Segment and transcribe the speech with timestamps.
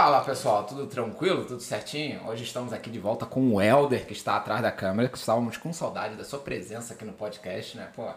[0.00, 1.44] Fala pessoal, tudo tranquilo?
[1.44, 2.24] Tudo certinho?
[2.28, 5.56] Hoje estamos aqui de volta com o Elder, que está atrás da câmera, que estávamos
[5.56, 7.88] com saudade da sua presença aqui no podcast, né?
[7.96, 8.08] Pô,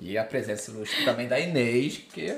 [0.00, 2.36] e a presença ilustre também da Inês, que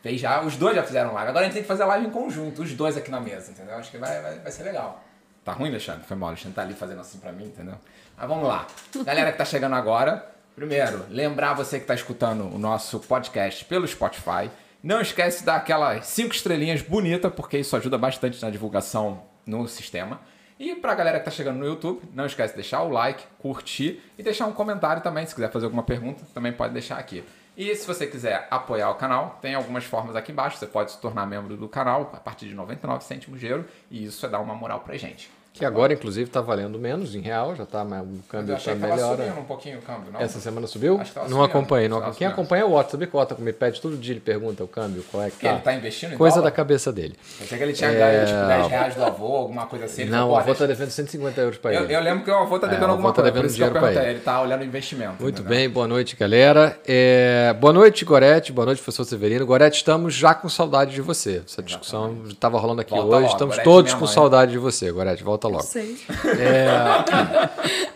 [0.00, 1.30] fez já, os dois já fizeram live.
[1.30, 3.74] Agora a gente tem que fazer live em conjunto, os dois aqui na mesa, entendeu?
[3.74, 5.02] Acho que vai, vai, vai ser legal.
[5.44, 6.06] Tá ruim, Alexandre?
[6.06, 7.74] Foi mal, Alexandre tá ali fazendo assim pra mim, entendeu?
[8.16, 8.68] Mas vamos lá.
[9.04, 10.24] Galera que tá chegando agora,
[10.54, 14.48] primeiro, lembrar você que tá escutando o nosso podcast pelo Spotify.
[14.82, 19.66] Não esquece de dar aquelas cinco estrelinhas bonitas, porque isso ajuda bastante na divulgação no
[19.66, 20.20] sistema.
[20.56, 24.00] E pra galera que tá chegando no YouTube, não esquece de deixar o like, curtir
[24.16, 25.26] e deixar um comentário também.
[25.26, 27.24] Se quiser fazer alguma pergunta, também pode deixar aqui.
[27.56, 30.58] E se você quiser apoiar o canal, tem algumas formas aqui embaixo.
[30.58, 33.66] Você pode se tornar membro do canal a partir de 99 cêntimos de euro.
[33.90, 35.28] E isso é dar uma moral pra gente.
[35.58, 38.74] Que agora, inclusive, está valendo menos em real, já tá, mas o câmbio Eu está
[38.74, 39.16] melhor.
[39.16, 40.20] subindo um pouquinho o câmbio, não?
[40.20, 41.00] Essa semana subiu?
[41.00, 41.44] Acho que não subindo.
[41.44, 41.88] acompanhei.
[41.88, 42.00] Não...
[42.00, 42.28] Quem subindo.
[42.30, 45.04] acompanha o Otto, sabe que o Otto me pede todo dia, ele pergunta o câmbio,
[45.10, 45.50] qual é que tá.
[45.52, 46.50] ele tá investindo em Coisa dólar?
[46.50, 47.16] da cabeça dele.
[47.38, 50.02] Pensei que ele tinha É, ganho tipo 10 reais do avô, alguma coisa assim.
[50.02, 51.94] Ele não, falou, o "Pô, avô está devendo 150 euros para eu, ele.
[51.96, 53.54] eu lembro que o avô tá É, devendo o avô alguma tá coisa, devendo eu
[53.54, 54.02] dinheiro perguntei.
[54.02, 54.10] ele.
[54.10, 55.20] Ele tá olhando investimento.
[55.22, 55.58] Muito entendeu?
[55.58, 56.78] bem, boa noite, galera.
[56.86, 58.52] É, boa noite, Gorete.
[58.52, 59.44] Boa noite, professor Severino.
[59.44, 61.42] Gorete, estamos já com saudade de você.
[61.44, 63.14] Essa discussão estava rolando aqui Volta hoje.
[63.22, 65.22] logo, estamos Gorete, todos com saudade de você, Gorete.
[65.24, 65.62] Volta logo.
[65.64, 65.98] Sei.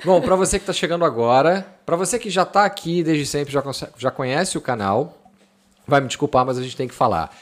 [0.04, 3.52] Bom, para você que está chegando agora, para você que já está aqui desde sempre,
[3.52, 3.62] já,
[3.96, 5.18] já conhece o canal,
[5.86, 7.34] vai me desculpar, mas a gente tem que falar.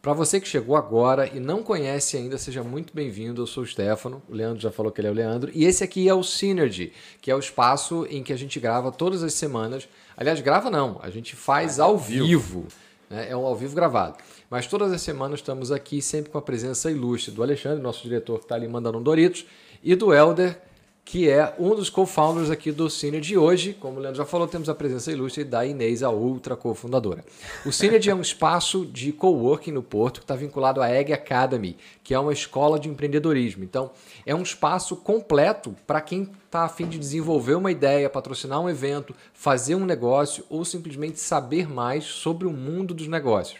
[0.00, 3.40] Para você que chegou agora e não conhece ainda, seja muito bem-vindo.
[3.42, 5.50] Eu sou o Stefano, o Leandro já falou que ele é o Leandro.
[5.54, 8.90] E esse aqui é o Synergy, que é o espaço em que a gente grava
[8.90, 9.88] todas as semanas.
[10.16, 12.66] Aliás, grava não, a gente faz ao vivo.
[13.08, 13.28] né?
[13.30, 14.16] É um ao vivo gravado.
[14.52, 18.36] Mas todas as semanas estamos aqui, sempre com a presença ilustre do Alexandre, nosso diretor
[18.36, 19.46] que está ali mandando um Doritos,
[19.82, 20.60] e do Elder,
[21.06, 23.34] que é um dos co-founders aqui do Synergy.
[23.34, 27.24] Hoje, como o Leandro já falou, temos a presença ilustre da Inês, a outra cofundadora.
[27.64, 31.78] O Synergy é um espaço de coworking no Porto que está vinculado à Egg Academy,
[32.04, 33.64] que é uma escola de empreendedorismo.
[33.64, 33.90] Então,
[34.26, 38.68] é um espaço completo para quem está a fim de desenvolver uma ideia, patrocinar um
[38.68, 43.58] evento, fazer um negócio ou simplesmente saber mais sobre o mundo dos negócios.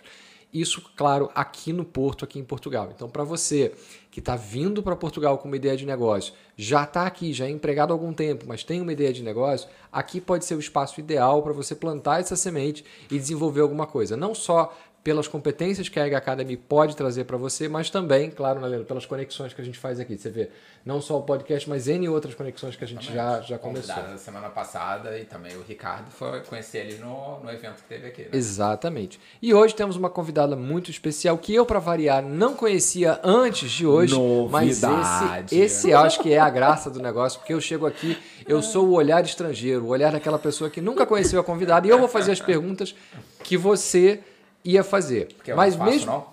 [0.53, 2.91] Isso, claro, aqui no Porto, aqui em Portugal.
[2.95, 3.73] Então, para você
[4.11, 7.51] que está vindo para Portugal com uma ideia de negócio, já está aqui, já é
[7.51, 11.01] empregado há algum tempo, mas tem uma ideia de negócio, aqui pode ser o espaço
[11.01, 14.15] ideal para você plantar essa semente e desenvolver alguma coisa.
[14.15, 18.61] Não só pelas competências que a Egg Academy pode trazer para você, mas também, claro,
[18.61, 20.17] né, Leandro, pelas conexões que a gente faz aqui.
[20.17, 20.49] Você vê,
[20.85, 23.97] não só o podcast, mas N outras conexões que a gente já, já começou.
[23.97, 28.07] Da semana passada e também o Ricardo foi conhecer ele no, no evento que teve
[28.07, 28.23] aqui.
[28.23, 28.29] Né?
[28.33, 29.21] Exatamente.
[29.41, 33.85] E hoje temos uma convidada muito especial que eu, para variar, não conhecia antes de
[33.85, 34.15] hoje.
[34.51, 35.55] Mas Novidade.
[35.57, 38.63] esse, esse eu acho que é a graça do negócio, porque eu chego aqui, eu
[38.63, 41.99] sou o olhar estrangeiro, o olhar daquela pessoa que nunca conheceu a convidada e eu
[41.99, 42.95] vou fazer as perguntas
[43.43, 44.21] que você
[44.65, 45.33] ia fazer.
[45.35, 46.07] Porque eu mas faço, mesmo.
[46.13, 46.33] não?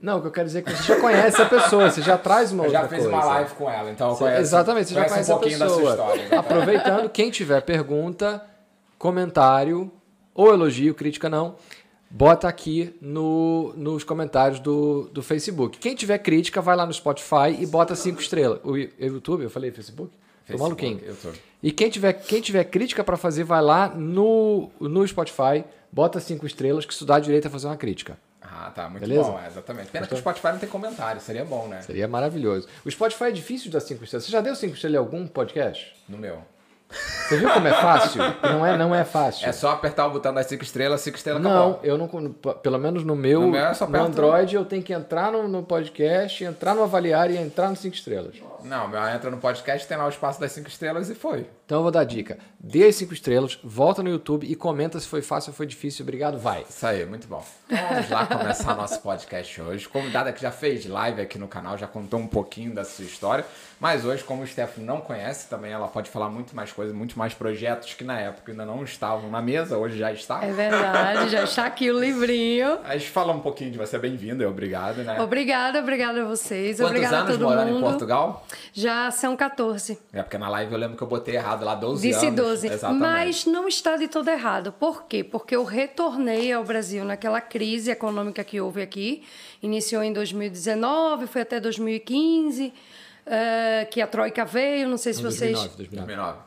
[0.00, 2.16] Não, o que eu quero dizer é que você já conhece a pessoa, você já
[2.16, 3.18] traz uma Eu já outra fiz coisa.
[3.18, 5.58] uma live com ela, então Você- conheço, exatamente, você já conheço conhece um pouquinho a
[5.58, 5.90] da sua pessoa.
[5.94, 6.22] história.
[6.22, 6.38] exatamente.
[6.46, 8.44] Aproveitando, quem tiver pergunta,
[9.02, 9.90] comentário
[10.34, 11.56] ou elogio, crítica não,
[12.10, 15.78] bota aqui no, nos comentários do, do Facebook.
[15.78, 18.60] Quem tiver crítica, vai lá no Spotify e bota cinco estrelas.
[18.62, 20.10] O YouTube, eu falei Facebook?
[20.12, 21.00] Tô Facebook, maluquinho.
[21.08, 21.30] eu tô.
[21.62, 26.46] E quem tiver, quem tiver crítica para fazer, vai lá no, no Spotify, bota cinco
[26.46, 28.18] estrelas, que isso dá direito a fazer uma crítica.
[28.40, 29.30] Ah, tá, muito Beleza?
[29.30, 29.90] bom, é, exatamente.
[29.90, 31.82] Pena que o Spotify não tem comentário, seria bom, né?
[31.82, 32.66] Seria maravilhoso.
[32.84, 34.24] O Spotify é difícil de dar cinco estrelas.
[34.24, 35.94] Você já deu cinco estrelas em algum podcast?
[36.08, 36.42] No meu.
[36.90, 38.22] Você viu como é fácil?
[38.42, 39.46] Não é, não é fácil.
[39.46, 41.80] É só apertar o botão das 5 estrelas, 5 estrelas Não, acabou.
[41.82, 42.08] eu não.
[42.08, 43.42] Pelo menos no meu.
[43.42, 47.30] No meu é no Android eu tenho que entrar no, no podcast, entrar no avaliar
[47.30, 48.36] e entrar no 5 estrelas.
[48.64, 51.46] Não, meu entra no podcast, tem lá o espaço das 5 estrelas e foi.
[51.66, 52.38] Então eu vou dar dica.
[52.58, 56.02] Dê as 5 estrelas, volta no YouTube e comenta se foi fácil ou foi difícil.
[56.02, 56.64] Obrigado, vai.
[56.68, 57.44] Isso aí, muito bom.
[57.68, 59.86] Vamos lá começar nosso podcast hoje.
[59.88, 63.44] Convidada que já fez live aqui no canal, já contou um pouquinho da sua história.
[63.80, 67.16] Mas hoje, como o Stefano não conhece, também ela pode falar muito mais coisas, muito
[67.16, 70.44] mais projetos que na época ainda não estavam na mesa, hoje já está.
[70.44, 72.78] É verdade, já está aqui o livrinho.
[72.84, 75.20] A gente fala um pouquinho de você, bem-vinda, e obrigado, né?
[75.20, 76.78] Obrigada, obrigada a vocês.
[76.78, 77.78] Quantos obrigada a anos todo morando mundo.
[77.78, 78.44] em Portugal?
[78.72, 79.96] Já são 14.
[80.12, 82.40] É porque na live eu lembro que eu botei errado lá 12 Disse anos.
[82.40, 82.66] 12.
[82.66, 83.00] Exatamente.
[83.00, 84.72] Mas não está de todo errado.
[84.72, 85.22] Por quê?
[85.22, 89.22] Porque eu retornei ao Brasil naquela crise econômica que houve aqui.
[89.62, 92.72] Iniciou em 2019, foi até 2015,
[93.30, 94.88] eh, que a Troika veio.
[94.88, 95.52] Não sei se vocês.
[95.52, 96.38] 2009, 2009.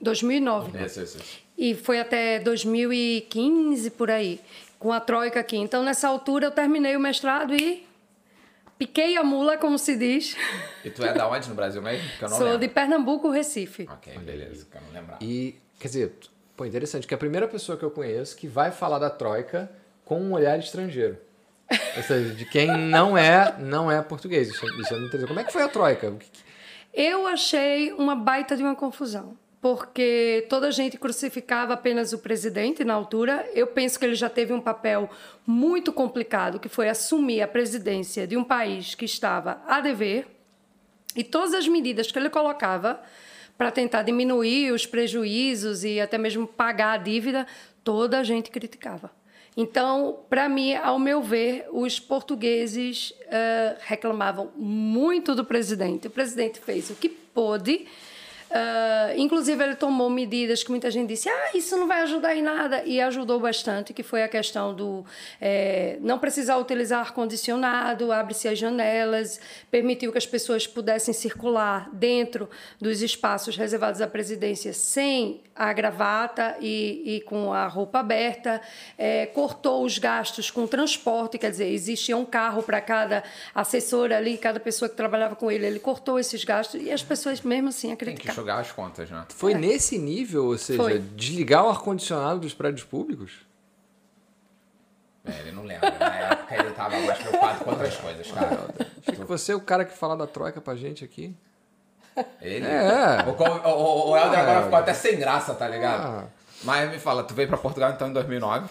[0.00, 0.70] 2009.
[0.70, 0.72] 2009.
[0.72, 0.86] 9.
[0.86, 1.38] Isso, isso, isso.
[1.58, 4.40] E foi até 2015 por aí,
[4.78, 5.56] com a Troika aqui.
[5.56, 7.86] Então, nessa altura, eu terminei o mestrado e
[8.78, 10.36] piquei a mula, como se diz.
[10.84, 12.08] E tu é da onde no Brasil mesmo?
[12.18, 12.60] Que eu não Sou lembro.
[12.60, 13.86] de Pernambuco, Recife.
[13.92, 15.18] Ok, beleza, que eu não lembrar.
[15.20, 16.14] E, quer dizer,
[16.56, 19.70] pô, interessante que é a primeira pessoa que eu conheço que vai falar da Troika
[20.04, 21.18] com um olhar estrangeiro.
[21.96, 24.48] Ou seja, de quem não é, não é português.
[24.48, 25.28] É muito interessante.
[25.28, 26.16] Como é que foi a Troika?
[26.92, 32.84] Eu achei uma baita de uma confusão, porque toda a gente crucificava apenas o presidente
[32.84, 33.48] na altura.
[33.54, 35.08] Eu penso que ele já teve um papel
[35.46, 40.26] muito complicado, que foi assumir a presidência de um país que estava a dever,
[41.14, 43.00] e todas as medidas que ele colocava
[43.58, 47.46] para tentar diminuir os prejuízos e até mesmo pagar a dívida,
[47.84, 49.10] toda a gente criticava.
[49.56, 56.06] Então, para mim, ao meu ver, os portugueses uh, reclamavam muito do presidente.
[56.06, 57.86] O presidente fez o que pôde
[58.50, 62.42] Uh, inclusive, ele tomou medidas que muita gente disse: ah, isso não vai ajudar em
[62.42, 65.04] nada, e ajudou bastante, que foi a questão do
[65.40, 72.50] é, não precisar utilizar ar-condicionado, abre-se as janelas, permitiu que as pessoas pudessem circular dentro
[72.80, 78.60] dos espaços reservados à presidência sem a gravata e, e com a roupa aberta,
[78.98, 83.22] é, cortou os gastos com transporte, quer dizer, existia um carro para cada
[83.54, 87.42] assessor ali, cada pessoa que trabalhava com ele, ele cortou esses gastos e as pessoas
[87.42, 89.24] mesmo assim acreditaram jogar as contas, né?
[89.28, 89.58] Foi é.
[89.58, 90.98] nesse nível, ou seja, Foi.
[90.98, 93.46] desligar o ar-condicionado dos prédios públicos?
[95.24, 95.90] É, ele não lembra.
[95.90, 98.74] Na época ele estava mais preocupado com outras coisas, cara.
[99.06, 101.36] Acho que você é o cara que fala da troika pra gente aqui.
[102.40, 102.66] Ele?
[102.66, 103.24] É.
[103.26, 104.42] O, o, o Helder é.
[104.42, 106.06] agora ficou até sem graça, tá ligado?
[106.06, 106.24] Ah.
[106.64, 108.68] Mas me fala, tu veio pra Portugal então em 2009?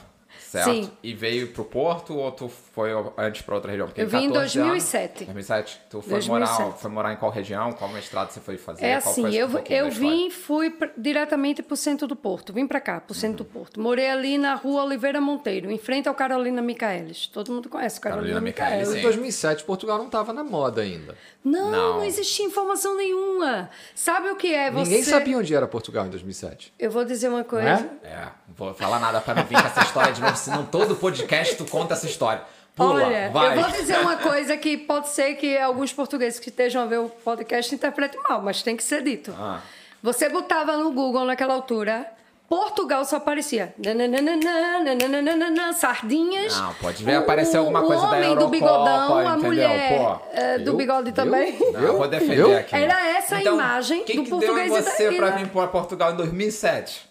[0.49, 0.71] Certo?
[0.71, 0.91] Sim.
[1.03, 3.87] E veio pro Porto ou tu foi antes para outra região?
[3.87, 5.25] Porque eu vim em 2007.
[5.25, 5.81] Anos, 2007.
[5.89, 6.29] Tu foi 2007.
[6.29, 7.71] morar, foi morar em qual região?
[7.73, 8.85] Qual mestrado você foi fazer?
[8.85, 12.51] É assim, eu, um eu vim e fui pra, diretamente pro centro do Porto.
[12.51, 13.49] Vim para cá, pro centro uhum.
[13.49, 13.79] do Porto.
[13.79, 17.27] Morei ali na rua Oliveira Monteiro, em frente ao Carolina Micaelis.
[17.27, 18.93] Todo mundo conhece Carolina, Carolina Micaelis.
[18.95, 21.15] Em 2007, Portugal não estava na moda ainda.
[21.43, 23.69] Não, não, não, existia informação nenhuma.
[23.95, 24.83] Sabe o que é você...
[24.83, 26.73] Ninguém sabia onde era Portugal em 2007.
[26.77, 27.89] Eu vou dizer uma coisa.
[28.03, 28.07] É?
[28.07, 30.95] é não vou falar nada para não vir com essa história de novo, senão todo
[30.95, 32.43] podcast tu conta essa história.
[32.75, 33.57] Pula, Olha, vai.
[33.57, 36.99] eu vou dizer uma coisa que pode ser que alguns portugueses que estejam a ver
[36.99, 39.33] o podcast interpretem mal, mas tem que ser dito.
[39.37, 39.61] Ah.
[40.01, 42.05] Você botava no Google naquela altura
[42.49, 46.59] Portugal só aparecia nananana, sardinhas.
[46.59, 51.11] Não, pode ver aparecer alguma coisa da Eurocopa, do bigodão, a mulher Pô, do bigode
[51.11, 51.55] também.
[51.73, 52.57] Eu vou defender eu?
[52.57, 52.75] aqui.
[52.75, 55.67] Era essa então, a imagem quem do que português deu em você para vir para
[55.67, 57.08] Portugal em 2007?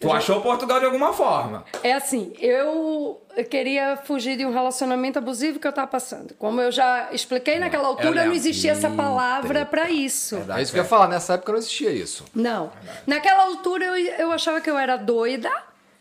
[0.00, 1.64] Tu achou Portugal de alguma forma?
[1.82, 6.34] É assim, eu queria fugir de um relacionamento abusivo que eu estava passando.
[6.34, 10.36] Como eu já expliquei naquela altura, não existia essa palavra para isso.
[10.36, 12.24] Verdade, é isso que eu ia falar, nessa época não existia isso.
[12.32, 12.70] Não.
[13.06, 15.50] Naquela altura eu, eu achava que eu era doida,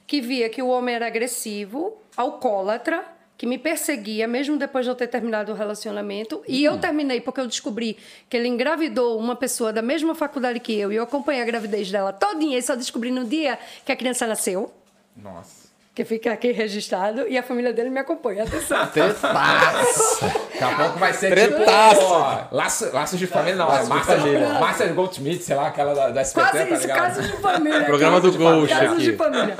[0.06, 3.04] que via que o homem era agressivo, alcoólatra,
[3.38, 6.42] que me perseguia, mesmo depois de eu ter terminado o relacionamento.
[6.48, 6.80] E eu hum.
[6.80, 7.98] terminei porque eu descobri
[8.28, 11.92] que ele engravidou uma pessoa da mesma faculdade que eu e eu acompanhei a gravidez
[11.92, 14.74] dela todinha e só descobri no dia que a criança nasceu.
[15.16, 15.68] Nossa.
[15.94, 18.44] Que fica aqui registrado e a família dele me acompanha.
[18.44, 18.86] Atenção.
[18.88, 20.26] Tretaço!
[20.26, 22.00] Daqui a pouco vai ser Tretaço.
[22.00, 22.56] tipo...
[22.56, 23.68] Laço, laços de família, não.
[23.68, 24.60] Laços Márcia, de família.
[24.60, 27.86] Márcia Goldschmidt, sei lá, aquela da, da SPT, Quase tá isso, casos de família.
[27.86, 28.68] Programa do aqui.
[28.68, 29.56] Casos de família.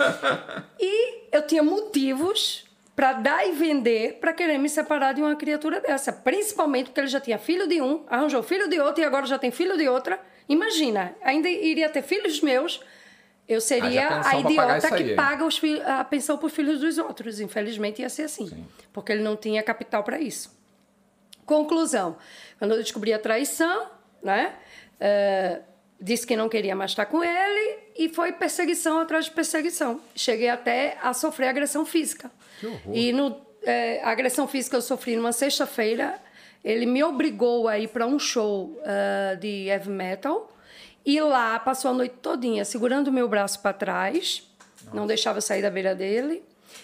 [0.80, 2.67] E eu tinha motivos
[2.98, 6.12] para dar e vender para querer me separar de uma criatura dessa.
[6.12, 9.38] Principalmente porque ele já tinha filho de um, arranjou filho de outro e agora já
[9.38, 10.20] tem filho de outra.
[10.50, 12.82] Imagina, ainda iria ter filhos meus.
[13.48, 17.40] Eu seria a, a idiota que paga os a pensão por filhos dos outros.
[17.40, 18.66] Infelizmente ia ser assim, Sim.
[18.92, 20.58] porque ele não tinha capital para isso.
[21.46, 22.18] Conclusão:
[22.58, 23.92] quando eu descobri a traição,
[24.24, 24.56] né?
[25.00, 25.64] Uh,
[26.00, 30.00] disse que não queria mais estar com ele e foi perseguição atrás de perseguição.
[30.16, 32.32] Cheguei até a sofrer agressão física.
[32.92, 36.20] E no, é, a agressão física eu sofri numa sexta-feira.
[36.64, 40.52] Ele me obrigou a ir para um show uh, de heavy metal.
[41.06, 44.44] E lá passou a noite todinha segurando meu braço para trás.
[44.86, 44.96] Nossa.
[44.96, 46.44] Não deixava eu sair da beira dele.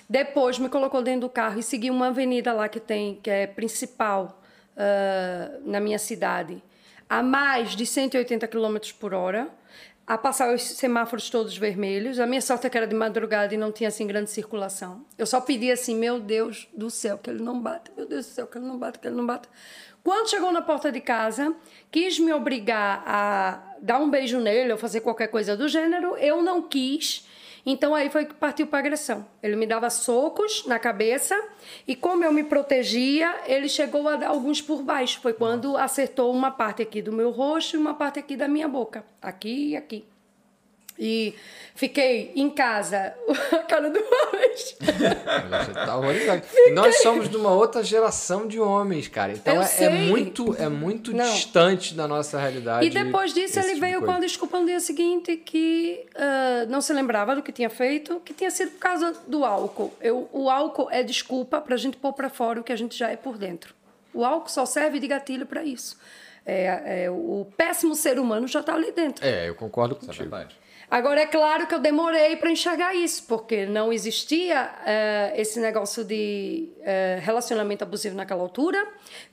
[0.10, 3.48] Depois me colocou dentro do carro e seguiu uma avenida lá que tem, que é
[3.48, 4.42] principal
[4.76, 6.62] uh, na minha cidade,
[7.14, 9.48] a mais de 180 km por hora
[10.06, 12.20] a passar os semáforos todos vermelhos.
[12.20, 15.06] A minha sorte é que era de madrugada e não tinha assim grande circulação.
[15.16, 18.32] Eu só pedia assim, meu Deus do céu, que ele não bata, meu Deus do
[18.32, 19.48] céu, que ele não bata, que ele não bata.
[20.04, 21.56] Quando chegou na porta de casa,
[21.92, 26.42] quis me obrigar a dar um beijo nele ou fazer qualquer coisa do gênero, eu
[26.42, 27.28] não quis.
[27.66, 29.26] Então aí foi que partiu para agressão.
[29.42, 31.42] Ele me dava socos na cabeça
[31.88, 35.22] e como eu me protegia, ele chegou a dar alguns por baixo.
[35.22, 38.68] Foi quando acertou uma parte aqui do meu rosto e uma parte aqui da minha
[38.68, 40.13] boca, aqui e aqui.
[40.98, 41.34] E
[41.76, 43.14] fiquei em casa,
[43.52, 44.78] a cara do Alex.
[44.80, 46.44] Você tá horrorizado.
[46.74, 49.34] Nós somos de uma outra geração de homens, cara.
[49.34, 51.26] Então é, é muito, é muito Não.
[51.26, 52.86] distante da nossa realidade.
[52.86, 56.66] E depois disso ele tipo de veio com a desculpa no dia seguinte que ah,
[56.70, 59.94] não se lembrava do que tinha feito, que tinha sido por causa do álcool.
[60.00, 62.98] Eu, o álcool é desculpa para a gente pôr para fora o que a gente
[62.98, 63.74] já é por dentro.
[64.14, 65.98] O álcool só serve de gatilho para isso.
[66.46, 69.26] É, é, o péssimo ser humano já está ali dentro.
[69.26, 70.30] É, eu concordo Isso é contigo.
[70.30, 70.63] verdade.
[70.94, 76.04] Agora, é claro que eu demorei para enxergar isso, porque não existia eh, esse negócio
[76.04, 78.78] de eh, relacionamento abusivo naquela altura,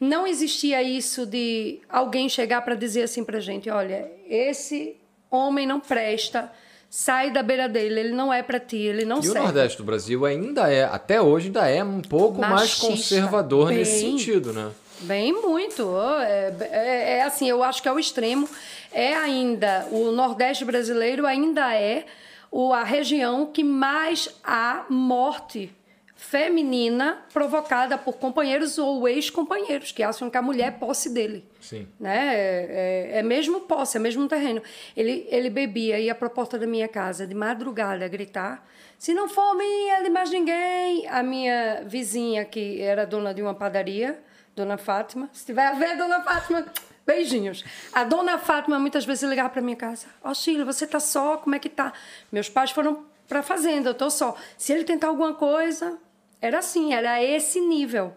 [0.00, 4.97] não existia isso de alguém chegar para dizer assim para gente: olha, esse
[5.31, 6.50] homem não presta,
[6.88, 9.40] sai da beira dele, ele não é para ti, ele não E o serve.
[9.40, 14.02] Nordeste do Brasil ainda é, até hoje, ainda é um pouco mais Machista, conservador nesse
[14.02, 14.19] bem.
[14.19, 14.71] sentido, né?
[15.02, 15.83] Bem, muito.
[16.23, 18.49] É, é- é assim, eu acho que é o extremo.
[18.92, 22.04] É ainda, o Nordeste brasileiro ainda é
[22.50, 25.73] o, a região que mais há morte
[26.14, 31.45] feminina provocada por companheiros ou ex-companheiros, que acham que a mulher é posse dele.
[31.61, 31.88] Sim.
[31.99, 32.35] Né?
[32.35, 34.61] É, é- é mesmo posse, é mesmo terreno.
[34.95, 38.66] Ele, ele bebia, ia para a porta da minha casa de madrugada gritar:
[38.99, 41.07] se não for minha, de mais ninguém.
[41.09, 44.19] A minha vizinha, que era dona de uma padaria,
[44.61, 46.67] Dona Fátima, se tiver a ver, Dona Fátima,
[47.07, 47.64] beijinhos.
[47.95, 51.38] A Dona Fátima muitas vezes ligava para minha casa: Ó, Sheila, você tá só?
[51.38, 51.95] Como é que tá?
[52.31, 54.37] Meus pais foram para fazenda, eu tô só.
[54.59, 55.99] Se ele tentar alguma coisa,
[56.43, 58.14] era assim, era esse nível.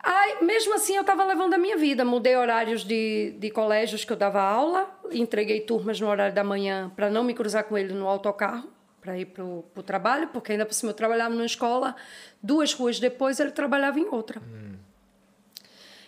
[0.00, 2.04] Aí, mesmo assim, eu estava levando a minha vida.
[2.04, 6.90] Mudei horários de, de colégios que eu dava aula, entreguei turmas no horário da manhã
[6.96, 8.68] para não me cruzar com ele no autocarro,
[9.00, 11.94] para ir para o trabalho, porque ainda por cima eu trabalhava numa escola,
[12.42, 14.42] duas ruas depois ele trabalhava em outra.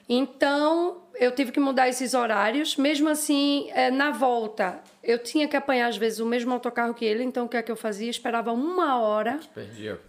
[0.08, 2.76] Então, eu tive que mudar esses horários.
[2.76, 7.04] Mesmo assim, eh, na volta, eu tinha que apanhar, às vezes, o mesmo autocarro que
[7.04, 7.22] ele.
[7.22, 8.08] Então, o que é que eu fazia?
[8.10, 10.00] Esperava uma hora Perdia.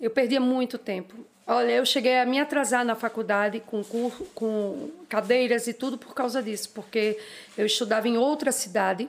[0.00, 1.14] eu perdia muito tempo.
[1.46, 6.14] Olha, eu cheguei a me atrasar na faculdade com, cur- com cadeiras e tudo por
[6.14, 7.18] causa disso, porque
[7.58, 9.08] eu estudava em outra cidade,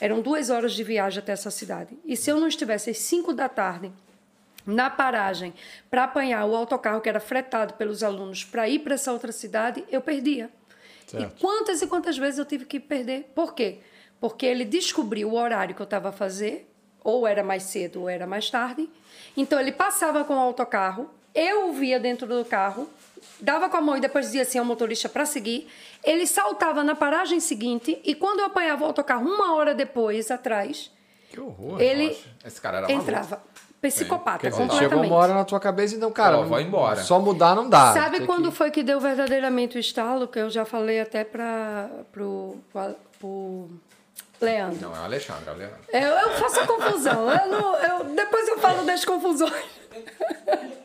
[0.00, 1.98] eram duas horas de viagem até essa cidade.
[2.04, 3.90] E se eu não estivesse às cinco da tarde
[4.66, 5.52] na paragem
[5.90, 9.84] para apanhar o autocarro que era fretado pelos alunos para ir para essa outra cidade,
[9.90, 10.50] eu perdia.
[11.12, 13.30] E quantas e quantas vezes eu tive que perder?
[13.34, 13.78] Por quê?
[14.20, 16.68] Porque ele descobriu o horário que eu estava a fazer,
[17.02, 18.88] ou era mais cedo ou era mais tarde.
[19.36, 22.88] Então ele passava com o autocarro, eu o via dentro do carro,
[23.38, 25.68] dava com a mão e depois dizia assim ao motorista para seguir.
[26.02, 30.90] Ele saltava na paragem seguinte e quando eu apanhava o autocarro uma hora depois, atrás,
[31.30, 31.80] Que horror.
[31.80, 33.04] ele Esse cara era maluco.
[33.90, 34.90] Psicopata, dizer, completamente.
[34.90, 37.02] chegou uma hora na tua cabeça, então, cara, Pô, vou embora.
[37.02, 37.92] só mudar não dá.
[37.92, 40.26] Sabe Tem quando que- foi que deu verdadeiramente o estalo?
[40.28, 43.68] Que eu já falei até para pro, pro, pro
[44.40, 44.78] Leandro.
[44.80, 45.76] Não, é o Alexandre, é o Leandro.
[45.92, 47.30] Eu, eu faço a confusão.
[47.30, 49.52] Eu não, eu, depois eu falo das confusões.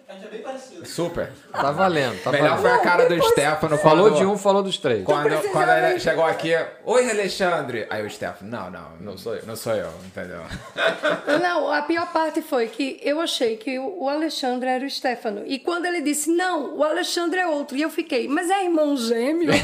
[0.08, 0.86] A gente é bem parecido.
[0.86, 1.32] Super.
[1.52, 2.62] Tá valendo, tá Melhor valendo.
[2.62, 5.04] foi a cara do depois- Stefano Falou de um, falou dos três.
[5.06, 6.52] Quando, quando ele chegou aqui,
[6.86, 7.86] oi Alexandre.
[7.90, 10.42] Aí o Stefano, não, não, não sou eu, não sou eu, entendeu?
[11.42, 15.44] Não, a pior parte foi que eu achei que o Alexandre era o Stefano.
[15.46, 17.78] E quando ele disse, não, o Alexandre é outro.
[17.78, 19.52] E eu fiquei, mas é irmão gêmeo?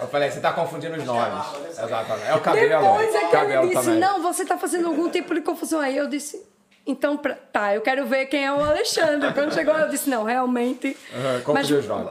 [0.00, 1.46] Eu falei, você tá confundindo os nomes.
[1.70, 2.26] Exatamente.
[2.28, 2.82] É o cabelo.
[2.82, 4.00] Depois é que cabelo ele disse, também.
[4.00, 5.96] não, você está fazendo algum tipo de confusão aí.
[5.96, 6.44] Eu disse,
[6.86, 9.32] então, pra- tá, eu quero ver quem é o Alexandre.
[9.32, 10.96] Quando chegou, eu disse, não, realmente.
[11.14, 11.68] Aham, Mas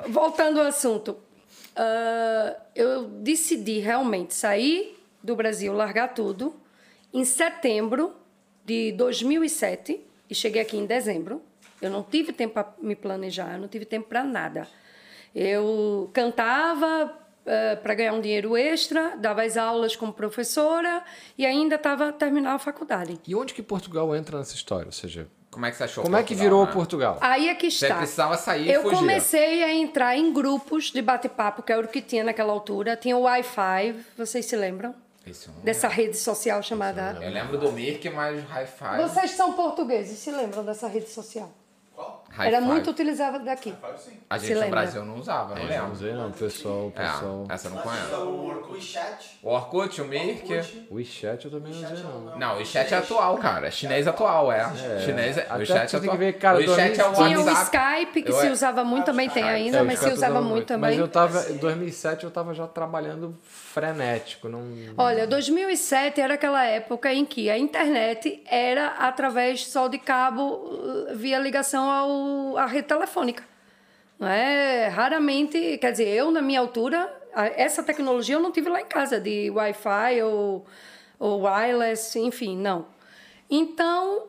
[0.07, 1.17] voltando ao assunto,
[1.75, 6.55] ah, eu decidi realmente sair do Brasil, largar tudo,
[7.13, 8.13] em setembro
[8.65, 9.99] de 2007,
[10.29, 11.41] e cheguei aqui em dezembro.
[11.81, 14.67] Eu não tive tempo para me planejar, eu não tive tempo para nada.
[15.35, 17.13] Eu cantava
[17.81, 21.03] para ganhar um dinheiro extra, dava as aulas como professora
[21.37, 23.19] e ainda estava terminando a faculdade.
[23.27, 24.85] E onde que Portugal entra nessa história?
[24.87, 26.71] Ou seja, Como é que você achou como é que Portugal, virou né?
[26.71, 27.17] Portugal?
[27.21, 27.97] Aí é que Você está.
[27.97, 28.97] precisava sair e Eu fugir.
[28.97, 32.95] comecei a entrar em grupos de bate-papo, que era o que tinha naquela altura.
[32.95, 34.93] Tinha o Wi-Fi, vocês se lembram?
[35.25, 35.51] Isso.
[35.63, 37.17] Dessa rede social chamada.
[37.21, 38.97] Eu lembro do Mirk, mas Hi-Fi.
[39.01, 41.51] Vocês são portugueses, se lembram dessa rede social?
[42.48, 43.74] Era muito utilizada daqui.
[44.29, 44.69] A gente no?
[44.69, 45.96] Brasil não usava, não Não lembro.
[45.96, 47.46] sei não, pessoal, pessoal.
[47.50, 48.15] É, essa eu não conheço.
[48.15, 49.39] o Orkut Chat.
[49.43, 50.88] O Orkut, o Mirk.
[50.89, 52.38] O WeChat eu também não sei não.
[52.38, 53.67] Não, o chat é atual, cara.
[53.67, 54.69] É chinês atual, é.
[55.03, 55.48] Chinês é.
[55.53, 56.12] O chat é atual.
[56.12, 57.50] que ver, cara, o chat é o Tinha o.
[57.50, 60.67] Skype, que Eu se é- usava muito, também tem ainda, É, mas se usava muito
[60.67, 60.91] também.
[60.91, 63.36] Mas eu tava, em 2007 eu tava já trabalhando
[63.69, 64.63] frenético, não...
[64.97, 70.69] Olha, 2007 era aquela época em que a internet era através só de cabo
[71.13, 73.43] via ligação ao, à rede telefônica.
[74.17, 74.88] Não é?
[74.88, 77.09] Raramente, quer dizer, eu na minha altura,
[77.55, 80.65] essa tecnologia eu não tive lá em casa, de Wi-Fi ou,
[81.17, 82.88] ou wireless, enfim, não.
[83.49, 84.27] Então,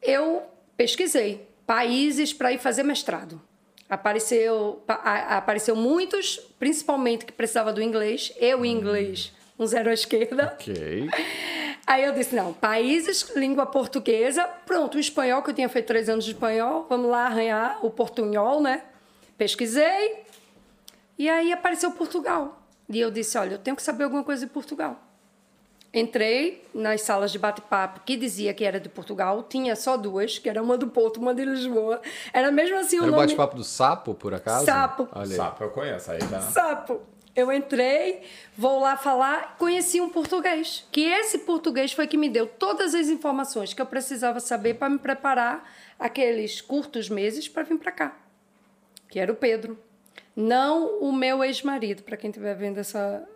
[0.00, 0.44] eu
[0.76, 3.40] pesquisei países para ir fazer mestrado.
[3.88, 8.32] Apareceu, pa- a- apareceu muitos, principalmente que precisava do inglês.
[8.38, 10.52] Eu, em inglês, um zero à esquerda.
[10.54, 11.08] Ok.
[11.86, 14.44] Aí eu disse, não, países, língua portuguesa.
[14.66, 16.84] Pronto, o espanhol, que eu tinha feito três anos de espanhol.
[16.88, 18.82] Vamos lá arranhar o portunhol, né?
[19.38, 20.24] Pesquisei.
[21.16, 22.60] E aí apareceu Portugal.
[22.88, 25.00] E eu disse, olha, eu tenho que saber alguma coisa de Portugal.
[25.96, 29.42] Entrei nas salas de bate-papo que dizia que era de Portugal.
[29.42, 32.02] Tinha só duas, que era uma do Porto, uma de Lisboa.
[32.34, 33.22] Era mesmo assim o Era o nome...
[33.22, 34.66] bate-papo do sapo, por acaso?
[34.66, 35.08] Sapo.
[35.24, 36.42] Sapo, eu conheço aí, tá?
[36.42, 37.00] Sapo.
[37.34, 38.24] Eu entrei,
[38.54, 40.86] vou lá falar, conheci um português.
[40.92, 44.90] Que esse português foi que me deu todas as informações que eu precisava saber para
[44.90, 45.66] me preparar
[45.98, 48.16] aqueles curtos meses para vir para cá.
[49.08, 49.78] Que era o Pedro.
[50.34, 53.26] Não o meu ex-marido, para quem estiver vendo essa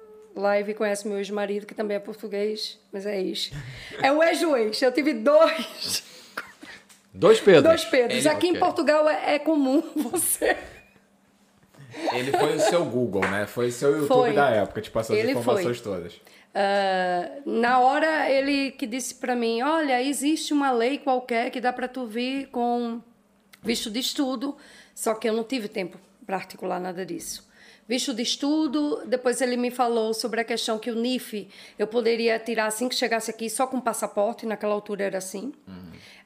[0.41, 3.51] live e conhece meu ex-marido, que também é português, mas é ex.
[4.03, 4.81] É o ex do ex.
[4.83, 6.03] Eu tive dois,
[7.13, 7.65] Dois Pedros.
[7.65, 8.19] dois Pedros.
[8.21, 8.61] Ele- Aqui em ok.
[8.61, 10.57] Portugal é, é comum você.
[12.13, 13.47] Ele foi o seu Google, né?
[13.47, 14.33] Foi o seu YouTube Foi.
[14.33, 16.21] da época, te passou as Ele informações todas.
[16.55, 21.73] Ah, na hora ele que disse para mim, olha, existe uma lei qualquer que dá
[21.73, 23.01] para tu vir com
[23.63, 24.57] visto de estudo,
[24.95, 27.49] só que eu não tive tempo para articular nada disso.
[27.91, 32.39] Visto de estudo, depois ele me falou sobre a questão que o NIF eu poderia
[32.39, 35.53] tirar assim que chegasse aqui só com passaporte, naquela altura era assim.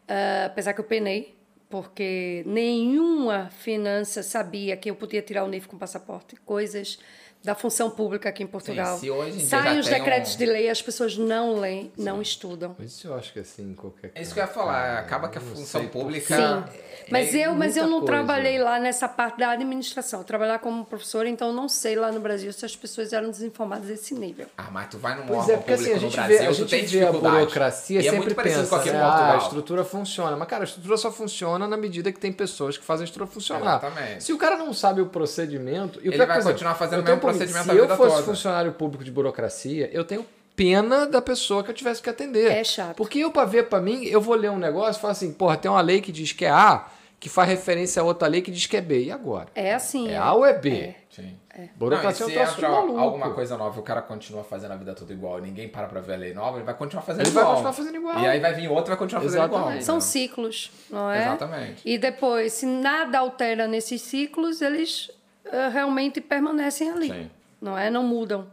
[0.06, 1.35] Ah, apesar que eu penei,
[1.71, 6.37] porque nenhuma finança sabia que eu podia tirar o NIF com passaporte.
[6.44, 6.99] Coisas
[7.45, 8.97] da função pública aqui em Portugal.
[8.99, 12.23] se hoje em dia Saem os decretos um- de lei, as pessoas não leem, não
[12.23, 12.75] estudam.
[12.79, 14.99] Mas isso eu acho que assim, qualquer É isso que eu ia falar.
[14.99, 16.35] Acaba que a função pública.
[16.35, 16.79] Sim.
[17.11, 18.07] Mas é eu, mas eu não coisa.
[18.07, 20.21] trabalhei lá nessa parte da administração.
[20.21, 23.31] Eu trabalhava como professora, então eu não sei lá no Brasil se as pessoas eram
[23.31, 24.47] desinformadas desse nível.
[24.57, 26.29] Ah, mas tu vai num Pois órgão é, porque assim, público a gente no vê,
[26.37, 28.77] Brasil, a tu gente tem vê a burocracia e é sempre muito parecido pensa, com
[28.81, 29.01] aqui né?
[29.01, 29.23] Portugal.
[29.23, 30.37] Ah, a estrutura funciona.
[30.37, 33.31] Mas, cara, a estrutura só funciona na medida que tem pessoas que fazem a estrutura
[33.31, 33.79] funcionar.
[33.85, 34.25] Exatamente.
[34.25, 36.01] Se o cara não sabe o procedimento...
[36.03, 38.23] E o Ele vai continuar fazendo o mesmo procedimento Se eu fosse toda.
[38.23, 40.25] funcionário público de burocracia, eu tenho
[40.57, 42.50] pena da pessoa que eu tivesse que atender.
[42.50, 42.97] É chato.
[42.97, 45.57] Porque eu, pra ver pra mim, eu vou ler um negócio e falo assim, porra,
[45.57, 46.87] tem uma lei que diz que é A,
[47.19, 49.05] que faz referência a outra lei que diz que é B.
[49.05, 49.49] E agora?
[49.55, 50.11] É assim.
[50.11, 50.95] É A ou é B?
[51.11, 51.37] Sim.
[51.76, 54.03] Burocracia não, é e um se troço de entra alguma coisa nova e o cara
[54.03, 56.64] continua fazendo a vida toda igual e ninguém para pra ver a lei nova, ele
[56.64, 57.54] vai continuar fazendo Ele vai igual.
[57.54, 58.19] continuar fazendo igual.
[58.19, 59.61] E aí vai vir outro e vai continuar fazendo igual.
[59.61, 59.85] Exatamente.
[59.85, 61.23] São ciclos, não é?
[61.23, 61.82] Exatamente.
[61.85, 65.13] E depois, se nada altera nesses ciclos, eles
[65.45, 67.08] eh, realmente permanecem ali.
[67.08, 67.30] Sim.
[67.65, 67.91] Não é?
[67.91, 68.47] Não mudam.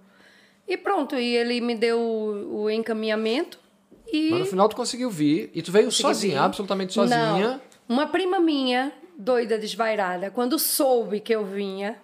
[0.66, 3.60] E pronto, e ele me deu o, o encaminhamento
[4.12, 6.46] e Mas no final tu conseguiu vir e tu veio consegui sozinha, vir.
[6.46, 7.20] absolutamente sozinha.
[7.50, 7.62] Não.
[7.90, 11.98] Uma prima minha, doida, desvairada, quando soube que eu vinha,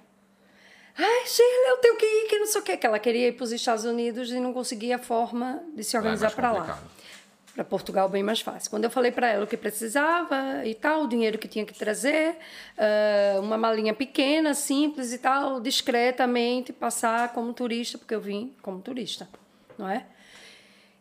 [0.97, 3.31] ai, Sheila, eu tenho que ir, que não sei o quê, que ela queria ir
[3.37, 6.79] para os Estados Unidos e não conseguia forma de se é organizar mais para lá.
[7.57, 8.69] Para Portugal, bem mais fácil.
[8.69, 11.73] Quando eu falei para ela o que precisava e tal, o dinheiro que tinha que
[11.73, 12.35] trazer,
[12.77, 18.79] ah, uma malinha pequena, simples e tal, discretamente passar como turista, porque eu vim como
[18.79, 19.27] turista,
[19.75, 20.05] não é?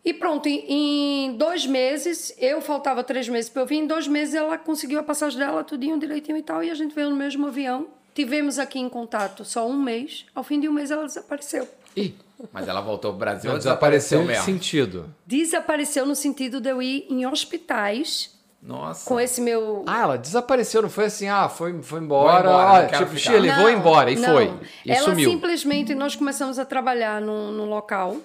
[0.03, 4.09] E pronto, em, em dois meses, eu faltava três meses para eu vir, em dois
[4.09, 7.17] meses ela conseguiu a passagem dela, tudinho direitinho e tal, e a gente veio no
[7.17, 7.89] mesmo avião.
[8.15, 11.69] Tivemos aqui em contato só um mês, ao fim de um mês ela desapareceu.
[11.97, 12.15] Ih,
[12.53, 14.45] Mas ela voltou pro Brasil ou desapareceu desapareceu mesmo?
[14.45, 15.15] sentido?
[15.27, 18.31] Desapareceu no sentido de eu ir em hospitais
[18.63, 19.09] Nossa.
[19.09, 23.07] com esse meu Ah, ela desapareceu, não foi assim, ah, foi, foi embora, embora, quero
[23.07, 23.17] tipo.
[23.19, 24.35] Shirley, vou embora, e não.
[24.35, 24.53] foi.
[24.85, 25.31] E Ela sumiu.
[25.31, 28.17] simplesmente, nós começamos a trabalhar no, no local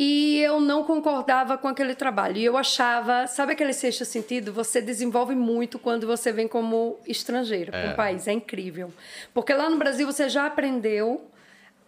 [0.00, 2.36] e eu não concordava com aquele trabalho.
[2.36, 4.52] E eu achava, sabe aquele sexto sentido?
[4.52, 8.28] Você desenvolve muito quando você vem como estrangeiro para um país.
[8.28, 8.92] É incrível.
[9.34, 11.28] Porque lá no Brasil você já aprendeu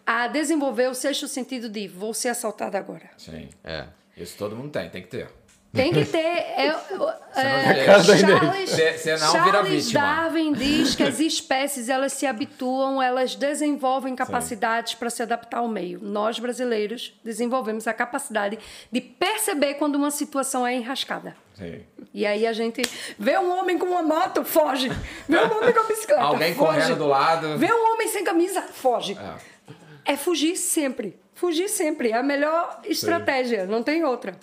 [0.05, 3.09] a desenvolver o sexto sentido de vou ser assaltada agora.
[3.17, 3.49] Sim.
[3.63, 3.85] É.
[4.17, 5.29] Isso todo mundo tem, tem que ter.
[5.73, 6.17] Tem que ter.
[6.17, 6.65] É,
[7.33, 9.91] é, vê- Charles, Cê- Charles.
[9.93, 15.69] Darwin diz que as espécies elas se habituam, elas desenvolvem capacidades para se adaptar ao
[15.69, 15.97] meio.
[16.01, 18.59] Nós brasileiros desenvolvemos a capacidade
[18.91, 21.37] de perceber quando uma situação é enrascada.
[21.55, 21.81] Sim.
[22.13, 22.81] E aí a gente
[23.17, 24.89] vê um homem com uma moto, foge.
[25.29, 26.79] Vê um homem com a bicicleta, Alguém foge.
[26.81, 27.57] correndo do lado.
[27.57, 29.17] Vê um homem sem camisa, foge.
[29.17, 29.50] É.
[30.05, 31.19] É fugir sempre.
[31.33, 32.09] Fugir sempre.
[32.09, 34.37] É a melhor estratégia, não tem outra.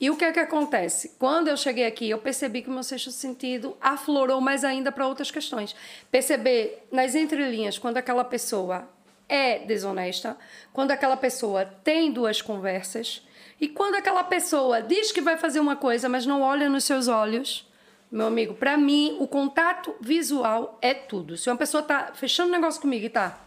[0.00, 1.12] E o que é que acontece?
[1.18, 5.06] Quando eu cheguei aqui, eu percebi que o meu sexto sentido aflorou mais ainda para
[5.06, 5.74] outras questões.
[6.10, 8.88] Perceber nas entrelinhas quando aquela pessoa
[9.28, 10.36] é desonesta,
[10.72, 13.26] quando aquela pessoa tem duas conversas
[13.60, 17.08] e quando aquela pessoa diz que vai fazer uma coisa, mas não olha nos seus
[17.08, 17.66] olhos.
[18.10, 21.36] Meu amigo, para mim, o contato visual é tudo.
[21.36, 23.43] Se uma pessoa tá fechando negócio comigo e tá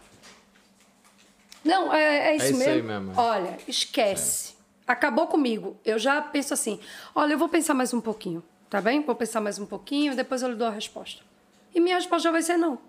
[1.64, 2.74] não, é, é isso, isso mesmo.
[2.74, 3.14] aí mesmo.
[3.16, 4.56] Olha, esquece.
[4.86, 5.78] acabou comigo.
[5.84, 6.80] Eu já penso assim:
[7.14, 9.02] olha, eu vou pensar mais um pouquinho, tá bem?
[9.02, 11.22] Vou pensar mais um pouquinho, depois eu lhe dou a resposta.
[11.74, 12.80] E minha resposta já vai ser não.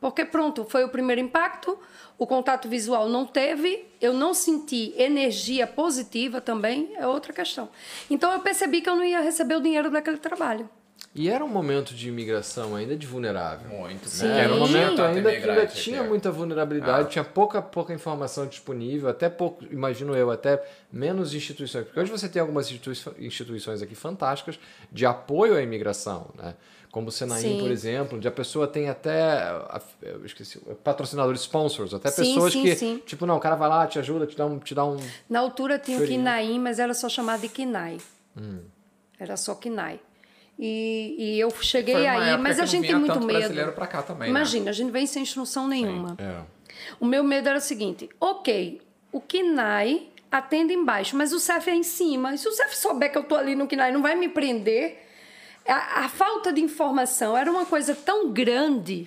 [0.00, 1.76] Porque pronto, foi o primeiro impacto,
[2.16, 7.68] o contato visual não teve, eu não senti energia positiva também, é outra questão.
[8.08, 10.70] Então eu percebi que eu não ia receber o dinheiro daquele trabalho.
[11.18, 13.68] E era um momento de imigração ainda de vulnerável.
[13.76, 14.08] Muito.
[14.08, 14.28] Sim.
[14.28, 16.08] Era um momento ainda que ainda tinha aqui.
[16.08, 21.86] muita vulnerabilidade, tinha pouca, pouca informação disponível, até pouco, imagino eu, até menos instituições.
[21.86, 24.60] Porque hoje você tem algumas institui- instituições aqui fantásticas
[24.92, 26.54] de apoio à imigração, né?
[26.92, 27.58] Como o Senaim, Sim.
[27.58, 29.42] por exemplo, onde a pessoa tem até
[30.00, 33.02] eu esqueci, patrocinadores sponsors, até Sim, pessoas sim, que, sim.
[33.04, 34.58] tipo, não, o cara vai lá, te ajuda, te dá um.
[34.60, 34.96] Te dá um
[35.28, 36.06] Na altura tinha o.
[36.06, 37.98] Kinaim, mas era só chamado de Kinai.
[38.40, 38.60] Hum.
[39.18, 39.98] Era só Kinai.
[40.58, 43.26] E, e eu cheguei Foi uma aí, época mas que a gente tem muito tanto
[43.26, 43.38] medo.
[43.38, 44.30] brasileiro pra cá também, né?
[44.30, 46.16] Imagina, a gente vem sem instrução nenhuma.
[46.18, 46.40] É.
[46.98, 48.80] O meu medo era o seguinte: ok,
[49.12, 52.34] o KINAI atende embaixo, mas o CEF é em cima.
[52.34, 55.06] E se o CEF souber que eu tô ali no KINAI, não vai me prender?
[55.66, 59.06] A, a falta de informação era uma coisa tão grande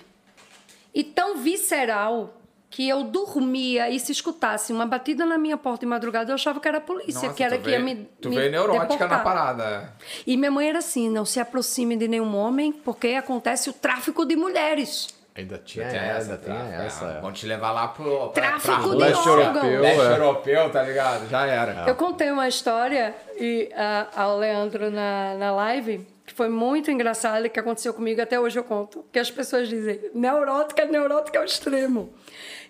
[0.94, 2.34] e tão visceral
[2.72, 6.58] que eu dormia e se escutasse uma batida na minha porta de madrugada, eu achava
[6.58, 9.06] que era a polícia, Nossa, que era que ia veio- me Tu me veio neurótica
[9.06, 9.22] na deportar.
[9.22, 9.92] parada.
[10.26, 14.24] E minha mãe era assim: não se aproxime de nenhum homem, porque acontece o tráfico
[14.24, 15.08] de mulheres.
[15.34, 16.52] Ainda tinha, Tem essa, tá?
[16.54, 17.04] tem essa.
[17.06, 18.28] É, Vão te levar lá pro.
[18.30, 19.26] Pra, Tráfico pra de órgãos.
[19.26, 20.12] europeu, Leste é.
[20.12, 21.28] europeu, tá ligado?
[21.28, 21.84] Já era.
[21.88, 27.48] Eu contei uma história e a, ao Leandro na, na live, que foi muito engraçada,
[27.48, 32.12] que aconteceu comigo, até hoje eu conto, que as pessoas dizem, neurótica, neurótica ao extremo.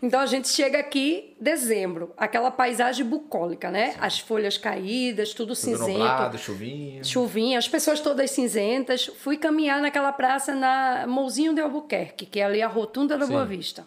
[0.02, 3.94] Então a gente chega aqui, dezembro, aquela paisagem bucólica, né?
[4.00, 5.90] As folhas caídas, tudo, Tudo cinzento.
[5.90, 7.04] nublado, chuvinha.
[7.04, 9.06] Chuvinha, as pessoas todas cinzentas.
[9.06, 13.44] Fui caminhar naquela praça na Mouzinho de Albuquerque, que é ali a rotunda da Boa
[13.46, 13.86] Vista.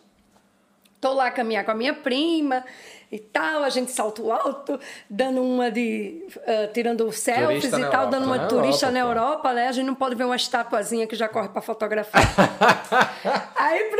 [1.01, 2.63] Tô lá caminhar com a minha prima
[3.15, 6.27] e tal, a gente salto alto, dando uma de.
[6.45, 8.11] ah, tirando selfies Turista e na tal, Europa.
[8.17, 9.29] dando uma Na turista na Europa, pô.
[9.29, 9.67] Europa, né?
[9.67, 12.21] A gente não pode ver uma estatuazinha que já corre para fotografar.
[13.55, 13.91] Aí,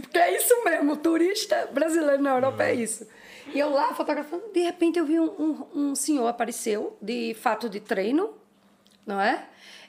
[0.00, 3.06] porque é isso mesmo, turista brasileiro na Europa é isso.
[3.52, 7.68] E eu lá fotografando, de repente eu vi um, um, um senhor apareceu de fato
[7.68, 8.30] de treino,
[9.04, 9.44] não é?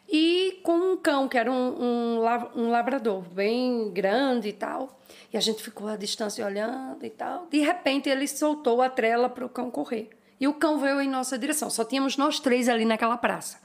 [0.09, 2.19] E com um cão, que era um, um,
[2.55, 4.99] um labrador, bem grande e tal.
[5.33, 7.47] E a gente ficou à distância olhando e tal.
[7.49, 10.09] De repente ele soltou a trela para o cão correr.
[10.39, 11.69] E o cão veio em nossa direção.
[11.69, 13.59] Só tínhamos nós três ali naquela praça.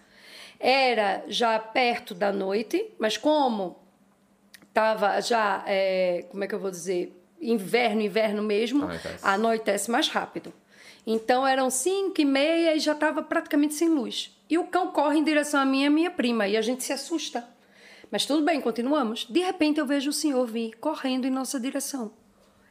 [0.61, 3.77] Era já perto da noite, mas como
[4.69, 9.19] estava já, é, como é que eu vou dizer, inverno, inverno mesmo, Anoitece.
[9.27, 10.53] anoitece mais rápido.
[11.07, 14.37] Então eram cinco e meia e já estava praticamente sem luz.
[14.49, 16.85] E o cão corre em direção a mim e a minha prima e a gente
[16.85, 17.47] se assusta.
[18.11, 19.27] Mas tudo bem, continuamos.
[19.29, 22.13] De repente eu vejo o senhor vir correndo em nossa direção.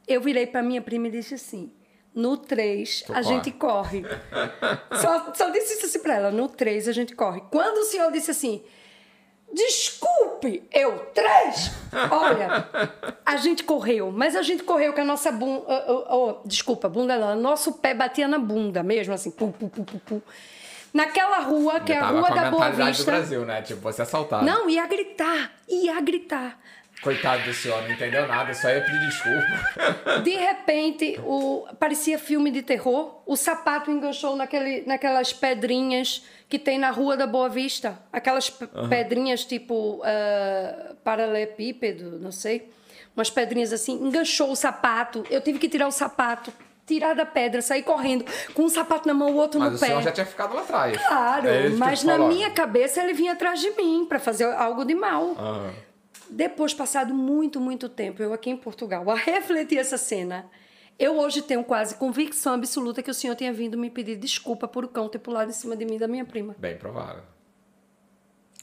[0.08, 1.72] Eu virei para minha prima e disse assim:
[2.14, 3.24] no 3 a corre.
[3.24, 4.04] gente corre.
[5.02, 7.42] só, só disse isso assim para ela: no 3 a gente corre.
[7.52, 8.64] Quando o senhor disse assim:
[9.56, 11.72] Desculpe, eu três.
[12.12, 12.68] Olha,
[13.26, 15.66] a gente correu, mas a gente correu com a nossa bunda.
[16.46, 17.40] desculpa, bunda não.
[17.40, 20.24] Nosso pé batia na bunda mesmo, assim, pu, pu, pu, pu, pu.
[20.96, 23.12] Naquela rua, que é a Rua com a da Boa mentalidade do Vista.
[23.12, 23.62] Brasil, né?
[23.62, 24.46] Tipo, você assaltado.
[24.46, 26.58] Não, ia gritar, ia gritar.
[27.02, 30.22] Coitado do senhor, não entendeu nada, só ia pedir desculpa.
[30.24, 33.22] De repente, o, parecia filme de terror.
[33.26, 38.00] O sapato enganchou naquele, naquelas pedrinhas que tem na Rua da Boa Vista.
[38.14, 42.72] Aquelas pe- pedrinhas tipo ah, paralelepípedo, não sei.
[43.16, 43.94] Umas pedrinhas assim.
[44.02, 45.26] Enganchou o sapato.
[45.30, 46.52] Eu tive que tirar o sapato,
[46.86, 49.80] tirar da pedra, sair correndo, com um sapato na mão, o outro Mas no o
[49.80, 49.88] pé.
[49.88, 50.98] senhor já tinha ficado lá atrás.
[51.08, 52.28] Claro, É mas na falo.
[52.28, 55.32] minha cabeça ele vinha atrás de mim para fazer algo de mal.
[55.38, 55.74] Aham.
[56.30, 60.46] Depois, passado muito, muito tempo, eu aqui em Portugal, a refletir essa cena,
[60.98, 64.84] eu hoje tenho quase convicção absoluta que o senhor tenha vindo me pedir desculpa por
[64.84, 66.56] o cão ter pulado em cima de mim e da minha prima.
[66.58, 67.22] Bem provável.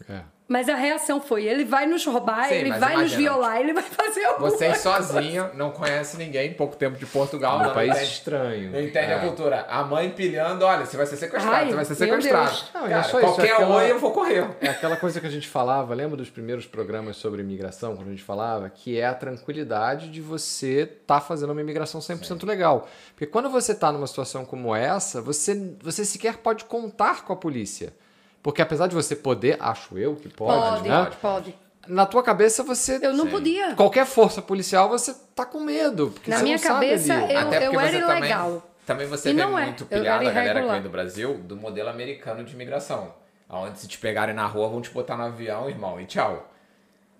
[0.09, 0.23] É.
[0.48, 3.72] Mas a reação foi: ele vai nos roubar, Sim, ele vai nos imagina, violar, ele
[3.72, 5.02] vai fazer alguma Vocês coisa.
[5.02, 8.70] sozinhos, não conhecem ninguém, pouco tempo de Portugal, Um não, país entende, estranho.
[8.72, 9.20] não entende a É.
[9.20, 9.66] cultura.
[9.68, 12.59] A mãe pilhando, olha, você vai ser sequestrado, Ai, você vai ser sequestrado.
[12.74, 14.46] Não, é Cara, isso, qualquer aquela- oi eu vou correr.
[14.61, 18.11] É aquela coisa que a gente falava, lembra dos primeiros programas sobre imigração, quando a
[18.11, 22.88] gente falava, que é a tranquilidade de você estar fazendo uma imigração 100% legal.
[23.14, 27.37] Porque quando você está numa situação como essa, você, você sequer pode contar com a
[27.37, 27.94] polícia.
[28.42, 31.11] Porque apesar de você poder, acho eu que pode, Pode, né?
[31.20, 31.55] pode.
[31.87, 32.98] Na tua cabeça você.
[33.02, 33.31] Eu não Sim.
[33.31, 33.74] podia.
[33.74, 36.11] Qualquer força policial você tá com medo.
[36.12, 38.48] Porque Na você minha cabeça, eu- Até porque era você ilegal.
[38.50, 39.64] Também, também você E vê não é.
[39.66, 43.14] muito Eu pilhada, a galera que vem do Brasil, do modelo americano de imigração.
[43.48, 46.48] Onde se te pegarem na rua, vão te botar no avião, irmão, e tchau.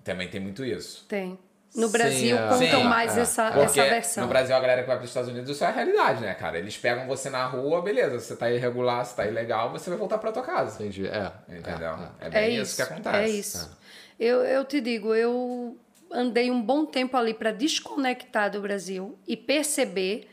[0.03, 1.05] Também tem muito isso.
[1.09, 1.39] Tem.
[1.75, 2.49] No Sim, Brasil é.
[2.49, 3.23] contam Sim, mais é.
[3.23, 4.25] essa, Porque essa versão.
[4.25, 6.35] no Brasil a galera que vai para os Estados Unidos, isso é a realidade, né,
[6.35, 6.59] cara?
[6.59, 10.19] Eles pegam você na rua, beleza, você tá irregular, você tá ilegal, você vai voltar
[10.19, 10.75] pra tua casa.
[10.75, 11.07] Entendi.
[11.07, 11.33] É.
[11.49, 11.95] Entendeu?
[12.21, 13.17] é, É, bem isso, que acontece.
[13.17, 13.79] É isso.
[14.21, 15.79] Eu, eu te digo, eu
[16.11, 20.29] andei um bom tempo ali para desconectar do Brasil e perceber,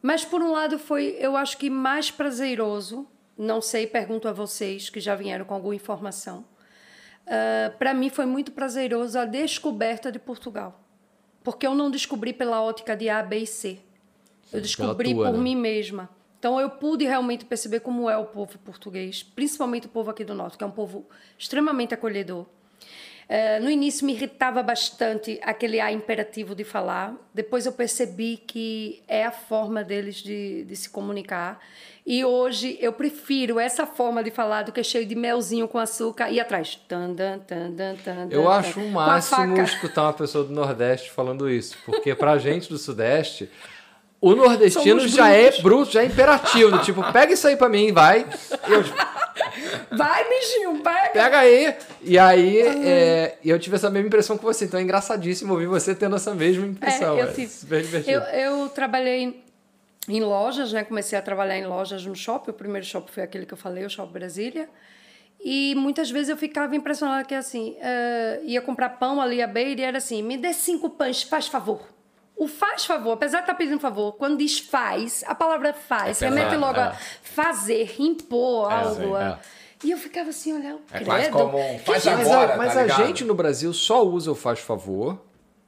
[0.00, 3.04] mas por um lado foi, eu acho que mais prazeroso,
[3.36, 6.44] não sei, pergunto a vocês que já vieram com alguma informação.
[7.78, 10.80] Para mim foi muito prazeroso a descoberta de Portugal,
[11.42, 13.78] porque eu não descobri pela ótica de A, B e C.
[14.52, 15.42] Eu descobri tua, por né?
[15.42, 16.08] mim mesma.
[16.38, 20.34] Então eu pude realmente perceber como é o povo português, principalmente o povo aqui do
[20.34, 22.46] norte, que é um povo extremamente acolhedor.
[23.30, 27.14] Eh, no início me irritava bastante aquele ar imperativo de falar.
[27.34, 31.60] Depois eu percebi que é a forma deles de, de se comunicar.
[32.06, 36.30] E hoje eu prefiro essa forma de falar do que cheio de melzinho com açúcar
[36.30, 36.80] e atrás.
[36.88, 41.76] Tan, tan, tan, tan, Eu acho o máximo escutar uma pessoa do Nordeste falando isso,
[41.84, 43.50] porque pra gente do Sudeste,
[44.20, 45.58] o nordestino Somos já brutos.
[45.58, 48.26] é bruto, já é imperativo, tipo, pega isso aí pra mim, vai.
[48.68, 48.82] Eu,
[49.96, 51.10] Vai, mijinho, pega!
[51.12, 51.74] pega aí.
[52.02, 55.94] E aí, é, eu tive essa mesma impressão que você, então é engraçadíssimo ouvir você
[55.94, 57.16] tendo essa mesma impressão.
[57.16, 58.04] É, eu é tive.
[58.06, 59.42] Eu, eu trabalhei
[60.08, 60.84] em lojas, né?
[60.84, 62.50] Comecei a trabalhar em lojas no shopping.
[62.50, 64.68] O primeiro shopping foi aquele que eu falei, o Shopping Brasília.
[65.40, 69.80] E muitas vezes eu ficava impressionada que assim, eh, ia comprar pão ali à beira
[69.80, 71.80] e era assim, me dê cinco pães, faz favor.
[72.38, 76.28] O faz favor, apesar de estar pedindo favor, quando diz faz, a palavra faz, É
[76.28, 76.82] remete logo é.
[76.84, 78.94] a fazer, impor algo.
[78.94, 79.38] sim, é.
[79.84, 81.04] E eu ficava assim, olha, É credo.
[81.06, 84.04] quase como um faz que mas agora, a, mas tá a gente no Brasil só
[84.04, 85.20] usa o faz favor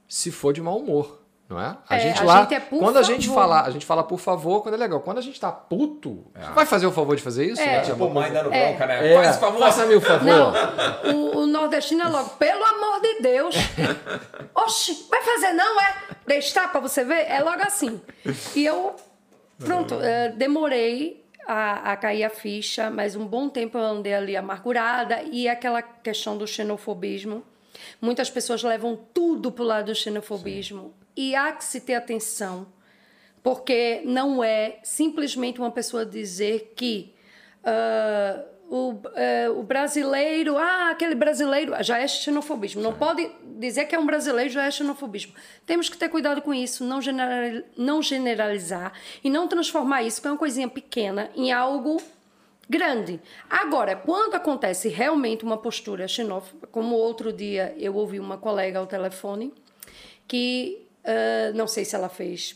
[0.07, 1.20] se for de mau humor,
[1.51, 1.77] não é?
[1.89, 4.03] A É, gente a lá, gente é por quando a gente fala, a gente fala
[4.03, 4.99] por favor quando é legal.
[5.01, 7.61] Quando a gente tá puto, vai fazer o favor de fazer isso?
[7.61, 7.77] É.
[7.77, 8.69] É, Tipo, mãe dando É.
[8.69, 9.13] bronca, né?
[9.13, 9.59] é, Faz favor.
[9.59, 10.25] Faça-me o favor.
[10.25, 10.53] Não,
[11.13, 13.55] o, o nordestino é logo, pelo amor de Deus.
[14.55, 15.95] Oxi, vai fazer não, é?
[16.27, 17.25] Deixar pra você ver?
[17.29, 17.99] É logo assim.
[18.55, 18.95] E eu,
[19.59, 24.37] pronto, eh, demorei a, a cair a ficha, mas um bom tempo eu andei ali
[24.37, 27.43] amargurada e aquela questão do xenofobismo.
[27.99, 30.93] Muitas pessoas levam tudo pro lado do xenofobismo.
[31.15, 32.67] E há que se ter atenção,
[33.43, 37.13] porque não é simplesmente uma pessoa dizer que
[37.63, 42.81] ah, o, eh, o brasileiro, ah, aquele brasileiro, já é xenofobismo.
[42.81, 45.33] Não pode dizer que é um brasileiro, já é xenofobismo.
[45.65, 50.27] Temos que ter cuidado com isso, não, general, não generalizar e não transformar isso, que
[50.27, 52.01] é uma coisinha pequena, em algo
[52.71, 53.19] grande.
[53.49, 58.87] Agora, quando acontece realmente uma postura xenófoba, como outro dia eu ouvi uma colega ao
[58.87, 59.53] telefone,
[60.27, 62.55] que ah, não sei se ela fez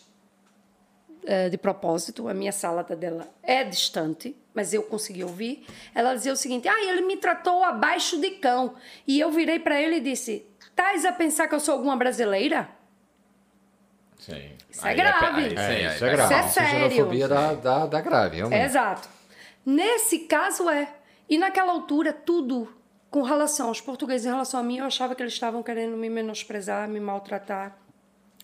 [1.27, 5.65] eh, de propósito, a minha sala da dela é distante, mas eu consegui ouvir.
[5.93, 8.75] Ela dizia o seguinte: ah, ele me tratou abaixo de cão.
[9.07, 12.69] E eu virei para ele e disse: Tais a pensar que eu sou alguma brasileira?
[14.19, 14.51] Sim.
[14.69, 15.25] Isso é grave.
[15.43, 16.33] aí sim, É, aí isso é vai- grave.
[16.33, 16.91] Isso é Isso sério.
[16.91, 18.63] xenofobia da, da, da grave, realmente.
[18.65, 19.09] Exato.
[19.65, 20.93] Nesse caso é.
[21.27, 22.71] E naquela altura, tudo
[23.09, 26.09] com relação aos portugueses em relação a mim, eu achava que eles estavam querendo me
[26.09, 27.77] menosprezar, me maltratar.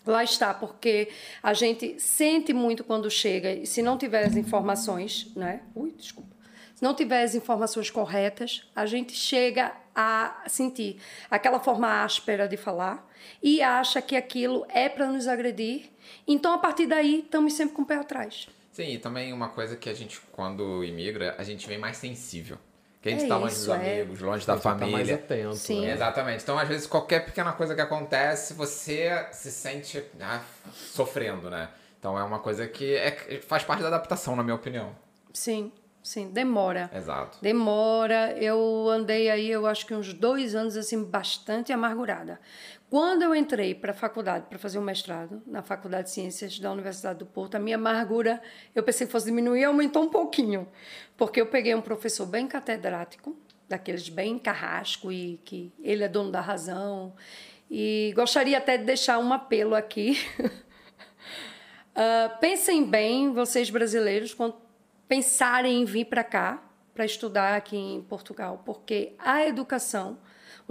[0.06, 1.10] Lá está, porque
[1.44, 5.62] a gente sente muito quando chega, e se não tiver as informações, né?
[5.76, 6.36] Ui, desculpa.
[6.74, 12.58] Se não tiver as informações corretas, a gente chega a sentir aquela forma áspera de
[12.58, 13.08] falar
[13.44, 15.92] e acha que aquilo é para nos agredir.
[16.28, 18.48] Então, a partir daí, estamos sempre com o pé atrás.
[18.72, 22.58] Sim, e também uma coisa que a gente, quando imigra, a gente vem mais sensível.
[23.02, 24.02] Que a gente É tá longe isso, dos é.
[24.02, 25.16] amigos, longe da Você tá mais família.
[25.16, 25.56] atento.
[25.56, 25.82] Sim.
[25.82, 25.94] né?
[25.94, 26.44] Exatamente.
[26.44, 31.70] Então, às vezes, qualquer pequena coisa que acontece, você se sente ah, sofrendo, né?
[32.00, 34.96] Então, é uma coisa que é, faz parte da adaptação, na minha opinião.
[35.34, 35.72] Sim,
[36.04, 36.90] sim, demora.
[36.94, 37.40] Exato.
[37.42, 38.34] Demora.
[38.38, 42.40] Eu andei aí, eu acho que uns dois anos, assim, bastante amargurada.
[42.92, 46.70] Quando eu entrei para a faculdade, para fazer o mestrado, na Faculdade de Ciências da
[46.74, 48.42] Universidade do Porto, a minha amargura,
[48.76, 50.68] eu pensei que fosse diminuir, aumentou um pouquinho.
[51.16, 53.34] Porque eu peguei um professor bem catedrático,
[53.70, 57.16] daqueles bem carrasco, e que ele é dono da razão.
[57.70, 60.18] E gostaria até de deixar um apelo aqui.
[61.94, 64.56] Ah, pensem bem, vocês brasileiros, quando
[65.10, 70.18] pensarem em vir para cá, para estudar aqui em Portugal, porque a educação,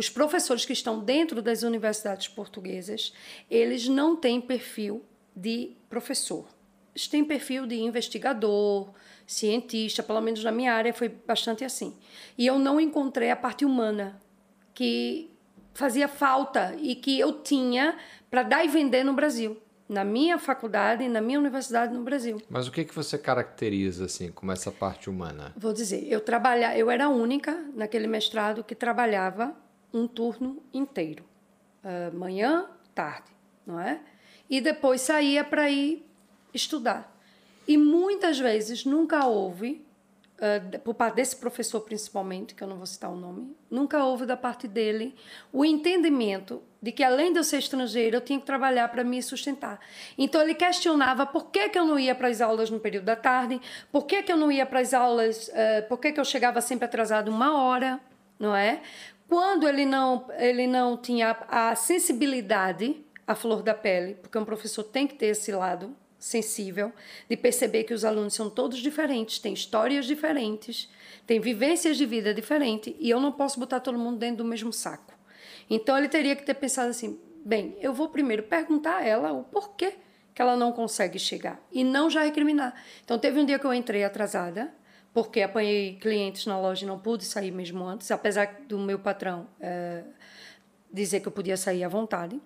[0.01, 3.13] os professores que estão dentro das universidades portuguesas,
[3.51, 5.05] eles não têm perfil
[5.37, 6.49] de professor.
[6.95, 8.95] Eles têm perfil de investigador,
[9.27, 11.95] cientista, pelo menos na minha área foi bastante assim.
[12.39, 14.19] E eu não encontrei a parte humana
[14.73, 15.31] que
[15.75, 17.99] fazia falta e que eu tinha
[18.31, 22.41] para dar e vender no Brasil, na minha faculdade e na minha universidade no Brasil.
[22.49, 25.53] Mas o que, que você caracteriza assim como essa parte humana?
[25.59, 29.55] Vou dizer, eu trabalha, eu era a única naquele mestrado que trabalhava
[29.93, 31.25] um turno inteiro,
[31.83, 33.31] Ah, manhã, tarde,
[33.67, 34.01] não é?
[34.49, 36.07] E depois saía para ir
[36.53, 37.17] estudar.
[37.67, 39.87] E muitas vezes nunca houve,
[40.37, 44.27] uh, por parte desse professor principalmente, que eu não vou citar o nome, nunca houve
[44.27, 45.15] da parte dele
[45.53, 49.23] o entendimento de que além de eu ser estrangeira, eu tinha que trabalhar para me
[49.23, 49.79] sustentar.
[50.19, 53.17] Então ele questionava por que, que eu não ia para as aulas no período da
[53.17, 53.61] tarde,
[53.93, 56.61] por que, que eu não ia para as aulas, uh, por que, que eu chegava
[56.61, 58.01] sempre atrasado uma hora,
[58.39, 58.83] não é?
[59.31, 64.83] Quando ele não, ele não tinha a sensibilidade à flor da pele, porque um professor
[64.83, 66.93] tem que ter esse lado sensível,
[67.29, 70.91] de perceber que os alunos são todos diferentes, têm histórias diferentes,
[71.29, 74.73] têm vivências de vida diferentes, e eu não posso botar todo mundo dentro do mesmo
[74.73, 75.15] saco.
[75.71, 79.45] Então ele teria que ter pensado assim: bem, eu vou primeiro perguntar a ela o
[79.45, 79.95] porquê
[80.35, 82.75] que ela não consegue chegar e não já recriminar.
[83.05, 84.75] Então teve um dia que eu entrei atrasada,
[85.13, 89.47] porque apanhei clientes na loja e não pude sair mesmo antes, apesar do meu patrão
[89.61, 90.05] é,
[90.93, 92.41] dizer que eu podia sair à vontade.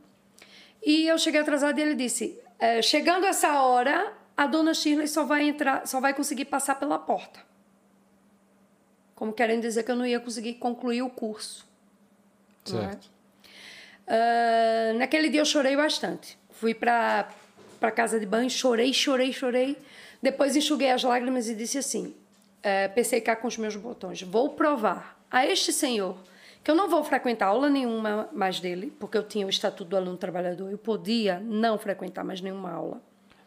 [0.82, 5.24] E eu cheguei atrasada e ele disse: é, chegando essa hora, a dona Shirley só
[5.24, 7.40] vai entrar, só vai conseguir passar pela porta.
[9.14, 11.66] Como querendo dizer que eu não ia conseguir concluir o curso.
[12.66, 12.70] É?
[12.70, 13.10] Certo.
[14.06, 16.38] Uh, naquele dia eu chorei bastante.
[16.50, 17.28] Fui para
[17.80, 19.76] para casa de banho, chorei, chorei, chorei.
[20.22, 22.14] Depois enxuguei as lágrimas e disse assim:
[22.94, 26.16] pensei cá com os meus botões, vou provar a este senhor
[26.62, 29.96] que eu não vou frequentar aula nenhuma mais dele, porque eu tinha o estatuto do
[29.98, 33.02] aluno trabalhador, eu podia não frequentar mais nenhuma aula.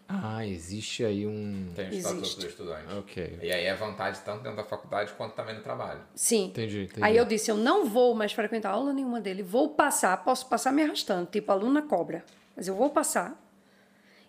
[0.08, 1.67] Ah, existe aí um.
[1.75, 2.39] Tem o estatuto Existe.
[2.39, 2.95] do estudante.
[2.95, 3.39] Ok.
[3.41, 5.99] E aí é vantagem tanto dentro da faculdade quanto também no trabalho.
[6.15, 6.45] Sim.
[6.45, 7.03] Entendi, entendi.
[7.03, 10.71] Aí eu disse, eu não vou mais frequentar aula nenhuma dele, vou passar, posso passar
[10.71, 12.23] me arrastando, tipo aluna cobra,
[12.56, 13.38] mas eu vou passar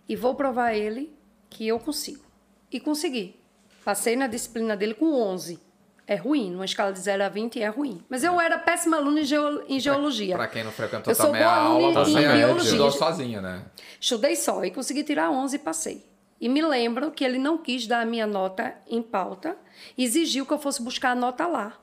[0.09, 1.17] e vou provar a ele
[1.49, 2.25] que eu consigo.
[2.73, 3.39] E consegui.
[3.85, 5.59] Passei na disciplina dele com 11.
[6.07, 8.03] É ruim, numa escala de 0 a 20 é ruim.
[8.09, 10.37] Mas eu era péssima aluna em, geo- em geologia.
[10.37, 12.63] Pra quem não frequentou Eu também a aula, em você biologia.
[12.65, 13.63] estudou sozinha, né?
[14.01, 16.07] Estudei só e consegui tirar 11 e passei.
[16.41, 19.57] E me lembro que ele não quis dar a minha nota em pauta,
[19.99, 21.75] exigiu que eu fosse buscar a nota lá,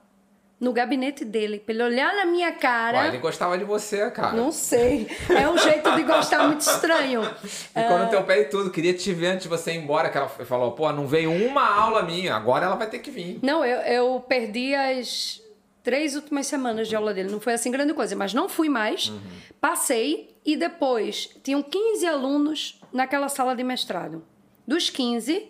[0.60, 3.00] no gabinete dele, para ele olhar na minha cara.
[3.00, 4.34] Ué, ele gostava de você, cara.
[4.34, 5.08] Não sei.
[5.30, 7.24] É um jeito de gostar muito estranho.
[7.44, 8.72] Ficou no teu pé e tudo.
[8.72, 10.10] Queria te ver antes de você ir embora.
[10.10, 12.36] Que ela falou, pô, não veio uma aula minha.
[12.36, 13.40] Agora ela vai ter que vir.
[13.42, 15.42] Não, eu, eu perdi as
[15.84, 17.30] três últimas semanas de aula dele.
[17.30, 19.12] Não foi assim grande coisa, mas não fui mais.
[19.60, 24.24] Passei e depois tinham 15 alunos naquela sala de mestrado.
[24.68, 25.48] Dos 15,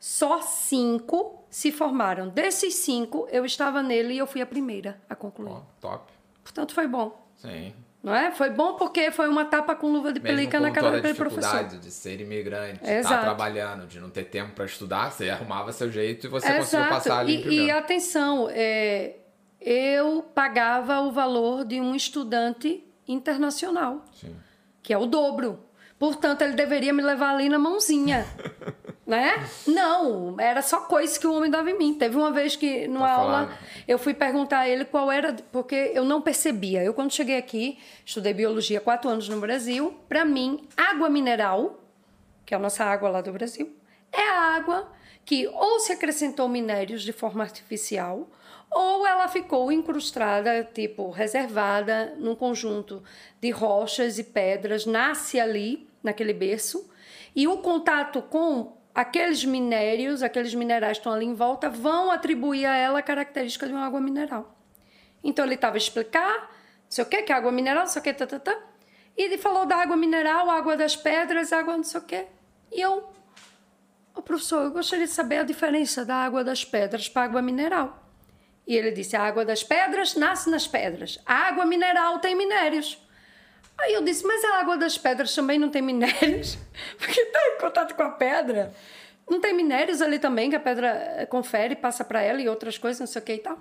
[0.00, 2.28] só cinco se formaram.
[2.28, 5.50] Desses cinco, eu estava nele e eu fui a primeira a concluir.
[5.50, 6.12] Ó, top.
[6.42, 7.26] Portanto, foi bom.
[7.36, 7.72] Sim.
[8.02, 8.30] Não é?
[8.30, 11.64] Foi bom porque foi uma tapa com luva de Mesmo pelica na cara daquele professor.
[11.64, 13.22] de ser imigrante, de estar Exato.
[13.24, 16.94] trabalhando, de não ter tempo para estudar, você arrumava seu jeito e você conseguiu Exato.
[16.94, 19.16] passar ali E, e atenção, é,
[19.60, 24.34] eu pagava o valor de um estudante internacional, Sim.
[24.82, 25.64] que é o dobro.
[25.98, 28.24] Portanto, ele deveria me levar ali na mãozinha.
[29.08, 29.42] né?
[29.66, 31.94] Não, era só coisa que o homem dava em mim.
[31.94, 33.58] Teve uma vez que, numa Tá aula, falando.
[33.88, 36.84] eu fui perguntar a ele qual era, porque eu não percebia.
[36.84, 39.98] Eu, quando cheguei aqui, estudei biologia há quatro anos no Brasil.
[40.10, 41.82] Para mim, água mineral,
[42.44, 43.74] que é a nossa água lá do Brasil,
[44.12, 44.92] é a água
[45.24, 48.28] que ou se acrescentou minérios de forma artificial,
[48.70, 53.02] ou ela ficou incrustada, tipo, reservada num conjunto
[53.40, 56.90] de rochas e pedras, nasce ali, naquele berço,
[57.34, 62.66] e o contato com aqueles minérios, aqueles minerais que estão ali em volta, vão atribuir
[62.66, 64.58] a ela a característica de uma água mineral.
[65.22, 68.00] Então ele estava a explicar, não sei o que, que é água mineral, não sei
[68.00, 68.58] o que, tá, tá, tá.
[69.16, 72.26] E ele falou da água mineral, água das pedras, água não sei o que.
[72.72, 73.08] E eu,
[74.16, 78.04] Ô, professor, eu gostaria de saber a diferença da água das pedras para água mineral.
[78.66, 83.00] E ele disse: a água das pedras nasce nas pedras, a água mineral tem minérios.
[83.78, 86.58] Aí eu disse: mas a água das pedras também não tem minérios?
[86.98, 88.74] Porque está em contato com a pedra.
[89.28, 92.78] Não tem minérios ali também que a pedra eh, confere, passa para ela e outras
[92.78, 93.58] coisas, não sei o que e tal.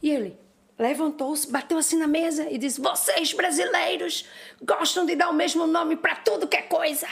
[0.00, 0.38] E ele
[0.78, 4.28] levantou-se, bateu assim na mesa e disse: Vocês brasileiros
[4.62, 7.08] gostam de dar o mesmo nome para tudo que é coisa.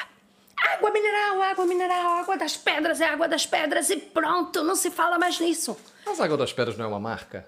[0.74, 4.90] Água mineral, água mineral, água das pedras é água das pedras e pronto, não se
[4.90, 5.76] fala mais nisso.
[6.04, 7.46] Mas a Água das Pedras não é uma marca?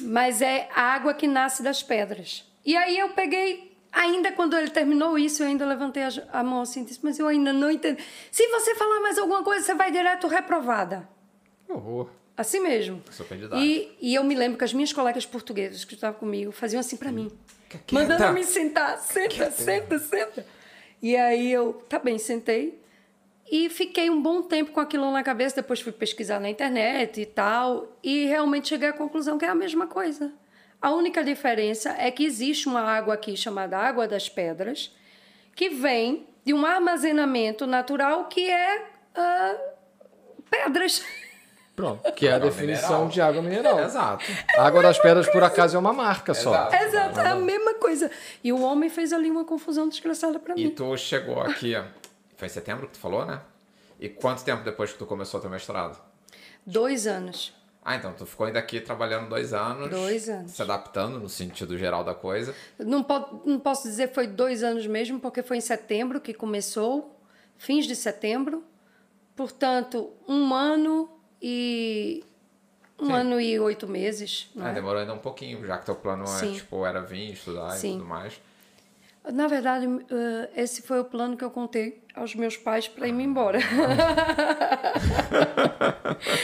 [0.00, 2.44] Mas é a água que nasce das pedras.
[2.64, 6.82] E aí eu peguei, ainda quando ele terminou isso, eu ainda levantei a, mão assim
[6.82, 7.98] e disse: Mas eu ainda não entendo.
[8.30, 11.08] Se você falar mais alguma coisa, você vai direto reprovada.
[11.66, 12.08] Que horror.
[12.36, 13.02] Assim mesmo.
[13.10, 13.62] Super didático.
[13.62, 16.96] E, e eu me lembro que as minhas colegas portuguesas que estavam comigo faziam assim
[16.96, 17.30] pra mim.
[17.68, 17.94] quieta.
[17.94, 18.98] Mandando me sentar.
[18.98, 20.46] Senta, senta, senta.
[21.02, 22.80] E aí eu, tá bem, sentei.
[23.50, 25.56] E fiquei um bom tempo com aquilo na cabeça.
[25.56, 27.98] Depois fui pesquisar na internet e tal.
[28.02, 30.32] E realmente cheguei à conclusão que é a mesma coisa.
[30.80, 34.94] A única diferença é que existe uma água aqui chamada Água das Pedras,
[35.54, 39.56] que vem de um armazenamento natural que é ah,
[40.50, 41.04] pedras.
[41.76, 42.12] Pronto.
[42.12, 43.08] Que é a Água definição mineral.
[43.08, 43.80] de água mineral.
[43.84, 44.24] Exato.
[44.56, 46.50] A Água das Pedras, por acaso, é uma marca só.
[46.50, 46.74] Exato.
[46.76, 48.10] Exato, é a mesma coisa.
[48.44, 50.70] E o homem fez ali uma confusão desgraçada pra E mim.
[50.70, 51.74] tu chegou aqui,
[52.36, 53.40] foi em setembro que tu falou, né?
[53.98, 55.98] E quanto tempo depois que tu começou teu mestrado?
[56.66, 57.54] Dois anos.
[57.82, 59.88] Ah, então tu ficou ainda aqui trabalhando dois anos.
[59.88, 60.52] Dois anos.
[60.52, 62.54] Se adaptando no sentido geral da coisa.
[62.78, 67.18] Não, po- não posso dizer foi dois anos mesmo, porque foi em setembro que começou,
[67.56, 68.62] fins de setembro.
[69.34, 71.08] Portanto, um ano
[71.40, 72.22] e.
[72.98, 73.12] Um Sim.
[73.14, 74.50] ano e oito meses.
[74.58, 74.74] Ah, é?
[74.74, 77.88] demorou ainda um pouquinho, já que teu plano é, tipo, era vir, estudar Sim.
[77.88, 78.38] e tudo mais.
[79.32, 83.12] Na verdade, eh, esse foi o plano que eu contei aos meus pais para ir
[83.12, 83.58] me embora.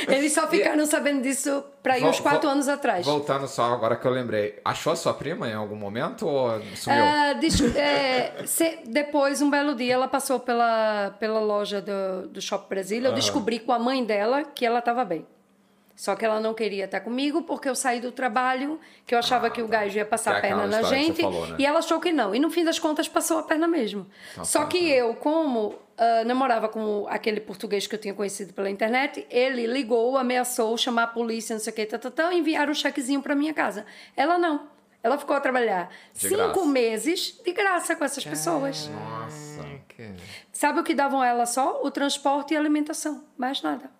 [0.08, 3.04] Eles só ficaram sabendo disso para Vol- uns quatro vol- anos atrás.
[3.04, 4.58] Voltando só agora que eu lembrei.
[4.64, 7.04] Achou a sua prima em algum momento ou sumiu?
[7.04, 12.40] Ah, dis- é, se- depois, um belo dia, ela passou pela, pela loja do, do
[12.40, 13.08] Shopping Brasília.
[13.08, 15.26] Eu descobri com a mãe dela que ela estava bem.
[15.96, 19.48] Só que ela não queria estar comigo porque eu saí do trabalho, que eu achava
[19.48, 21.22] que o gajo ia passar é a perna na gente.
[21.22, 21.56] falou, né?
[21.58, 22.34] E ela achou que não.
[22.34, 24.06] E no fim das contas, passou a perna mesmo.
[24.44, 24.94] Só tá, que tá.
[24.94, 30.18] eu, como ah, namorava com aquele português que eu tinha conhecido pela internet, ele ligou,
[30.18, 33.22] ameaçou chamar a polícia, não sei o que, tá, tá, tá, e enviaram um chequezinho
[33.22, 33.86] para minha casa.
[34.14, 34.68] Ela não.
[35.02, 36.66] Ela ficou a trabalhar De cinco graça.
[36.66, 38.88] meses de graça com essas pessoas.
[38.88, 39.64] Nossa.
[40.52, 41.80] Sabe o que davam a ela só?
[41.82, 43.24] O transporte e a alimentação.
[43.38, 43.90] Mais nada.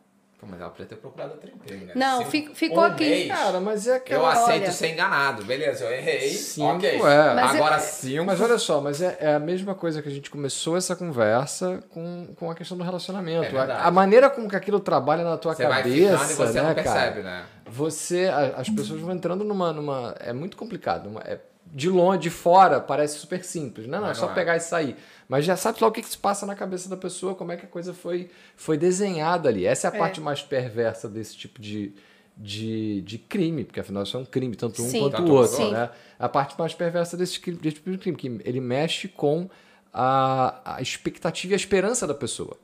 [0.49, 1.93] Mas ela podia ter procurado outro emprego, né?
[1.97, 3.05] Não, Cinco- fi- ficou um aqui.
[3.09, 3.29] mês.
[3.29, 4.73] Cara, mas é Eu aceito Olha.
[4.73, 5.45] ser enganado.
[5.45, 6.29] Beleza, eu errei.
[6.31, 6.91] Cinco, ok.
[7.01, 7.35] é.
[7.35, 8.25] Mas Agora é- cinco.
[8.25, 11.83] Mas olha só, mas é, é a mesma coisa que a gente começou essa conversa
[11.91, 13.57] com, com a questão do relacionamento.
[13.57, 16.35] É a, a maneira como que aquilo trabalha na tua Você vai cabeça, ficando e
[16.35, 17.23] você né, não percebe, cara?
[17.23, 17.45] né?
[17.69, 21.09] Você, a- as pessoas vão entrando numa, numa é muito complicado.
[21.09, 21.39] uma- é-
[21.69, 23.89] de longe, de fora, parece super simples.
[23.89, 24.35] Não, não, é Mas só não é.
[24.37, 24.97] pegar e sair.
[25.29, 27.57] Mas já sabe lá o que, que se passa na cabeça da pessoa, como é
[27.57, 29.65] que a coisa foi, foi desenhada ali.
[29.67, 29.99] Essa é a É.
[29.99, 31.93] parte mais perversa desse tipo de,
[32.37, 35.01] de, de crime, porque afinal isso é um crime, tanto um Sim.
[35.01, 35.65] quanto Tanto o um outro.
[35.67, 35.91] o Né?
[36.19, 39.49] A parte mais perversa desse, desse tipo de crime, que ele mexe com
[39.93, 42.57] a, a expectativa e a esperança da pessoa.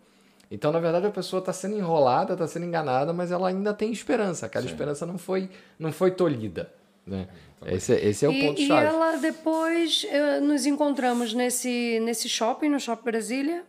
[0.50, 3.90] Então, na verdade, a pessoa está sendo enrolada, está sendo enganada, mas ela ainda tem
[3.90, 4.44] esperança.
[4.46, 5.48] Aquela esperança não foi,
[5.78, 6.70] não foi tolhida.
[7.06, 7.26] Né?
[7.66, 8.86] Esse, é- esse é o e, e ponto-chave.
[8.86, 13.64] ela depois eh, nos encontramos nesse, nesse shopping, no Shopping Brasília.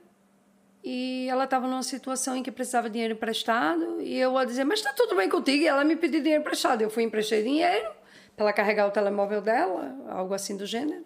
[0.83, 4.01] E ela estava numa situação em que precisava de dinheiro emprestado.
[4.01, 5.63] E eu a dizer, mas está tudo bem contigo?
[5.63, 6.81] E ela me pediu dinheiro emprestado.
[6.81, 7.89] Eu fui emprestei dinheiro
[8.35, 11.05] para ela carregar o telemóvel dela, algo assim do gênero.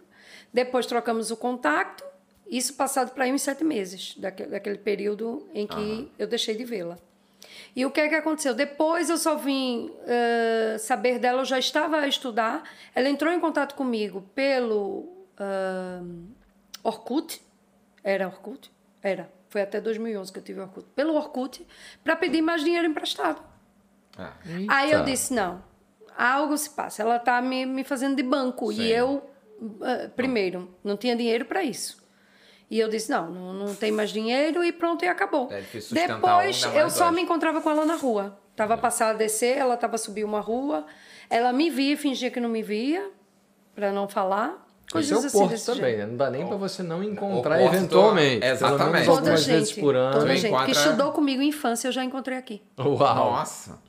[0.52, 2.04] Depois trocamos o contato.
[2.50, 6.64] Isso passado para aí uns sete meses, daquele, daquele período em que eu deixei de
[6.64, 6.98] vê-la.
[7.78, 8.56] E o que é que aconteceu?
[8.56, 12.64] Depois eu só vim eh, saber dela, eu já estava a estudar.
[12.96, 16.02] Ela entrou em contato comigo pelo ah,
[16.82, 17.40] Orkut.
[18.04, 18.72] Era Orkut?
[19.00, 19.32] Era.
[19.50, 20.88] Foi até 2011 que eu tive Orkut.
[20.96, 21.68] Pelo Orkut,
[22.04, 23.44] para pedir mais dinheiro emprestado.
[24.18, 24.32] É.
[24.70, 25.64] Aí eu disse: não,
[26.18, 27.04] algo se passa.
[27.04, 28.74] Ela está me, me fazendo de banco.
[28.74, 28.82] Sim.
[28.82, 29.30] E eu,
[29.84, 32.04] ah, primeiro, não tinha dinheiro para isso.
[32.70, 35.48] E eu disse: não, não, não tem mais dinheiro e pronto, e acabou.
[35.52, 38.38] É Depois, um, eu só me encontrava com ela na rua.
[38.56, 40.86] Tava a passar a descer, ela estava a subir uma rua.
[41.30, 43.10] Ela me via e fingia que não me via,
[43.76, 44.66] para não falar.
[44.88, 45.98] Esse Coisas é o assim porto também, jeito.
[46.00, 46.06] né?
[46.06, 48.46] Não dá nem pra você não encontrar porto, eventualmente.
[48.46, 48.78] exatamente.
[48.80, 50.14] Pelo menos Toda algumas vezes gente, por ano.
[50.20, 52.62] toda gente encontra- que estudou comigo em infância, eu já encontrei aqui.
[52.80, 52.98] Uau!
[52.98, 53.80] Nossa.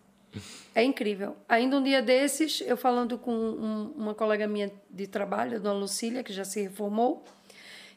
[0.75, 1.37] É incrível.
[1.49, 5.79] Ainda um dia desses, eu falando com um- uma colega minha de trabalho, a dona
[5.79, 7.25] Lucília, que já se reformou,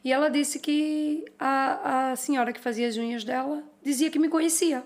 [0.04, 4.28] e ela disse que a, a senhora que fazia as unhas dela dizia que me
[4.28, 4.84] conhecia.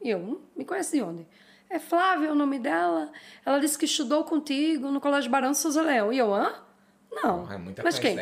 [0.00, 1.26] Eu, "Hum, me conhece de onde?
[1.70, 3.10] É Flávia o nome dela.
[3.46, 6.12] Ela disse que estudou contigo no Colégio Barão Souza Leão.
[6.12, 6.52] E eu, hã?
[7.10, 7.50] Não.
[7.50, 8.16] É muita Mas quem?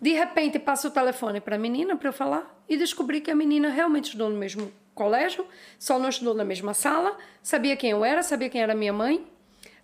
[0.00, 3.34] De repente, passa o telefone para a menina para eu falar e descobri que a
[3.34, 5.46] menina realmente estudou no mesmo colégio,
[5.78, 9.26] só não estudou na mesma sala, sabia quem eu era, sabia quem era minha mãe.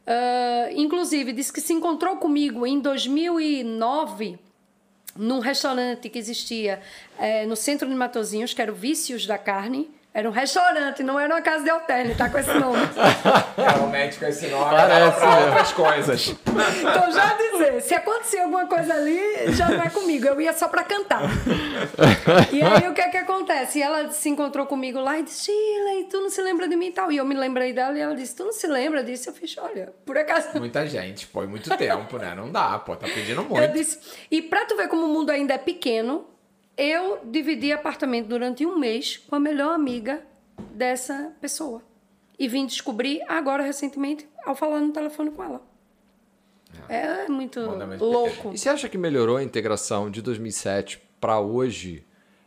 [0.06, 4.38] Ah, inclusive, disse que se encontrou comigo em 2009
[5.19, 6.81] num restaurante que existia
[7.19, 9.91] eh, no centro de Matozinhos, que era o Vícios da Carne.
[10.19, 12.81] Era um restaurante, não era uma casa de alterno, tá com esse nome.
[13.57, 16.29] Realmente com esse nome Parece pra outras coisas.
[16.81, 19.21] Então, já dizer, se acontecer alguma coisa ali,
[19.53, 20.27] já não é comigo.
[20.27, 21.23] Eu ia só pra cantar.
[22.53, 23.79] E aí, o que é que acontece?
[23.79, 26.89] E ela se encontrou comigo lá e disse, e tu não se lembra de mim
[26.89, 27.12] e tal.
[27.12, 29.29] E eu me lembrei dela e ela disse, tu não se lembra disso?
[29.29, 30.49] Eu fiz, olha, por acaso...
[30.59, 32.35] Muita gente, pô, e muito tempo, né?
[32.35, 33.73] Não dá, pô, tá pedindo Eu muito.
[33.73, 34.01] disse,
[34.33, 36.27] e pra tu ver como o mundo ainda é pequeno,
[36.79, 40.22] eu dividi apartamento durante um mês com a melhor amiga
[40.72, 41.83] dessa pessoa.
[42.39, 45.61] E vim descobrir agora, recentemente, ao falar no telefone com ela.
[46.89, 47.59] É é muito
[47.99, 48.53] louco.
[48.55, 52.05] E você acha que melhorou a integração de 2007 para hoje,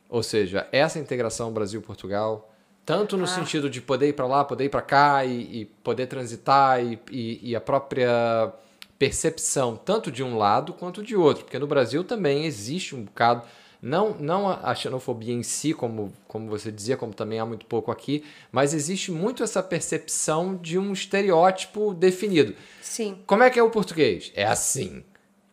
[0.07, 2.49] ou seja, essa integração Brasil-Portugal,
[2.85, 3.27] tanto no Ah.
[3.27, 6.97] sentido de poder ir para lá, poder ir para cá e, e poder transitar e,
[7.11, 8.53] e- e a própria
[8.97, 13.45] percepção, tanto de um lado quanto de outro, porque no Brasil também existe um bocado,
[13.81, 17.91] não, não a xenofobia em si, como, como você dizia, como também há muito pouco
[17.91, 22.53] aqui, mas existe muito essa percepção de um estereótipo definido.
[22.81, 23.17] Sim.
[23.25, 24.31] Como é que é o português?
[24.35, 25.03] É assim.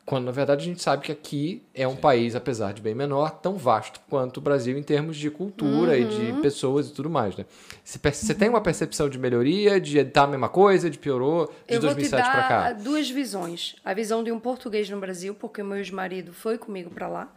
[0.05, 3.31] Quando na verdade a gente sabe que aqui é um país, apesar de bem menor,
[3.31, 6.37] tão vasto quanto o Brasil em termos de cultura e Uhum.
[6.37, 7.45] de pessoas e tudo mais, né?
[7.85, 11.74] Você, você tem uma percepção de melhoria, de tá a mesma coisa, de piorou, de
[11.74, 12.72] Eu vou te 2007 dar para cá?
[12.72, 13.76] duas visões.
[13.85, 17.31] A visão de um português no Brasil, porque o meu ex-marido foi comigo para lá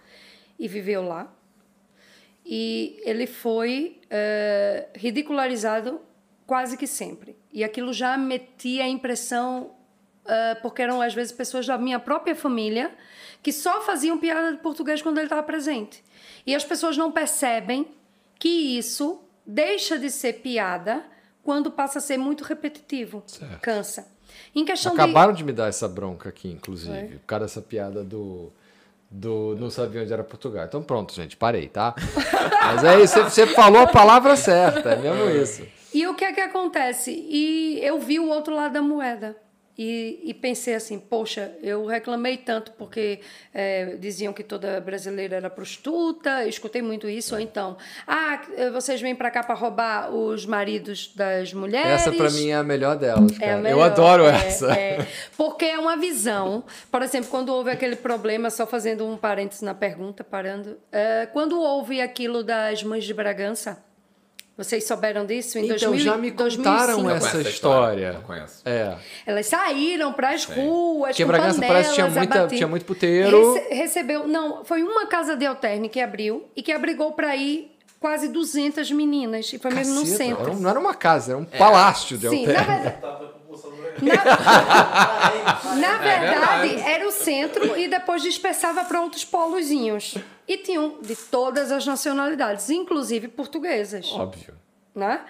[0.61, 1.33] e viveu lá.
[2.45, 5.99] E ele foi eh, ridicularizado
[6.45, 7.35] quase que sempre.
[7.51, 9.71] E aquilo já metia a impressão,
[10.23, 12.91] eh, porque eram às vezes pessoas da minha própria família
[13.41, 16.03] que só faziam piada de português quando ele estava presente.
[16.45, 17.87] E as pessoas não percebem
[18.37, 21.03] que isso deixa de ser piada
[21.41, 23.23] quando passa a ser muito repetitivo.
[23.25, 23.61] Certo.
[23.61, 24.07] Cansa.
[24.53, 28.03] Em questão de Acabaram de me dar essa bronca aqui, inclusive, por causa dessa piada
[28.03, 28.53] do.
[29.13, 30.63] Do não sabia onde era Portugal.
[30.65, 31.93] Então pronto, gente, parei, tá?
[32.63, 35.67] Mas é isso, você- falou a palavra certa, é mesmo isso.
[35.93, 37.11] E o que é que acontece?
[37.11, 39.35] E eu vi o outro lado da moeda.
[39.83, 43.19] E, e pensei assim, poxa, eu reclamei tanto porque
[43.51, 47.75] eh, diziam que toda brasileira era prostituta, escutei muito isso, ou então,
[48.05, 48.39] ah,
[48.73, 51.93] vocês vêm para cá para roubar os maridos das mulheres.
[52.05, 53.51] Essa pra mim é a melhor delas, É cara.
[53.57, 54.71] Eu melhor, adoro é, essa.
[54.71, 55.07] é.
[55.35, 56.63] porque é uma visão.
[56.91, 60.77] Por exemplo, quando houve aquele problema, só fazendo um parênteses na pergunta, parando.
[60.91, 63.83] eh, quando houve aquilo das mães de Bragança,
[64.63, 66.63] vocês souberam disso em Então, 2000, já me 2005?
[66.63, 68.13] contaram Eu essa conheço a história.
[68.13, 68.61] Não conheço.
[68.65, 68.95] É.
[69.25, 72.85] Elas saíram para as ruas, Porque com Bragança panelas, parece que tinha muita- tinha muito
[72.85, 73.53] puteiro.
[73.53, 77.71] Rece- recebeu, não, foi uma casa de alterne que abriu e que abrigou para ir
[77.99, 79.51] quase 200 meninas.
[79.53, 80.43] E foi mesmo no Caceta, centro.
[80.43, 82.53] era não era uma casa, era um palácio de Sim, hotel.
[82.55, 83.25] na verdade,
[84.01, 85.75] Do Brasil.
[85.75, 86.89] na, na É verdade, verdade.
[86.91, 90.15] era o centro e depois dispersava para outros polozinhos.
[90.47, 94.11] E tinham de todas as nacionalidades, inclusive portuguesas.
[94.11, 94.53] Óbvio.
[94.95, 95.21] né?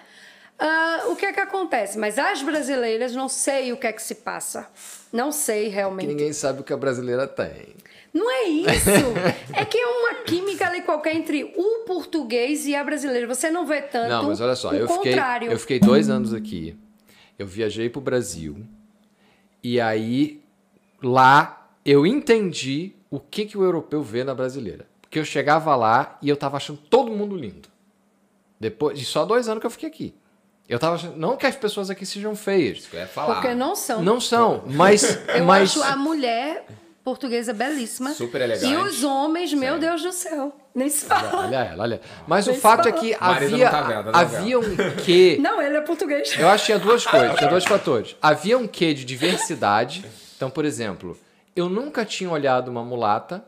[0.57, 1.97] Ah, o que é que acontece?
[1.97, 4.67] Mas as brasileiras não sei o que é que se passa.
[5.11, 6.07] Não sei Que realmente.
[6.07, 7.75] ninguém sabe o que a brasileira tem.
[8.13, 8.89] Não é isso.
[9.53, 13.25] é que é uma química ali qualquer entre o português e a brasileira.
[13.27, 14.09] Você não vê tanto.
[14.09, 15.51] Não, mas olha só, o eu fiquei, contrário.
[15.51, 16.77] eu fiquei dois anos aqui.
[17.41, 18.63] Eu viajei pro Brasil.
[19.63, 20.43] E aí,
[21.01, 24.85] lá, eu entendi o que, que o europeu vê na brasileira.
[25.01, 27.67] Porque eu chegava lá e eu tava achando todo mundo lindo.
[28.59, 30.13] Depois de só dois anos que eu fiquei aqui.
[30.69, 31.17] Eu tava achando.
[31.17, 32.77] Não que as pessoas aqui sejam feias.
[32.77, 33.33] Isso que eu ia falar.
[33.33, 34.03] Porque não são.
[34.03, 35.01] Não são, mas.
[35.35, 36.67] Eu mas acho a mulher
[37.03, 38.11] portuguesa belíssima.
[38.11, 38.71] Super elegante.
[38.71, 39.79] E os homens, meu Sim.
[39.79, 40.55] Deus do céu.
[40.73, 41.45] Nem se fala.
[41.47, 42.01] Olha ela, olha.
[42.27, 45.37] Mas o Mas fato é que O havia, não tá vendo, não havia um quê.
[45.41, 46.33] Não, ele é português.
[46.37, 48.15] Eu acho que tinha duas coisas, tinha dois fatores.
[48.21, 50.05] Havia um quê de diversidade.
[50.37, 51.17] Então, por exemplo,
[51.55, 53.43] eu nunca tinha olhado uma mulata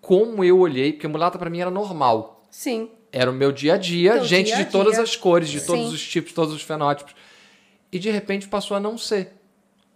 [0.00, 2.44] como eu olhei, porque mulata pra mim era normal.
[2.50, 2.90] Sim.
[3.12, 5.02] Era o meu dia a dia, Teu gente dia a de todas dia.
[5.02, 5.66] as cores, de Sim.
[5.66, 7.14] todos os tipos, todos os fenótipos.
[7.92, 9.34] E de repente passou a não ser.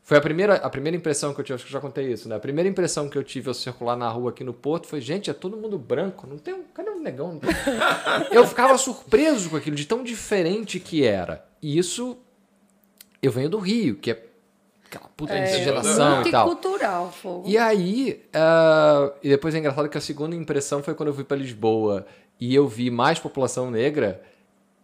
[0.07, 2.29] Foi a primeira, a primeira impressão que eu tive, acho que eu já contei isso,
[2.29, 2.37] né?
[2.37, 5.29] A primeira impressão que eu tive ao circular na rua aqui no Porto foi, gente,
[5.29, 6.63] é todo mundo branco, não tem um.
[6.73, 7.33] Cadê um negão?
[7.33, 7.51] Não tem-
[8.31, 11.45] eu ficava surpreso com aquilo, de tão diferente que era.
[11.61, 12.17] E isso.
[13.21, 14.25] Eu venho do Rio, que é
[14.89, 16.47] aquela puta miscigenação e tal.
[16.47, 17.49] Multicultural, fogo.
[17.49, 21.25] E aí, ah, e depois é engraçado que a segunda impressão foi quando eu fui
[21.25, 22.07] para Lisboa
[22.39, 24.23] e eu vi mais população negra,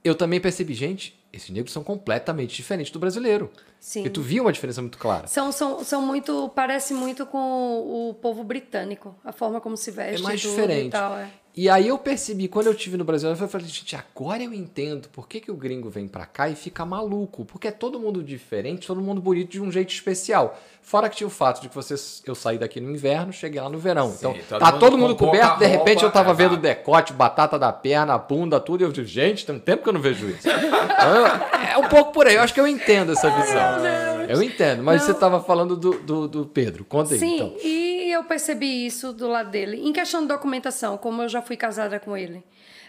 [0.02, 3.48] eu também percebi, gente, esses negros são completamente diferentes do brasileiro.
[3.82, 4.04] Sim.
[4.04, 5.26] E tu viu uma diferença muito clara.
[5.26, 6.48] São, são, são muito.
[6.54, 10.20] Parece muito com o povo britânico, a forma como se veste.
[10.20, 10.92] É mais tudo diferente.
[10.92, 11.28] Tal, é.
[11.54, 15.08] E aí eu percebi, quando eu estive no Brasil, eu falei, gente, agora eu entendo
[15.10, 17.44] por que, que o gringo vem pra cá e fica maluco.
[17.44, 20.58] Porque é todo mundo diferente, todo mundo bonito de um jeito especial.
[20.80, 21.94] Fora que tinha o fato de que você,
[22.26, 24.10] eu saí daqui no inverno, cheguei lá no verão.
[24.10, 26.62] Sim, então, todo tá mundo todo mundo coberto, de repente roupa, eu tava vendo exato.
[26.62, 28.82] decote, batata da perna, a bunda, tudo.
[28.82, 30.48] E eu digo, gente, tem um tempo que eu não vejo isso.
[30.48, 31.26] Então,
[31.70, 33.84] é um pouco por aí, eu acho que eu entendo essa visão.
[34.28, 35.06] Eu entendo, mas Não.
[35.06, 36.84] você tava falando do, do, do Pedro.
[36.84, 37.54] Conta aí, Sim, então.
[37.62, 39.80] e eu percebi isso do lado dele.
[39.86, 42.42] Em questão de documentação, como eu já fui casada com ele,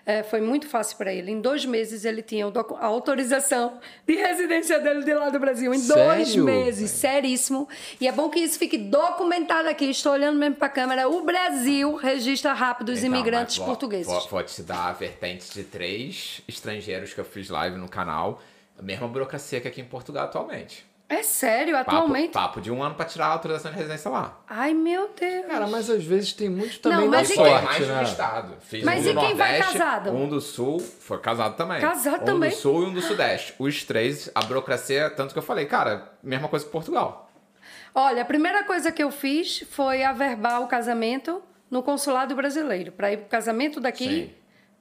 [0.06, 1.32] eh, foi muito fácil para ele.
[1.32, 5.74] Em dois meses ele tinha a autorização de residência dele de lá do Brasil.
[5.74, 6.44] Em dois Sério?
[6.44, 7.68] meses, seríssimo.
[8.02, 9.86] E é bom que isso fique documentado aqui.
[9.86, 11.08] Estou olhando mesmo para a câmera.
[11.10, 14.08] O Brasil registra rápido os Então, imigrantes vou- portugueses.
[14.08, 18.42] Vou, vou te dar a vertente de três estrangeiros que eu fiz live no canal.
[18.78, 20.86] A mesma burocracia que aqui em Portugal atualmente.
[21.10, 22.32] É sério, Papo, atualmente?
[22.32, 24.40] papo de um ano pra tirar a autorização de residência lá.
[24.48, 25.46] Ai, meu Deus.
[25.46, 28.04] Cara, mas às vezes tem muito também Não, mas quem- sorte, mais um né?
[28.04, 28.54] estado.
[28.62, 30.12] Fiz Mas um e do quem vai Nordeste, casado?
[30.12, 31.80] Um do Sul, foi casado também.
[31.82, 32.50] Casado um também?
[32.50, 33.54] do Sul e um do Sudeste.
[33.60, 37.30] Os três, a burocracia, tanto que eu falei, cara, mesma coisa que Portugal.
[37.94, 43.12] Olha, a primeira coisa que eu fiz foi averbar o casamento no consulado brasileiro, para
[43.12, 44.36] ir pro casamento daqui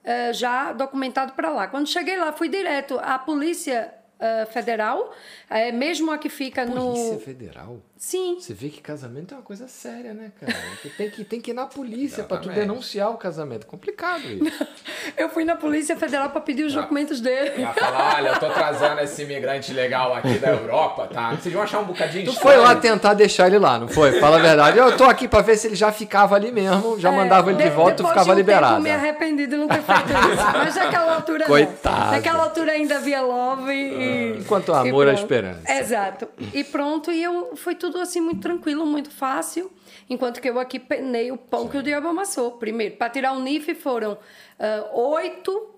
[0.04, 1.66] eh, já documentado para lá.
[1.66, 3.92] Quando cheguei lá, fui direto à Polícia
[4.22, 5.12] eh, Federal,
[5.50, 7.18] eh, mesmo a que fica Polícia no.
[7.20, 7.76] Federal?
[7.96, 8.36] Sim.
[8.40, 10.52] Você vê que casamento é uma coisa séria, né, cara?
[10.96, 13.64] Tem que, tem que ir na polícia pra tu denunciar o casamento.
[13.66, 14.66] Complicado isso.
[15.16, 17.50] Eu fui na Polícia Federal para pedir os documentos dele.
[17.64, 21.30] Pra falar, olha, eu tô trazendo esse imigrante legal aqui da Europa, tá?
[21.34, 24.18] Vocês vão achar um bocadinho Tu foi lá tentar deixar ele lá, não foi?
[24.20, 24.78] Fala a verdade.
[24.78, 27.58] Eu tô aqui pra ver se ele já ficava ali mesmo, já É, mandava ele
[27.58, 28.74] de de- volta e ficava de um liberado.
[28.74, 30.52] Tempo, me arrependi de não ter feito isso.
[30.58, 32.00] Mas naquela altura Coitado.
[32.04, 32.10] não.
[32.12, 34.11] Naquela altura ainda havia love e.
[34.38, 35.20] Enquanto e amor, pronto.
[35.20, 35.72] esperança.
[35.72, 36.28] Exato.
[36.52, 39.70] E pronto, e eu foi tudo assim muito tranquilo, muito fácil.
[40.08, 42.52] Enquanto que eu aqui penei o pão que o diabo amassou.
[42.52, 44.18] Primeiro, para tirar o NIF foram
[44.58, 45.70] ah, oito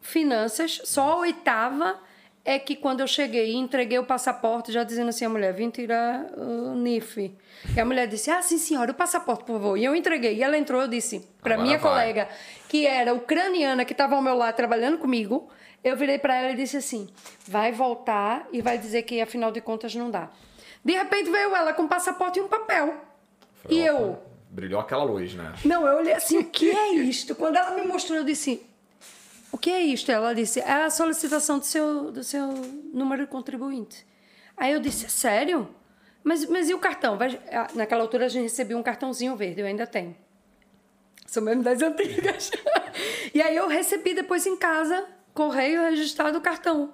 [0.00, 1.98] finanças, só a oitava
[2.44, 5.70] é que quando eu cheguei e entreguei o passaporte, já dizendo assim, a mulher, vim
[5.70, 7.32] tirar o NIF.
[7.76, 9.78] E a mulher disse, ah, sim senhora, o passaporte, por favor.
[9.78, 10.36] E eu entreguei.
[10.36, 11.90] E ela entrou, eu disse, para minha vai.
[11.92, 12.28] colega,
[12.68, 15.48] que era ucraniana, que estava ao meu lado trabalhando comigo,
[15.82, 17.08] eu virei para ela e disse assim,
[17.46, 20.30] vai voltar e vai dizer que afinal de contas não dá.
[20.84, 22.94] De repente veio ela com um passaporte e um papel.
[23.62, 24.18] Foi e eu...
[24.50, 25.54] Brilhou aquela luz, né?
[25.64, 27.34] Não, eu olhei assim, o que é isto?
[27.34, 28.62] Quando ela me mostrou, eu disse,
[29.50, 30.12] o que é isto?
[30.12, 32.48] Ela disse, é a solicitação do seu, do seu
[32.92, 34.06] número de contribuinte.
[34.56, 35.68] Aí eu disse, sério?
[36.22, 37.18] Mas, mas e o cartão?
[37.50, 40.14] Ah, Naquela altura a gente recebia um cartãozinho verde, eu ainda tenho.
[41.26, 42.50] Sou mesmo das antigas.
[43.32, 46.92] e aí eu recebi depois em casa, correio registrado o cartão.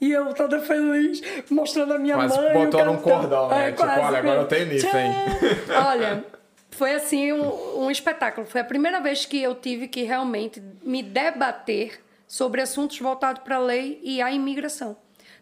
[0.00, 2.50] E eu toda feliz, mostrando a minha Quase mãe.
[2.50, 3.68] o botou num cordão, né?
[3.68, 5.10] É, Tipo, quase olha, agora eu tenho nisso, hein?
[5.88, 6.24] Olha,
[6.70, 8.46] foi assim um, um espetáculo.
[8.46, 13.56] Foi a primeira vez que eu tive que realmente me debater sobre assuntos voltados para
[13.56, 14.96] a lei e a imigração.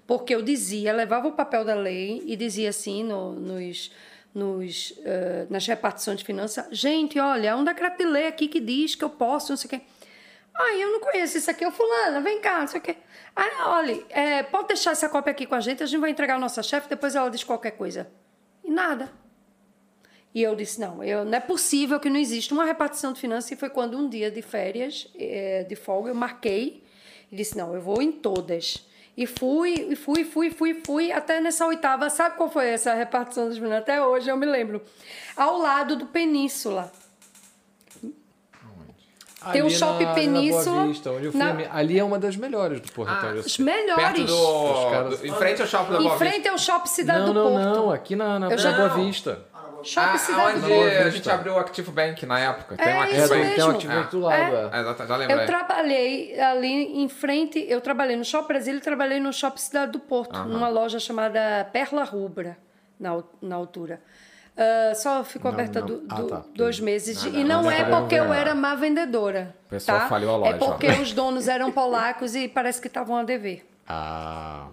[0.07, 3.91] Porque eu dizia, levava o papel da lei e dizia assim no- nos,
[4.35, 8.61] nos, eh, nas repartições de finanças: gente, olha, há um decreto de lei aqui que
[8.61, 9.81] diz que eu posso, não sei o quê.
[10.59, 11.65] Ah, eu não conheço isso aqui.
[11.65, 12.97] Eu, fulana, vem cá, não sei o quê.
[13.35, 16.37] Ah, olha, é, pode deixar essa cópia aqui com a gente, a gente vai entregar
[16.37, 18.11] a nossa chefe, depois ela diz qualquer coisa.
[18.65, 19.11] E nada.
[20.35, 23.51] E eu disse, não, eu, não é possível que não exista uma repartição de finanças.
[23.51, 26.85] E foi quando um dia de férias, eh, de folga, eu marquei
[27.33, 28.87] e disse, não, eu vou em todas.
[29.17, 32.11] E fui, e fui, fui, fui, fui, até nessa oitava.
[32.11, 33.79] Sabe qual foi essa repartição das finanças?
[33.79, 34.83] Até hoje eu me lembro.
[35.35, 36.93] Ao lado do Península.
[39.53, 42.05] Tem o Ali Shopping na- na Península, Boa Vista, onde eu fui, na- ali é
[42.05, 43.33] uma das melhores do Porto Ah.
[43.45, 43.95] Os melhores.
[44.05, 44.91] Perto Os do...
[44.91, 46.25] caras- do- Em frente ao shopping da Em Boa Vista.
[46.31, 47.65] frente ao Shopping Cidade Não, do não, Porto.
[47.77, 47.91] não.
[47.91, 49.39] Aqui na, na, Eu na já- Boa Vista.
[49.85, 50.81] Shopping Ah, Cidade onde do Porto.
[50.87, 51.11] a Vista.
[51.13, 52.77] gente abriu o Active Bank na época.
[52.77, 53.31] Tem É um Active É, Bank.
[53.31, 53.71] tem, um mesmo.
[53.71, 54.37] ativo do lado.
[54.75, 55.07] É, é.
[55.07, 55.43] já lembrei.
[55.43, 59.93] Eu trabalhei ali em frente, eu trabalhei no Shopping Brasil e trabalhei no Shopping Cidade
[59.93, 62.57] do Porto, numa loja chamada Perla Rubra,
[62.99, 64.01] na, na altura.
[64.57, 65.87] Ah, só ficou Não, aberta não.
[65.87, 66.43] do- Ah, do- tá.
[66.55, 67.23] dois meses.
[67.25, 68.37] Não, e não, é trabalhou porque eu lá.
[68.37, 69.55] era má vendedora.
[69.67, 70.09] O pessoal tá?
[70.09, 73.69] faliu a loja, É porque os donos eram polacos e parece que estavam a dever.
[73.87, 74.69] Ah,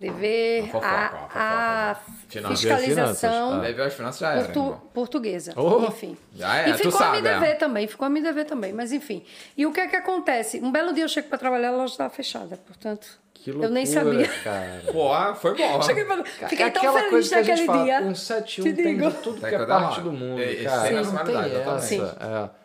[0.00, 0.86] Dever A fofoca,
[1.34, 1.94] a, a
[2.28, 2.60] Finanças.
[2.60, 4.44] fiscalização Finanças, Deve as finanças já era.
[4.44, 5.52] portu- portuguesa.
[5.56, 5.84] Oh.
[5.84, 6.16] Enfim.
[6.34, 7.54] Já é, e tu ficou a me dever é.
[7.54, 9.24] também, ficou a me dever também, mas enfim.
[9.56, 10.60] E o que é que acontece?
[10.60, 13.72] Um belo dia eu chego para trabalhar, a loja estava fechada, portanto, que loucura, eu
[13.72, 14.28] nem sabia.
[14.42, 14.82] cara.
[14.90, 15.80] Pô, ah, foi bom.
[15.82, 16.24] Cheguei pra...
[16.24, 18.00] Fiquei é tão aquela feliz naquele fala, dia.
[18.00, 20.80] um 7 Te tem de tudo Tem que é parte do mundo, e cara.
[20.88, 22.50] sem Não tem essa.
[22.50, 22.63] É.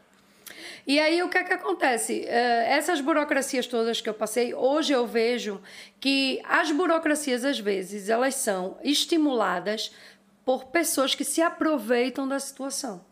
[0.90, 2.26] E aí o que é que acontece?
[2.26, 5.62] Eh, essas burocracias todas que eu passei, hoje eu vejo
[6.00, 9.94] que as burocracias às vezes elas são estimuladas
[10.44, 13.06] por pessoas que se aproveitam da situação.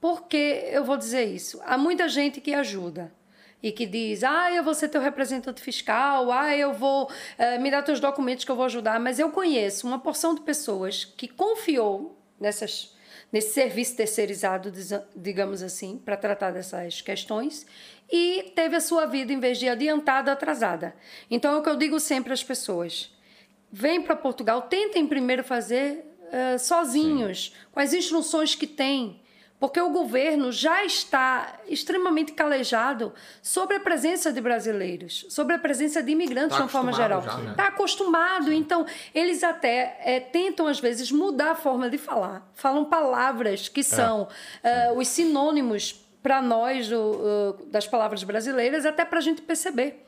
[0.00, 1.60] Por que eu vou dizer isso?
[1.64, 3.12] Há muita gente que ajuda
[3.60, 7.68] e que diz: ah, eu vou ser teu representante fiscal, ah, eu vou eh, me
[7.68, 9.00] dar teus documentos que eu vou ajudar.
[9.00, 12.94] Mas eu conheço uma porção de pessoas que confiou nessas,
[13.32, 14.70] nesse serviço terceirizado,
[15.16, 17.66] digamos assim, para tratar dessas questões
[18.10, 20.94] e teve a sua vida, em vez de adiantada, atrasada.
[21.30, 23.10] Então é o que eu digo sempre às pessoas:
[23.70, 29.21] vem para Portugal, tentem primeiro fazer eh, sozinhos, com as instruções que têm.
[29.62, 36.02] Porque o governo já está extremamente calejado sobre a presença de brasileiros, sobre a presença
[36.02, 37.22] de imigrantes Tá de uma forma geral.
[37.22, 37.52] já, né?
[37.52, 38.84] Está acostumado, então
[39.14, 42.44] eles até eh, tentam, às vezes, mudar a forma de falar.
[42.54, 44.26] Falam palavras que são
[44.64, 47.20] eh, os sinônimos para nós do,
[47.60, 50.04] eh, das palavras brasileiras, até para a gente perceber.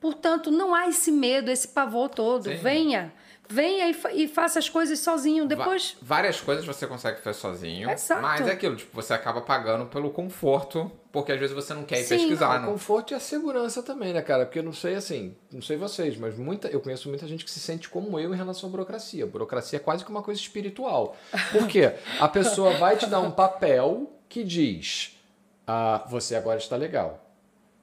[0.00, 2.44] Portanto, não há esse medo, esse pavor todo.
[2.44, 2.56] Sim.
[2.56, 3.12] Venha.
[3.48, 5.44] Venha e, fa- e faça as coisas sozinho.
[5.44, 5.96] Va- Depois.
[6.00, 7.90] várias coisas você consegue fazer sozinho.
[7.90, 8.22] Exato.
[8.22, 12.00] Mas é aquilo, tipo, você acaba pagando pelo conforto, porque às vezes você não quer
[12.00, 12.16] ir Sim.
[12.16, 12.56] pesquisar.
[12.58, 12.66] O né?
[12.68, 14.46] conforto e a segurança também, né, cara?
[14.46, 17.50] Porque eu não sei assim, não sei vocês, mas muita, eu conheço muita gente que
[17.50, 19.26] se sente como eu em relação à burocracia.
[19.26, 21.14] Burocracia é quase que uma coisa espiritual.
[21.52, 21.92] Por quê?
[22.18, 25.18] A pessoa vai te dar um papel que diz:
[25.66, 27.20] ah, você agora está legal.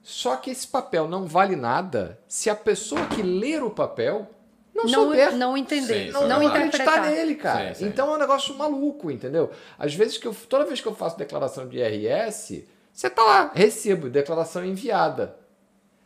[0.02, 4.28] Só que esse papel não vale nada se a pessoa que ler o papel
[4.74, 6.06] não, Não, souber não entender.
[6.06, 7.74] Sim, não, é não acreditar nele, cara.
[7.74, 7.86] Sim, sim.
[7.86, 9.50] Então é um negócio maluco, entendeu?
[9.78, 13.50] Às vezes que eu, toda vez que eu faço declaração de IRS, você tá lá,
[13.54, 15.36] recibo, declaração enviada.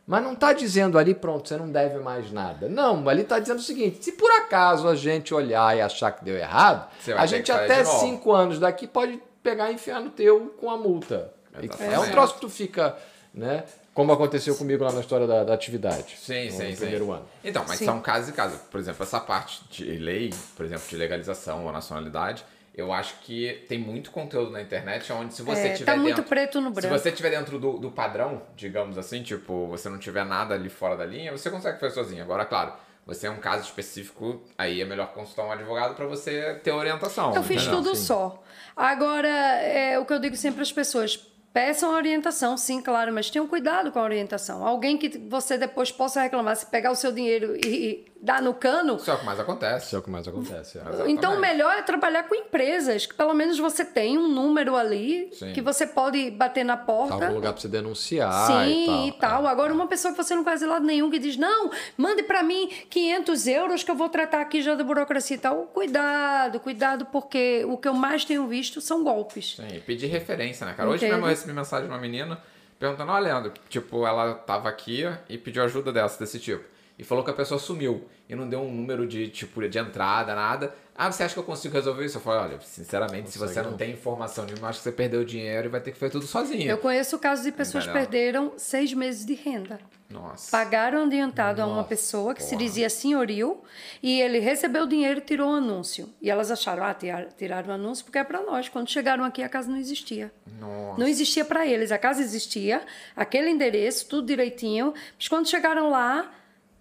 [0.06, 2.68] Mas não tá dizendo ali, pronto, você não deve mais nada.
[2.68, 6.24] Não, ali tá dizendo o seguinte: se por acaso a gente olhar e achar que
[6.24, 10.70] deu errado, a gente até cinco anos daqui pode pegar e enfiar no teu com
[10.70, 11.32] a multa.
[11.60, 11.94] Exatamente.
[11.94, 12.96] É um troço que tu fica,
[13.34, 13.64] né?
[13.96, 16.18] Como aconteceu comigo lá na história da, da atividade.
[16.18, 16.76] Sim, no sim, sim.
[16.76, 17.24] primeiro ano.
[17.42, 17.86] Então, mas Sim.
[17.86, 18.60] são casos e casos.
[18.70, 22.44] Por exemplo, essa parte de lei, por exemplo, de legalização ou nacionalidade,
[22.74, 26.16] eu acho que tem muito conteúdo na internet onde se você É, tiver tá muito
[26.16, 26.28] dentro...
[26.28, 26.98] preto no Se branco.
[26.98, 30.94] você estiver dentro do, do padrão, digamos assim, tipo, você não tiver nada ali fora
[30.94, 32.22] da linha, você consegue fazer sozinho.
[32.22, 32.74] Agora, claro,
[33.06, 37.34] você é um caso específico, aí é melhor consultar um advogado para você ter orientação.
[37.34, 38.42] Eu fiz tudo só.
[38.76, 41.18] Agora, é o que eu digo sempre às pessoas.
[41.56, 44.62] Peçam orientação, sim, claro, mas tenham cuidado com a orientação.
[44.62, 48.96] Alguém que você depois possa reclamar, se pegar o seu dinheiro e, dar no cano.
[48.96, 49.86] Isso é o que mais acontece.
[49.86, 50.78] Isso é o que mais acontece.
[50.78, 50.82] é.
[51.10, 55.28] Então, o melhor é trabalhar com empresas, que pelo menos você tem um número ali
[55.32, 55.52] Sim.
[55.52, 57.14] que você pode bater na Tá porta.
[57.14, 59.06] algum lugar pra você denunciar Sim, e tal.
[59.06, 59.46] e tal.
[59.46, 62.42] Agora, uma pessoa que você não conhece de lado nenhum que diz, não, mande pra
[62.42, 65.62] mim 500 euros que eu vou tratar aqui já da burocracia e tal.
[65.66, 69.56] Cuidado, cuidado, porque o que eu mais tenho visto são golpes.
[69.56, 70.88] Sim, pedir referência, né, cara?
[70.88, 71.12] Hoje Entendo.
[71.16, 72.40] mesmo eu recebi mensagem de uma menina
[72.78, 76.62] perguntando, ó, Leandro, tipo, ela tava aqui e pediu ajuda dessa, desse tipo.
[76.98, 80.34] E falou que a pessoa sumiu e não deu um número de, tipo, de entrada,
[80.34, 80.74] nada.
[80.94, 82.16] Ah, você acha que eu consigo resolver isso?
[82.16, 83.76] Eu falei, olha, sinceramente, se você não, não.
[83.76, 86.70] tem informação nenhuma, acho que você perdeu dinheiro e vai ter que fazer tudo sozinho.
[86.70, 89.78] Eu conheço casos de pessoas que perderam seis meses de renda.
[90.08, 90.50] Nossa.
[90.50, 92.62] Pagaram adiantado a uma Nossa, pessoa que se porra.
[92.62, 93.62] dizia senhoril
[94.02, 96.08] e ele recebeu o dinheiro e tirou o anúncio.
[96.22, 98.68] E elas acharam, ah, tirar- tiraram o anúncio porque é para nós.
[98.70, 100.32] Quando chegaram aqui, a casa não existia.
[100.58, 100.98] Nossa.
[101.00, 101.92] Não existia para eles.
[101.92, 102.80] A casa existia,
[103.14, 104.94] aquele endereço, tudo direitinho.
[105.18, 106.32] Mas quando chegaram lá,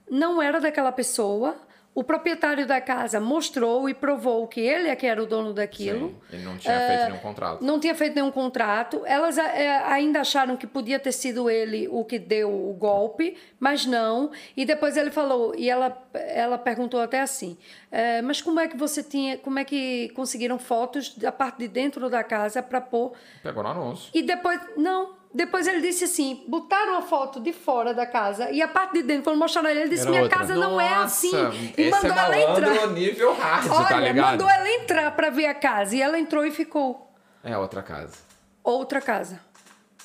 [0.10, 1.56] não era daquela pessoa.
[1.94, 6.10] O proprietário da casa mostrou e provou que ele é que era o dono daquilo.
[6.10, 7.64] Sim, ele não tinha feito nenhum contrato.
[7.64, 9.02] Não tinha feito nenhum contrato.
[9.06, 13.86] Elas é, ainda acharam que podia ter sido ele o que deu o golpe, mas
[13.86, 14.30] não.
[14.58, 17.58] E depois ele falou, e ela, ela perguntou até assim:
[17.90, 21.70] é, mas como é que você tinha, como é que conseguiram fotos da parte de
[21.70, 23.14] dentro da casa para pôr?
[23.42, 24.12] Pegou no anúncio.
[24.14, 25.15] E depois, não.
[25.36, 29.04] Depois ele disse assim: botaram a foto de fora da casa e a parte de
[29.04, 30.38] dentro, quando mostraram ele, ele disse: Era minha outra.
[30.40, 31.74] casa não é Nossa, assim.
[31.78, 32.88] E esse mandou é ela entrar.
[32.88, 34.32] nível hard, Olha, tá ligado?
[34.32, 35.94] mandou ela entrar para ver a casa.
[35.94, 37.14] E ela entrou e ficou.
[37.44, 38.16] É outra casa.
[38.64, 39.42] Outra casa.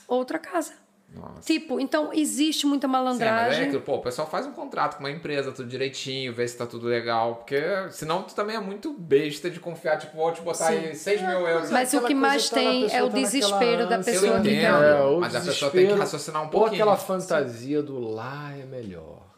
[0.08, 0.72] Outra casa.
[1.14, 1.40] Nossa.
[1.42, 3.64] Tipo, então existe muita Sim, mas é malandragem.
[3.66, 6.66] aquilo, pô, o pessoal faz um contrato com uma empresa, tudo direitinho, vê se tá
[6.66, 10.68] tudo legal, porque senão tu também é muito besta de confiar, tipo, vou te botar
[10.68, 11.70] aí 6 mil euros.
[11.70, 14.84] Mas o que mais tá tem é o tá desespero da pessoa Eu que entendo.
[14.84, 16.74] É, Mas a pessoa tem que raciocinar um Ou pouquinho.
[16.82, 19.29] aquela fantasia do lá é melhor.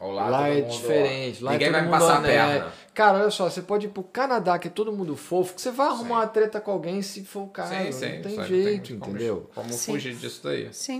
[0.00, 1.42] Lá, é mundo, ó, diferente.
[1.44, 2.36] Lá Ninguém é vai todo me mundo passar a honesto.
[2.54, 2.72] perna.
[2.94, 5.70] Cara, olha só, você pode ir pro Canadá, que é todo mundo fofo, que você
[5.70, 7.74] vai arrumar uma treta com alguém se for o caso.
[7.74, 8.12] Sim, sim.
[8.16, 9.50] não tem jeito, como- entendeu?
[9.54, 9.92] Como Sim.
[9.92, 10.68] fugir disso daí.
[10.72, 10.98] Sim.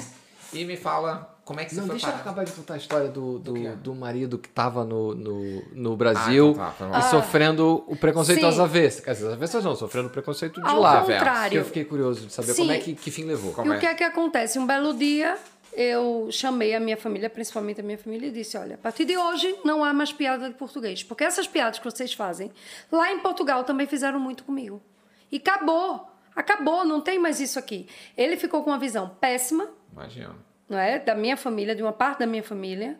[0.52, 2.22] E me fala, como é que você Não, foi deixa eu parar?
[2.22, 3.68] acabar de contar a história do, do, quê?
[3.82, 8.40] do marido que tava no, no, no Brasil Ah, então tá, e sofrendo o preconceito
[8.40, 8.46] Sim.
[8.46, 9.00] às avessas.
[9.04, 11.00] Quer dizer, às avessas não, sofrendo o preconceito de Ao lá.
[11.00, 11.50] contrário.
[11.50, 12.62] Que eu fiquei curioso de saber Sim.
[12.62, 13.52] como é que, que fim levou.
[13.52, 13.76] Como e é?
[13.76, 14.58] o que é que acontece?
[14.58, 15.36] Um belo dia,
[15.76, 19.16] eu chamei a minha família, principalmente a minha família, e disse: Olha, a partir de
[19.16, 21.04] hoje não há mais piada de português.
[21.04, 22.50] Porque essas piadas que vocês fazem,
[22.90, 24.82] lá em Portugal também fizeram muito comigo.
[25.30, 26.10] E acabou.
[26.34, 27.88] Acabou, não tem mais isso aqui.
[28.16, 30.34] Ele ficou com uma visão péssima, Imagina.
[30.68, 30.98] não é?
[30.98, 32.98] Da minha família, de uma parte da minha família.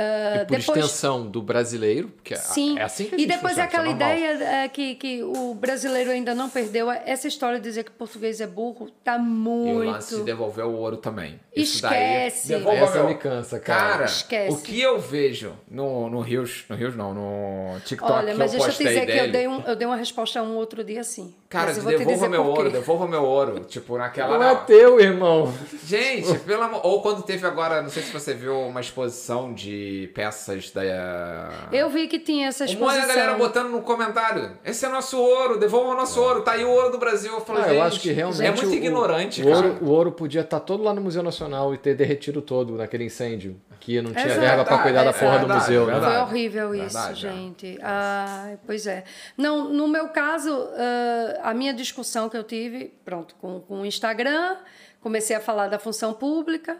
[0.00, 2.78] Ah, E por extensão do brasileiro, porque Sim.
[2.78, 4.12] é assim que a e gente depois funciona, isso é aquela normal.
[4.16, 6.88] ideia é, que, que o brasileiro ainda não perdeu.
[6.88, 9.90] Essa história de dizer que português é burro tá E o muito.
[9.90, 11.40] lance de devolver o ouro também.
[11.54, 11.92] Isso daí.
[12.28, 12.48] Esquece.
[12.48, 13.08] Devolva Essa meu.
[13.08, 13.88] me cansa, cara.
[13.90, 14.54] Cara, Esquece.
[14.56, 18.54] o que eu vejo no, no Rios, no Rios não, no TikTok Olha, que mas
[18.54, 20.54] eu deixa eu te dizer que eu dei, um, eu dei uma resposta a um
[20.54, 21.34] outro dia assim.
[21.48, 23.60] Cara, devolva meu ouro, devolva meu ouro.
[23.64, 24.38] Tipo, naquela.
[24.38, 25.52] Não é teu, irmão.
[25.84, 26.82] Gente, pelo amor.
[26.84, 31.50] Ou quando teve agora, não sei se você viu uma exposição de de peças da.
[31.72, 33.00] Eu vi que tinha essa Um monte exposição.
[33.02, 34.58] de galera botando no comentário.
[34.64, 37.32] Esse é nosso ouro, devolva o nosso ouro, tá aí o ouro do Brasil.
[37.32, 38.44] Eu falei, Ah, eu acho que realmente.
[38.44, 39.56] é muito o- ignorante, o, cara.
[39.56, 43.04] ouro, o ouro podia estar todo lá no Museu Nacional e ter derretido todo naquele
[43.04, 43.60] incêndio.
[43.80, 44.40] Que não tinha Exato.
[44.40, 45.92] verba pra cuidar da É porra do verdade, museu, é né?
[45.92, 46.14] verdade.
[46.14, 47.30] Foi horrível isso, Verdade, é.
[47.32, 47.78] gente.
[47.80, 49.04] Ai, pois é.
[49.36, 53.86] Não, no meu caso, ah, a minha discussão que eu tive, pronto, com, com o
[53.86, 54.56] Instagram,
[55.00, 56.76] comecei a falar da função pública,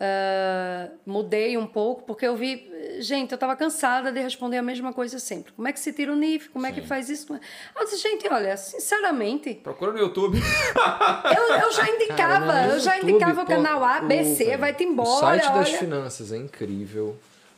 [0.00, 2.70] ah, mudei um pouco, porque eu vi,
[3.00, 5.52] gente, eu estava cansada de responder a mesma coisa sempre.
[5.52, 6.48] Como é que se tira o NIF?
[6.50, 7.32] Como é que faz isso?
[7.78, 10.38] Eu disse, gente, olha, sinceramente, Procura no YouTube.
[11.36, 14.56] eu, eu já indicava, Cara, eu já YouTube, indicava o canal A, B, o- C,
[14.56, 15.20] vai-te O embora.
[15.20, 15.78] site das olha.
[15.78, 17.16] finanças é incrível.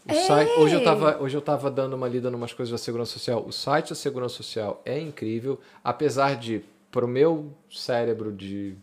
[0.09, 0.15] O É.
[0.15, 3.13] site- hoje, eu tava, hoje eu tava dando uma lida em umas coisas da Segurança
[3.13, 3.45] Social.
[3.47, 6.63] O site da Segurança Social é incrível, apesar de,
[6.93, 8.77] pro meu cérebro de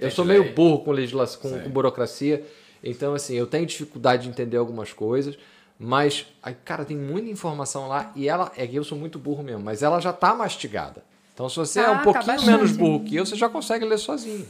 [0.00, 0.52] Eu sou meio lei.
[0.52, 2.44] burro com legislação, com, com burocracia,
[2.82, 5.36] então assim, eu tenho dificuldade de entender algumas coisas,
[5.78, 9.42] mas, ai, cara, tem muita informação lá e ela, é que eu sou muito burro
[9.42, 11.02] mesmo, mas ela já tá mastigada.
[11.34, 12.46] Então se você é Tá, um tá pouquinho bastante.
[12.50, 14.46] menos burro que eu, você já consegue ler sozinho.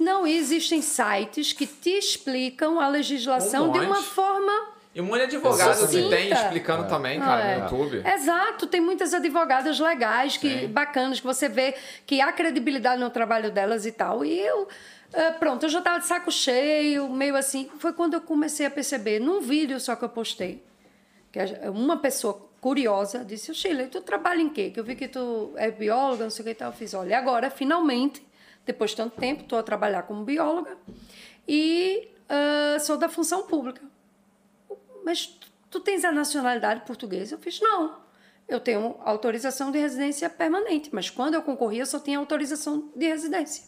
[0.00, 4.50] Não, e existem sites que te explicam a legislação de uma forma.
[4.94, 7.56] E um monte de advogado que tem explicando também, cara, É.
[7.56, 8.02] no YouTube.
[8.06, 10.68] Exato, tem muitas advogadas legais, que Sim.
[10.68, 11.74] bacanas, que você vê
[12.04, 14.22] que há credibilidade no trabalho delas e tal.
[14.22, 14.68] E eu,
[15.14, 17.70] eh, pronto, eu já estava de saco cheio, meio assim.
[17.78, 20.62] Foi quando eu comecei a perceber, num vídeo só que eu postei,
[21.32, 21.38] que
[21.70, 24.70] uma pessoa curiosa disse: "Ô, Sheila, tu trabalha em quê?
[24.70, 26.68] Que eu vi que tu é bióloga, não sei o que e tal.
[26.70, 28.22] Eu fiz: olha, agora, finalmente,
[28.66, 30.76] depois de tanto tempo, estou a trabalhar como bióloga
[31.48, 33.80] e ah, sou da função pública
[35.04, 37.34] mas tu, tu tens a nacionalidade portuguesa?
[37.34, 38.00] Eu fiz, não.
[38.48, 43.06] Eu tenho autorização de residência permanente, mas quando eu concorri, eu só tinha autorização de
[43.06, 43.64] residência.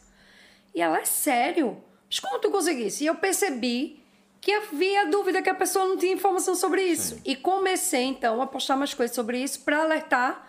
[0.74, 1.82] E ela, é sério?
[2.08, 3.04] Mas como tu conseguisse?
[3.04, 4.02] E eu percebi
[4.40, 7.18] que havia dúvida que a pessoa não tinha informação sobre isso.
[7.24, 10.46] E comecei, então, a postar mais coisas sobre isso para alertar.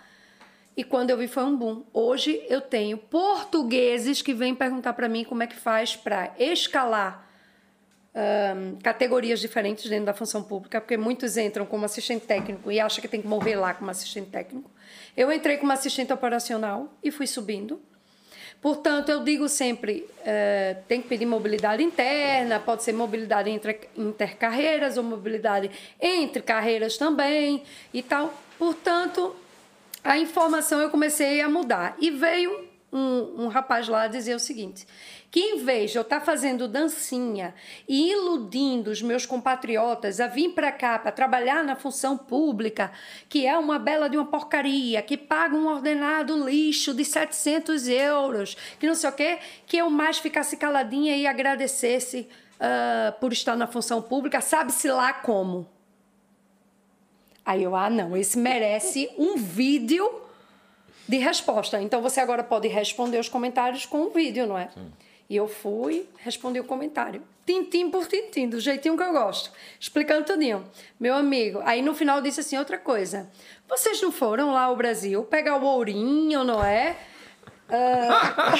[0.76, 1.86] E quando eu vi, foi um boom.
[1.94, 7.25] Hoje eu tenho portugueses que vêm perguntar para mim como é que faz para escalar
[8.16, 13.02] ahn, categorias diferentes dentro da função pública, porque muitos entram como assistente técnico e acham
[13.02, 14.72] que tem que morrer lá como assistente técnico.
[15.16, 17.82] Eu entrei como assistente operacional e fui subindo.
[18.62, 24.98] Portanto, eu digo sempre, eh, tem que pedir mobilidade interna, pode ser mobilidade entre intercarreiras
[24.98, 25.70] ou mobilidade
[26.02, 27.64] entre carreiras também
[27.94, 28.34] e tal.
[28.58, 29.36] Portanto,
[30.04, 31.96] a informação eu comecei a mudar.
[32.00, 34.88] E veio um, um rapaz lá dizer o seguinte:
[35.32, 37.54] que em vez de eu estar fazendo dancinha
[37.88, 42.92] e iludindo os meus compatriotas a vir para cá para trabalhar na função pública,
[43.28, 48.56] que é uma bela de uma porcaria, que paga um ordenado lixo de 700 euros,
[48.80, 52.28] que não sei o quê, que eu mais ficasse caladinha e agradecesse
[52.60, 55.68] ah, por estar na função pública, sabe-se lá como.
[57.46, 60.22] Aí eu, ah, não, esse merece um vídeo
[61.08, 61.82] de resposta.
[61.82, 64.70] Então você agora pode responder os comentários com um vídeo, não é?
[65.30, 67.22] E eu fui, respondi o comentário.
[67.46, 69.52] Tintim por tintim, do jeitinho que eu gosto.
[69.80, 70.66] Explicando tudinho.
[71.00, 73.30] Meu amigo, aí no final disse assim, outra coisa.
[73.68, 76.96] Vocês não foram lá ao Brasil pegar o ourinho, não é?
[77.68, 78.54] Ah,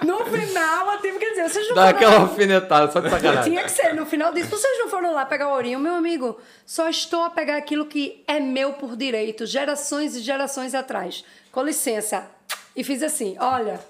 [0.04, 3.10] no final, eu tive que dizer, vocês não Dá foram aquela lá- alfinetada, só de
[3.10, 3.52] sacanagem.
[3.52, 3.94] tinha que ser.
[3.94, 6.38] No final disso, vocês não foram lá pegar o ourinho, meu amigo.
[6.64, 11.24] Só estou a pegar aquilo que é meu por direito, gerações e gerações atrás.
[11.52, 12.26] Com licença.
[12.74, 13.80] E fiz assim: olha,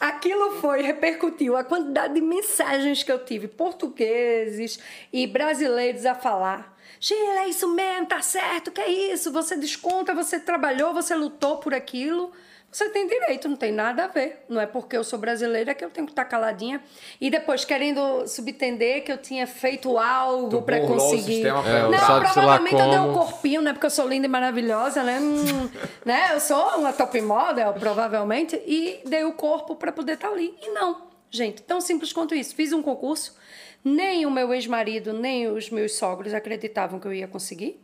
[0.00, 4.80] aquilo foi, repercutiu a quantidade de mensagens que eu tive, portugueses
[5.12, 6.76] e brasileiros a falar.
[6.98, 9.30] Sheila, é isso mesmo, tá certo, que é isso?
[9.30, 12.32] Você desconta, você trabalhou, você lutou por aquilo.
[12.72, 14.44] Você tem direito, não tem nada a ver.
[14.48, 16.80] Não é porque eu sou brasileira que eu tenho que estar caladinha.
[17.20, 21.34] E depois querendo subentender que eu tinha feito algo para o conseguir.
[21.34, 23.72] sistema pra É, não, provavelmente eu dei um corpinho, né?
[23.72, 25.18] Porque eu sou linda e maravilhosa, né?
[25.18, 25.68] Hum,
[26.06, 26.30] né?
[26.32, 28.54] Eu sou uma top model, provavelmente.
[28.64, 30.54] E dei o corpo para poder estar ali.
[30.62, 32.54] E não, gente, tão simples quanto isso.
[32.54, 33.36] Fiz um concurso.
[33.82, 37.80] Nem o meu ex-marido, nem os meus sogros acreditavam que eu ia conseguir.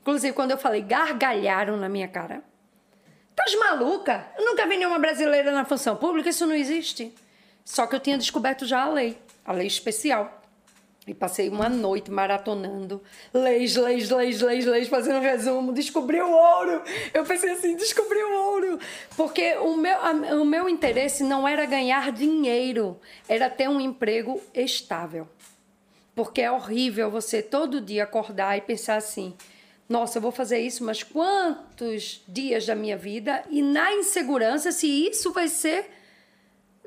[0.00, 2.42] Inclusive, quando eu falei, gargalharam na minha cara.
[3.34, 4.26] Tás maluca?
[4.36, 7.14] Eu nunca vi nenhuma brasileira na função pública, isso não existe.
[7.64, 10.40] Só que eu tinha descoberto já a lei, a lei especial.
[11.04, 13.02] E passei uma noite maratonando
[13.34, 15.72] leis, leis, leis, leis, leis, fazendo um resumo.
[15.72, 16.82] Descobri o ouro.
[17.12, 18.78] Eu pensei assim, descobri o ouro.
[19.16, 19.98] Porque o meu,
[20.40, 25.28] o meu interesse não era ganhar dinheiro, era ter um emprego estável.
[26.14, 29.34] Porque é horrível você todo dia acordar e pensar assim:
[29.92, 33.44] nossa, eu vou fazer isso, mas quantos dias da minha vida?
[33.50, 35.84] E na insegurança se isso vai ser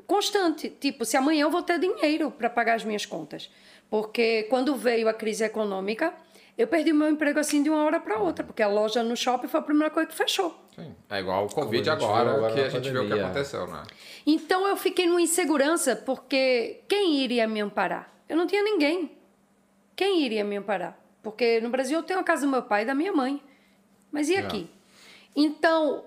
[0.08, 0.68] constante.
[0.68, 3.48] Tipo, se amanhã eu vou ter dinheiro para pagar as minhas contas.
[3.88, 6.12] Porque quando veio a crise econômica,
[6.58, 9.16] eu perdi o meu emprego assim de uma hora para outra, porque a loja no
[9.16, 10.52] shopping foi a primeira coisa que fechou.
[10.74, 10.92] Sim.
[11.08, 13.84] É igual o Covid agora, agora que a gente viu o que aconteceu, né?
[14.26, 18.12] Então eu fiquei numa insegurança, porque quem iria me amparar?
[18.28, 19.16] Eu não tinha ninguém.
[19.94, 21.05] Quem iria me amparar?
[21.26, 23.42] Porque no Brasil eu tenho a casa do meu pai e da minha mãe.
[24.12, 24.70] Mas e aqui?
[25.34, 26.04] Então,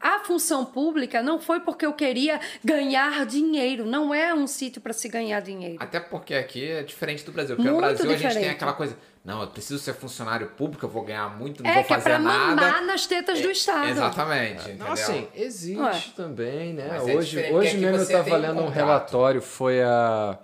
[0.00, 3.84] a função pública não foi porque eu queria ganhar dinheiro.
[3.84, 5.78] Não é um sítio para se ganhar dinheiro.
[5.80, 7.56] Até porque aqui é diferente do Brasil.
[7.56, 8.54] Porque no Muito Brasil a gente tem diferente.
[8.54, 11.82] aquela coisa, não, eu preciso ser funcionário público, eu vou ganhar muito, não É vou
[11.84, 12.54] que é fazer para nada.
[12.54, 13.88] mamar nas tetas do Estado.
[13.88, 14.86] Exatamente, entendeu?
[14.86, 16.02] Não, assim, existe Ué.
[16.14, 16.86] também, né?
[16.88, 18.74] Mas é hoje diferente, hoje mesmo eu estava um lendo um contrato.
[18.76, 20.38] relatório, foi a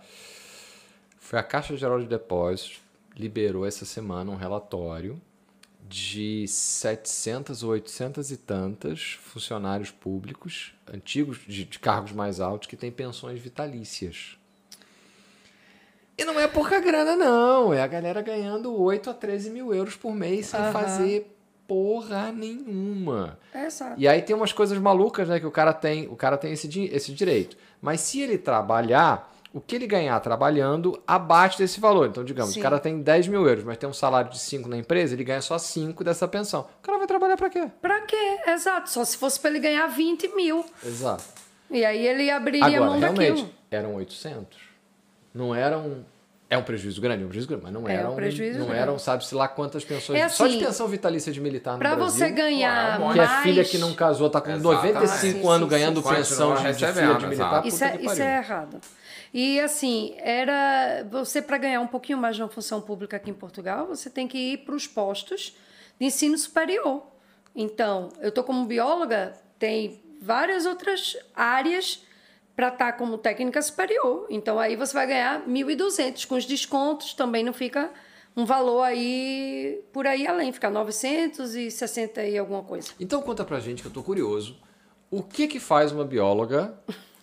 [1.21, 2.81] foi a Caixa Geral de Depósitos
[3.19, 5.21] liberou essa semana um relatório
[5.89, 12.77] de 700 ou 800 e tantas funcionários públicos antigos de, de cargos mais altos que
[12.77, 14.39] têm pensões vitalícias.
[16.16, 17.73] E não é pouca grana, não.
[17.73, 20.73] É a galera ganhando 8 a 13 mil euros por mês sem Aham.
[20.73, 21.35] fazer
[21.66, 23.39] porra nenhuma.
[23.55, 24.01] Exato.
[24.01, 25.39] E aí tem umas coisas malucas, né?
[25.39, 27.57] Que o cara tem, o cara tem esse, esse direito.
[27.81, 32.06] Mas se ele trabalhar, o que ele ganhar trabalhando abate desse valor.
[32.09, 32.61] Então, digamos, Sim.
[32.61, 35.24] o cara tem 10 mil euros, mas tem um salário de 5 na empresa, ele
[35.24, 36.61] ganha só 5 dessa pensão.
[36.78, 37.68] O cara vai trabalhar pra quê?
[37.82, 38.38] Pra quê?
[38.46, 38.88] Exato.
[38.88, 40.64] Só se fosse para ele ganhar 20 mil.
[40.84, 41.24] Exato.
[41.70, 43.50] E aí ele abriria Agora, mão realmente, daquilo.
[43.70, 44.59] eram 800.
[45.34, 46.04] Não eram...
[46.50, 48.66] É um prejuízo grande, é um prejuízo grande, mas não É um eram, prejuízo não
[48.68, 48.80] grande.
[48.80, 50.18] eram, sabe-se lá quantas pensões.
[50.18, 52.11] É só de assim, pensão vitalícia de militar no Pra Brasil.
[52.11, 53.12] você ganhar é um monte.
[53.14, 53.42] Que é mais...
[53.42, 54.94] filha que não casou, tá com Exatamente.
[54.94, 56.09] 95 Sim, anos sim, ganhando sim.
[56.09, 57.32] pensão de, de filha de militar.
[57.32, 57.54] exato.
[57.56, 58.80] puta Isso é, que isso é errado.
[59.33, 63.87] E assim, era você para ganhar um pouquinho mais na função pública aqui em Portugal,
[63.87, 65.57] você tem que ir para os postos
[65.99, 67.07] de ensino superior.
[67.55, 72.03] Então, eu tô como bióloga, tem várias outras áreas
[72.59, 74.26] para estar como técnica superior.
[74.29, 77.89] Então aí você vai ganhar 1.200 com os descontos, também não fica
[78.37, 82.91] um valor aí por aí além, fica 960 e alguma coisa.
[82.99, 84.57] Então conta pra gente que eu tô curioso.
[85.09, 86.74] O que que faz uma bióloga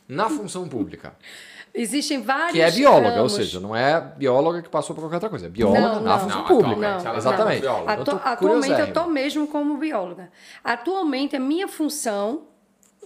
[0.07, 1.15] na função pública?
[1.75, 3.33] Existem vários Que é bióloga, ou ramos.
[3.33, 5.47] seja, não é bióloga que passou por qualquer outra coisa.
[5.47, 6.19] É bióloga Não, na não.
[6.19, 7.13] função Não, pública.
[7.17, 7.57] Exatamente.
[7.57, 7.93] é bióloga.
[7.93, 10.31] Eu atualmente eu estou mesmo como bióloga.
[10.63, 12.43] Atualmente a minha função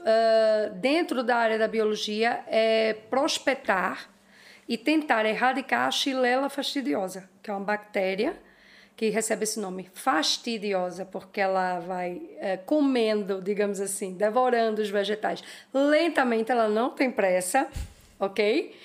[0.06, 4.10] ah, dentro da área da biologia é prospectar
[4.68, 8.38] e tentar erradicar a Xylella fastidiosa, que é uma bactéria
[8.96, 15.42] que recebe esse nome fastidiosa, porque ela vai eh, comendo, digamos assim, devorando os vegetais.
[15.74, 17.68] Lentamente, ela não tem pressa,
[18.20, 18.76] ok?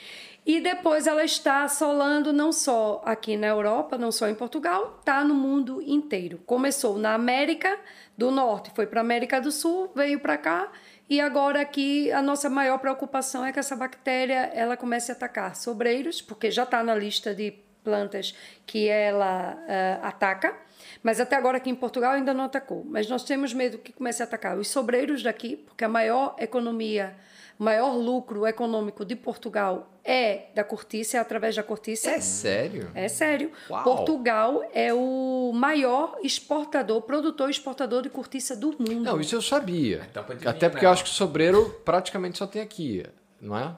[0.47, 5.25] E depois ela está assolando não só aqui na Europa, não só em Portugal, está
[5.25, 6.39] no mundo inteiro.
[6.45, 7.79] Começou na América
[8.17, 10.71] do Norte, foi para a América do Sul, veio para cá
[11.09, 15.57] e agora aqui a nossa maior preocupação é que essa bactéria ela comece a atacar
[15.57, 18.35] sobreiros, porque já está na lista de plantas
[18.67, 20.57] que ela ah, ataca,
[21.03, 22.85] mas até agora aqui em Portugal ainda não atacou.
[22.89, 27.15] Mas nós temos medo que comece a atacar os sobreiros daqui, porque a maior economia,
[27.59, 32.11] o maior lucro econômico de Portugal é da cortiça, é através da cortiça.
[32.11, 32.91] É sério?
[32.95, 33.51] É sério.
[33.71, 33.83] Uau.
[33.85, 39.01] Portugal é o maior exportador, produtor e exportador de cortiça do mundo.
[39.01, 40.09] Não, isso eu sabia.
[40.13, 40.89] De Até porque né?
[40.89, 43.05] eu acho que sobreiro praticamente só tem aqui,
[43.41, 43.75] não é?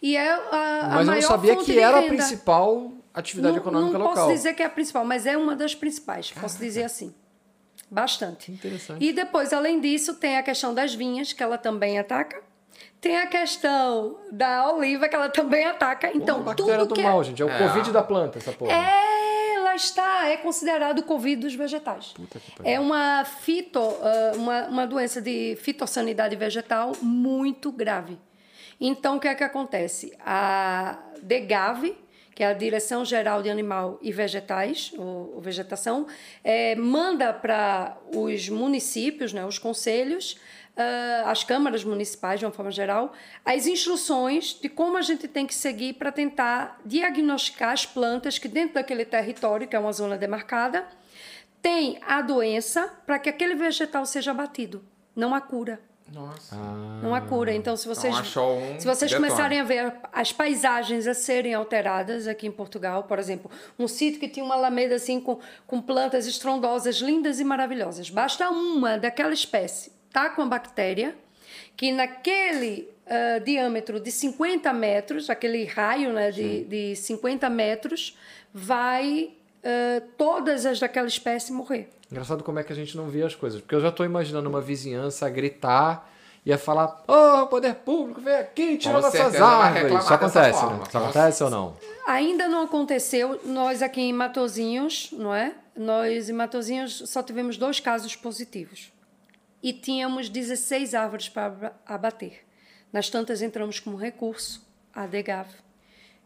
[0.00, 2.14] E é a, a Mas eu maior não sabia fonte que era a renda.
[2.14, 4.24] principal atividade não, econômica não local.
[4.24, 7.14] posso dizer que é a principal, mas é uma das principais, posso dizer assim.
[7.90, 8.50] Bastante.
[8.50, 9.04] Interessante.
[9.04, 12.42] E depois, além disso, tem a questão das vinhas, que ela também ataca.
[13.00, 16.10] Tem a questão da oliva, que ela também ataca.
[16.14, 17.40] Então, Pô, tudo do que mal, gente.
[17.40, 17.58] É o É.
[17.68, 18.72] Covid da planta, essa porra.
[18.72, 22.08] é, ela está, é considerado o Covid dos vegetais.
[22.14, 22.72] Puta que pariu.
[22.72, 28.18] É uma fito, ah, uma, uma doença de fitossanidade vegetal muito grave.
[28.80, 30.16] Então, o que é que acontece?
[30.24, 31.96] A DEGAV,
[32.34, 36.06] que é a Direção Geral de Animal e Vegetais, ou, ou Vegetação,
[36.42, 40.36] eh, manda para os municípios, né, os conselhos,
[40.76, 43.12] ah, as câmaras municipais, de uma forma geral,
[43.44, 48.48] as instruções de como a gente tem que seguir para tentar diagnosticar as plantas que
[48.48, 50.84] dentro daquele território, que é uma zona demarcada,
[51.62, 54.84] tem a doença para que aquele vegetal seja abatido.
[55.14, 55.80] Não há cura.
[56.14, 56.56] Nossa.
[57.02, 57.52] Não há cura.
[57.52, 59.28] Então, se vocês, achou um, se vocês detona.
[59.28, 64.20] começarem a ver as paisagens a serem alteradas aqui em Portugal, por exemplo, um sítio
[64.20, 68.08] que tinha uma alameda assim com, com plantas estrondosas, lindas e maravilhosas.
[68.08, 71.16] Basta uma daquela espécie tá com a bactéria
[71.76, 78.16] que naquele ah, diâmetro de 50 metros, aquele raio né, de, de 50 metros,
[78.52, 79.32] vai
[79.64, 81.88] ah, todas as daquela espécie morrer.
[82.10, 83.60] Engraçado como é que a gente não vê as coisas.
[83.60, 86.10] Porque eu já tô imaginando uma vizinhança a gritar
[86.46, 89.74] ia falar: Ô, poder público, vem aqui, tira Com nossas árvores.
[89.82, 90.80] reclamar Isso acontece, né?
[90.86, 91.76] Isso acontece ou não?
[92.06, 93.40] Ainda não aconteceu.
[93.44, 95.54] Nós aqui em Matozinhos, não é?
[95.76, 98.92] Nós em Matozinhos só tivemos dois casos positivos.
[99.62, 102.40] E tínhamos 16 árvores para aba- abater.
[102.92, 104.62] Nas tantas entramos com um recurso,
[104.94, 105.48] a DEGAV,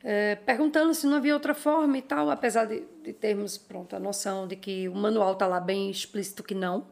[0.04, 3.98] eh, perguntando se não havia outra forma e tal, apesar de, de termos pronto, a
[3.98, 6.86] noção de que o manual está lá bem explícito que não.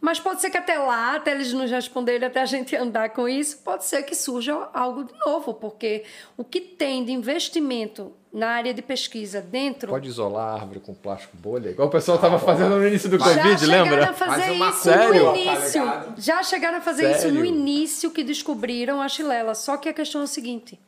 [0.00, 3.28] Mas pode ser que até lá, até eles nos responderem, até a gente andar com
[3.28, 6.02] isso, pode ser que surja algo de novo, porque
[6.36, 9.88] o que tem de investimento na área de pesquisa dentro.
[9.90, 13.16] Pode isolar a árvore com plástico bolha, igual o pessoal estava fazendo no início do
[13.18, 14.10] já Covid, chegaram lembra?
[14.10, 15.24] a fazer uma isso Sério?
[15.26, 15.82] no Tá início.
[16.18, 17.44] já chegaram a fazer isso no Sério?
[17.46, 19.54] início que descobriram a chilela.
[19.54, 20.78] Só que a questão é o seguinte: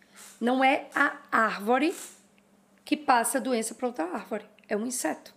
[0.41, 1.95] não é a árvore
[2.85, 5.35] que passa a doença para outra árvore, é um inseto.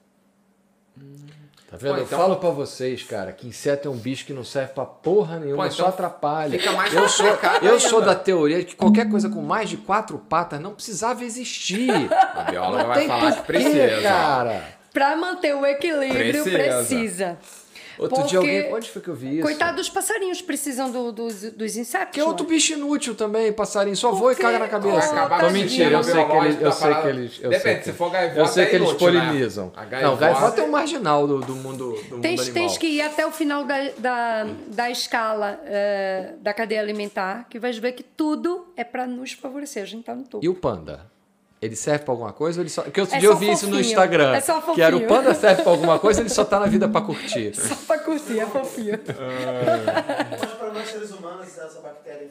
[1.69, 1.93] Tá vendo?
[1.93, 4.73] Pô, Eu então- falo pra vocês, cara, que inseto é um bicho que não serve
[4.73, 6.57] pra porra nenhuma, Pô, então só atrapalha.
[6.59, 7.37] fica mais eu sou, eu
[7.73, 7.79] ainda.
[7.79, 11.89] sou da teoria de que qualquer coisa com mais de quatro patas não precisava existir.
[12.39, 14.01] O biólogo Não vai falar que precisa.
[14.01, 14.63] cara.
[14.91, 16.57] Para manter o equilíbrio, Precisa.
[16.57, 17.37] precisa.
[17.99, 18.73] Outro Porque- dia alguém.
[18.73, 19.41] Onde foi que eu vi isso?
[19.43, 22.13] Coitado dos passarinhos, precisam do- dos, dos insetos.
[22.13, 23.95] Que é outro bicho inútil também, passarinho.
[23.95, 25.11] Só Por voa e caga na cabeça.
[25.11, 26.61] acabar Tô com o mentira, sistema eu sei que eles.
[26.61, 27.39] Eu sei que eles.
[27.41, 29.19] Eu Depende, sei que, se for gaivota, eu sei que é eles inútil, né?
[29.27, 29.71] polinizam.
[29.75, 33.01] A Não, gaivota- é o marginal do, do mundo do Tens, mundo tens que ir
[33.01, 38.03] até o final da, da, da escala eh, da cadeia alimentar, que vais ver que
[38.03, 39.83] tudo é para nos favorecer.
[39.83, 40.43] A gente está no topo.
[40.43, 41.09] E o panda?
[41.61, 42.83] Ele serve pra alguma coisa ou ele só.
[42.83, 43.89] Porque outro É dia eu só vi isso no fofinho.
[43.89, 44.35] Instagram.
[44.35, 45.09] É só que era o fofinho.
[45.17, 47.51] panda serve pra alguma coisa, ele só tá na vida pra curtir.
[47.59, 48.97] Só para curtir, é fofinho.
[50.39, 52.29] Mas para nós seres humanos, essa bactéria.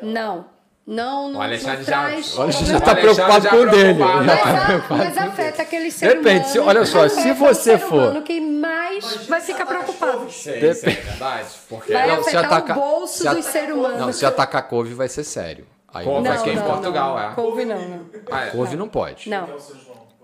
[0.00, 0.04] é?
[0.04, 0.52] Não.
[0.86, 2.36] Não, não, O Alexandre não já- traz.
[2.36, 3.94] O Alexandre já tá Alexandre preocupado já com o dele.
[3.94, 4.24] preocupado.
[4.24, 5.04] Já Mas, tá a- preocupado.
[5.04, 9.64] mas afeta aquele ser Depende, se- olha só, se você for- que mais vai ficar
[9.64, 10.30] preocupado.
[10.30, 11.48] Sei, isso é verdade.
[11.70, 13.96] Porque Vai Não, se atacar- o bolso se do at- ser humano.
[13.98, 15.66] Não, se atacar couve vai ser sério.
[15.94, 17.34] Aí Couve não, aqui em Portugal, é.
[17.34, 18.06] Couve não, não.
[18.32, 18.50] Ah, é.
[18.50, 19.30] couve não pode.
[19.30, 19.56] Não, É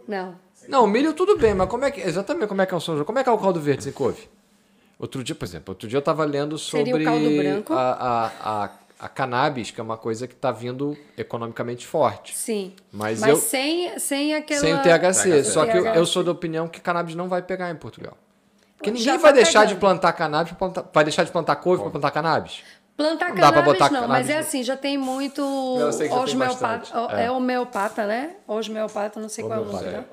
[0.08, 0.34] não.
[0.68, 2.00] Não, milho tudo bem, mas como é que.
[2.00, 3.04] Exatamente como é que é o São João?
[3.06, 4.28] Como é que é o caldo verde sem couve?
[4.98, 7.72] Outro dia, por exemplo, outro dia eu tava lendo Seria o sobre caldo branco?
[7.72, 12.36] A, a, a, a cannabis, que é uma coisa que tá vindo economicamente forte.
[12.36, 12.74] Sim.
[12.92, 14.60] Mas Mas, eu- sem, sem aquela.
[14.60, 15.30] Sem o THC.
[15.30, 15.44] THC.
[15.44, 18.16] Só que eu, eu sou da opinião que cannabis não vai pegar em Portugal.
[18.76, 21.82] Porque ninguém tá vai deixar de plantar cannabis, pra plantar- vai deixar de plantar couve
[21.82, 22.62] para plantar cannabis.
[23.00, 25.42] Plantar Não dá pra cannabis botar não, cannabis mas é assim, já tem muito
[25.96, 27.24] tem osmeopata, bastante, é.
[27.24, 27.30] é.
[27.30, 28.36] homeopata, né?
[28.46, 29.96] Osmeopata, não sei qual é o nome, Homeopata.
[29.98, 30.04] né?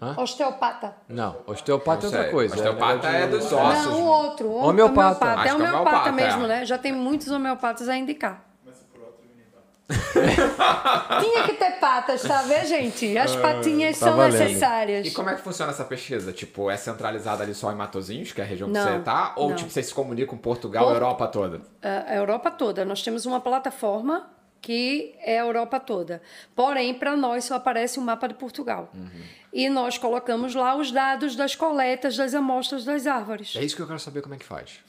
[0.00, 0.14] Hã?
[0.22, 0.94] Osteopata.
[1.08, 2.30] Não, osteopata é Não outra sei.
[2.30, 2.54] coisa.
[2.54, 3.22] Osteopata né?
[3.22, 3.84] é dos ossos.
[3.86, 4.46] Não, o outro.
[4.48, 5.00] o Homeopata.
[5.00, 5.40] homeopata.
[5.40, 6.48] É que é homeopata homeopata, mesmo, é.
[6.48, 6.64] né?
[6.64, 8.44] Já tem muitos homeopatas a indicar.
[8.64, 9.62] Mas por outro militar.
[11.20, 13.16] Tinha que ter patas, tá vendo, gente?
[13.16, 14.38] As patinhas tá são valendo.
[14.40, 15.06] necessárias.
[15.06, 16.32] E como é que funciona essa pesquisa?
[16.32, 19.32] Tipo, é centralizada ali só em Matozinhos, que é a região que Não, você tá?
[19.36, 19.56] Ou, não.
[19.56, 21.60] tipo, vocês se comunicam com Portugal, Por- Europa toda?
[21.82, 22.84] a a Europa toda.
[22.84, 24.30] Nós temos uma plataforma
[24.60, 26.20] que é a Europa toda.
[26.54, 28.90] Porém, para nós só aparece o mapa de Portugal.
[29.58, 33.56] E nós colocamos lá os dados das coletas das amostras das árvores.
[33.56, 34.80] É isso que eu quero saber como é que faz.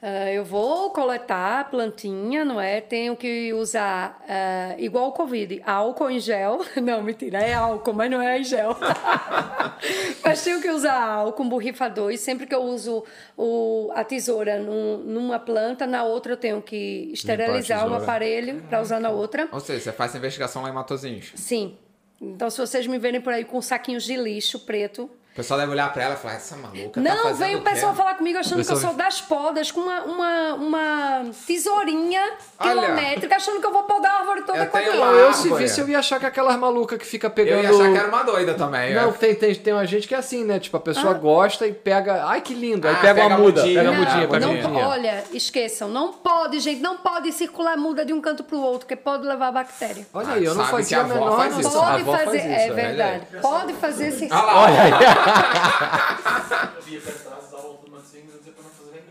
[0.00, 2.80] Ah, eu vou coletar a plantinha, não é?
[2.80, 6.64] Tenho que usar, ah, igual o Covid, álcool em gel.
[6.82, 8.74] Não, mentira, é álcool, mas não é em gel.
[10.24, 13.04] mas tenho que usar álcool, um borrifador, e sempre que eu uso
[13.36, 18.02] o, a tesoura num- numa planta, na outra eu tenho que esterilizar um tesoura.
[18.02, 19.48] aparelho para usar na outra.
[19.52, 21.32] Ou seja, você faz essa investigação lá em Matozinhos.
[21.34, 21.76] Sim.
[22.30, 25.72] Então, se vocês me verem por aí com saquinhos de lixo preto, O pessoal deve
[25.72, 28.14] olhar pra ela e falar, essa maluca tá Não, fazendo veio o quê?" pessoal falar
[28.14, 32.22] comigo achando que eu Pessoal- sou das podas, com uma, uma, uma tesourinha
[32.56, 32.70] Olha.
[32.70, 34.94] quilométrica, achando que eu vou podar a árvore toda Eu com aquilo.
[34.96, 37.64] Não, eu se visse, eu ia achar que aquelas malucas que fica Eu pegando.
[37.64, 38.94] ia achar que era uma doida também.
[38.94, 39.12] Não, é.
[39.12, 40.60] tem, tem, tem uma gente que é assim, né?
[40.60, 41.18] Tipo, a pessoa Ah.
[41.18, 42.24] gosta e pega.
[42.26, 42.86] Ai, que lindo!
[42.86, 43.60] Aí Ah, pega, pega uma muda.
[43.62, 43.80] mudinha.
[43.80, 44.86] Pega a Não, mudinha, pega a Não, mudinha.
[44.88, 48.80] olha, esqueçam, não pode, gente, não pode circular muda de um canto para o outro,
[48.86, 50.06] porque pode levar bactéria.
[50.14, 51.54] Olha Ah, aí, eu não sabe que fazia a menor faz.
[51.66, 52.70] A Pode fazer, faz isso, é é.
[52.72, 53.26] verdade.
[53.42, 54.28] Pode fazer esse.
[54.28, 55.23] Lá, Olha aí.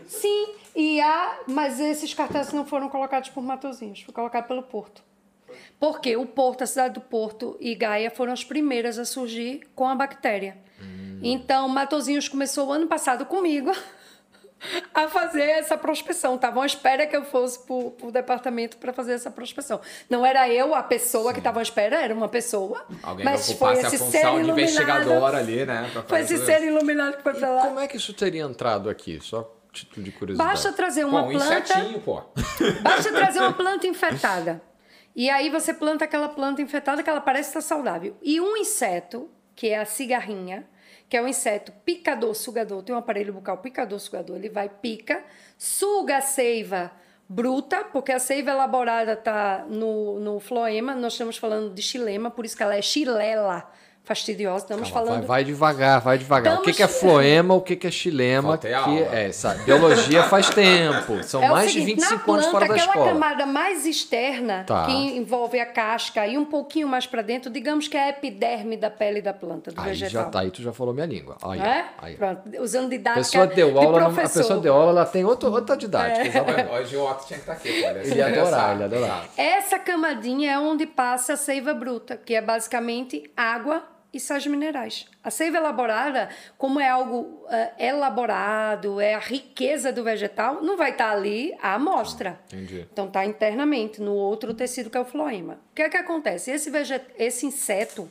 [0.06, 5.02] Sim, e há, mas esses cartazes não foram colocados por Matozinhos, foi colocado pelo Porto.
[5.78, 9.88] Porque o Porto, a cidade do Porto e Gaia foram as primeiras a surgir com
[9.88, 10.56] a bactéria.
[11.22, 13.72] Então, Matozinhos começou o ano passado comigo
[14.94, 16.34] a fazer essa prospecção.
[16.34, 19.80] Estavam à espera que eu fosse para o departamento para fazer essa prospecção.
[20.08, 22.84] Não era eu a pessoa que estava à espera, era uma pessoa.
[23.02, 24.60] Alguém mas que foi a esse ser função de iluminado.
[24.60, 25.90] investigador ali, né?
[26.06, 27.62] Foi esse tudo ser iluminado que foi para lá.
[27.66, 29.18] como é que isso teria entrado aqui?
[29.20, 30.50] Só título de curiosidade.
[30.50, 32.00] Basta trazer uma Bom, um planta.
[32.04, 32.22] pô.
[32.82, 34.62] Basta trazer uma planta infectada.
[35.16, 38.16] E aí você planta aquela planta infectada que ela parece estar saudável.
[38.22, 40.66] E um inseto, que é a cigarrinha,
[41.08, 45.22] que é um inseto picador, sugador, tem um aparelho bucal picador, sugador, ele vai, pica,
[45.56, 46.90] suga a seiva
[47.28, 52.44] bruta, porque a seiva elaborada está no, no floema, nós estamos falando de xilema, por
[52.44, 53.70] isso que ela é xilela
[54.04, 54.64] fastidiosa.
[54.64, 55.26] Estamos Calma, falando.
[55.26, 56.58] vai, vai devagar, vai devagar.
[56.58, 58.48] O que, Estamos- que é floema, o que, que é xilema?
[58.50, 59.16] Faltei Que aula.
[59.16, 61.22] é, sabe, biologia faz tempo.
[61.22, 63.12] São É mais seguinte, de 25 na anos planta, fora da aquela escola.
[63.12, 64.84] camada mais externa, Tá.
[64.84, 68.76] que envolve a casca e um pouquinho mais para dentro, digamos que é a epiderme
[68.76, 70.24] da pele da planta, do Aí vegetal.
[70.24, 71.36] já tá, aí tu já falou minha língua.
[71.42, 71.84] Aí, É?
[72.02, 72.14] aí.
[72.16, 74.38] Pronto, usando A didática pessoa deu de aula, a professor.
[74.42, 76.26] pessoa deu aula, ela tem outro, outra didática.
[76.26, 76.70] exatamente.
[76.72, 77.88] Hoje o Otto tinha que estar aqui, pô.
[77.88, 79.24] Ele ia adorar, ele ia adorar.
[79.36, 83.82] Essa camadinha é onde passa a seiva bruta, que é basicamente água
[84.14, 85.06] e sais minerais.
[85.22, 90.92] A seiva elaborada, como é algo eh, elaborado, é a riqueza do vegetal, não vai
[90.92, 92.40] estar ali à amostra.
[92.46, 92.86] Entendi.
[92.92, 95.60] Então está internamente no outro tecido que é o floema.
[95.72, 96.50] O que é que acontece?
[96.50, 97.04] Esse, veget...
[97.18, 98.10] Esse inseto,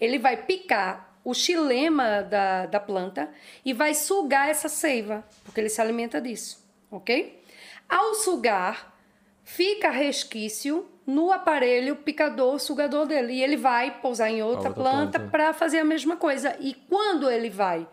[0.00, 3.30] ele vai picar o xilema da, da planta
[3.64, 7.42] e vai sugar essa seiva, porque ele se alimenta disso, ok?
[7.88, 8.94] Ao sugar,
[9.42, 13.34] fica resquício no aparelho picador, sugador dele.
[13.34, 16.56] E ele vai pousar em outra, outra planta para fazer a mesma coisa.
[16.60, 17.86] E quando ele vai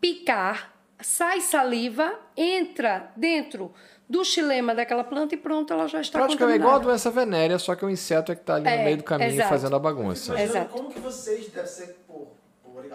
[0.00, 3.72] picar, sai saliva, entra dentro
[4.08, 6.90] do xilema daquela planta e pronto, ela já está Praticamente é igual a contaminada.
[6.90, 9.30] doença venérea, só que o inseto é que tá ali no É, meio do caminho
[9.30, 9.48] exato.
[9.48, 10.38] fazendo a bagunça.
[10.40, 10.68] Exato.
[10.70, 12.28] como que vocês, deve ser por,
[12.62, 12.90] por é,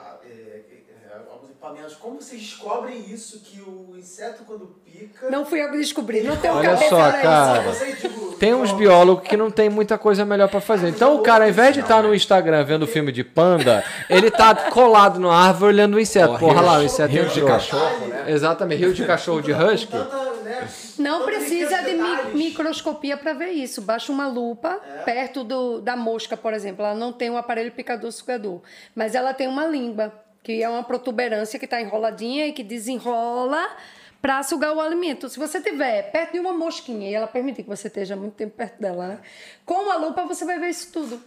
[1.68, 5.30] equipamentos, como vocês descobrem isso, que o inseto quando pica...
[5.30, 7.64] Não fui eu que descobri, não tenho Olha cabeça só, cara.
[8.00, 10.90] Tipo, Tem uns biólogos que não tem muita coisa melhor pra fazer.
[10.90, 14.54] Então o cara, ao invés de estar no Instagram vendo filme de panda, ele tá
[14.56, 16.34] colado na árvore olhando o inseto.
[16.34, 17.48] Ó, Porra rio- lá, o inseto rio de entrou.
[17.48, 18.26] cachorro, né?
[18.28, 19.92] Exatamente, rio de cachorro de husky.
[19.92, 20.68] tanta, né,
[20.98, 23.82] Não precisa de mi- microscopia para ver isso.
[23.82, 26.84] Baixa uma lupa perto do, da mosca, por exemplo.
[26.86, 28.62] Ela não tem um aparelho picador-sugador,
[28.96, 30.12] mas ela tem uma língua,
[30.48, 33.70] que é uma protuberância que está enroladinha e que desenrola
[34.22, 35.28] para sugar o alimento.
[35.28, 38.56] Se você tiver perto de uma mosquinha e ela permitir que você esteja muito tempo
[38.56, 39.20] perto dela, né?
[39.66, 41.22] Com a lupa você vai ver isso tudo.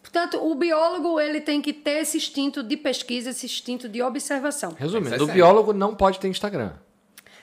[0.00, 4.74] Portanto, o biólogo ele tem que ter esse instinto de pesquisa, esse instinto de observação.
[4.78, 5.34] Resumindo, é o sério.
[5.34, 6.72] biólogo não pode ter Instagram.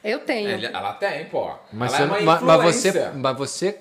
[0.03, 0.49] Eu tenho.
[0.49, 1.51] Ele- ela tem, pô.
[1.71, 3.79] Mas, ela você, é uma mas, mas você, mas você,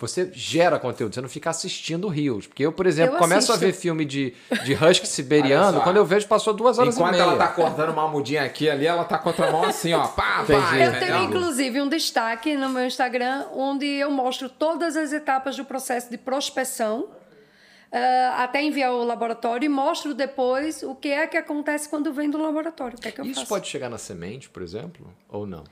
[0.00, 2.46] você gera conteúdo, você não fica assistindo rios.
[2.46, 6.04] Porque eu, por exemplo, Eu começo a ver filme de, de husky siberiano, quando eu
[6.04, 7.22] vejo passou duas horas Enquanto e meia.
[7.24, 10.06] ela tá cortando uma mudinha aqui ali, ela tá com a outra mão assim, ó.
[10.08, 10.60] Pá, Entendi.
[10.60, 15.56] pá, Eu tenho, inclusive, um destaque no meu Instagram, onde eu mostro todas as etapas
[15.56, 17.08] do processo de prospeção,
[17.92, 22.30] ah, até enviar ao laboratório, e mostro depois o que é que acontece quando vem
[22.30, 22.96] do laboratório.
[22.96, 23.48] O que é que eu Isso faço.
[23.48, 25.12] pode chegar na semente, por exemplo?
[25.28, 25.64] Ou não?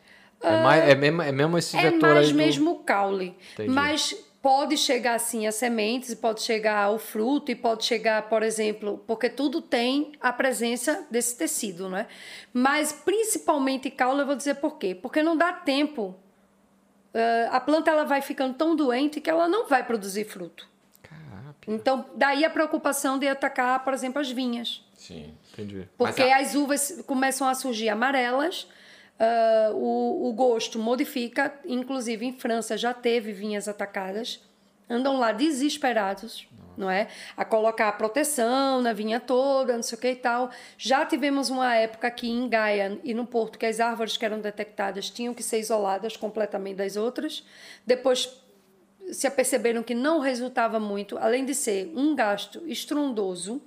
[0.43, 2.37] É, mais, é, mesmo, é mesmo esse É vetor mais aí do...
[2.37, 3.37] mesmo o caule.
[3.55, 3.71] Entendi.
[3.71, 9.03] Mas pode chegar, assim, a sementes, pode chegar ao fruto, e pode chegar, por exemplo,
[9.07, 12.07] porque tudo tem a presença desse tecido, né?
[12.53, 14.95] Mas principalmente caule, eu vou dizer por quê.
[14.95, 16.15] Porque não dá tempo.
[17.13, 20.69] Ah, a planta ela vai ficando tão doente que ela não vai produzir fruto.
[21.03, 24.85] Caraca, Então, daí a preocupação de atacar, por exemplo, as vinhas.
[24.95, 25.35] Sim.
[25.53, 25.89] entendi.
[25.97, 28.69] Porque a- as uvas começam a surgir amarelas,
[29.19, 34.41] ah, o, o gosto modifica, inclusive em França já teve vinhas atacadas,
[34.89, 36.47] andam lá desesperados,
[36.77, 37.09] não é?
[37.37, 40.51] A colocar proteção na vinha toda, não sei o que e tal.
[40.77, 44.41] Já tivemos uma época aqui em Gaia e no Porto que as árvores que eram
[44.41, 47.45] detectadas tinham que ser isoladas completamente das outras.
[47.85, 48.41] Depois
[49.11, 53.61] se aperceberam que não resultava muito, além de ser um gasto estrondoso,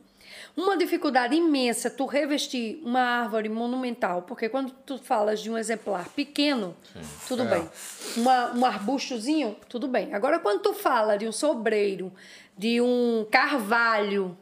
[0.56, 6.10] uma dificuldade imensa tu revestir uma árvore monumental, porque quando tu falas de um exemplar
[6.10, 6.76] pequeno,
[7.28, 7.46] tudo É.
[7.46, 7.70] bem.
[8.18, 10.14] Uma, um arbustozinho, tudo bem.
[10.14, 12.12] Agora, quando tu fala de um sobreiro,
[12.58, 14.38] de um carvalho,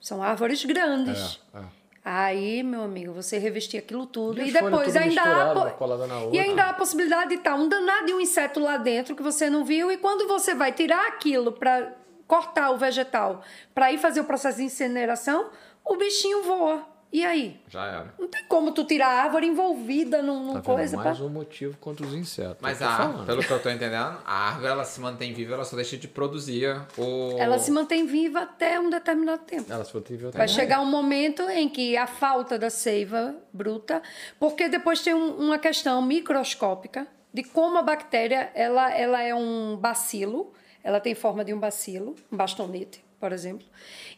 [0.00, 1.40] são árvores grandes.
[1.54, 1.62] É, é.
[2.04, 6.70] Aí, meu amigo, você revestir aquilo tudo E e, depois ainda há, e ainda há
[6.70, 9.92] a possibilidade de estar um danado de um inseto lá dentro que você não viu
[9.92, 11.92] e quando você vai tirar aquilo para
[12.28, 13.42] cortar o vegetal
[13.74, 15.50] para ir fazer o processo de incineração,
[15.84, 16.86] o bichinho voa.
[17.10, 17.58] E aí?
[17.68, 18.14] Já era.
[18.18, 21.26] Não tem como tu tirar a árvore envolvida num, num Tá coisa Mais pra...
[21.26, 22.58] um motivo contra os insetos.
[22.60, 23.24] Mas tô a, falando.
[23.24, 26.06] pelo que eu tô entendendo, a árvore ela se mantém viva, ela só deixa de
[26.06, 26.68] produzir
[26.98, 27.34] o.
[27.38, 29.72] Ela se mantém viva até um determinado tempo.
[29.72, 34.02] Ela se for ter Vai chegar um momento em que a falta da seiva bruta,
[34.38, 39.78] porque depois tem um- uma questão microscópica de como a bactéria ela, ela é um
[39.78, 40.52] bacilo,
[40.88, 43.66] ela tem forma de um bacilo, um bastonete, por exemplo,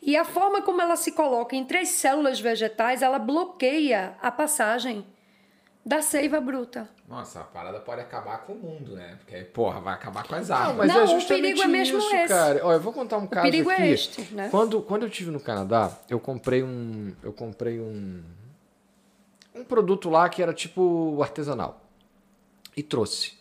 [0.01, 5.05] e a forma como ela se coloca entre as células vegetais, ela bloqueia a passagem
[5.85, 6.89] da seiva bruta.
[7.09, 9.17] Nossa, a parada pode acabar com o mundo, né?
[9.19, 10.79] Porque, aí, porra, vai acabar com as Não, árvores.
[10.79, 12.29] mas Não, é o perigo é mesmo isso, esse.
[12.29, 12.61] cara.
[12.65, 13.87] Olha, eu vou contar um caso perigo é aqui.
[13.89, 14.49] este, né?
[14.49, 18.23] Quando, quando eu tive no Canadá, eu comprei um, eu comprei um,
[19.57, 21.81] um produto lá que era tipo artesanal
[22.77, 23.33] e trouxe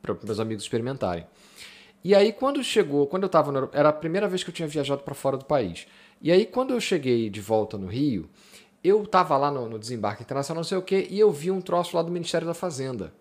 [0.00, 1.26] para meus amigos experimentarem.
[2.04, 4.68] E aí, quando chegou, quando eu estava no era a primeira vez que eu tinha
[4.68, 5.86] viajado para fora do país.
[6.20, 8.28] E aí, quando eu cheguei de volta no Rio,
[8.82, 11.60] eu estava lá no, no, desembarque internacional, não sei o quê, e eu vi um
[11.60, 13.12] troço lá do Ministério da Fazenda.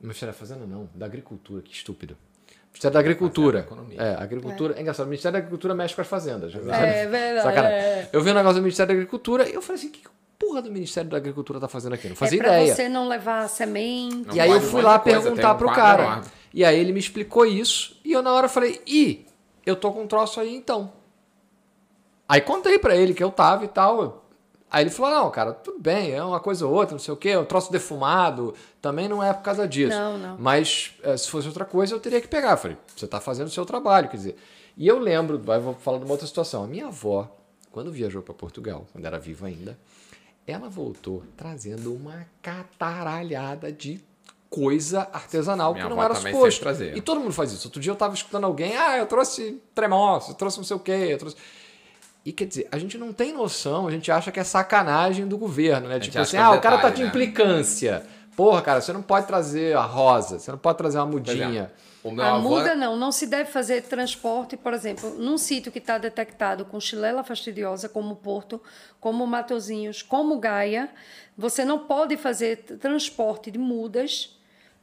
[0.00, 2.16] Ministério da Fazenda, não, da Agricultura, que estúpido.
[2.72, 3.68] Ministério da Agricultura.
[3.96, 4.74] É, Agricultura.
[4.74, 4.78] É.
[4.78, 4.80] é.
[4.80, 6.54] engraçado, o Ministério da Agricultura mexe com as fazendas.
[6.54, 7.42] É, verdade.
[7.42, 7.78] Sacanagem.
[7.78, 8.08] É.
[8.12, 10.02] Eu vi um negócio do Ministério da Agricultura e eu falei assim, que
[10.38, 12.08] porra do Ministério da Agricultura tá fazendo aqui?
[12.08, 12.74] Não fazia é pra ideia.
[12.74, 14.34] você não levar semente.
[14.34, 16.22] E aí eu fui lá perguntar pro cara.
[16.52, 19.26] E aí ele me explicou isso e eu na hora falei, ih,
[19.64, 20.92] eu tô com um troço aí então.
[22.28, 24.22] Aí contei para ele que eu tava e tal.
[24.70, 27.16] Aí ele falou: não, cara, tudo bem, é uma coisa ou outra, não sei o
[27.16, 29.96] quê, um troço defumado, também não é por causa disso.
[29.96, 30.38] Não, não.
[30.38, 32.52] Mas é, se fosse outra coisa, eu teria que pegar.
[32.52, 34.36] Eu falei, você está fazendo o seu trabalho, quer dizer.
[34.74, 36.64] E eu lembro, vou falar de uma outra situação.
[36.64, 37.30] A minha avó,
[37.70, 39.78] quando viajou para Portugal, quando era viva ainda,
[40.46, 44.02] ela voltou trazendo uma cataralhada de
[44.52, 46.68] coisa artesanal Minha que não era suposto.
[46.94, 47.66] E todo mundo faz isso.
[47.68, 50.80] Outro dia eu estava escutando alguém, ah, eu trouxe tremoço, eu trouxe não sei o
[50.80, 51.36] quê, eu trouxe...
[52.24, 55.38] E quer dizer, a gente não tem noção, a gente acha que é sacanagem do
[55.38, 55.98] governo, né?
[55.98, 57.08] Tipo assim, é ah, o cara tá de né?
[57.08, 58.04] implicância.
[58.36, 61.72] Porra, cara, você não pode trazer a rosa, você não pode trazer uma mudinha.
[62.18, 62.50] a avô...
[62.50, 66.78] muda não, não se deve fazer transporte, por exemplo, num sítio que está detectado com
[66.78, 68.60] chilela fastidiosa, como Porto,
[69.00, 70.90] como Matozinhos, como Gaia,
[71.36, 74.38] você não pode fazer transporte de mudas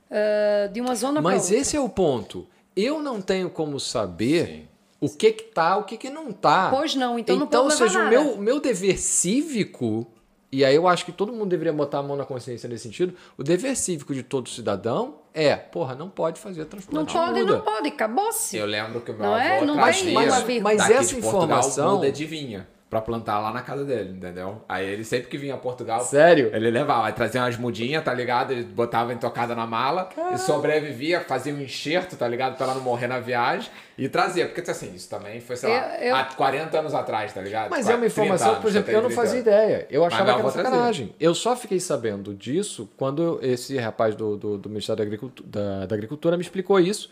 [0.09, 1.49] uh, de uma zona para outra.
[1.49, 2.47] Mas esse é o ponto.
[2.75, 4.69] Eu não tenho como saber Sim
[5.01, 6.69] o que que tá, o que que não tá.
[6.69, 10.05] Pois não, então, então não pode Então, seja, o meu, meu dever cívico,
[10.51, 13.13] e aí eu acho que todo mundo deveria botar a mão na consciência nesse sentido,
[13.37, 17.61] o dever cívico de todo cidadão é, porra, não pode fazer transplante Não pode, não
[17.61, 18.57] pode, acabou-se.
[18.57, 19.65] Eu lembro que o meu não avô é?
[19.65, 21.95] não trazia, mas, mas essa informação...
[21.95, 24.63] muda de vinha para plantar lá na casa dele, entendeu?
[24.67, 26.01] Aí ele sempre que vinha a Portugal.
[26.01, 26.49] Sério?
[26.51, 28.51] Ele levava, aí trazia umas mudinhas, tá ligado?
[28.51, 30.33] Ele botava entocada na mala Caramba.
[30.33, 32.57] e sobrevivia, fazia um enxerto, tá ligado?
[32.57, 34.47] Pra ela não morrer na viagem e trazia.
[34.47, 37.69] Porque assim, isso também foi, sei lá, eu, há 40 anos atrás, tá ligado?
[37.69, 39.85] Mas é uma informação, anos, por exemplo, eu não fazia ideia.
[39.91, 41.13] Eu achava que era sacanagem.
[41.19, 45.85] Eu só fiquei sabendo disso quando esse rapaz do, do, do Ministério da Agricultura, da,
[45.85, 47.11] da Agricultura me explicou isso.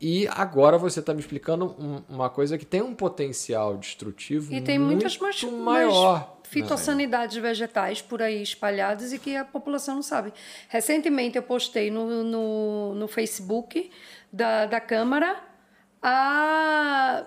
[0.00, 1.74] E agora você está me explicando
[2.08, 6.12] uma coisa que tem um potencial destrutivo e tem muito muitas mais, maior.
[6.14, 10.32] Mais fitossanidades vegetais por aí espalhadas e que a população não sabe.
[10.68, 13.90] Recentemente eu postei no, no, no Facebook
[14.32, 15.42] da, da Câmara
[16.00, 17.26] a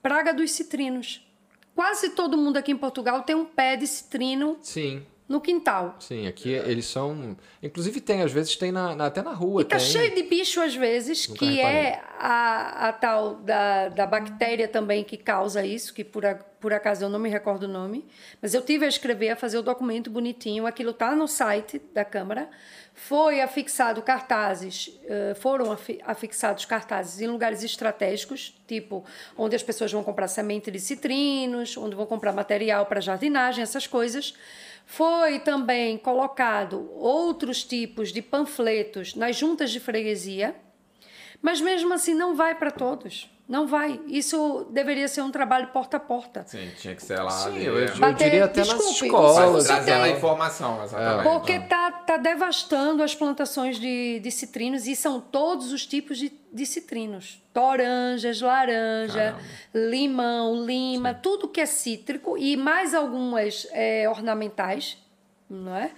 [0.00, 1.26] praga dos citrinos.
[1.74, 5.96] Quase todo mundo aqui em Portugal tem um pé de citrino Sim no quintal.
[6.00, 7.36] Sim, aqui eles são.
[7.62, 9.62] Inclusive tem, às vezes tem na, na até na rua.
[9.62, 9.86] E tá tem.
[9.86, 11.78] cheio de bicho, às vezes, Nunca que reparei.
[11.78, 16.74] é a, a tal da, da bactéria também que causa isso, que por, a, por
[16.74, 18.06] acaso eu não me recordo o nome.
[18.42, 20.66] Mas eu tive a escrever, a fazer o documento bonitinho.
[20.66, 22.50] Aquilo tá no site da Câmara.
[22.92, 25.00] Foi afixado cartazes,
[25.40, 29.04] foram afixados cartazes em lugares estratégicos, tipo
[29.36, 33.88] onde as pessoas vão comprar semente de citrinos, onde vão comprar material para jardinagem, essas
[33.88, 34.34] coisas.
[34.86, 40.54] Foi também colocado outros tipos de panfletos nas juntas de freguesia,
[41.40, 43.33] mas mesmo assim não vai para todos.
[43.46, 44.00] Não vai.
[44.06, 46.44] Isso deveria ser um trabalho porta a porta.
[46.46, 47.30] Sim, tinha que ser lá.
[47.30, 49.66] Sim, eu, eu Bater, diria até desculpe, nas escolas.
[49.66, 51.22] Trazer a informação, exatamente.
[51.24, 56.32] Porque está tá devastando as plantações de, de citrinos e são todos os tipos de,
[56.50, 57.42] de citrinos.
[57.52, 59.40] Toranjas, laranja, Caramba.
[59.74, 61.18] limão, lima, Sim.
[61.22, 64.96] tudo que é cítrico e mais algumas é, ornamentais,
[65.50, 65.90] não é?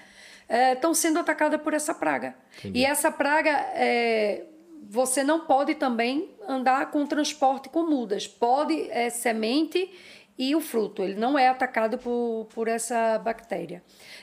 [0.73, 2.35] Estão é, sendo atacadas por essa praga.
[2.59, 2.81] Entendi.
[2.81, 4.44] E essa praga é,
[4.89, 8.27] você não pode também andar com transporte com mudas.
[8.27, 9.91] Pode é semente
[10.39, 11.03] e o fruto.
[11.03, 13.83] Ele não é atacado por, por essa bactéria.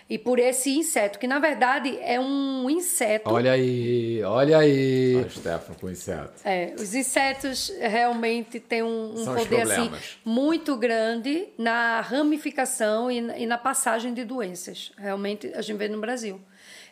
[0.10, 3.32] E por esse inseto, que na verdade é um inseto.
[3.32, 5.16] Olha aí, olha aí.
[5.16, 6.34] Olha Stefano com inseto.
[6.46, 9.92] É, os insetos realmente têm um, um poder assim,
[10.24, 14.92] muito grande na ramificação e e na passagem de doenças.
[14.98, 16.40] Realmente a gente vê no Brasil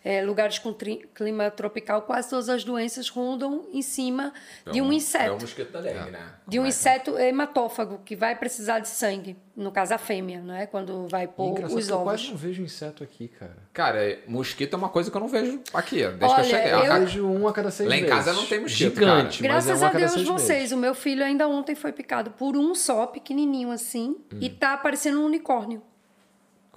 [0.03, 0.75] é, lugares com
[1.13, 5.25] clima tropical, quase todas as doenças rondam em cima então, de um inseto.
[5.25, 6.33] É o mosquito da dengue, né?
[6.47, 9.37] De um é inseto hematófago, que vai precisar de sangue.
[9.55, 10.65] No caso, a fêmea, não é?
[10.65, 11.89] Quando vai pôr os ovos.
[11.89, 13.57] Eu quase não vejo inseto aqui, cara.
[13.73, 16.73] Cara, mosquito é uma coisa que eu não vejo aqui, desde Olha, que eu cheguei.
[16.73, 19.53] Eu vejo um a cada seis Lá em casa não tem mosquito, Gigante, cara.
[19.53, 20.49] Graças é a Deus vocês.
[20.49, 20.71] Meses.
[20.71, 24.39] O meu filho ainda ontem foi picado por um só, pequenininho assim, hum.
[24.39, 25.83] e tá parecendo um unicórnio.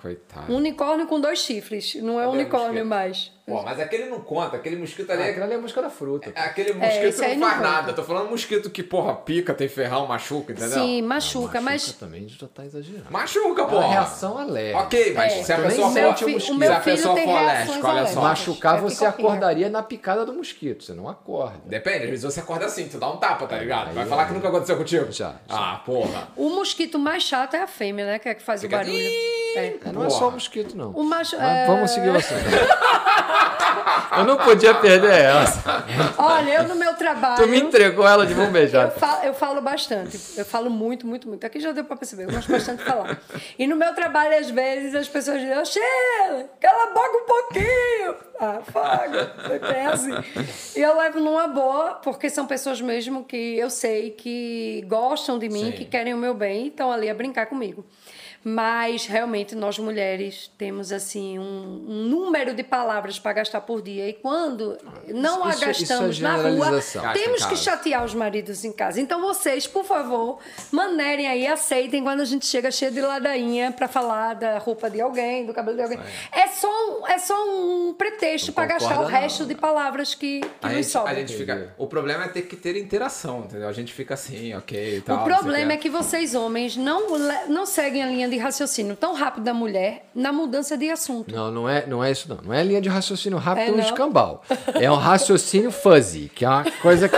[0.04, 0.52] Coitado.
[0.52, 1.94] Um unicórnio com dois chifres.
[1.94, 3.32] Não é um unicórnio mais.
[3.46, 5.82] Pô, mas aquele não conta, aquele mosquito ali Ah, é aquilo ali é a música
[5.82, 6.32] da fruta.
[6.34, 7.70] É aquele mosquito aí não não faz conta.
[7.82, 7.92] nada.
[7.92, 10.70] Tô falando mosquito que, porra, pica, tem ferrão, machuca, entendeu?
[10.82, 13.04] Sim, machuca, Machuca mas também já tá exagerando.
[13.10, 13.88] Machuca, É uma porra.
[13.88, 14.78] reação alérgica.
[14.78, 15.42] Ok, mas É.
[15.42, 16.00] se a pessoa for, fi-
[16.32, 18.20] mosquito- se a pessoa tem for reações alérgica, olha só.
[18.22, 21.60] Machucar, Eu você acordaria na picada do mosquito, você não acorda.
[21.66, 23.92] Depende, às vezes você acorda assim, tu dá um tapa, tá ligado?
[23.92, 24.26] Vai aí falar é.
[24.26, 25.04] que nunca aconteceu contigo?
[25.12, 25.34] Já, já.
[25.50, 26.28] Ah, porra.
[26.34, 28.18] o mosquito mais chato é a fêmea, né?
[28.18, 28.94] Que é que faz o barulho.
[28.96, 29.44] É.
[29.56, 30.10] É, não é Porra.
[30.10, 30.90] só mosquito, não.
[30.90, 31.36] O macho.
[31.36, 32.40] É, Vamos seguir o assunto.
[34.16, 35.84] Eu não podia perder essa.
[36.18, 37.42] Olha, eu no meu trabalho.
[37.42, 38.90] Tu me entregou ela de mão Eu beijada.
[38.92, 41.44] falo, eu falo bastante, eu falo muito, muito, muito.
[41.44, 43.18] Aqui já deu pra perceber, eu gosto bastante de falar.
[43.58, 48.14] E no meu trabalho, às vezes, as pessoas dizem, Sheila, cala a boca um pouquinho.
[48.40, 49.32] Ah, faga,
[49.74, 50.10] é assim.
[50.76, 55.48] E eu levo numa boa, porque são pessoas mesmo que eu sei que gostam de
[55.48, 55.72] mim, Sim.
[55.72, 57.84] que querem o meu bem e estão ali a brincar comigo.
[58.46, 64.06] Mas realmente nós mulheres temos assim um, um número de palavras para gastar por dia
[64.08, 64.76] e quando
[65.08, 66.70] não Isso- a isso é gastamos na rua.
[66.72, 69.00] Gasta temos que chatear os maridos em casa.
[69.00, 70.38] Então vocês, por favor,
[70.70, 75.00] manerem aí, aceitem quando a gente chega cheio de ladainha para falar da roupa de
[75.00, 75.98] alguém, do cabelo de alguém.
[76.30, 80.40] É, só um, é só um pretexto para gastar o não, resto de palavras que,
[80.40, 81.12] que A nos sobram.
[81.12, 81.74] a gente fica.
[81.78, 83.68] O problema é ter que ter interação, entendeu?
[83.68, 85.22] A gente fica assim, ok tal.
[85.22, 87.08] O problema é que vocês, homens, não,
[87.48, 91.34] não seguem a linha de raciocínio tão rápido da mulher na mudança de assunto.
[91.34, 92.38] Não, não é, não é isso não.
[92.44, 93.84] Não é linha de raciocínio rápido É, um não?
[93.84, 94.42] escambau.
[94.74, 97.16] É um raciocínio fuzzy, que é uma coisa que...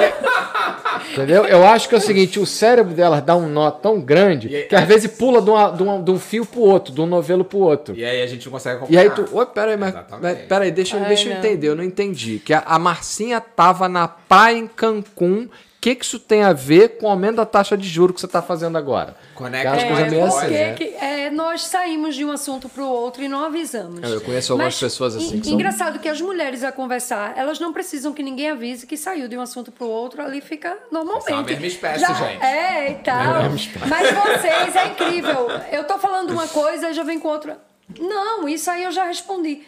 [1.12, 1.44] Entendeu?
[1.46, 4.62] Eu acho que é o seguinte, o cérebro dela dá um nó tão grande aí-
[4.64, 7.06] que às vezes pula de, uma- de um- de um fio pro outro, de um
[7.06, 7.94] novelo pro outro.
[7.96, 9.28] E aí a gente não consegue E aí acompanhar.
[9.28, 12.38] tu, oi, peraí, mas, mas peraí, deixa, eu- Ai, deixa eu entender, eu não entendi.
[12.44, 15.48] Que a, a Marcinha tava na praia em Cancún,
[15.90, 18.26] que, que isso tem a ver com o aumento da taxa de juros que você
[18.26, 19.14] tá fazendo agora?
[19.36, 20.74] Conecta É, coisas meio assim, né?
[20.74, 24.02] que, é, nós saímos de um assunto para o outro e não avisamos.
[24.02, 27.72] Eu conheço algumas pessoas assim que são- Engraçado que as mulheres a conversar, elas não
[27.72, 31.26] precisam que ninguém avise que saiu de um assunto para o outro, ali fica normalmente.
[31.28, 32.42] São a mesma espécie, Já- gente.
[32.44, 33.42] É, e tal.
[33.88, 35.46] Mas vocês, é incrível.
[35.70, 37.58] Eu tô falando uma coisa e já vem com outra.
[37.98, 39.62] Não, isso aí eu já respondi.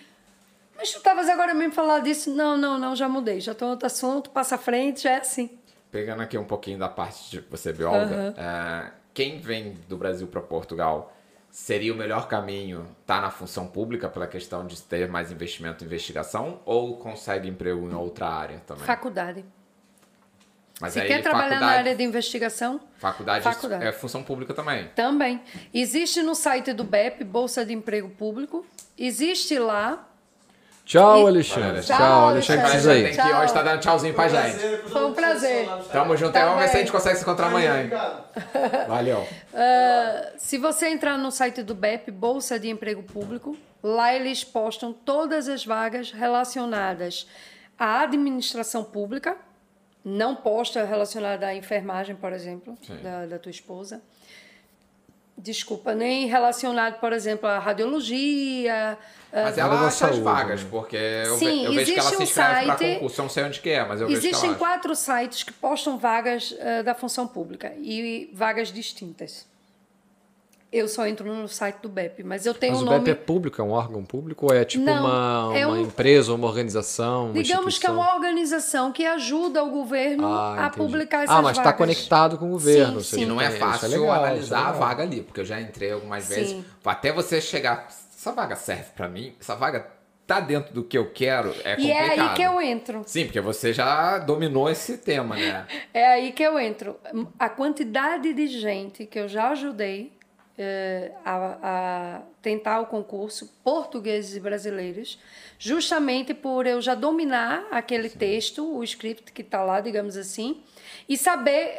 [0.77, 2.31] Mas tu estavas agora mesmo falar disso?
[2.35, 3.41] Não, não, não, já mudei.
[3.41, 5.51] Já tô em outro assunto, passa à frente, já é assim.
[5.91, 10.41] Pegando aqui um pouquinho da parte de você, bióloga, é, quem vem do Brasil para
[10.41, 11.15] Portugal
[11.51, 15.87] seria o melhor caminho estar na função pública pela questão de ter mais investimento em
[15.87, 18.85] investigação ou consegue emprego em outra área também?
[18.85, 19.45] Faculdade.
[20.81, 23.85] Mas Se aí, quer trabalhar na área de investigação, Faculdade, Faculdade.
[23.85, 24.89] é função pública também.
[24.95, 25.43] Também.
[25.75, 28.65] Existe no site do BEP, Bolsa de Emprego Público.
[28.97, 30.08] Existe lá.
[30.89, 31.83] Tchau, Alexandre.
[31.83, 32.63] Tchau, Tchau, Alexandre.
[32.63, 32.71] Alexandre.
[32.71, 33.11] Precisa Tem ir.
[33.15, 34.89] que ir hoje, tá dando tchauzinho pra gente.
[34.89, 35.69] Foi um prazer.
[35.93, 37.91] Tamo junto, Tá vamos ver se a gente consegue se encontrar amanhã, hein?
[38.89, 39.29] Valeu.
[39.53, 44.91] Ah, se você entrar no site do BEP, Bolsa de Emprego Público, lá eles postam
[44.95, 47.27] todas as vagas relacionadas
[47.79, 49.37] à administração pública.
[50.03, 54.01] Não posta relacionada à enfermagem, por exemplo, da, da tua esposa.
[55.41, 58.99] Desculpa, nem relacionado, por exemplo, à radiologia.
[59.33, 62.09] ah, Mas ela acha as vagas, porque eu, Sim, ve- eu vejo que ela existe
[62.09, 63.21] se um inscreve site- concurso.
[63.21, 64.59] Eu não sei onde que é, mas eu vejo Existem acha.
[64.59, 69.47] quatro sites que postam vagas eh, da função pública e vagas distintas.
[70.71, 72.99] Eu só entro no site do BEP, mas eu tenho Mas o o nome.
[73.05, 75.01] BEP é público, é um órgão público ou é tipo Não,
[75.49, 79.65] uma, é uma um- empresa, uma organização, uma Digamos que é uma organização que ajuda
[79.65, 81.79] o governo Ah, a publicar essas Ah, mas está vagas.
[81.79, 83.01] conectado com o governo.
[83.01, 83.23] Sim, sim.
[83.23, 85.59] E não é isso fácil legal, isso é analisar a vaga ali, porque eu já
[85.59, 86.51] entrei algumas vezes.
[86.51, 86.65] Sim.
[86.85, 89.35] Até você chegar, essa vaga serve pra mim?
[89.41, 89.87] Essa vaga
[90.27, 91.55] tá dentro do que eu quero?
[91.65, 92.29] É E é complicado.
[92.29, 93.03] aí que eu entro.
[93.07, 95.67] Sim, porque você já dominou esse tema, né?
[95.95, 96.97] É aí que eu entro.
[97.39, 100.13] A quantidade de gente que eu já ajudei
[101.25, 105.19] a, a tentar o concurso, portugueses e brasileiros,
[105.59, 110.63] justamente por eu já dominar aquele texto, o script que está lá, digamos assim,
[111.09, 111.71] e saber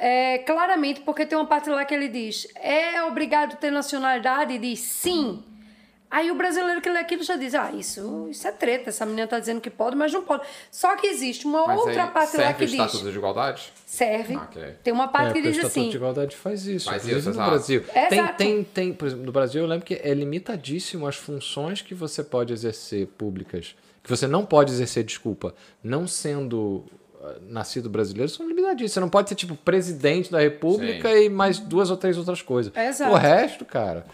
[0.00, 4.54] eh, claramente, porque tem uma parte lá que ele diz: é obrigado ter nacionalidade?
[4.54, 5.44] E diz sim.
[6.12, 9.24] Aí o brasileiro que lê aquilo já diz: ah, isso, isso é treta, essa menina
[9.24, 10.42] está dizendo que pode, mas não pode.
[10.70, 13.16] Só que existe uma Mas outra aí parte lá serve que o diz Estatuto de
[13.16, 13.72] Igualdade?
[13.86, 14.36] serve.
[14.36, 14.74] Ok.
[14.84, 15.88] Tem uma É, parte que porque o diz Estatuto assim.
[15.90, 16.90] de Igualdade faz isso.
[16.90, 17.50] Faz isso, no exato.
[17.50, 17.82] Brasil.
[17.92, 18.36] Tem, Exato.
[18.36, 22.22] tem, tem, por exemplo, no Brasil eu lembro que é limitadíssimo as funções que você
[22.22, 23.74] pode exercer públicas.
[24.02, 26.84] Que você não pode exercer, desculpa, não sendo
[27.22, 28.92] ah, nascido brasileiro, são limitadíssimas.
[28.92, 31.24] Você não pode ser, tipo, presidente da república Sim.
[31.24, 32.70] e mais duas ou três outras coisas.
[32.76, 33.12] Exato.
[33.12, 34.04] O resto, cara.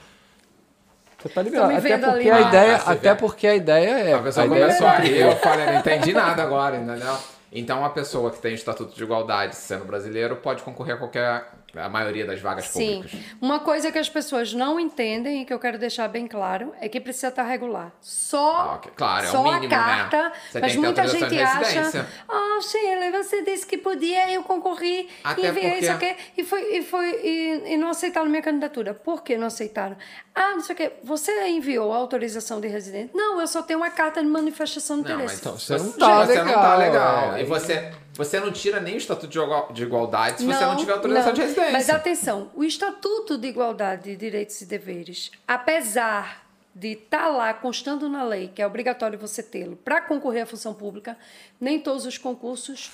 [1.21, 1.73] Você tá liberado.
[1.77, 3.15] Até porque, ali a ideia, Ah, até vê.
[3.19, 4.13] porque a ideia é.
[4.15, 5.13] A pessoa a ideia é começou a cumprir.
[5.13, 7.17] rir, eu falei, não entendi nada agora, entendeu?
[7.51, 11.45] Então, uma pessoa que tem Estatuto de Igualdade sendo brasileiro pode concorrer a qualquer
[11.83, 12.97] a maioria das vagas Sim.
[13.03, 13.21] públicas.
[13.41, 16.89] Uma coisa que as pessoas não entendem e que eu quero deixar bem claro é
[16.89, 17.93] que precisa estar regular.
[18.01, 18.93] Só, Ah, ok.
[18.97, 20.23] Claro, é o só mínimo, a carta.
[20.23, 20.33] né?
[20.51, 22.07] Você mas muita gente acha.
[22.29, 26.17] Ah, Sheila, você disse que podia, eu concorri Até e enviei porque- isso aqui.
[26.37, 28.95] E, foi, e, foi, e, e não aceitaram minha candidatura.
[28.95, 29.97] Por que não aceitaram?
[30.35, 30.93] Ah, não sei o quê.
[31.05, 33.11] Você enviou a autorização de residente?
[33.15, 35.41] Não, eu só tenho uma carta de manifestação de Não, interesse.
[35.45, 37.35] mas você não tá você não tá legal, legal.
[37.37, 37.43] é.
[37.43, 40.77] E você, você não tira nem o estatuto de igual- de igualdade se você não
[40.77, 41.35] tiver autorização não.
[41.35, 41.73] de residência.
[41.73, 48.09] Mas atenção, o Estatuto de Igualdade de Direitos e Deveres, apesar de estar lá constando
[48.09, 51.17] na lei que é obrigatório você tê-lo para concorrer à função pública,
[51.61, 52.91] nem todos os concursos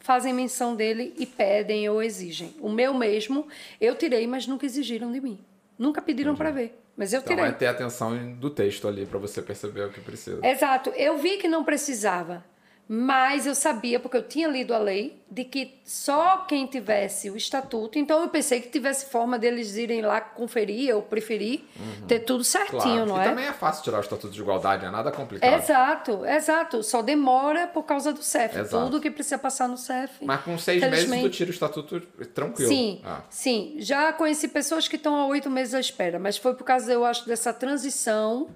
[0.00, 2.54] fazem menção dele e pedem ou exigem.
[2.60, 3.46] O meu mesmo,
[3.80, 5.38] eu tirei, mas nunca exigiram de mim.
[5.78, 7.48] Nunca pediram para ver, mas eu Então tirei.
[7.50, 10.46] é ter atenção do texto ali pra você perceber o que precisa.
[10.46, 10.90] Exato.
[10.90, 12.44] Eu vi que não precisava,
[12.86, 17.36] mas eu sabia, porque eu tinha lido a lei, de que só quem tivesse o
[17.36, 17.98] estatuto.
[17.98, 21.64] Então eu pensei que tivesse forma deles irem lá conferir, eu preferi
[22.06, 23.06] ter tudo certinho, Claro.
[23.06, 23.24] não e é?
[23.24, 25.52] também é fácil tirar o estatuto de igualdade, não é nada complicado.
[25.54, 26.82] Exato, exato.
[26.82, 28.58] Só demora por causa do CEF.
[28.58, 28.84] Exato.
[28.84, 30.22] Tudo que precisa passar no CEF.
[30.24, 32.00] Mas com seis meses tu tira o estatuto
[32.34, 32.68] tranquilo.
[32.68, 33.22] Sim, Ah.
[33.30, 33.76] sim.
[33.78, 37.04] Já conheci pessoas que estão há oito meses à espera, mas foi por causa, eu
[37.04, 38.48] acho, dessa transição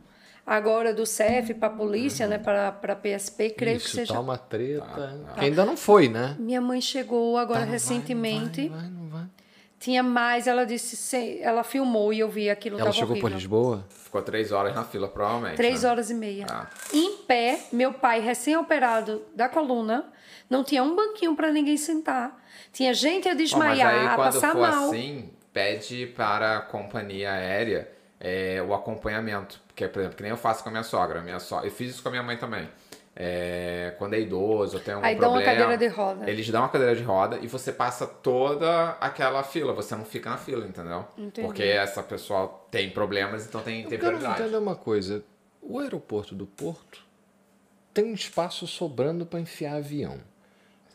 [0.49, 4.15] agora do CEF para a polícia, né, para a PSP, creio que Isso, seja.
[4.15, 5.21] tá uma treta.
[5.39, 6.35] Que ainda não foi, né?
[6.39, 8.69] Minha mãe chegou agora Tá, não vai, recentemente.
[8.71, 9.25] Não vai, não vai.
[9.79, 13.31] Tinha mais, ela disse, se- ela filmou e eu vi aquilo Ela tava chegou por
[13.31, 13.85] Lisboa?
[13.91, 15.57] Ficou três horas na fila, provavelmente.
[15.57, 15.91] Três né?
[15.91, 16.47] horas e meia.
[16.49, 16.67] Ah.
[16.93, 20.07] Em pé, meu pai recém-operado da coluna,
[20.49, 22.43] não tinha um banquinho para ninguém sentar.
[22.73, 24.89] Tinha gente a Bom, mas desmaiar, aí a quando passar for mal.
[24.89, 27.89] assim, pede para a companhia aérea
[28.21, 29.61] é, o acompanhamento.
[29.67, 31.21] Porque, por exemplo, que nem eu faço com a minha sogra.
[31.23, 31.57] Minha so...
[31.57, 32.69] Eu fiz isso com a minha mãe também.
[33.21, 35.61] É, quando é idoso, ou tem algum Aí dão uma problema.
[35.61, 36.31] cadeira de roda.
[36.31, 39.73] Eles dão uma cadeira de roda e você passa toda aquela fila.
[39.73, 41.05] Você não fica na fila, entendeu?
[41.17, 41.47] Entendi.
[41.47, 44.43] Porque essa pessoa tem problemas, então tem, Eu tem quero prioridade.
[44.43, 45.25] entender uma coisa.
[45.61, 47.05] O aeroporto do Porto
[47.93, 50.21] tem um espaço sobrando para enfiar avião.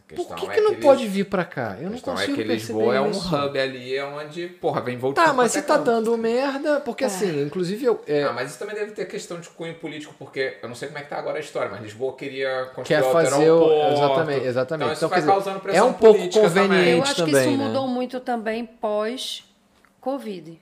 [0.05, 1.75] Por que, é que não eles- pode vir para cá?
[1.79, 3.35] Eu não é consigo que perceber Lisboa é um isso.
[3.35, 5.25] hub ali onde, porra, vem voltando.
[5.25, 7.99] Tá, mas se tá dando merda, porque assim, inclusive eu.
[8.05, 10.89] é, Ah, mas isso também deve ter questão de cunho político, porque eu não sei
[10.89, 13.63] como é que tá agora a história, mas Lisboa queria construir Quer fazer o.
[13.63, 13.93] aeroporto.
[13.93, 14.85] Exatamente, exatamente.
[14.85, 16.61] Então isso Então, vai dizer, causando é pressão um pouco política também.
[16.67, 17.57] conveniente Eu acho que isso né?
[17.57, 20.59] mudou muito também pós-Covid.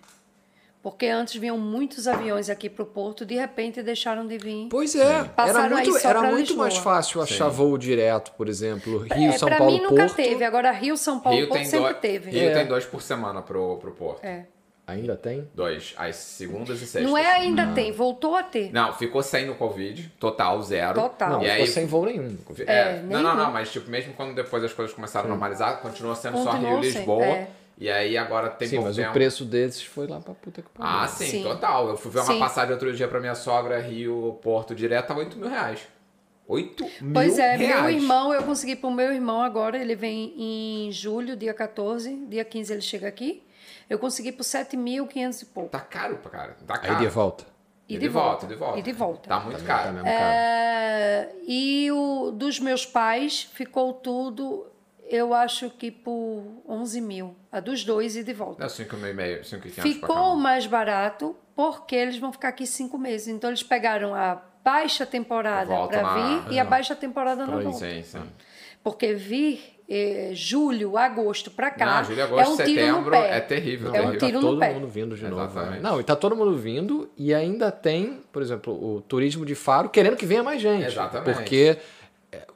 [0.84, 4.68] Porque antes vinham muitos aviões aqui para o Porto, de repente deixaram de vir.
[4.70, 6.58] Pois é, era muito, só era muito Lisboa.
[6.64, 10.16] mais fácil achar voo direto, por exemplo, Rio, é, São Paulo, mim nunca Porto.
[10.16, 10.44] teve.
[10.44, 12.32] Agora Rio, São Paulo, Rio Porto sempre dois, teve.
[12.32, 12.54] Rio É.
[12.54, 14.24] tem dois por semana pro, pro Porto.
[14.26, 14.46] É.
[14.88, 15.48] Ainda tem?
[15.54, 17.04] Dois, às segundas e sextas.
[17.04, 18.74] Não é ainda tem, voltou a ter.
[18.74, 20.96] Não, ficou sem no Covid, total, zero.
[21.00, 21.30] Total.
[21.30, 22.36] Não, E ficou aí, sem voo nenhum.
[22.66, 23.46] É, É, não, não, nenhum.
[23.46, 26.80] não, mas tipo, mesmo quando depois as coisas começaram a normalizar, continuou sendo só Continuou
[26.80, 27.24] Rio e sem, Lisboa.
[27.24, 27.48] é.
[27.82, 31.00] E aí agora tem Sim, mas o preço desses foi lá pra puta que pariu.
[31.00, 31.42] Ah, sim, Sim.
[31.44, 31.90] total.
[31.90, 32.38] Eu fui ver uma Sim.
[32.38, 35.80] passagem outro dia pra minha sogra, Rio, Porto, direto, a 8 mil reais.
[36.48, 37.82] 8 mil Pois é, reais.
[37.82, 42.16] meu irmão, eu consegui para o meu irmão agora, ele vem em julho, dia 14,
[42.28, 43.42] dia 15 ele chega aqui.
[43.90, 45.70] Eu consegui por 7.500 e pouco.
[45.70, 46.58] Tá caro pra cara.
[46.68, 47.00] Tá Aí caro.
[47.00, 47.46] de volta.
[47.90, 48.48] E E de de volta, volta.
[48.48, 48.80] de volta.
[48.80, 49.28] E de volta.
[49.30, 49.94] Tá muito Tá caro.
[49.94, 50.16] mesmo caro.
[50.20, 54.68] É, e o dos meus pais ficou tudo,
[55.12, 57.36] eu acho que por 11 mil.
[57.52, 58.64] A dos dois e de volta.
[58.64, 62.32] Dá 5 mil e meio, 5 e 500 pra Ficou mais barato porque eles vão
[62.32, 63.28] ficar aqui cinco meses.
[63.28, 66.14] Então eles pegaram a baixa temporada para na-
[66.46, 67.78] vir e a baixa temporada não volta.
[67.80, 68.22] Sim, sim.
[68.84, 73.12] Porque vir eh, julho, agosto para cá Não, julho, agosto, é um tiro no setembro
[73.12, 73.38] pé.
[73.38, 73.94] é terrível.
[73.94, 74.74] É um tiro tá no todo pé.
[74.74, 75.44] mundo vindo de novo.
[75.44, 75.82] Exatamente.
[75.84, 75.90] né?
[75.90, 79.90] Não, e tá todo mundo vindo e ainda tem, por exemplo, o turismo de Faro
[79.90, 80.86] querendo que venha mais gente.
[80.86, 81.34] Exatamente.
[81.36, 81.82] Porque é,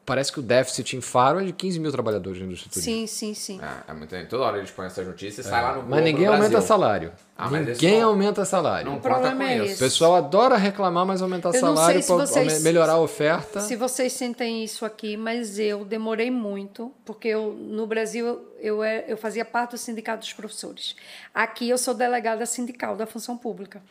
[0.06, 2.96] parece que o déficit em Faro é de 15 mil trabalhadores na indústria turística.
[2.98, 3.60] Sim, sim, sim.
[3.62, 4.14] É, é muito...
[4.30, 6.62] Toda hora eles põem essas notícias e sai lá no Mas Globo ninguém no aumenta
[6.62, 7.12] salário.
[7.38, 8.90] Ah, mas ninguém não- aumenta salário.
[8.92, 9.76] Não O problema com é isso.
[9.76, 13.60] O pessoal adora reclamar, mas aumentar Eu salário se para vocês- melhorar a oferta.
[13.62, 19.06] Se vocês sentem isso aqui, mas eu demorei muito, porque eu, no Brasil eu, é-
[19.08, 20.96] eu fazia parte do sindicato dos professores.
[21.34, 23.82] Aqui eu sou delegada sindical da função pública.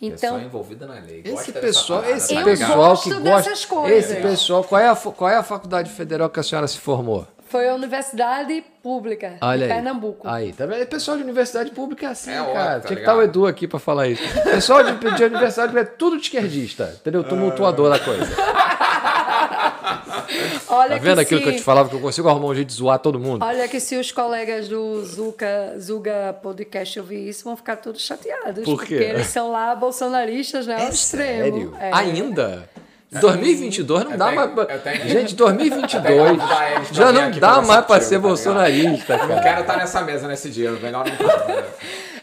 [0.00, 1.22] Pessoa Então, envolvida na lei.
[1.24, 4.10] Esse pessoal, parada, esse tá pessoal gosto que gosta, dessas coisas.
[4.10, 7.26] esse pessoal, qual é a qual é a faculdade federal que a senhora se formou?
[7.48, 9.68] foi a Universidade Pública Olha de aí.
[9.70, 10.28] Pernambuco.
[10.28, 10.84] Aí, tá vendo?
[10.86, 12.80] Pessoal de universidade pública é assim, É óbvio, cara.
[12.80, 13.30] tá Tinha que estar o ligado?
[13.30, 14.22] Edu aqui pra falar isso.
[14.42, 17.22] Pessoal de, de universidade pública é tudo de esquerdista, entendeu?
[17.22, 18.26] Tumultuador da coisa.
[20.68, 22.54] Olha Tá vendo que aquilo se, que eu te falava que eu consigo arrumar um
[22.54, 23.44] jeito de zoar todo mundo?
[23.44, 28.64] Olha que se os colegas do Zuka, Zuga Podcast ouvir isso, vão ficar todos chateados.
[28.64, 28.96] Por quê?
[28.96, 30.82] Porque eles são lá bolsonaristas, né?
[30.82, 31.42] ao extremo.
[31.42, 31.76] Sério?
[31.80, 31.90] É.
[31.92, 32.68] Ainda?
[33.20, 34.50] 2022 não dá mais.
[34.52, 37.82] pra- tenho- Gente, 2022 Eu tenho que avisar eles pra já não dá mais pra
[37.82, 39.42] contigo, ser tá bolsonarista, Eu não cara.
[39.42, 41.64] quero estar nessa mesa nesse dia, melhor não estar.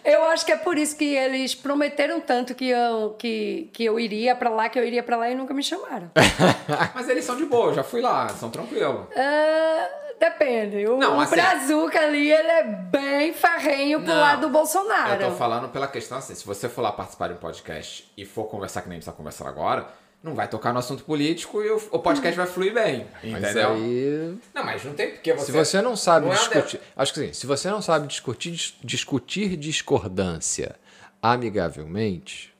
[0.03, 3.99] Eu acho que é por isso que eles prometeram tanto que eu, que, que eu
[3.99, 6.11] iria pra lá, que eu iria pra lá e nunca me chamaram.
[6.93, 9.05] Mas eles são de boa, eu já fui lá, são tranquilos.
[9.15, 9.88] Ah,
[10.19, 10.85] depende.
[10.88, 15.21] O, Não, o assim- Brazuca ali, ele é bem farrenho pro Não, lado do Bolsonaro.
[15.23, 18.25] Eu tô falando pela questão assim, se você for lá participar de um podcast e
[18.25, 19.88] for conversar que nem a gente tá conversando agora,
[20.23, 23.73] não vai tocar no assunto político e o, o podcast vai fluir bem, Mas entendeu?
[23.73, 24.37] aí.
[24.53, 25.45] Não, mas não tem porque você...
[25.47, 26.79] Se você não sabe Não é discutir.
[26.95, 30.75] Acho que sim, se você não sabe discutir, dis- discutir discordância
[31.21, 32.53] amigavelmente.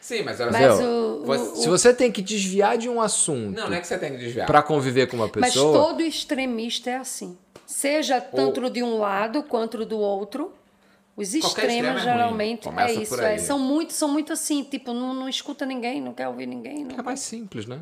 [0.00, 3.68] Sim, mas olha Mas o- você- Se você tem que desviar de um assunto Não,
[3.68, 4.46] não é que você tem que desviar.
[4.46, 5.72] pra conviver com uma Mas pessoa.
[5.86, 7.36] todo extremista é assim.
[7.66, 10.52] Seja tanto de um lado quanto do outro.
[11.16, 13.18] Os é extremos geralmente é isso.
[13.20, 13.34] aí.
[13.36, 13.38] é.
[13.38, 16.84] São muito, são muito assim, tipo, não, não escuta ninguém, não quer ouvir ninguém.
[16.84, 17.80] não É mais simples, né?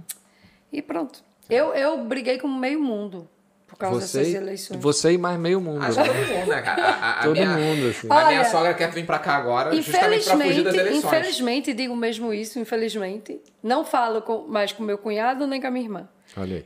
[0.73, 1.23] E pronto.
[1.51, 3.29] Eu, eu briguei com meio mundo
[3.67, 4.81] por causa dessas Você, eleições.
[4.81, 5.81] você e mais meio mundo.
[5.81, 6.05] Que né?
[6.05, 6.83] todo mundo, né, cara?
[6.85, 8.07] A, a- Todo minha, mundo, assim.
[8.09, 11.05] A minha Olha, sogra quer vir pra cá agora justamente pra fugir Infelizmente, das eleições.
[11.05, 13.41] infelizmente, digo mesmo isso, infelizmente.
[13.63, 16.09] Não falo com- mais com meu cunhado nem com a minha irmã.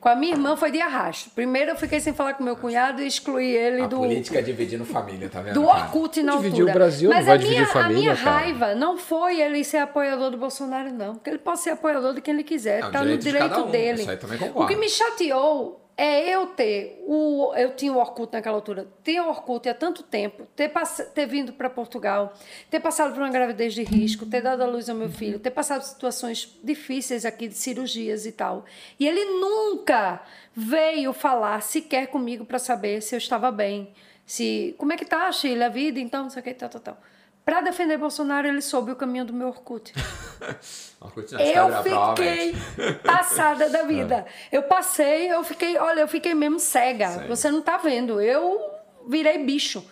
[0.00, 1.30] Com a minha irmã foi de arrasto.
[1.30, 4.42] Primeiro eu fiquei sem falar com meu cunhado e excluí ele A do, política é
[4.42, 5.54] dividindo família, tá vendo?
[5.54, 5.64] do?
[5.66, 6.70] Orkut na Dividiu altura.
[6.70, 8.36] o Brasil, Mas não vai a minha, dividir família, a minha cara.
[8.38, 11.14] raiva não foi ele ser apoiador do Bolsonaro, não.
[11.16, 12.80] Porque ele pode ser apoiador de quem ele quiser.
[12.80, 14.00] É o tá no direito de um, dele.
[14.02, 14.68] isso aí também o concordo.
[14.72, 19.28] que me chateou é eu ter o eu tinha o Orkut naquela altura, ter o
[19.28, 20.70] Orkut há tanto tempo, ter,
[21.12, 22.32] ter vindo para Portugal,
[22.70, 25.50] ter passado por uma gravidez de risco, ter dado à luz ao meu filho, ter
[25.50, 28.64] passado situações difíceis aqui de cirurgias e tal.
[28.98, 30.22] E ele nunca
[30.54, 33.92] veio falar sequer comigo para saber se eu estava bem,
[34.24, 36.80] se como é que tá, Sheila, a vida, então, não sei o que, tal, tal,
[36.80, 36.98] tal.
[37.48, 39.94] Para defender Bolsonaro, ele soube o caminho do meu Orkut.
[41.40, 42.54] Eu fiquei
[43.02, 44.26] passada da vida.
[44.52, 47.08] Eu passei, eu fiquei, olha, eu fiquei mesmo cega.
[47.08, 47.26] Sei.
[47.26, 48.20] Você não tá vendo.
[48.20, 48.60] Eu
[49.08, 49.82] virei bicho.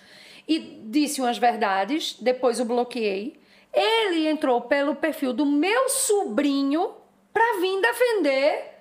[0.47, 3.41] E disse umas verdades, depois o bloqueei.
[3.73, 6.91] Ele entrou pelo perfil do meu sobrinho
[7.33, 8.76] pra vir defender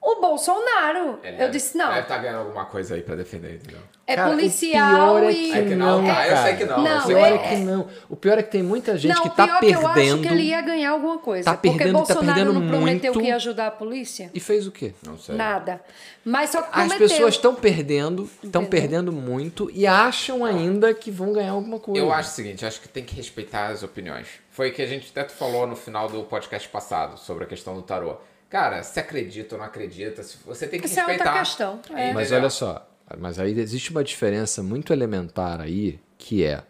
[0.00, 1.18] o Bolsonaro.
[1.22, 3.80] Ele eu disse, não, Deve estar ganhando alguma coisa aí pra defender, entendeu?
[4.06, 5.34] é Cara, o policial pior é e...
[5.52, 6.28] que É que não, não, tá?
[6.28, 6.82] Eu sei que não.
[6.82, 7.38] Não, eu O sei é não.
[7.38, 7.88] que não.
[8.08, 9.78] O pior é que tem muita gente não, que o tá pior perdendo.
[9.80, 11.44] que eu acho que ele ia ganhar alguma coisa.
[11.44, 13.22] Tá porque perdendo- tá Bolsonaro perdendo não prometeu muito.
[13.24, 14.30] que ia ajudar a polícia.
[14.32, 14.94] E fez o quê?
[15.04, 15.34] Não sei.
[15.34, 15.80] Nada.
[16.24, 17.08] Mas só que As prometeu.
[17.08, 22.00] pessoas estão perdendo, estão perdendo muito e acham ainda que vão ganhar alguma coisa.
[22.00, 24.26] Eu acho o seguinte, acho que tem que respeitar as opiniões.
[24.50, 27.74] Foi o que a gente até falou no final do podcast passado sobre a questão
[27.74, 28.16] do tarô.
[28.48, 31.38] Cara, se acredita ou não acredita, se- você tem que Essa é outra respeitar.
[31.40, 32.12] questão, é.
[32.14, 32.88] Mas olha só,
[33.18, 36.62] mas aí existe uma diferença muito elementar aí, que é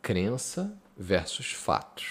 [0.00, 2.06] crença versus fatos.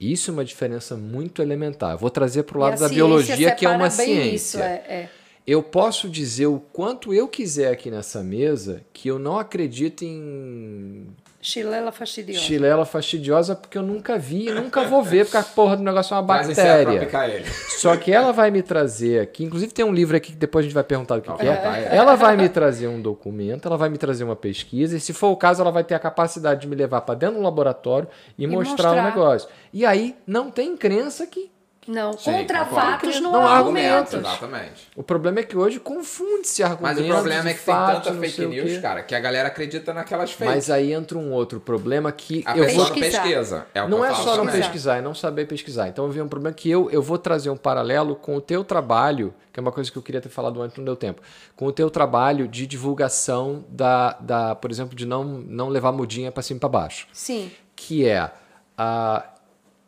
[0.00, 1.92] Isso é uma diferença muito elementar.
[1.92, 4.34] Eu vou trazer para o lado da biologia, que é uma bem ciência.
[4.34, 5.10] Isso, é, é.
[5.46, 11.06] Eu posso dizer o quanto eu quiser aqui nessa mesa que eu não acredito em
[11.44, 12.40] Chilela fastidiosa.
[12.40, 16.14] chilela fastidiosa porque eu nunca vi e nunca vou ver, porque a porra do negócio
[16.14, 17.44] é uma pra bactéria.
[17.78, 20.66] Só que ela vai me trazer aqui, inclusive tem um livro aqui que depois a
[20.66, 21.54] gente vai perguntar o que, Não, que é.
[21.54, 21.94] tá, é.
[21.94, 25.28] Ela vai me trazer um documento, ela vai me trazer uma pesquisa, e se for
[25.28, 28.08] o caso, ela vai ter a capacidade de me levar para dentro do laboratório
[28.38, 29.04] e, mostrar, o mostrar.
[29.04, 29.48] negócio.
[29.70, 31.52] E aí não tem crença que.
[31.86, 32.74] Não, Sim, contra concordo.
[32.88, 34.14] fatos não, Não há há argumentos.
[34.14, 34.88] Exatamente.
[34.96, 37.04] O problema é que hoje confunde-se Mas argumentos.
[37.04, 39.92] o problema é que tem fatos, tanta não fake news, cara, que a galera acredita
[39.92, 40.50] naquelas fake.
[40.50, 43.66] Mas aí entra um outro problema que a eu pessoa vou pesquisa.
[43.74, 45.88] É não eu é só não pesquisar, é não saber pesquisar.
[45.88, 48.64] Então eu vi um problema que eu, eu vou trazer um paralelo com o teu
[48.64, 51.22] trabalho, que é uma coisa que eu queria ter falado antes, não deu tempo.
[51.54, 56.32] Com o teu trabalho de divulgação da, da por exemplo, de não, não levar mudinha
[56.32, 57.06] para cima e para baixo.
[57.12, 57.50] Sim.
[57.76, 58.30] Que é,
[58.78, 59.24] a,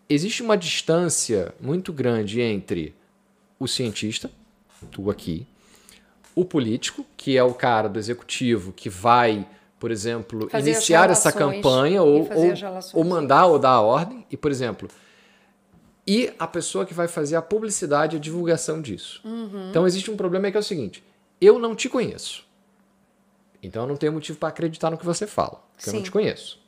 [0.09, 2.95] existe uma distância muito grande entre
[3.59, 4.31] o cientista,
[4.91, 5.47] tu aqui,
[6.35, 9.47] o político, que é o cara do executivo que vai,
[9.79, 12.53] por exemplo, Fazer iniciar essa campanha ou, ou,
[12.93, 14.89] ou mandar ou dar a ordem, e, por exemplo,
[16.07, 19.21] e a pessoa que vai fazer a publicidade e a divulgação disso.
[19.25, 19.71] Uhum.
[19.71, 21.03] Então existe um problema que é o seguinte:
[21.41, 22.45] eu não te conheço.
[23.63, 26.05] Então eu não tenho motivo para acreditar no que você fala, porque eu não Sim.
[26.05, 26.61] te conheço.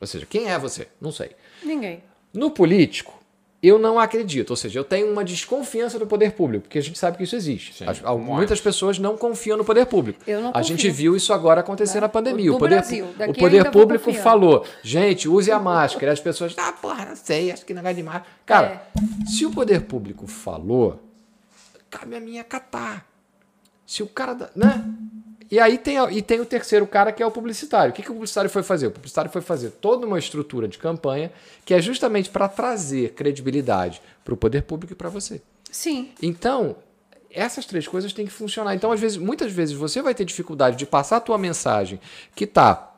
[0.00, 0.88] Ou seja, quem é você?
[1.00, 1.30] Não sei.
[1.62, 2.02] Ninguém.
[2.32, 3.18] No político,
[3.62, 4.50] eu não acredito.
[4.50, 7.34] Ou seja, eu tenho uma desconfiança do poder público, porque a gente sabe que isso
[7.34, 7.74] existe.
[7.74, 10.20] Sim, As- muitas pessoas não confiam no poder público.
[10.26, 12.50] Eu não a gente viu isso agora acontecer na pandemia.
[12.50, 13.06] Do o poder, Brasil.
[13.16, 16.06] Daqui o poder público falou: gente, use a máscara.
[16.06, 18.26] E as pessoas, ah, porra, não sei, acho que negócio de máscara.
[18.46, 18.82] Cara,
[19.26, 21.02] se o poder público falou,
[21.90, 23.04] cabe a mim acatar.
[23.84, 24.50] Se o cara.
[24.54, 24.84] Né?
[25.50, 27.90] E aí tem, e tem o terceiro cara que é o publicitário.
[27.90, 28.88] O que, que o publicitário foi fazer?
[28.88, 31.32] O publicitário foi fazer toda uma estrutura de campanha
[31.64, 35.40] que é justamente para trazer credibilidade para o poder público e para você.
[35.70, 36.10] Sim.
[36.22, 36.76] Então,
[37.30, 38.74] essas três coisas têm que funcionar.
[38.74, 42.00] Então, às vezes, muitas vezes você vai ter dificuldade de passar a tua mensagem
[42.34, 42.97] que está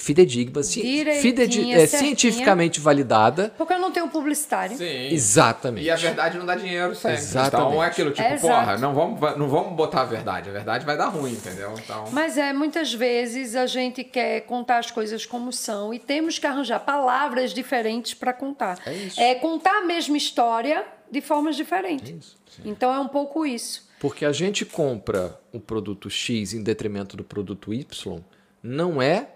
[0.00, 0.80] fidedigna, ci-
[1.20, 3.52] fidedi- é, cientificamente validada.
[3.56, 4.76] Porque eu não tenho publicitário.
[4.76, 5.08] Sim.
[5.12, 5.84] Exatamente.
[5.84, 7.18] E a verdade não dá dinheiro sempre.
[7.18, 7.68] Exatamente.
[7.68, 10.48] Então é aquilo, tipo, É porra, não vamos, não vamos botar a verdade.
[10.48, 11.74] A verdade vai dar ruim, entendeu?
[11.78, 12.06] Então.
[12.12, 16.46] Mas é, muitas vezes a gente quer contar as coisas como são e temos que
[16.46, 18.78] arranjar palavras diferentes para contar.
[18.86, 19.20] É isso.
[19.20, 22.10] É contar a mesma história de formas diferentes.
[22.10, 22.62] É isso, sim.
[22.64, 23.88] Então é um pouco isso.
[23.98, 28.18] Porque a gente compra o produto X em detrimento do produto Y,
[28.62, 29.28] não é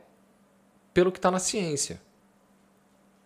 [0.95, 2.01] pelo que está na ciência.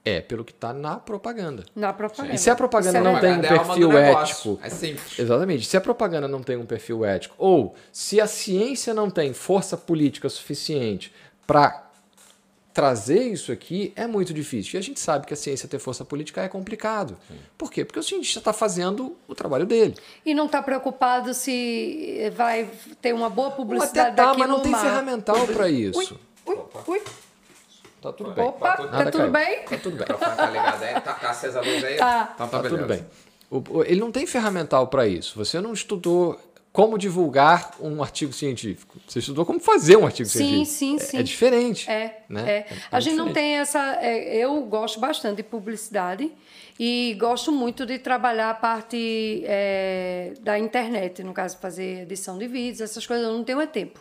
[0.05, 1.67] É pelo que está na propaganda.
[1.77, 2.35] Na propaganda.
[2.35, 4.53] E se a propaganda Isso é não tem um Propaganda é perfil negócio.
[4.53, 4.67] ético.
[4.67, 5.19] É simples.
[5.19, 5.67] Exatamente.
[5.67, 9.77] Se a propaganda não tem um perfil ético, ou se a ciência não tem força
[9.77, 11.13] política suficiente
[11.47, 11.85] para
[12.73, 14.77] trazer isso aqui, é muito difícil.
[14.77, 17.19] E a gente sabe que a ciência ter força política é complicado.
[17.59, 17.85] Por quê?
[17.85, 19.95] Porque o cientista está fazendo o trabalho dele.
[20.25, 22.71] E não está preocupado se vai
[23.03, 26.19] ter uma boa Ou publicidade até tá, mas não tem ferramental para isso.
[26.47, 27.03] Ui, ui.
[28.01, 28.45] Tá tudo bem.
[28.45, 29.63] Opa, tudo- tá tudo bem?
[29.65, 30.07] Tá tudo bem.
[30.15, 31.97] O tá ligado aí, tá acesa a luz aí.
[31.97, 32.31] Tá.
[32.35, 33.05] Então Tá tá, tudo bem.
[33.51, 35.37] O- o- ele não tem ferramental para isso.
[35.37, 36.39] Você não estudou
[36.73, 38.99] como divulgar um artigo científico.
[39.09, 40.67] Você estudou como fazer um artigo Sim, científico.
[40.77, 41.19] sim, É- sim.
[41.19, 41.91] É, diferente.
[41.91, 42.49] É, né?
[42.51, 42.67] é.
[42.93, 43.99] A gente não tem essa.
[44.01, 46.31] é, eu gosto bastante de publicidade
[46.79, 52.47] e gosto muito de trabalhar a parte é, da internet, no caso, fazer edição de
[52.47, 53.27] vídeos, essas coisas.
[53.27, 53.99] Eu não tenho é tempo,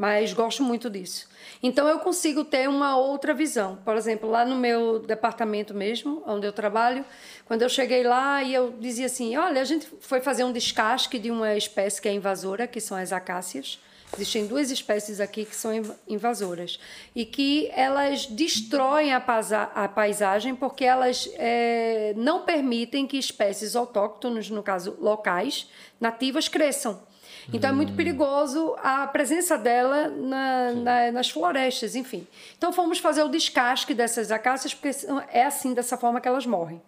[0.00, 1.28] mas gosto muito disso.
[1.62, 3.76] Então eu consigo ter uma outra visão.
[3.84, 7.04] Por exemplo, lá no meu departamento mesmo, onde eu trabalho,
[7.44, 11.18] quando eu cheguei lá e eu dizia assim: olha, a gente foi fazer um descasque
[11.18, 13.78] de uma espécie que é invasora, que são as acácias.
[14.14, 16.80] Existem duas espécies aqui que são inv- invasoras
[17.14, 19.18] e que elas destroem a,
[19.74, 25.68] a paisagem porque elas eh, não permitem que espécies autóctones, no caso locais,
[26.00, 27.09] nativas, cresçam.
[27.52, 32.26] Então é muito perigoso a presença dela na- na- nas florestas, enfim.
[32.56, 34.90] Então fomos fazer o descasque dessas acácias porque
[35.32, 36.80] é assim, dessa forma que elas morrem.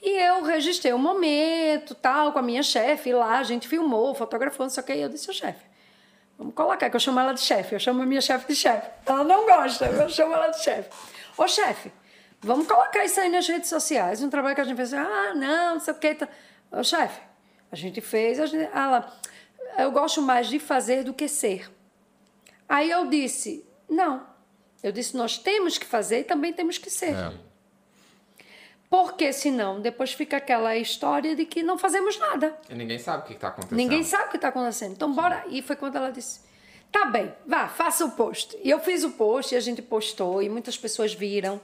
[0.00, 4.64] E eu registrei o momento, tal, com a minha chefe lá, a gente filmou, fotografou,
[4.64, 5.64] não sei o que, e eu disse, ô chefe,
[6.38, 8.86] vamos colocar, que eu chamo ela de chefe, eu chamo a minha chefe de chefe.
[9.06, 10.90] Ela não gosta, eu chamo ela de chefe.
[11.38, 11.90] Ô chefe,
[12.40, 15.74] vamos colocar isso aí nas redes sociais, um trabalho que a gente fez, ah, não,
[15.74, 16.18] não sei o que.
[16.70, 17.18] Ô chefe,
[17.72, 19.10] a gente fez, a gente, ela,
[19.78, 21.70] eu gosto mais de fazer do que ser.
[22.68, 24.26] Aí eu disse, não.
[24.82, 27.14] Eu disse, nós temos que fazer e também temos que ser.
[27.14, 27.32] É.
[28.88, 32.56] Porque senão depois fica aquela história de que não fazemos nada.
[32.68, 33.76] E ninguém sabe o que, que tá acontecendo.
[33.76, 34.92] Ninguém sabe o que está acontecendo.
[34.92, 35.44] Então, bora.
[35.48, 36.40] E foi quando ela disse:
[36.92, 38.56] tá bem, vá, faça o post.
[38.62, 41.60] E eu fiz o post e a gente postou e muitas pessoas viram,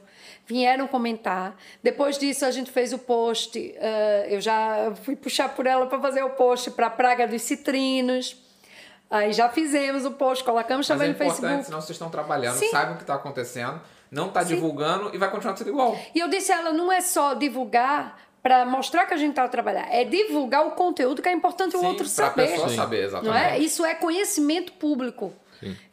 [0.50, 1.56] vieram comentar.
[1.80, 3.56] Depois disso, a gente fez o post.
[3.76, 7.42] eh, eu já fui puxar por ela para fazer o post para a Praga dos
[7.42, 8.36] Citrinos.
[9.08, 11.64] Aí já fizemos o post, colocamos Mas também é no importante, Facebook.
[11.66, 12.68] senão vocês estão trabalhando, Sim.
[12.70, 14.54] sabem o que tá acontecendo, não tá Sim.
[14.54, 15.96] divulgando e vai continuar sendo igual.
[16.14, 19.44] E eu disse a ela, não é só divulgar para mostrar que a gente está
[19.44, 22.48] a trabalhar, é divulgar o conteúdo que é importante o Sim, outro pra saber.
[22.50, 22.76] pessoa Sim.
[22.76, 23.32] saber, exatamente.
[23.32, 23.58] Não é?
[23.58, 25.32] Isso é conhecimento público.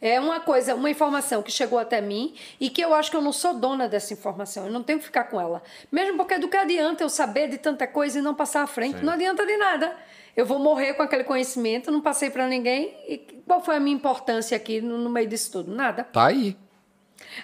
[0.00, 3.20] É uma coisa, uma informação que chegou até mim e que eu acho que eu
[3.22, 5.62] não sou dona dessa informação, eu não tenho que ficar com ela.
[5.92, 9.04] Mesmo porque do que adianta eu saber de tanta coisa e não passar à frente?
[9.04, 9.94] Não adianta de nada.
[10.36, 12.94] Eu vou morrer com aquele conhecimento, não passei para ninguém.
[13.08, 15.74] E qual foi a minha importância aqui no, no meio disso tudo?
[15.74, 16.04] Nada.
[16.04, 16.56] Tá aí.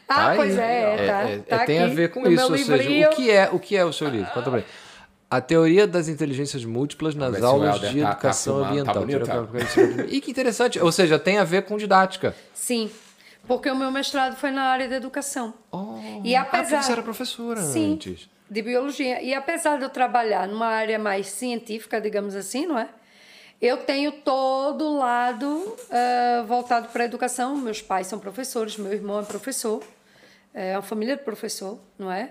[0.08, 0.36] Ah, Tá aí.
[0.36, 1.28] pois é, É, tá.
[1.28, 2.50] é, tá tem a ver com isso.
[2.52, 4.30] Ou seja, o que é o que é o seu livro?
[4.32, 4.64] Conta pra mim.
[5.36, 8.94] A teoria das inteligências múltiplas nas aulas Helder de tá- tá educação tá ambiental.
[9.04, 10.78] bonito, e que interessante.
[10.78, 12.36] Ou seja, tem a ver com didática.
[12.54, 12.88] Sim,
[13.48, 15.52] porque o meu mestrado foi na área da educação.
[15.72, 18.28] Oh, E apesar- Ah, você era professora Sim, antes.
[18.48, 19.20] de biologia.
[19.22, 22.88] E apesar de eu trabalhar numa área mais científica, digamos assim, não é?
[23.60, 27.56] Eu tenho todo o lado eh, voltado para a educação.
[27.56, 29.82] Meus pais são professores, meu irmão é professor,
[30.54, 32.30] é uma família de professor, não é?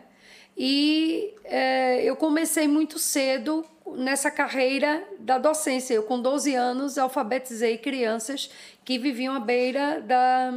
[0.57, 3.65] E eh, eu comecei muito cedo
[3.95, 5.93] nessa carreira da docência.
[5.93, 8.49] Eu, com 12 anos, alfabetizei crianças
[8.85, 10.51] que viviam à beira da,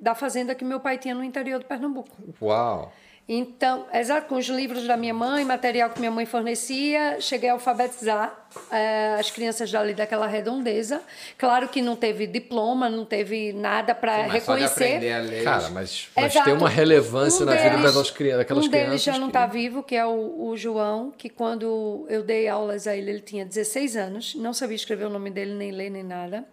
[0.00, 2.10] da fazenda que meu pai tinha no interior de Pernambuco.
[2.40, 2.92] Uau.
[3.28, 7.52] Então, exato, com os livros da minha mãe, material que minha mãe fornecia, cheguei a
[7.52, 11.00] alfabetizar eh, as crianças dali daquela redondeza.
[11.38, 14.84] Claro que não teve diploma, não teve nada para Mas só de reconhecer.
[14.96, 15.44] aprender a ler.
[15.44, 16.44] Cara, mas, mas Exato.
[16.46, 18.88] tem uma relevância Um na vida deles- daquelas, cri- daquelas um crianças.
[18.90, 22.48] deles já não que- está vivo, que é o, o João, que quando eu dei
[22.48, 25.90] aulas a ele, ele tinha 16 anos, não sabia escrever o nome dele, nem ler,
[25.90, 26.44] nem nada.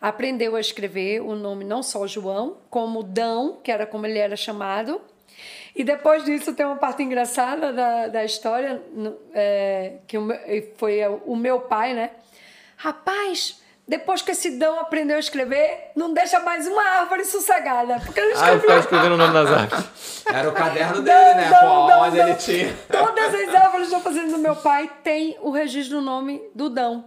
[0.00, 4.36] Aprendeu a escrever o nome não só João, como Dão, que era como ele era
[4.36, 5.00] chamado.
[5.78, 8.82] E depois disso tem uma parte engraçada da, da história,
[9.32, 10.38] é, que o meu-
[10.76, 12.10] foi o meu pai, né?
[12.76, 18.00] Rapaz, depois que esse Dão aprendeu a escrever, não deixa mais uma árvore sossegada.
[18.04, 20.24] Porque ele Ah, escreveu ficar escrevendo o nome das árvores.
[20.26, 21.48] Era o caderno Dão, dele, né?
[21.50, 22.16] dão, Pô, dão.
[22.18, 22.76] ele tinha.
[22.90, 27.04] Todas as árvores da fazenda do meu pai tem o registro do nome do Dão.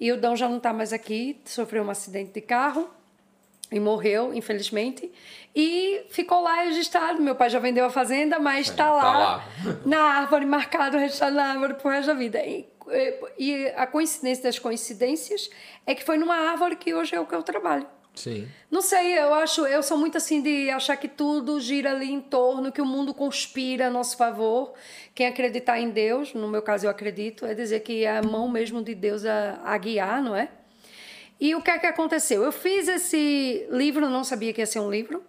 [0.00, 2.88] E o Dão já não está mais aqui, sofreu um acidente de carro
[3.70, 5.10] e morreu, infelizmente.
[5.54, 7.22] E ficou lá registrado.
[7.22, 9.48] Meu pai já vendeu a fazenda, mas está tá lá, lá.
[9.84, 12.44] na árvore, marcado, registrado na árvore pro resto da vida.
[12.44, 12.66] E,
[13.38, 15.50] e a coincidência das coincidências
[15.86, 17.86] é que foi numa árvore que hoje é o que eu trabalho.
[18.14, 18.48] Sim.
[18.70, 22.20] Não sei, eu acho, eu sou muito assim de achar que tudo gira ali em
[22.20, 24.72] torno, que o mundo conspira a nosso favor.
[25.14, 28.48] Quem acreditar em Deus, no meu caso eu acredito, é dizer que é a mão
[28.48, 30.48] mesmo de Deus a, a guiar, não é?
[31.40, 32.42] E o que é que aconteceu?
[32.42, 35.22] Eu fiz esse livro, não sabia que ia ser um livro.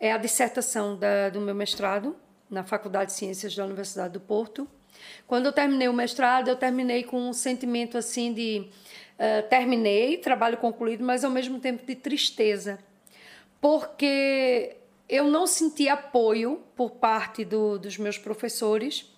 [0.00, 2.16] É a dissertação da, do meu mestrado
[2.50, 4.68] na Faculdade de Ciências da Universidade do Porto.
[5.26, 8.68] Quando eu terminei o mestrado, eu terminei com um sentimento assim de
[9.18, 12.78] eh, terminei, trabalho concluído, mas ao mesmo tempo de tristeza,
[13.60, 14.76] porque
[15.08, 19.12] eu não senti apoio por parte do, dos meus professores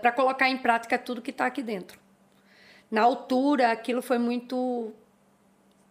[0.00, 2.00] para colocar em prática tudo que está aqui dentro.
[2.90, 4.92] Na altura, aquilo foi muito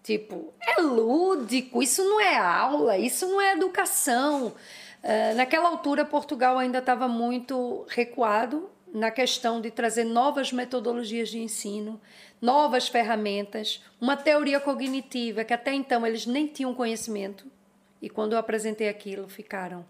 [0.04, 4.54] tipo, é lúdico, isso não é aula, isso não é educação.
[5.04, 11.40] Uh, naquela altura, Portugal ainda estava muito recuado na questão de trazer novas metodologias de
[11.40, 12.00] ensino,
[12.42, 17.46] novas ferramentas, uma teoria cognitiva que até então eles nem tinham conhecimento.
[18.02, 19.86] E quando eu apresentei aquilo, ficaram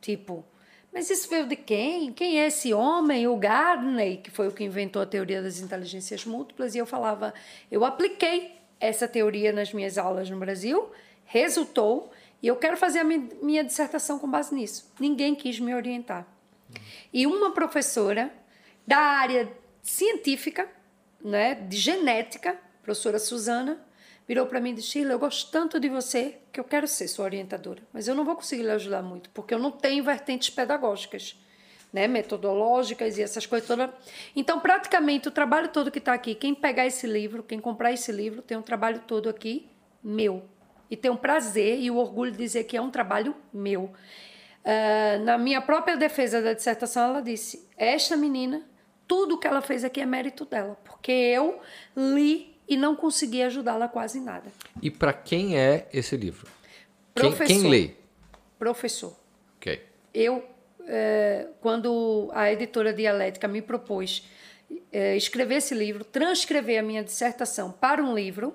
[0.00, 0.44] tipo,
[0.92, 2.12] mas isso veio de quem?
[2.12, 3.28] Quem é esse homem?
[3.28, 6.74] O Gardner, que foi o que inventou a teoria das inteligências múltiplas.
[6.74, 7.32] E eu falava,
[7.70, 10.90] eu apliquei essa teoria nas minhas aulas no Brasil,
[11.24, 12.10] resultou,
[12.42, 14.90] e eu quero fazer a minha dissertação com base nisso.
[14.98, 16.26] Ninguém quis me orientar.
[17.12, 18.32] E uma professora
[18.86, 19.48] da área
[19.82, 20.68] científica,
[21.22, 23.80] né, de genética, professora Suzana,
[24.30, 27.08] virou para mim e disse: Sheila, eu gosto tanto de você que eu quero ser
[27.08, 30.50] sua orientadora, mas eu não vou conseguir lhe ajudar muito, porque eu não tenho vertentes
[30.50, 31.36] pedagógicas,
[31.92, 33.90] né, metodológicas e essas coisas todas.
[34.36, 38.12] Então, praticamente, o trabalho todo que está aqui, quem pegar esse livro, quem comprar esse
[38.12, 39.68] livro, tem um trabalho todo aqui
[40.00, 40.44] meu.
[40.88, 43.92] E tem um prazer e o orgulho de dizer que é um trabalho meu.
[44.62, 48.62] Uh, na minha própria defesa da dissertação, ela disse: Esta menina,
[49.08, 51.58] tudo que ela fez aqui é mérito dela, porque eu
[51.96, 54.52] li e não consegui ajudá-la quase em nada.
[54.80, 56.46] E para quem é esse livro?
[57.12, 57.60] Quem, Professor.
[57.60, 57.90] quem lê?
[58.56, 59.16] Professor.
[59.56, 59.82] Ok.
[60.14, 60.48] Eu,
[60.86, 64.24] eh, quando a editora Dialética me propôs
[64.92, 68.54] eh, escrever esse livro, transcrever a minha dissertação para um livro,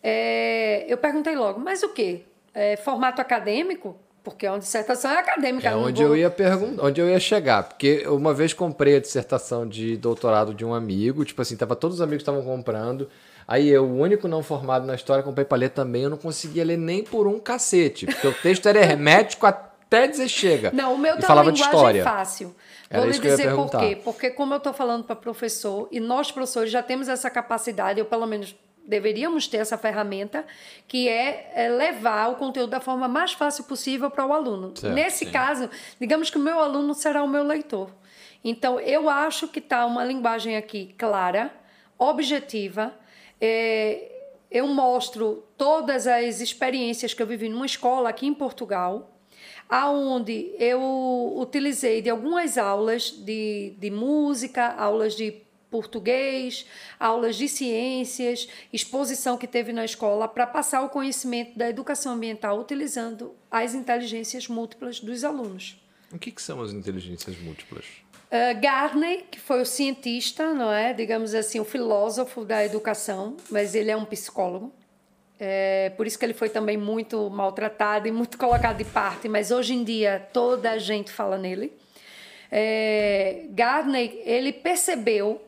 [0.00, 2.22] eh, eu perguntei logo, mas o quê?
[2.54, 3.98] É formato acadêmico?
[4.30, 5.68] Porque uma dissertação é acadêmica.
[5.68, 8.96] É onde vou- eu ia perguntar, onde eu ia chegar, porque eu uma vez comprei
[8.96, 13.08] a dissertação de doutorado de um amigo, tipo assim, tava todos os amigos estavam comprando.
[13.46, 16.64] Aí eu, o único não formado na história, comprei para ler também, eu não conseguia
[16.64, 20.70] ler nem por um cacete, porque o texto era hermético até dizer chega.
[20.72, 22.04] Não, o meu uma falava de história.
[22.04, 22.54] fácil.
[22.90, 23.98] Era Vou lhe eu dizer por quê.
[24.04, 28.06] Porque como eu estou falando para professor, e nós professores já temos essa capacidade, ou
[28.06, 28.54] pelo menos
[28.88, 30.44] deveríamos ter essa ferramenta,
[30.88, 34.72] que é, é levar o conteúdo da forma mais fácil possível para o aluno.
[34.74, 35.30] Certo, Nesse sim.
[35.30, 35.68] caso,
[36.00, 37.90] digamos que o meu aluno será o meu leitor.
[38.42, 41.52] Então, eu acho que está uma linguagem aqui clara,
[41.98, 42.94] objetiva.
[43.40, 44.12] é,
[44.50, 49.14] eu mostro todas as experiências que eu vivi numa escola aqui em Portugal,
[49.68, 56.66] aonde eu utilizei de algumas aulas de, de música, aulas de português,
[56.98, 62.58] aulas de ciências, exposição que teve na escola para passar o conhecimento da educação ambiental
[62.58, 65.80] utilizando as inteligências múltiplas dos alunos.
[66.12, 67.84] O que, que são as inteligências múltiplas?
[68.28, 73.74] Uh, Garney, que foi o cientista, não é, digamos assim, o filósofo da educação, mas
[73.74, 74.72] ele é um psicólogo.
[75.40, 79.50] É, por isso que ele foi também muito maltratado e muito colocado de parte, mas
[79.50, 81.72] hoje em dia toda a gente fala nele.
[82.50, 85.40] É, Gardner, ele percebeu,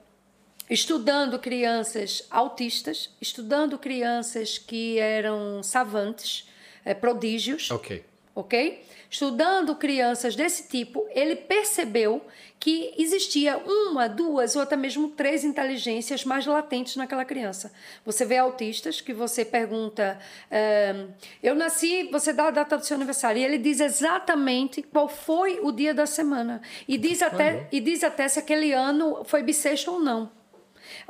[0.71, 6.49] estudando crianças autistas, estudando crianças que eram savantes,
[6.85, 8.05] é, prodígios, Ok.
[8.35, 8.85] ok?
[9.11, 12.25] Estudando crianças desse tipo, ele percebeu
[12.61, 17.73] que existia uma, duas ou até mesmo três inteligências mais latentes naquela criança.
[18.05, 21.09] Você vê autistas que você pergunta, ehm,
[21.43, 25.59] eu nasci, você dá a data do seu aniversário, e ele diz exatamente qual foi
[25.61, 26.63] o dia da semana.
[26.87, 30.31] E diz até, e diz até se aquele ano foi bissexto ou não.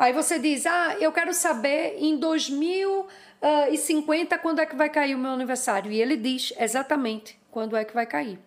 [0.00, 5.18] Aí você diz, ah, eu quero saber em 2050 quando é que vai cair o
[5.18, 5.92] meu aniversário.
[5.92, 8.38] E ele diz exatamente quando é que vai cair.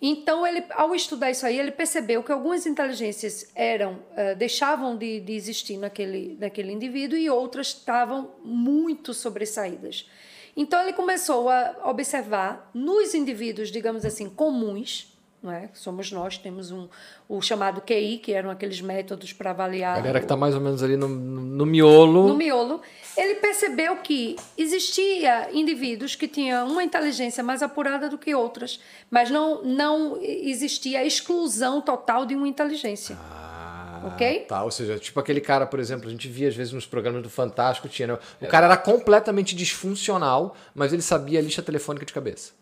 [0.00, 5.18] Então, ele, ao estudar isso aí, ele percebeu que algumas inteligências eram uh, deixavam de,
[5.18, 10.08] de existir naquele, naquele indivíduo e outras estavam muito sobressaídas.
[10.56, 15.09] Então, ele começou a observar nos indivíduos, digamos assim, comuns,
[15.48, 15.70] é?
[15.72, 16.88] Somos nós, temos um,
[17.28, 19.96] o chamado QI, que eram aqueles métodos para avaliar.
[19.96, 22.28] A galera que está mais ou menos ali no, no miolo.
[22.28, 22.82] No miolo.
[23.16, 28.80] Ele percebeu que existia indivíduos que tinham uma inteligência mais apurada do que outras,
[29.10, 33.16] mas não, não existia a exclusão total de uma inteligência.
[33.18, 34.40] Ah, ok?
[34.40, 37.22] Tá, ou seja, tipo aquele cara, por exemplo, a gente via às vezes nos programas
[37.22, 38.18] do Fantástico, tinha, né?
[38.42, 42.59] o cara era completamente disfuncional, mas ele sabia a lista telefônica de cabeça.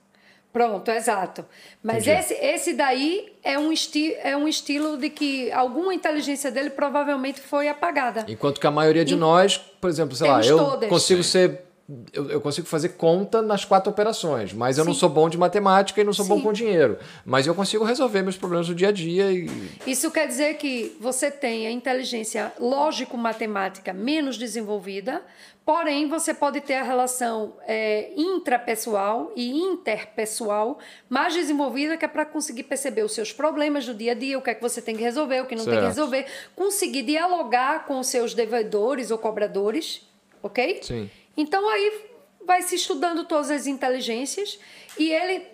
[0.52, 1.44] Pronto, exato.
[1.82, 6.70] Mas esse, esse daí é um, esti é um estilo de que alguma inteligência dele
[6.70, 8.24] provavelmente foi apagada.
[8.26, 10.88] Enquanto que a maioria de nós, por exemplo, sei lá, eu todas.
[10.88, 11.67] consigo ser
[12.12, 14.90] eu, eu, consigo fazer conta nas quatro operações, mas eu Sim.
[14.90, 16.34] não sou bom de matemática e não sou Sim.
[16.34, 16.98] bom com dinheiro.
[17.24, 19.32] Mas eu consigo resolver meus problemas do dia a dia.
[19.32, 19.50] E...
[19.86, 25.22] Isso quer dizer que você tem a inteligência lógico-matemática menos desenvolvida,
[25.64, 30.78] porém você pode ter a relação é, intrapessoal e interpessoal
[31.08, 34.42] mais desenvolvida, que é para conseguir perceber os seus problemas do dia a dia, o
[34.42, 35.74] que é que você tem que resolver, o que não certo.
[35.74, 40.06] tem que resolver, conseguir dialogar com os seus devedores ou cobradores,
[40.42, 40.80] ok?
[40.82, 41.10] Sim.
[41.38, 42.04] Então aí
[42.44, 44.58] vai se estudando todas as inteligências
[44.98, 45.46] e ele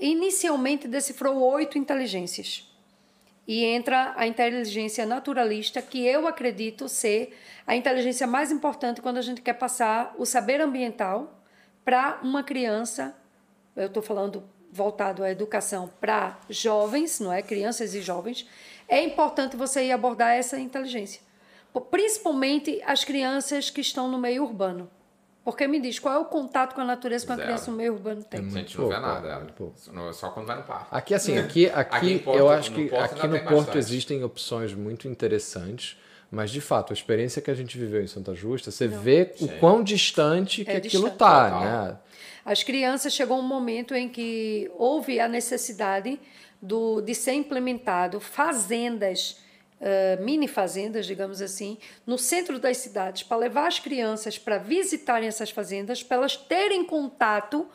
[0.00, 2.72] inicialmente decifrou oito inteligências.
[3.46, 7.36] E entra a inteligência naturalista, que eu acredito ser
[7.66, 11.42] a inteligência mais importante quando a gente quer passar o saber ambiental
[11.84, 13.16] para uma criança.
[13.74, 17.42] Eu estou falando voltado à educação para jovens, não é?
[17.42, 18.48] Crianças e jovens.
[18.88, 21.20] É importante você ir abordar essa inteligência.
[21.90, 24.88] Principalmente as crianças que estão no meio urbano.
[25.44, 27.94] Porque me diz, qual é o contato com a natureza que uma criança no meio
[27.94, 28.40] urbano tem?
[28.40, 30.86] É a gente não vê nada, é só quando vai no parque.
[30.90, 33.78] Aqui, assim, aqui, aqui, aqui Porto, eu acho que Porto aqui no Porto bastante.
[33.78, 35.98] existem opções muito interessantes,
[36.30, 39.00] mas de fato, a experiência que a gente viveu em Santa Justa, você não.
[39.00, 39.46] vê Sim.
[39.46, 41.18] o quão distante que é aquilo distante.
[41.18, 41.98] tá, né?
[42.44, 46.20] As crianças chegou um momento em que houve a necessidade
[46.60, 49.41] do, de ser implementado fazendas
[49.82, 51.76] uh, mini fazendas, digamos assim,
[52.06, 56.84] no centro das cidades, para levar as crianças para visitarem essas fazendas, para elas terem
[56.84, 57.68] contato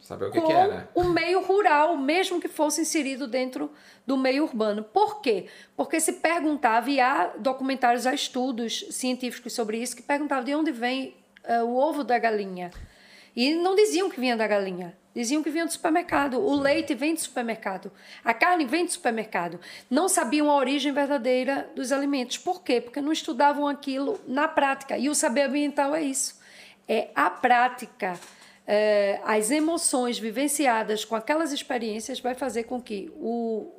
[0.00, 0.88] Saber o que, com que é, né?
[0.94, 3.72] o meio rural, mesmo que fosse inserido dentro
[4.06, 4.84] do meio urbano.
[4.84, 5.46] Por quê?
[5.74, 10.72] Porque se perguntava, e há documentários, há estudos científicos sobre isso, que perguntavam de onde
[10.72, 11.16] vem
[11.48, 12.70] uh, o ovo da galinha.
[13.34, 14.94] E não diziam que vinha da galinha.
[15.14, 16.40] Diziam que vinha do supermercado.
[16.40, 17.92] O leite vem do supermercado.
[18.24, 19.60] A carne vem do supermercado.
[19.88, 22.36] Não sabiam a origem verdadeira dos alimentos.
[22.36, 22.80] Por quê?
[22.80, 24.98] Porque não estudavam aquilo na prática.
[24.98, 26.40] E o saber ambiental é isso.
[26.88, 28.18] É a prática.
[28.66, 33.70] É, as emoções vivenciadas com aquelas experiências vai fazer com que o,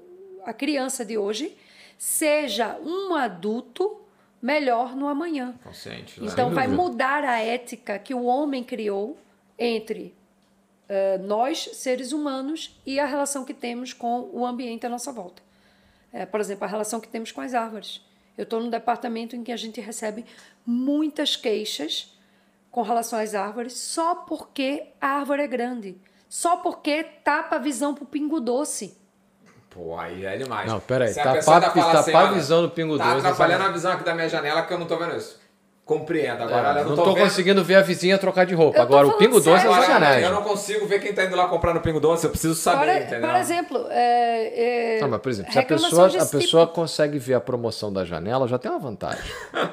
[0.46, 1.58] a criança de hoje
[1.98, 4.02] seja um adulto
[4.42, 5.56] melhor no amanhã.
[5.64, 6.30] Consciente, né?
[6.32, 9.18] Então vai mudar a ética que o homem criou
[9.58, 10.15] entre
[10.90, 15.42] uh, nós, seres humanos, e a relação que temos com o ambiente à nossa volta.
[16.12, 18.02] É, por exemplo, a relação que temos com as árvores.
[18.38, 20.26] Eu estou num departamento em que a gente recebe
[20.66, 22.14] muitas queixas
[22.72, 25.98] com relação às árvores só porque a árvore é grande.
[26.28, 28.98] Só porque tapa a visão para o pingo doce.
[29.70, 30.70] Pô, aí é demais.
[30.70, 31.14] Não, peraí.
[31.14, 33.24] Tapar, tá assim, a visão do pingo tá doce.
[33.24, 35.40] Tá atrapalhando a visão aqui da minha janela que eu não tô vendo isso.
[35.86, 36.42] Compreendo.
[36.42, 38.82] Agora, é, não, estou conseguindo ver a vizinha trocar de roupa.
[38.82, 40.24] Agora, o Pingo Doce é sacanagem.
[40.24, 42.88] Eu não consigo ver quem está indo lá comprar no Pingo Doce, eu preciso saber,
[42.88, 43.30] por, entendeu?
[43.30, 46.74] Por exemplo, é, é, não, mas, por exemplo se a pessoa, a pessoa tipo...
[46.74, 49.24] consegue ver a promoção da janela, já tem uma vantagem.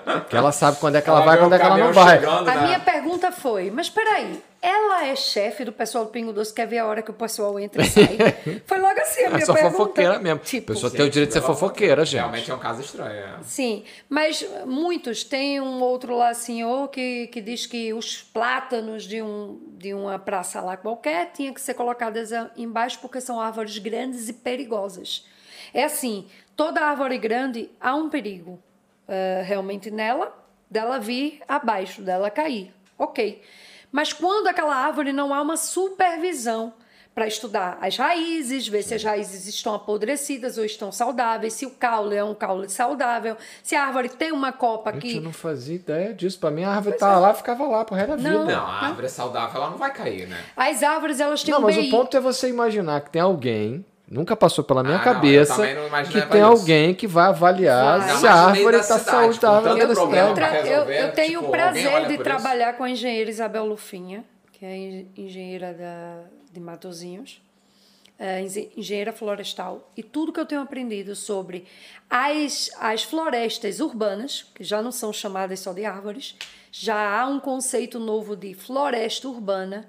[0.05, 1.93] Porque ela sabe quando é que ela, ela vai e quando é que ela não
[1.95, 2.19] vai.
[2.21, 2.67] Chegando, a né?
[2.67, 6.79] minha pergunta foi, mas peraí, ela é chefe do pessoal do Pingo Doce, quer ver
[6.79, 8.17] a hora que o pessoal entra e sai.
[8.65, 9.77] Foi logo assim a minha é só pergunta.
[9.77, 10.39] fofoqueira mesmo.
[10.39, 12.21] Tipo, a pessoa tem o direito de ser fofoqueira, gente.
[12.21, 13.13] Realmente é um caso estranho.
[13.13, 13.43] É.
[13.43, 15.25] Sim, mas muitos.
[15.25, 20.17] Tem um outro lá, senhor, que, que diz que os plátanos de, um, de uma
[20.17, 25.27] praça lá qualquer tinham que ser colocados embaixo porque são árvores grandes e perigosas.
[25.75, 28.63] É assim, toda árvore grande há um perigo
[29.09, 30.33] uh, realmente nela,
[30.71, 32.73] dela vir abaixo, dela cair.
[32.97, 33.43] Ok.
[33.93, 36.73] Mas quando aquela árvore não há uma supervisão
[37.15, 41.71] para estudar as raízes, ver se as raízes estão apodrecidas ou estão saudáveis, se o
[41.71, 45.17] caule é um caule saudável, se a árvore tem uma copa que.
[45.17, 46.41] Eu não fazia ideia disso.
[46.41, 47.21] Para mim, a árvore estava é.
[47.21, 48.31] lá ficava lá pro resto da vida.
[48.31, 50.43] Não, não a árvore é saudável, ela não vai cair, né?
[50.57, 53.85] As árvores, elas têm não, um mas o ponto é você imaginar que tem alguém
[54.13, 56.45] Nunca passou pela minha ah, cabeça não, que tem isso.
[56.45, 58.17] alguém que vai avaliar vai.
[58.19, 62.69] se a árvore está saudável eu, eu, eu, eu tenho tipo, o prazer de trabalhar
[62.69, 62.77] isso?
[62.77, 64.23] com a engenheira Isabel Lufinha,
[64.53, 67.41] que é engenheira da, de Matozinhos.
[68.19, 71.65] é, engen- engenheira florestal, e tudo que eu tenho aprendido sobre
[72.11, 76.37] as, as florestas urbanas, que já não são chamadas só de árvores,
[76.71, 79.89] já há um conceito novo de floresta urbana,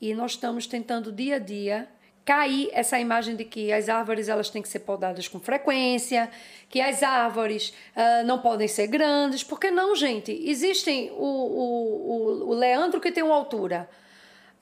[0.00, 1.86] e nós estamos tentando dia a dia
[2.24, 6.30] cair essa imagem de que as árvores elas têm que ser podadas com frequência,
[6.70, 10.32] que as árvores ah, não podem ser grandes, porque não, gente?
[10.48, 13.88] Existem o, o, o, o Leandro que tem uma altura.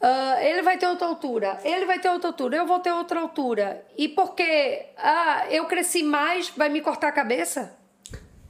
[0.00, 3.20] Ah, ele vai ter outra altura, ele vai ter outra altura, eu vou ter outra
[3.20, 3.84] altura.
[3.96, 7.72] E porque ah, eu cresci mais, vai me cortar a cabeça?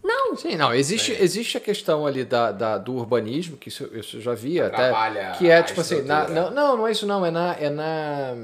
[0.02, 0.34] Não.
[0.34, 4.20] Sim, não, existe, existe a questão ali da, da- do urbanismo, que isso, isso eu
[4.20, 7.24] já vi Atrapalha até, que é tipo assim, na- não, não, não é isso não,
[7.24, 8.34] é na, é na,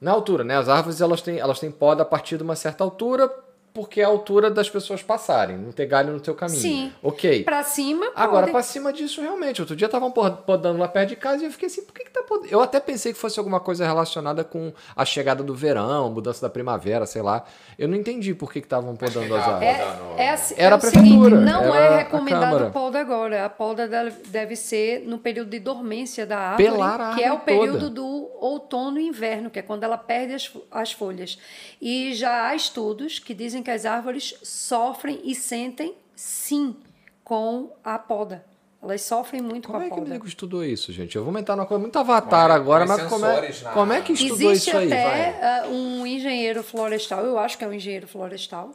[0.00, 0.56] na altura, né?
[0.56, 3.30] As árvores, elas têm, elas têm poda a partir de uma certa altura,
[3.78, 6.58] porque é a altura das pessoas passarem, não ter galho no teu caminho.
[6.60, 6.92] Sim.
[7.00, 7.44] Ok.
[7.44, 8.50] Pra cima, Agora, pode.
[8.50, 9.60] pra cima disso, realmente.
[9.62, 12.10] Outro dia estavam podando lá perto de casa e eu fiquei assim, por que, que
[12.10, 12.48] tá podando?
[12.50, 16.50] Eu até pensei que fosse alguma coisa relacionada com a chegada do verão, mudança da
[16.50, 17.44] primavera, sei lá.
[17.78, 19.68] Eu não entendi por que estavam podando as árvores.
[20.16, 23.44] É, é, assim- Era é a o seguinte, prefeitura, não era é recomendado poda agora.
[23.44, 23.86] A poda
[24.26, 27.78] deve, ser no período de dormência da árvore, Pelar a que é o árvore período
[27.82, 27.90] toda.
[27.90, 31.38] do outono e inverno, que é quando ela perde as, as folhas.
[31.80, 36.76] E já há estudos que dizem que as árvores sofrem e sentem sim
[37.24, 38.44] com a poda.
[38.82, 40.10] Elas sofrem muito Como com a é que o poda.
[40.10, 41.16] nego estudou isso, gente?
[41.16, 44.12] Eu vou aumentar numa coisa muito avatar agora, mas como é, na- como é que
[44.12, 44.88] estudou Existe isso aí?
[44.88, 44.96] Vai.
[45.30, 48.70] até ah, um engenheiro florestal, eu acho que é um engenheiro florestal,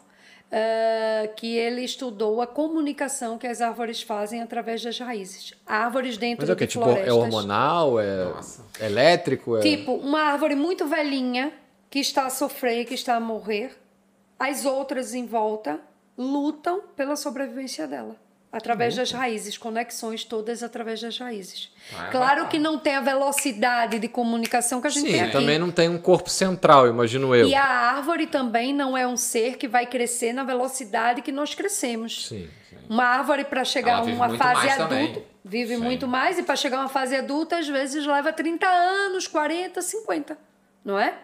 [0.52, 5.54] ah, que ele estudou a comunicação que as árvores fazem através das raízes.
[5.66, 6.68] Árvores dentro Mas é o de que?
[6.68, 7.10] Tipo, florestas.
[7.10, 8.00] é hormonal?
[8.00, 8.66] É Nossa.
[8.82, 9.56] elétrico?
[9.58, 9.62] É...
[9.62, 11.52] Tipo, uma árvore muito velhinha
[11.90, 13.72] que está a sofrer, que está a morrer,
[14.50, 15.80] as outras em volta
[16.18, 18.16] lutam pela sobrevivência dela.
[18.52, 21.72] Através das raízes, conexões todas através das raízes.
[21.98, 25.22] Ah, é claro que não tem a velocidade de comunicação que a gente tem Sim,
[25.22, 25.32] aqui.
[25.32, 27.48] também não tem um corpo central, imagino eu.
[27.48, 31.56] E a árvore também não é um ser que vai crescer na velocidade que nós
[31.56, 32.28] crescemos.
[32.28, 32.48] Sim.
[32.88, 35.82] Uma árvore para chegar Ela a uma muito fase adulta vive Sim.
[35.82, 39.82] muito mais e para chegar a uma fase adulta às vezes leva 30 anos, 40,
[39.82, 40.38] 50,
[40.86, 41.16] não é?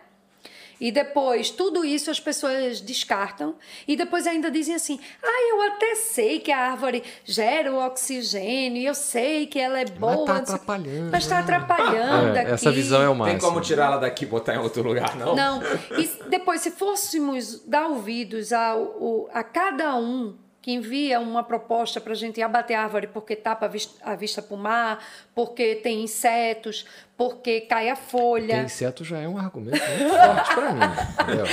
[0.80, 3.56] E depois, tudo isso as pessoas descartam
[3.88, 8.82] e depois ainda dizem assim: ah, eu até sei que a árvore gera o oxigênio,
[8.88, 10.26] eu sei que ela é boa.
[10.26, 11.42] tá não sei- atrapalhando, Mas está né?
[11.42, 12.52] atrapalhando É, aqui.
[12.52, 13.40] essa visão é o máximo.
[13.40, 15.36] Tem como tirá-la daqui e botar em outro lugar, não?
[15.36, 15.62] Não.
[15.98, 22.02] E depois, se fôssemos dar ouvidos a, o- a cada um que envia uma proposta
[22.02, 25.04] para a gente abater a árvore porque tapa a vista, a vista para o mar,
[25.34, 28.64] porque tem insetos, porque cai a folha.
[28.64, 30.80] inseto já é um argumento muito forte pra mim.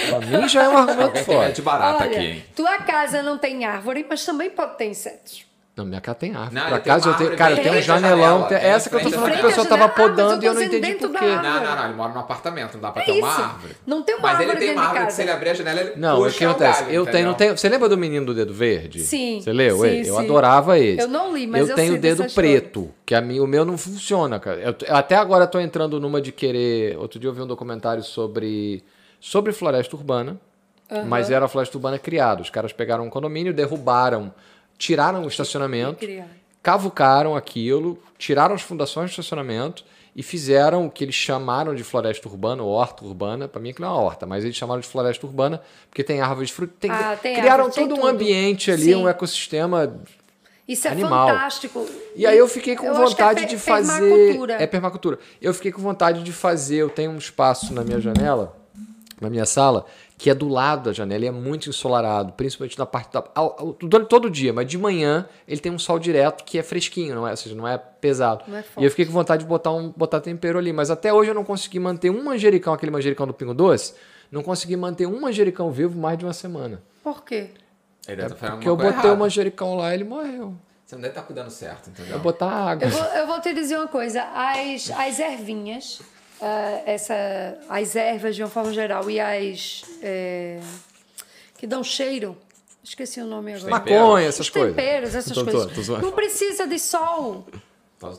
[0.09, 1.55] Pra mim já é um argumento tem forte.
[1.57, 2.45] de barata Olha, aqui, hein?
[2.55, 5.47] tua casa não tem árvore, mas também pode ter insetos.
[5.77, 6.55] Não, minha casa tem árvore.
[6.55, 7.37] Não, eu tenho acaso eu uma tenho.
[7.37, 8.19] Cara, eu tenho um à janelão.
[8.41, 9.49] janela, tem- Essa que eu tô falando que o janela.
[9.51, 11.27] pessoal tava mas eu podando e eu não entendi por quê.
[11.27, 13.43] Não, não, não, ele mora num apartamento, não dá pra É ter uma isso.
[13.43, 13.77] árvore.
[13.87, 15.17] Não tem uma Mas árvore ele tem uma árvore que casa.
[15.17, 16.81] se ele abrir a janela, ele Não, o que acontece?
[16.85, 17.59] galho, eu tenho, não tenho.
[17.59, 19.01] Você lembra do menino do dedo verde?
[19.01, 19.77] Sim, Você leu?
[19.81, 20.09] sim, ele?
[20.09, 20.25] Eu sim.
[20.25, 21.03] adorava esse.
[21.03, 22.35] Eu não li, mas eu tenho sei o dedo história.
[22.61, 24.59] preto, que a mim, o meu não funciona, cara.
[24.61, 26.97] Eu, eu até agora tô entrando numa de querer.
[26.97, 28.83] Outro dia eu vi um documentário sobre
[29.21, 30.39] sobre floresta urbana,
[31.07, 32.41] mas era a floresta urbana criada.
[32.41, 34.33] Os caras pegaram um condomínio, derrubaram,
[34.79, 36.05] tiraram o estacionamento,
[36.63, 39.85] cavucaram aquilo, tiraram as fundações do estacionamento
[40.15, 43.47] e fizeram o que eles chamaram de floresta urbana, ou horta urbana.
[43.47, 46.49] Para mim aquilo é uma horta, mas eles chamaram de floresta urbana porque tem árvores
[46.49, 46.73] de fruto.
[46.81, 48.09] tem- Ah, tem criaram árvore, todo um tudo.
[48.09, 48.95] ambiente ali, Sim.
[48.97, 49.95] um ecossistema
[50.67, 51.29] Isso é Animal.
[51.29, 51.87] fantástico.
[52.17, 54.01] e aí eu fiquei com Eu é vontade per- de fazer.
[54.11, 54.55] permacultura.
[54.55, 55.19] É permacultura.
[55.41, 56.77] Eu fiquei com vontade de fazer.
[56.79, 58.57] Eu tenho um espaço na minha janela,
[59.21, 59.85] na minha sala,
[60.19, 63.23] que é do lado da janela e é muito ensolarado, principalmente na parte da.
[63.35, 66.63] ao- ao- durante todo dia, mas de manhã ele tem um sol direto que é
[66.63, 67.33] fresquinho, não é?
[67.33, 68.43] Ou seja, não é pesado.
[68.49, 70.73] Não é e eu fiquei com vontade de botar, um, botar tempero ali.
[70.73, 73.95] Mas até hoje eu não consegui manter um manjericão, aquele manjericão do Pingo Doce,
[74.31, 76.83] não consegui manter um manjericão vivo mais de uma semana.
[77.05, 77.51] Por quê?
[78.09, 79.17] Ele deve tá Porque eu botei coisa o errada.
[79.21, 80.55] manjericão lá e ele morreu.
[80.87, 82.13] Você não deve estar cuidando certo, entendeu?
[82.15, 82.85] Eu botar água.
[82.87, 84.23] Eu vou, eu vou te dizer uma coisa.
[84.23, 86.01] As, as ervinhas,
[86.41, 87.15] ah, essa,
[87.69, 90.61] as ervas de uma forma geral e as é,
[91.57, 92.37] que dão cheiro,
[92.83, 93.71] esqueci o nome agora.
[93.71, 94.75] Maconha, essas Os coisas.
[94.77, 95.73] temperos, essas Tô coisas.
[95.73, 96.03] tô zoando.
[96.07, 97.47] Não precisa de sol.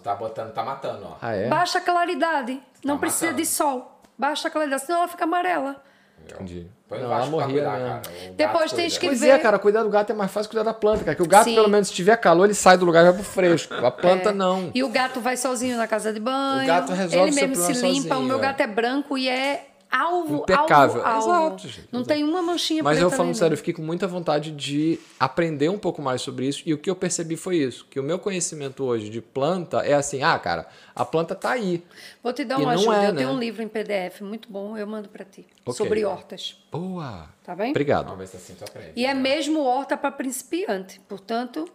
[0.04, 1.18] Tá botando, tá matando, ó.
[1.22, 1.48] Ah, é?
[1.48, 2.60] Baixa claridade.
[2.84, 3.42] Não Tá precisa matando.
[3.44, 4.02] de sol.
[4.18, 5.84] Baixa claridade, senão ela fica amarela.
[6.26, 6.68] Entendi.
[6.88, 7.88] Põe Não, ela morria cuidar, mesmo.
[7.88, 8.00] cara.
[8.00, 10.50] O gato Depois tens que- Pois ver- é, cara, cuidar do gato é mais fácil
[10.50, 11.16] que cuidar da planta, cara.
[11.16, 11.56] Que o gato, Sim.
[11.56, 13.74] pelo menos, se tiver calor, ele sai do lugar e vai pro fresco.
[13.74, 14.72] A planta não.
[14.74, 16.64] E o gato vai sozinho na casa de banho.
[16.64, 17.88] O gato resolve Ele seu mesmo se limpa.
[17.88, 18.42] o sozinho, meu é.
[18.42, 21.06] gato é branco e é alvo, Impecável.
[21.06, 21.56] alvo, alvo.
[21.56, 22.14] Exato, gente, Não exato.
[22.14, 25.78] tem uma manchinha Mas eu falando sério, eu fiquei com muita vontade de aprender um
[25.78, 26.64] pouco mais sobre isso.
[26.66, 29.94] E o que eu percebi foi isso: que o meu conhecimento hoje de planta é
[29.94, 31.84] assim, ah, cara, a planta tá aí.
[32.24, 33.04] Vou te dar uma ajuda.
[33.04, 33.36] é, eu tenho né?
[33.36, 35.46] um livro em PDF muito bom, eu mando para ti.
[35.66, 35.74] Ok.
[35.74, 36.58] Sobre hortas.
[36.72, 37.30] Boa!
[37.44, 37.72] Tá bem?
[37.72, 38.06] Obrigado.
[38.06, 38.92] Vamos ver se assim tu aprende.
[38.96, 41.00] E é mesmo horta para principiante.
[41.08, 41.70] Portanto,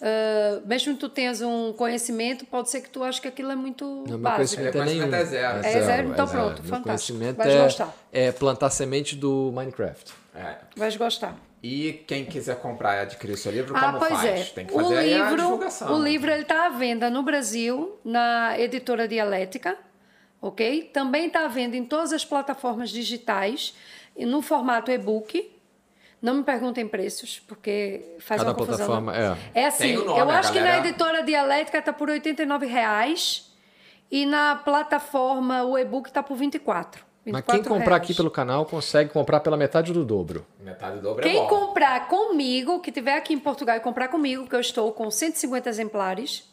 [0.00, 3.56] ah, mesmo que tu tenhas um conhecimento, pode ser que tu ache que aquilo é
[3.56, 4.36] muito Não, básico.
[4.62, 5.22] conhecimento é Conhecimento nenhum.
[5.22, 5.58] é zero.
[5.58, 6.08] É zero?
[6.10, 7.18] Então pronto, Meu fantástico.
[7.18, 7.96] conhecimento Vais é, gostar.
[8.12, 10.12] é plantar semente do Minecraft.
[10.34, 10.56] É.
[10.76, 11.34] Vais gostar.
[11.62, 14.24] E quem quiser comprar e adquirir seu livro, Ah, como pois faz?
[14.24, 14.44] é.
[14.54, 15.92] Tem que O fazer aí a livro, divulgação.
[15.94, 19.76] o livro ele está à venda no Brasil, na editora Dialética,
[20.40, 20.82] ok?
[20.92, 23.74] Também está à venda em todas as plataformas digitais,
[24.14, 25.50] e no formato e-book.
[26.20, 28.86] Não me perguntem preços, porque faz Cada uma confusão.
[28.86, 29.62] plataforma, é.
[29.62, 33.52] É assim, nome, eu acho que na galera- editora Dialética está por 89 reais
[34.10, 37.04] e na plataforma o e-book está por 24.
[37.28, 38.02] Mas quem 24 comprar reais.
[38.04, 40.46] aqui pelo canal consegue comprar pela metade do dobro.
[40.60, 44.46] Metade do dobro é Quem comprar comigo, que tiver aqui em Portugal e comprar comigo,
[44.48, 46.48] que eu estou com 150 exemplares.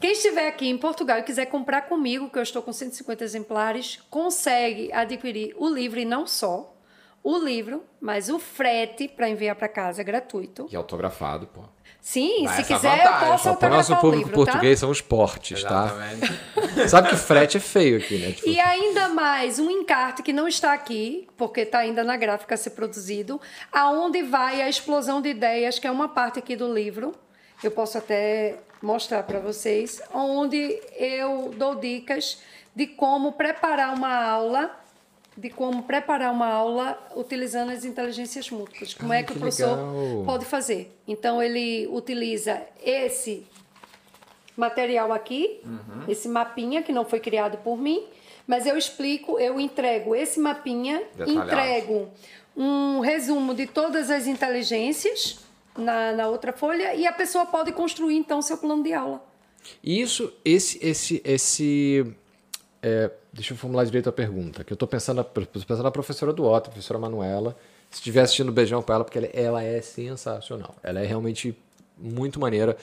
[0.00, 4.00] Quem estiver aqui em Portugal e quiser comprar comigo, que eu estou com 150 exemplares,
[4.10, 6.74] consegue adquirir o livro e não só
[7.22, 10.66] o livro, mas o frete para enviar para casa é gratuito.
[10.70, 11.60] E autografado, pô.
[12.00, 13.04] Sim, Dá se quiser, vantagem.
[13.04, 14.52] eu posso Só Para o nosso autografar o público livro, tá?
[14.52, 15.84] português são os portes, tá?
[15.84, 16.88] Exatamente.
[16.88, 18.32] Sabe que frete é feio aqui, né?
[18.32, 22.54] Tipo, E ainda mais um encarte que não está aqui, porque está ainda na gráfica
[22.54, 23.38] a ser produzido,
[23.70, 27.12] aonde vai a explosão de ideias, que é uma parte aqui do livro.
[27.62, 32.40] Eu posso até mostrar para vocês, onde eu dou dicas
[32.74, 34.79] de como preparar uma aula,
[35.40, 38.92] de como preparar uma aula utilizando as inteligências múltiplas.
[38.92, 40.24] Como é que, que o professor legal.
[40.26, 40.94] pode fazer?
[41.08, 43.46] Então ele utiliza esse
[44.54, 45.62] material aqui,
[46.06, 48.04] esse mapinha que não foi criado por mim,
[48.46, 51.40] mas eu explico, eu entrego esse mapinha, Detalhado.
[51.40, 52.08] entrego
[52.54, 55.38] um resumo de todas as inteligências
[55.74, 59.24] na, na outra folha e a pessoa pode construir então seu plano de aula.
[59.82, 62.14] Isso, esse, esse, esse.
[62.82, 64.64] é, deixa eu formular direito a pergunta.
[64.64, 67.56] Que eu tô pensando, na- pensando na professora do Otto, a professora Manuela.
[67.90, 70.74] Se estiver assistindo, beijão pra ela, porque ela, ela é sensacional.
[70.82, 71.56] Ela é realmente
[71.98, 72.76] muito maneira.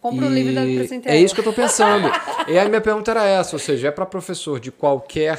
[0.00, 2.08] Compra o livro e dá de E presente a É isso que eu tô pensando.
[2.48, 5.38] e aí minha pergunta era essa, ou seja, é para professor de qualquer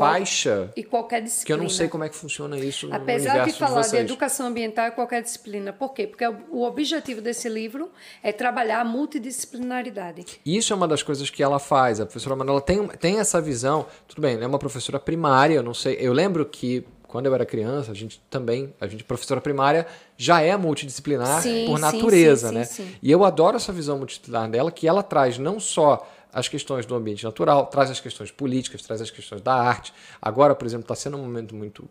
[0.00, 1.46] faixa, E qualquer disciplina.
[1.46, 4.02] que eu não sei como é que funciona isso no Apesar de falar de, vocês.
[4.02, 5.72] educação ambiental é qualquer disciplina.
[5.72, 6.06] Por quê?
[6.06, 7.90] Porque o objetivo desse livro
[8.22, 10.24] é trabalhar a multidisciplinaridade.
[10.44, 12.00] Isso é uma das coisas que ela faz.
[12.00, 13.86] A professora Manuela tem, tem essa visão.
[14.08, 15.96] Tudo bem, ela é uma professora primária, eu não sei.
[16.00, 19.84] Eu lembro que quando eu era criança, a gente também, a gente, professora primária,
[20.16, 22.64] já é multidisciplinar Sim, por natureza, sim, né?
[22.64, 22.94] sim, sim.
[23.02, 26.94] E eu adoro essa visão multidisciplinar dela, que ela traz não só as questões do
[26.94, 29.92] ambiente natural, traz as questões políticas, traz as questões da arte.
[30.20, 31.88] Agora, por exemplo, está sendo um momento muito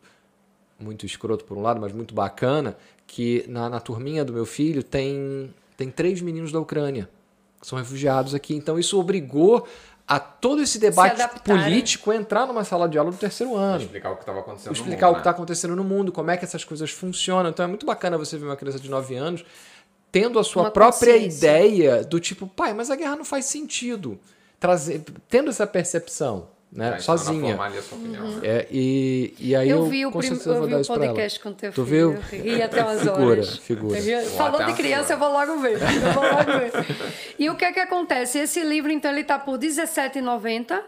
[0.79, 4.81] muito escroto por um lado, mas muito bacana, que na, na turminha do meu filho
[4.81, 7.09] tem, tem três meninos da Ucrânia,
[7.59, 8.55] que são refugiados aqui.
[8.55, 9.67] Então isso obrigou
[10.07, 13.83] a todo esse debate político entrar numa sala de aula do terceiro ano.
[13.83, 15.35] Explicar o que estava acontecendo no Explicar mundo, o que está né?
[15.35, 17.49] acontecendo no mundo, como é que essas coisas funcionam.
[17.49, 19.45] Então é muito bacana você ver uma criança de 9 anos
[20.11, 24.19] tendo a sua Uma própria ideia do tipo, pai, mas a guerra não faz sentido.
[24.60, 27.56] Trazer, tendo essa percepção, né, a sozinha.
[27.56, 27.72] né?
[28.44, 30.30] É, e, e aí eu, eu vi o, com prim...
[30.31, 32.11] eu vou vi dar o podcast com teu Tu filho.
[32.11, 32.14] viu?
[32.34, 33.57] Eu ri até umas Figura, horas.
[33.57, 33.99] figura.
[33.99, 35.73] Ri- até de criança, eu vou logo ver.
[35.81, 36.72] Eu vou logo ver.
[37.40, 38.38] E o que é que acontece?
[38.40, 40.81] Esse livro, então, ele está por R$17,90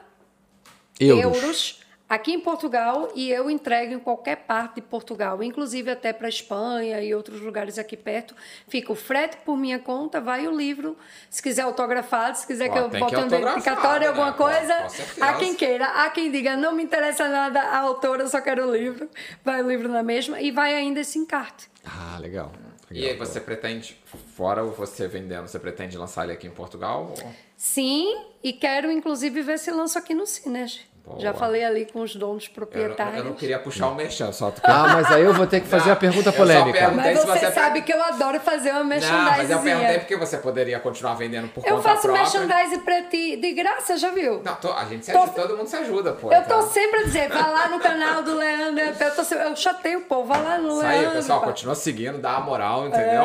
[1.00, 1.38] Euros.
[1.44, 1.81] euros
[2.14, 7.00] aqui em Portugal e eu entrego em qualquer parte de Portugal, inclusive até para Espanha
[7.02, 8.36] e outros lugares aqui perto.
[8.68, 10.98] Fica o frete por minha conta, vai o livro.
[11.30, 14.08] Se quiser autografado, se quiser Ó, que eu bote um dedicatório, né?
[14.10, 14.88] alguma Pô, coisa,
[15.22, 18.68] há quem queira, há quem diga, não me interessa nada a autora, eu só quero
[18.68, 19.10] o livro.
[19.44, 21.70] Vai o livro na mesma e vai ainda esse encarte.
[21.86, 22.52] Ah, legal.
[22.92, 23.98] E aí você pretende,
[24.36, 27.14] fora você vendendo, você pretende lançar ele aqui em Portugal?
[27.18, 30.82] ou- Sim, e quero inclusive ver se lanço aqui no Cines.
[31.04, 31.20] Boa.
[31.20, 33.18] Já falei ali com os donos Eu não, proprietários.
[33.18, 35.68] eu não queria puxar o merchan, só tu Ah, mas aí eu vou ter que
[35.68, 36.92] fazer Não, a pergunta eu polêmica.
[36.92, 40.00] Mas você, você- sabe que eu adoro fazer uma Não, mas eu perguntei merchandising.
[40.00, 42.22] porque você poderia continuar vendendo por Eu conta faço própria.
[42.24, 44.42] merchandising pra ti de graça, já viu?
[44.44, 46.32] Não, tô- a gente se Tô- ajuda, todo mundo se ajuda, pô.
[46.32, 46.70] Eu tô então.
[46.70, 48.84] sempre a dizer, vai lá no canal do Leandro.
[49.00, 51.18] Eu, tô eu chateio o povo, vai lá no Isso aí, Leandro.
[51.18, 51.48] pessoal, pá.
[51.48, 53.24] continua seguindo, dá a moral, entendeu?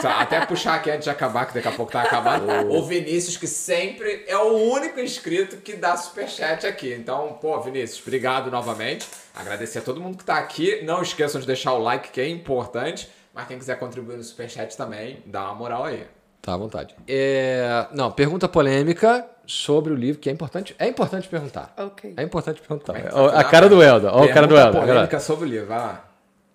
[0.00, 2.46] Só Até puxar aqui antes de acabar, que daqui a pouco tá acabando.
[2.76, 6.92] o Vinícius, que sempre é o único inscrito que dá superchat aqui.
[6.92, 9.06] Então, pô, Vinícius, obrigado novamente.
[9.34, 10.82] Agradecer a todo mundo que tá aqui.
[10.84, 13.08] Não esqueçam de deixar o like, que é importante.
[13.34, 16.06] Mas quem quiser contribuir no superchat também, dá uma moral aí.
[16.42, 16.94] Tá à vontade.
[17.08, 19.24] É, Não, pergunta polêmica.
[19.46, 20.74] sobre o livro, que é importante.
[20.78, 21.72] É importante perguntar.
[21.78, 22.14] Ok.
[22.16, 22.96] É importante perguntar.
[22.96, 24.10] É vai a cara do Helder.
[24.12, 24.72] Ó, o cara do Pergunta Helder.
[24.72, 25.20] polêmica galera.
[25.20, 26.04] sobre o livro, vai lá.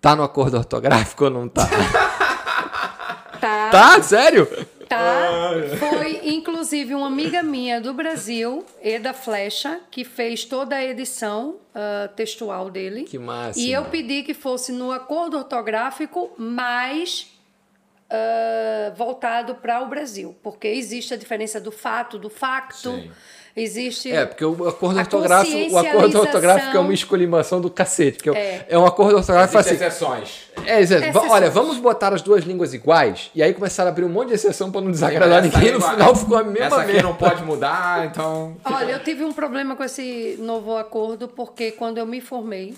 [0.00, 1.66] Tá no acordo ortográfico ou não tá?
[3.40, 3.70] Tá.
[3.70, 4.02] tá?
[4.02, 4.48] Sério?
[4.88, 5.50] Tá.
[5.78, 12.08] Foi, inclusive, uma amiga minha do Brasil, Eda Flecha, que fez toda a edição ah,
[12.16, 13.04] textual dele.
[13.04, 13.66] Que máximo.
[13.66, 17.30] E eu pedi que fosse no acordo ortográfico, mas
[18.10, 20.34] ah, voltado para o Brasil.
[20.42, 22.92] Porque existe a diferença do fato, do facto.
[22.92, 23.10] Sim.
[23.60, 24.12] Existe.
[24.12, 28.18] É, porque o acordo A ortográfico, o acordo ortográfico é uma escolimação do cacete.
[28.18, 28.66] Porque é.
[28.68, 28.78] É.
[28.78, 29.96] um acordo ortográfico Existem assim.
[29.96, 30.48] exceções.
[30.66, 31.30] É, Exceções.
[31.30, 33.30] Olha, vamos botar as duas línguas iguais.
[33.34, 35.60] E aí começaram a abrir um monte de exceção pra não desagradar ninguém.
[35.72, 37.02] No língua- final ficou a mesma Essa aqui merda.
[37.08, 38.56] não pode mudar, então...
[38.64, 42.74] Olha, eu tive um problema com esse novo acordo, porque quando eu me formei,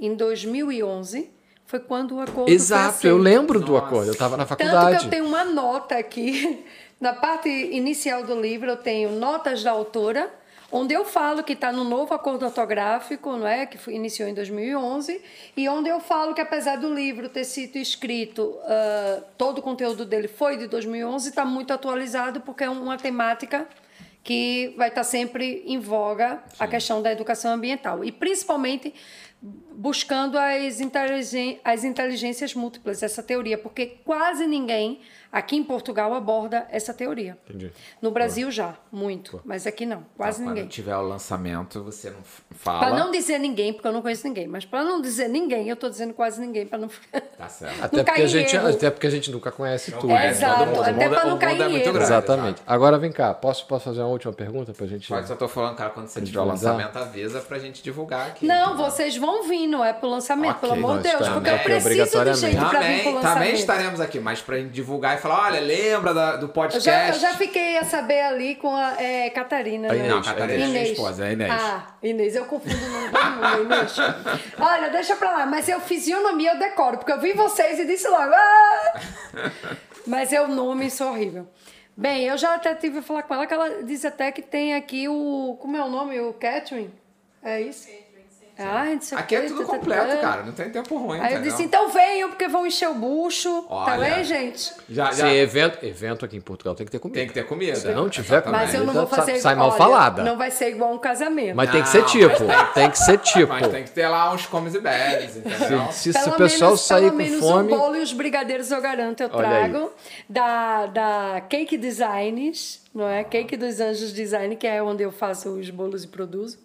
[0.00, 1.30] em 2011,
[1.66, 3.06] foi quando o acordo foi Exato, aceito.
[3.06, 3.86] eu lembro do Nossa.
[3.86, 4.08] acordo.
[4.10, 5.04] Eu tava na Tanto que faculdade.
[5.04, 6.64] eu tenho uma nota aqui,
[7.02, 10.32] na parte inicial do livro, eu tenho notas da autora,
[10.70, 14.32] onde eu falo que está no novo acordo ortográfico, não é, que foi- iniciou em
[14.34, 15.20] 2011,
[15.56, 20.04] e onde eu falo que apesar do livro ter sido escrito, ah, todo o conteúdo
[20.04, 23.66] dele foi de 2011, está muito atualizado porque é uma temática
[24.22, 28.04] que vai estar sempre em voga a questão da educação ambiental.
[28.04, 28.94] E principalmente
[29.76, 35.00] buscando as, inteligen- as inteligências múltiplas, essa teoria, porque quase ninguém
[35.30, 37.38] aqui em Portugal aborda essa teoria.
[37.48, 37.72] Entendi.
[38.02, 40.66] No Brasil já, muito, mas aqui não, quase Quando ninguém.
[40.68, 42.18] tiver o lançamento, você não
[42.50, 42.80] fala.
[42.80, 45.74] Para não dizer ninguém, porque eu não conheço ninguém, mas para não dizer ninguém, eu
[45.74, 46.88] estou dizendo quase ninguém, para não
[47.38, 47.76] Tá certo.
[47.82, 48.68] Até não porque, cair a gente, erro.
[48.68, 50.10] até porque a gente nunca conhece tudo.
[50.12, 50.28] É, né?
[50.30, 51.96] exato, mundo- até pra não cair é em erro.
[51.96, 52.62] Exatamente.
[52.66, 55.10] Agora vem cá, posso, posso fazer uma última pergunta pra gente?
[55.10, 58.46] Mas eu tô falando, cara, quando você tiver o lançamento, avisa pra gente divulgar aqui.
[58.46, 58.84] Não, entendeu?
[58.90, 61.64] vocês vão vir, não é pro lançamento, Ok, pelo amor de Deus, porque eu aqui
[61.64, 63.22] preciso de gente para vir pro Também, lançamento.
[63.34, 66.84] também estaremos aqui, mas pra gente divulgar e falar, olha, lembra da- do Eu podcast.
[66.88, 69.88] já, eu já fiquei a saber ali com a é, Catarina.
[69.88, 69.98] A né?
[69.98, 71.52] Inês, Não, Catarina é minha esposa, é a Inês.
[71.52, 73.96] Ah, Inês, eu confundo o nome do mundo, Inês.
[74.58, 78.08] Olha, deixa pra lá, mas eu fisionomia eu decoro, porque eu vi vocês e disse
[78.08, 78.32] logo.
[78.32, 78.92] Ah!
[80.06, 81.46] Mas é o nome, sou horrível.
[81.96, 84.74] Bem, eu já até tive que falar com ela, que ela diz até que tem
[84.74, 85.56] aqui o.
[85.60, 86.18] Como é o nome?
[86.20, 86.90] O Catherine?
[87.42, 87.86] É isso?
[87.90, 88.01] Ah,
[88.64, 90.16] não sei o Aqui é tudo tá, tá, completo, tá.
[90.16, 90.42] cara.
[90.42, 93.62] Não tem tempo ruim, Aí eu disse, então venham, porque vão encher o bucho.
[93.62, 94.14] Tá Olha.
[94.14, 94.72] bem, gente?
[94.88, 97.18] Já, Se já evento, evento aqui em Portugal tem que ter comida.
[97.18, 97.76] tem que ter comida.
[97.76, 100.22] Se não tiver comida, Mas eu não vou fazer sai mal olha, falada.
[100.22, 101.56] Não vai ser igual um casamento.
[101.56, 102.44] Mas tem que Não, ser tipo.
[102.74, 103.52] Tem que ser tipo.
[103.52, 105.88] Mas tem que ter lá uns comes e bebes, entendeu?
[105.92, 107.72] Se, se Pelo o pessoal menos, sair pelo com menos fome.
[107.72, 109.70] o bolo e os brigadeiros eu garanto, eu Olha aí.
[109.70, 109.90] trago.
[110.28, 113.24] Da, da Cake Designs, não é?
[113.24, 116.58] Cake dos Anjos Design, que é onde eu faço os bolos e produzo.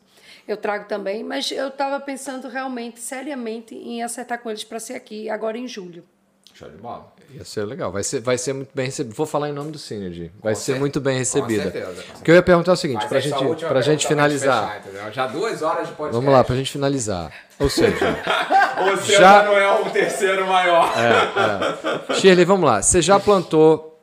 [0.48, 4.94] Eu trago também, mas eu estava pensando realmente, seriamente, em acertar com eles para ser
[4.94, 6.04] aqui, agora em julho.
[6.54, 7.14] Show de bola.
[7.32, 7.92] Ia ser legal.
[7.92, 9.14] Vai ser, vai ser muito bem recebido.
[9.14, 10.32] Vou falar em nome do Synergy.
[10.42, 11.64] Vai Com ser cer- muito bem com recebida.
[11.64, 12.20] certeza, com certeza.
[12.20, 14.82] O que eu ia perguntar é o seguinte, essa gente, pra gente pra finalizar.
[14.82, 15.12] fechar?
[15.12, 16.14] Já duas horas de podcast.
[16.16, 17.32] Vamos lá, pra gente finalizar.
[17.60, 17.96] Ou seja,
[18.94, 20.92] O seu Já- já não é o terceiro maior.
[22.16, 22.82] Shirley, vamos lá.
[22.82, 23.97] Você já plantou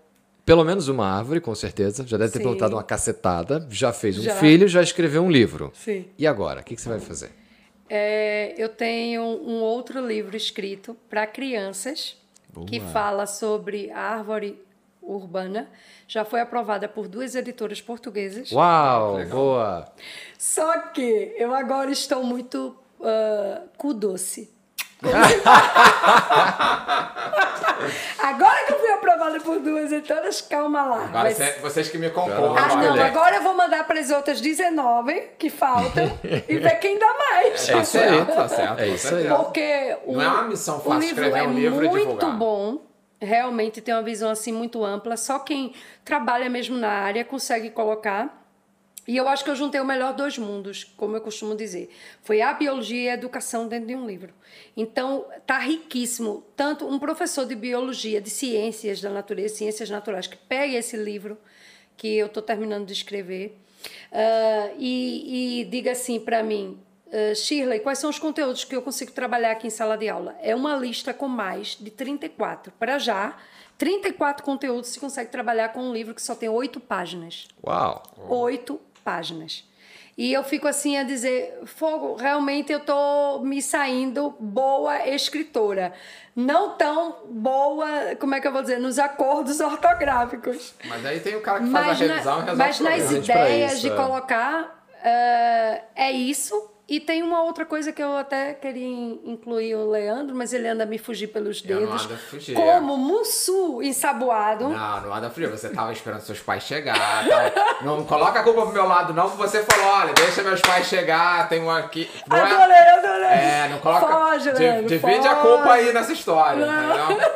[0.45, 2.07] pelo menos uma árvore, com certeza.
[2.07, 2.45] Já deve ter Sim.
[2.45, 3.67] plantado uma cacetada.
[3.71, 4.37] Já fez um Já.
[4.37, 5.73] filho, já escreveu um livro.
[5.75, 6.07] Sim.
[6.19, 6.61] E agora?
[6.61, 7.31] O que, que você vai fazer?
[7.89, 12.17] É, eu tenho um outro livro escrito para crianças
[12.67, 12.93] que Boa.
[12.93, 14.59] fala sobre a árvore
[15.03, 15.69] urbana.
[16.07, 18.51] Já foi aprovada por duas editoras portuguesas.
[18.53, 19.37] Uau, legal.
[19.37, 19.93] boa.
[20.39, 24.54] Só que eu agora estou muito ah, cu doce.
[28.23, 31.05] agora que eu fui aprovada por duas editoras, calma lá.
[31.05, 32.55] Agora Mas- cê- vocês que me compõem.
[32.57, 36.19] Ah, não, agora eu vou mandar para as outras 19 que faltam
[36.49, 37.67] e ver quem dá mais.
[37.67, 38.81] Tá certo, tá certo.
[38.81, 39.29] É com isso aí.
[39.29, 42.01] Porque o, Não é uma missão fácil o livro escrever é um livro e muito
[42.07, 42.37] divulgar.
[42.37, 42.79] bom.
[43.21, 45.17] Realmente tem uma visão assim muito ampla.
[45.17, 45.73] Só quem
[46.05, 48.44] trabalha mesmo na área consegue colocar.
[49.07, 51.91] E eu acho que eu juntei o melhor dos mundos, como eu costumo dizer.
[52.23, 54.33] Foi a biologia e a educação dentro de um livro.
[54.77, 56.45] Então, tá riquíssimo.
[56.57, 61.37] Tanto um professor de biologia, de ciências da natureza, ciências naturais, que pega esse livro
[61.97, 63.59] que eu estou terminando de escrever
[64.13, 66.79] ah, e, e diga assim para mim,
[67.13, 70.37] ah, Shirley, quais são os conteúdos que eu consigo trabalhar aqui em sala de aula?
[70.41, 72.73] É uma lista com mais de 34.
[72.79, 73.37] Para já,
[73.79, 78.03] 34 conteúdos se consegue trabalhar com um livro que só tem oito páginas Uau.
[78.29, 79.65] oito páginas.
[80.17, 85.93] E eu fico assim a dizer, fogo, realmente eu tô me saindo boa escritora.
[86.37, 90.73] Não tão boa, como é que eu vou dizer, nos acordos ortográficos.
[90.85, 93.11] Mas aí tem o cara que faz Mas, a na- revisão e resolve mas nas
[93.13, 93.97] ideias isso, de é.
[93.97, 96.71] colocar, eh, é isso.
[96.87, 100.69] E tem uma outra coisa que eu até queria in- incluir o Leandro, mas ele
[100.69, 102.05] anda a me fugir pelos dedos.
[102.13, 102.55] a fugir.
[102.55, 104.69] Como mussu ensaboado.
[104.69, 105.51] Não, não anda frio.
[105.51, 106.95] Você tava esperando seus pais chegar.
[107.27, 107.87] tal.
[107.87, 111.49] Não coloca a culpa pro meu lado, não, você falou, olha, deixa meus pais chegar,
[111.49, 112.07] tem um aqui.
[112.29, 113.29] Não é- Adorei, adorei.
[113.31, 114.07] É, não coloca.
[114.07, 115.49] Foge, Leandro, divide a foge.
[115.49, 117.13] culpa aí nessa história, Não.
[117.13, 117.27] entendeu?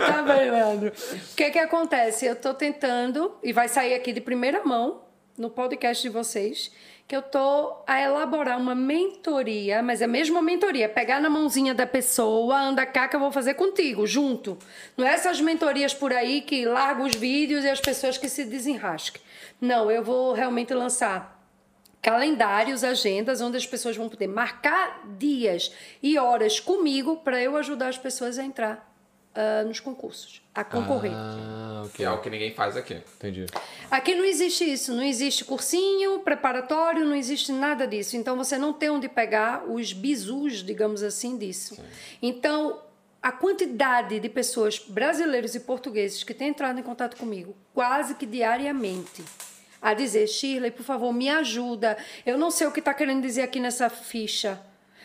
[0.06, 0.88] tá bem, Leandro.
[0.90, 2.24] O que que acontece?
[2.24, 5.02] Eu tô tentando, e vai sair aqui de primeira mão,
[5.36, 6.72] no podcast de vocês,
[7.06, 11.72] que eu tô a elaborar uma mentoria, mas é mesmo uma mentoria, pegar na mãozinha
[11.72, 14.58] da pessoa, anda cá que eu vou fazer contigo, junto.
[14.96, 18.44] Não é essas mentorias por aí que largam os vídeos e as pessoas que se
[18.44, 19.22] desenrasquem.
[19.60, 21.36] Não, eu vou realmente lançar
[22.02, 25.72] calendários, agendas, onde as pessoas vão poder marcar dias
[26.02, 28.92] e horas comigo para eu ajudar as pessoas a entrar
[29.34, 31.12] ah, nos concursos, a concorrer.
[31.14, 32.06] Ah, Que ok.
[32.06, 32.94] é o que ninguém faz aqui.
[33.16, 33.46] Entendi.
[33.90, 38.16] Aqui não existe isso, não existe cursinho preparatório, não existe nada disso.
[38.16, 41.78] Então você não tem onde pegar os bizus, digamos assim, disso.
[42.22, 42.80] Então,
[43.22, 48.24] a quantidade de pessoas brasileiros e portugueses que têm entrado em contato comigo, quase que
[48.24, 49.22] diariamente,
[49.82, 51.98] a dizer: Shirley, por favor, me ajuda.
[52.24, 54.58] Eu não sei o que está querendo dizer aqui nessa ficha.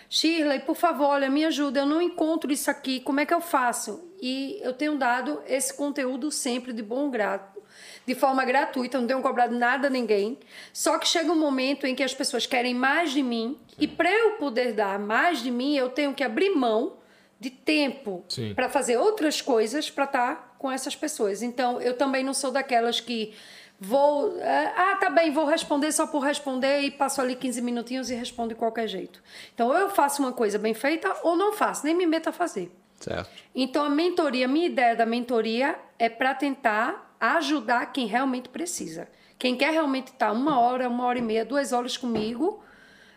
[0.10, 1.80] Shirley, por favor, olha, me ajuda.
[1.82, 3.00] Eu não encontro isso aqui.
[3.00, 4.11] Como é que eu faço?
[4.22, 7.60] E eu tenho dado esse conteúdo sempre de bom grado,
[8.06, 10.38] de forma gratuita, não tenho cobrado nada a ninguém.
[10.72, 14.12] Só que chega um momento em que as pessoas querem mais de mim, e para
[14.12, 16.98] eu poder dar mais de mim, eu tenho que abrir mão
[17.40, 18.54] de tempo Sim.
[18.54, 21.42] para fazer outras coisas para estar com essas pessoas.
[21.42, 23.34] Então, eu também não sou daquelas que
[23.80, 24.38] vou.
[24.38, 28.14] eh, Ah, tá bem, vou responder só por responder e passo ali 15 minutinhos e
[28.14, 29.24] respondo de qualquer jeito.
[29.56, 32.32] Então, ou eu faço uma coisa bem feita ou não faço, nem me meto a
[32.32, 32.72] fazer.
[33.02, 33.30] Certo.
[33.54, 39.08] Então, a mentoria, minha ideia da mentoria é para tentar ajudar quem realmente precisa.
[39.38, 42.64] Quem quer realmente estar uma hora, uma hora e meia, duas horas comigo,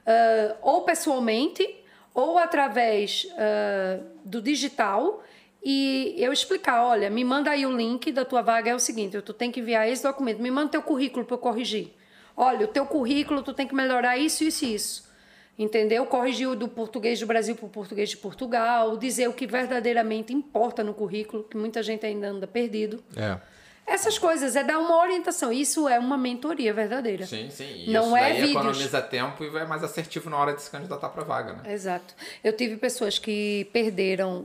[0.06, 1.66] ah, ou pessoalmente,
[2.12, 5.22] ou através ah, do digital,
[5.62, 9.20] e eu explicar: olha, me manda aí o link da tua vaga, é o seguinte,
[9.22, 11.92] tu tem que enviar esse documento, me manda teu currículo para eu corrigir.
[12.36, 15.13] Olha, o teu currículo, tu tem que melhorar isso, isso e isso.
[15.58, 16.04] Entendeu?
[16.06, 20.32] Corrigir o do português do Brasil para o português de Portugal, dizer o que verdadeiramente
[20.32, 23.02] importa no currículo, que muita gente ainda anda perdido.
[23.16, 23.38] É.
[23.86, 25.52] Essas coisas, é dar uma orientação.
[25.52, 27.26] Isso é uma mentoria verdadeira.
[27.26, 27.84] Sim, sim.
[27.86, 28.50] E Não isso é daí vídeos.
[28.52, 31.72] economiza tempo e é mais assertivo na hora de se candidatar pra vaga, né?
[31.72, 32.14] Exato.
[32.42, 34.38] Eu tive pessoas que perderam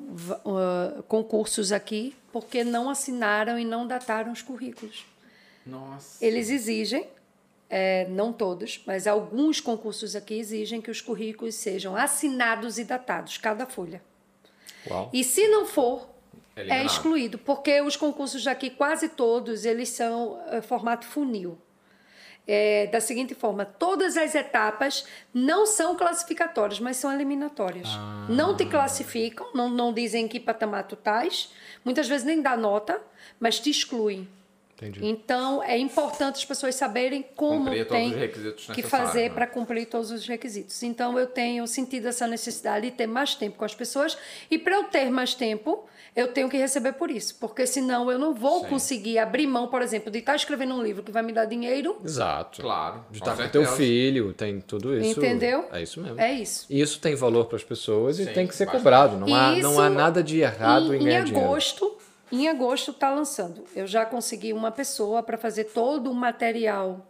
[0.46, 5.06] uh, concursos aqui porque não assinaram e não dataram os currículos.
[5.66, 6.24] Nossa.
[6.24, 7.08] Eles exigem,
[7.70, 13.38] é, não todos, mas alguns concursos aqui exigem que os currículos sejam assinados e datados,
[13.38, 14.02] cada folha.
[14.90, 15.10] Uau.
[15.14, 16.10] E se não for,
[16.56, 16.86] é Eliminado.
[16.88, 21.58] excluído, porque os concursos daqui, quase todos, eles são eh, formato funil.
[22.52, 27.88] É, da seguinte forma, todas as etapas não são classificatórias, mas são eliminatórias.
[28.28, 31.54] Não te classificam, não, não dizem que patamar tu estás,
[31.86, 33.00] muitas vezes nem dá nota,
[33.40, 34.28] mas te excluem.
[34.80, 35.06] Entendi.
[35.06, 38.14] Então, é importante as pessoas saberem como tem
[38.74, 39.30] que fazer né?
[39.30, 40.82] para cumprir todos os requisitos.
[40.84, 44.18] Então, eu tenho sentido essa necessidade de ter mais tempo com as pessoas.
[44.50, 45.86] E para eu ter mais tempo,
[46.16, 47.36] eu tenho que receber por isso.
[47.42, 48.68] Porque senão eu não vou Sim.
[48.68, 51.98] conseguir abrir mão, por exemplo, de estar escrevendo um livro que vai me dar dinheiro.
[52.04, 52.62] Exato.
[52.62, 53.04] Claro.
[53.12, 55.20] De estar com teu filho, tem tudo isso.
[55.20, 55.68] Entendeu?
[55.74, 56.20] É isso mesmo.
[56.20, 56.66] É isso.
[56.70, 58.82] E isso tem valor para as pessoas e Sim, tem que ser bastante.
[58.82, 59.18] cobrado.
[59.18, 61.50] Não há, não há nada de errado em, em, ganhar em dinheiro.
[62.32, 63.66] Em agosto está lançando.
[63.76, 67.08] Eu já consegui uma pessoa para fazer todo o material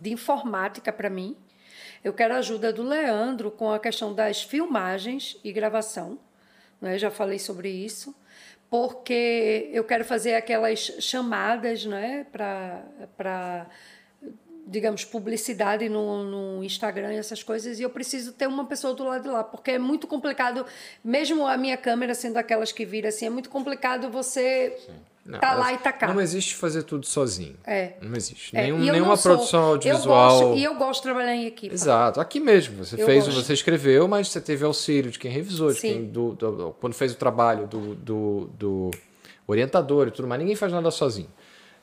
[0.00, 1.36] de informática para mim.
[2.02, 6.18] Eu quero a ajuda do Leandro com a questão das filmagens e gravação.
[6.80, 6.98] Né?
[6.98, 8.14] Já falei sobre isso.
[8.68, 12.26] Porque eu quero fazer aquelas chamadas né?
[12.32, 13.66] para
[14.72, 16.24] digamos, publicidade no,
[16.56, 19.44] no Instagram e essas coisas, e eu preciso ter uma pessoa do lado de lá,
[19.44, 20.64] porque é muito complicado,
[21.04, 24.76] mesmo a minha câmera sendo aquelas que vira assim, é muito complicado você
[25.24, 26.12] Não, tá lá e tacar.
[26.12, 27.56] Não existe fazer tudo sozinho.
[27.64, 27.92] É.
[28.00, 28.56] Não existe.
[28.56, 30.40] É, Nenhum- eu nenhuma produção Eu audiovisual.
[30.40, 31.72] gosto, e eu gosto de trabalhar em equipe.
[31.74, 32.20] Exato.
[32.20, 32.84] Aqui mesmo.
[32.84, 33.40] Você Eu fez, gosto.
[33.42, 35.92] você escreveu, mas você teve auxílio de quem revisou, de Sim.
[35.92, 38.90] quem do, do- quando fez o trabalho do, do, do
[39.46, 40.40] orientador e tudo mais.
[40.40, 41.28] Ninguém faz nada sozinho.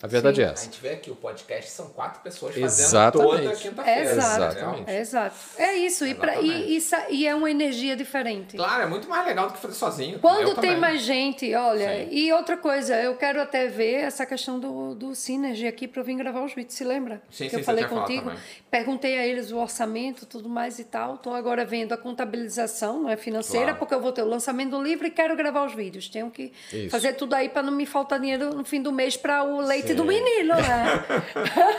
[0.02, 0.64] A verdade é A essa.
[0.66, 3.44] gente vê aqui o podcast são quatro pessoas fazendo Exatamente.
[3.44, 4.02] toda quinta-feira.
[4.12, 4.90] Exato, Exatamente.
[4.90, 5.36] é exato.
[5.58, 8.56] É isso, e, pra, e, e e é uma energia diferente.
[8.56, 10.20] Claro, é muito mais legal do que fazer sozinho.
[10.20, 10.78] Quando Eu tem também.
[10.80, 12.08] mais gente, olha, Sim.
[12.12, 16.06] e outra coisa, eu quero até ver essa questão do, do Synergy aqui para eu
[16.06, 17.22] vir gravar os vídeos, se lembra?
[17.30, 18.32] Sim, que sim, eu falei contigo.
[18.72, 21.16] Perguntei a eles o orçamento, tudo mais e tal.
[21.16, 23.80] Estou agora vendo a contabilização não é financeira, Claro.
[23.80, 26.08] porque eu vou ter o lançamento do livro e quero gravar os vídeos.
[26.08, 26.90] Tenho que Isso.
[26.90, 29.89] fazer tudo aí para não me faltar dinheiro no fim do mês para o leite
[29.94, 31.06] do menino, né?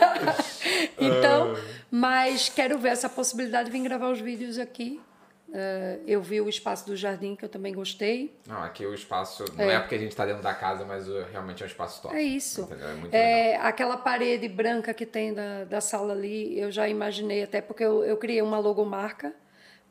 [0.99, 1.55] então,
[1.91, 5.01] Mas quero ver essa possibilidade de vir gravar os vídeos aqui.
[5.53, 8.32] Eh, eu vi o espaço do jardim, que eu também gostei.
[8.47, 9.45] Não, aqui o espaço.
[9.57, 12.01] Não é, porque a gente tá dentro da casa, mas uh, realmente é um espaço
[12.03, 12.15] top.
[12.15, 12.69] É isso.
[13.11, 13.53] É.
[13.53, 17.82] É, aquela parede branca que tem da, da sala ali, eu já imaginei, até porque
[17.82, 19.35] eu, eu criei uma logomarca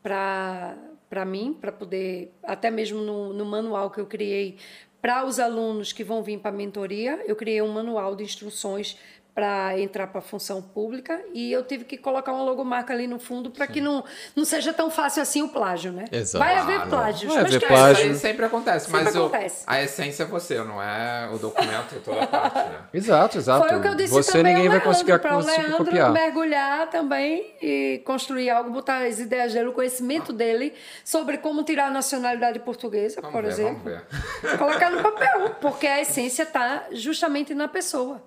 [0.02, 4.58] para mim, para poder, até mesmo no, no manual que eu criei
[5.02, 8.98] para os alunos que vão vir para a mentoria, eu criei um manual de instruções
[9.40, 13.18] para entrar para a função pública e eu tive que colocar uma logomarca ali no
[13.20, 14.04] fundo para que não,
[14.36, 16.04] não seja tão fácil assim o plágio, né?
[16.12, 16.44] Exato.
[16.44, 16.90] Vai haver Claro.
[16.90, 18.02] plágios, Vai mas haver que- plágio.
[18.08, 19.64] Isso aí sempre acontece, Sempre mas o- acontece.
[19.66, 22.80] a essência é você, não é o documento e toda a parte, né?
[22.94, 23.66] Exato, exato.
[23.66, 26.12] Foi o que eu disse Você também ninguém vai conseguir, para o Leandro copiar.
[26.12, 30.74] mergulhar também e construir algo, botar as ideias dele, o conhecimento dele
[31.06, 33.82] sobre como tirar a nacionalidade portuguesa, Vamos por ver, exemplo.
[33.86, 34.02] vamos
[34.52, 34.58] ver.
[34.58, 38.22] Colocar no papel, porque a essência está justamente na pessoa.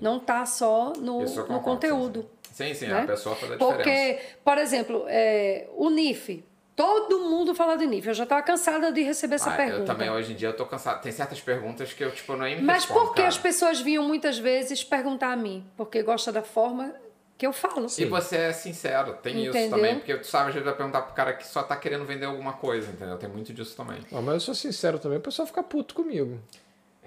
[0.00, 2.28] Não está só no, Isso no conteúdo.
[2.52, 3.02] Sim, sim, né?
[3.02, 3.76] a pessoa faz a diferença.
[3.76, 6.44] Porque, por exemplo, é, o NIF.
[6.74, 8.06] Todo mundo fala de NIF.
[8.06, 9.78] Eu já estava cansada de receber essa Ah, pergunta.
[9.80, 11.02] eu também, hoje em dia, eu tô cansado.
[11.02, 13.28] Tem certas perguntas que eu, tipo, nem me Mas respondo, por que cara.
[13.28, 15.64] as pessoas vinham muitas vezes perguntar a mim?
[15.76, 16.94] Porque gosta da forma
[17.36, 17.86] que eu falo.
[17.98, 19.70] E você é sincero, tem isso Entendeu?
[19.70, 22.26] também, porque tu sabe, às vezes vai perguntar pro cara que só tá querendo vender
[22.26, 23.16] alguma coisa, entendeu?
[23.16, 23.98] Tem muito disso também.
[24.10, 26.38] Não, mas eu sou sincero também, o pessoal fica puto comigo.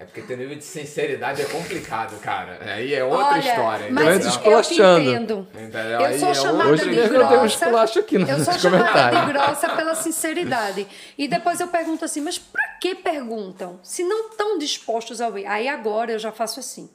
[0.02, 2.58] É porque teu nível de sinceridade é complicado, cara.
[2.60, 3.86] Aí é outra Olha, história.
[3.90, 4.40] mas entendeu?
[4.42, 5.48] tô eu te entendo.
[5.54, 5.82] Entendeu?
[5.82, 7.46] Eu Aí sou é chamada outra de eu um grossa.
[7.46, 10.88] esculacho aqui nos eu sou chamada de grossa pela sinceridade.
[11.16, 13.78] E depois eu pergunto assim, mas pra que perguntam?
[13.80, 15.46] Se não estão dispostos a ouvir.
[15.46, 16.90] Aí agora eu já faço assim.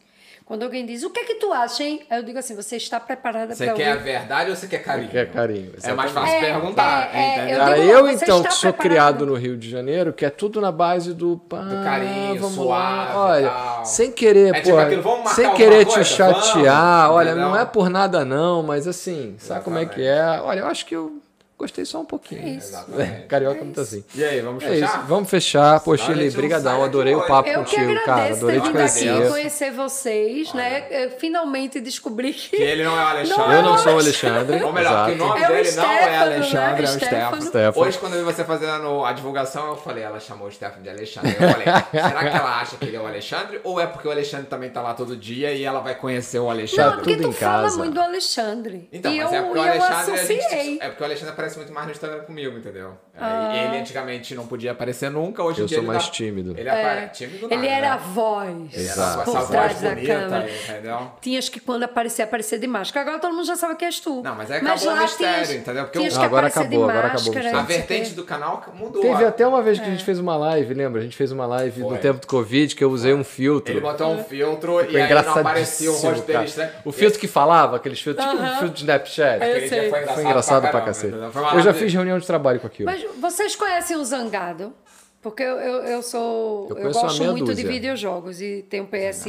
[0.48, 2.04] Quando alguém diz, o que é que tu acha, hein?
[2.10, 4.78] Aí eu digo assim, você está preparada Você para quer a verdade ou você quer
[4.82, 5.10] carinho?
[5.10, 6.14] Quer carinho, É mais exatamente.
[6.14, 7.50] fácil É, perguntar, é, é, entendeu?
[7.54, 10.30] eu Cara, digo, eu você então, que sou criado no Rio de Janeiro, que é
[10.30, 13.26] tudo na base do, pá, Do carinho, vamos suave lá.
[13.26, 13.86] Olha, tal.
[13.86, 16.04] sem querer, É pô, tipo aquilo, vamos marcar sem querer coisa?
[16.04, 17.50] te chatear, Vamos, olha, entendeu?
[17.50, 20.40] não é por nada não, mas assim, sabe como é que é?
[20.42, 21.22] Olha, eu acho que eu
[21.58, 22.42] gostei só um pouquinho.
[22.46, 22.68] É isso.
[22.70, 23.28] Exatamente.
[23.28, 24.04] Carioca é muito assim.
[24.14, 24.86] E aí, vamos É fechar?
[24.86, 25.80] isso, vamos fechar.
[25.80, 27.50] Pô, Senão a Chile, gente não brigadão, adorei o papo.
[27.50, 29.30] Eu que contigo, cara, adorei te vindo aqui conhecer.
[29.30, 30.86] conhecer vocês, né?
[30.90, 32.58] Eu finalmente descobri que...
[32.58, 33.44] Que ele não é o Alexandre.
[33.44, 35.30] Não Eu não é sou o Alexandre, Ou melhor, que o exato.
[35.30, 36.80] nome É o dele não é Stefano, Alexandre, né?
[36.80, 36.98] é o Stefano.
[37.18, 37.42] Stefano.
[37.42, 37.88] Stefano.
[37.88, 40.90] Hoje, quando eu vi você fazendo a divulgação, eu falei, ela chamou o Stefano de
[40.90, 41.32] Alexandre.
[41.40, 43.60] Eu falei, será que ela acha que ele é o Alexandre?
[43.64, 46.44] Ou é porque o Alexandre também tá lá todo dia e ela vai conhecer o
[46.44, 46.96] Não, é Alexandre?
[46.98, 47.78] porque tudo tu em fala casa.
[47.78, 48.88] muito do Alexandre.
[48.92, 50.78] Então, e mas eu, é porque o Alexandre.
[50.82, 52.90] É porque o Alexandre aparece muito mais no Instagram comigo, entendeu?
[53.16, 53.52] É, Ah.
[53.56, 56.54] Ele antigamente não podia aparecer nunca, hoje em Eu dia sou ele mais dá- tímido.
[56.56, 58.04] Ele aparece tímido Ele nada, era a né?
[58.14, 59.18] voz Ele era Exato.
[59.24, 60.50] com por essa trás voz da bonita, câmera.
[60.70, 61.12] entendeu?
[61.22, 63.02] Tinhas que, quando aparecer, aparecer de máscara.
[63.08, 64.22] Agora todo mundo já sabe que és tu.
[64.22, 65.84] Não, mas aí acabou o lá mistério, tinhas- entendeu?
[65.86, 67.60] Porque tinhas o- que Agora acabou, de agora acabou o máscara, mistério.
[67.60, 69.02] A vertente do canal mudou.
[69.02, 69.88] Teve até uma vez que É.
[69.88, 71.02] a gente fez uma live, lembra?
[71.02, 71.98] A gente fez uma live no Foi.
[71.98, 73.74] tempo do Covid que eu usei um filtro.
[73.74, 76.70] Ele botou um filtro e aí não aparecia o rosto dele.
[76.86, 79.42] O filtro que falava, aqueles filtros, tipo um filtro de Snapchat.
[79.42, 79.78] Eu Aquele dia sei.
[79.80, 81.14] foi engraçado, Foi engraçado pra, caramba, cacete.
[81.54, 82.90] Eu já fiz reunião de trabalho com aquilo.
[82.90, 84.74] Mas vocês conhecem o Zangado?
[85.22, 86.70] Porque eu, eu, eu sou.
[86.70, 87.68] Eu Eu, gosto muito de dúzia.
[87.68, 89.26] videojogos e tenho PS.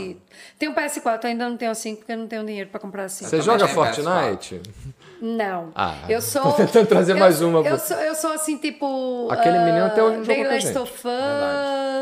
[0.58, 3.28] Tenho PS4, ainda não tenho 5 porque eu não tenho dinheiro pra comprar 5.
[3.28, 4.60] Você joga Fortnite?
[5.20, 5.72] Não.
[5.74, 6.42] Ah, eu sou.
[6.52, 9.28] tô tentando trazer eu- mais uma, Eu sou, eu sou assim, tipo.
[9.30, 11.02] Aquele ah, menino até hoje não The jogou Last of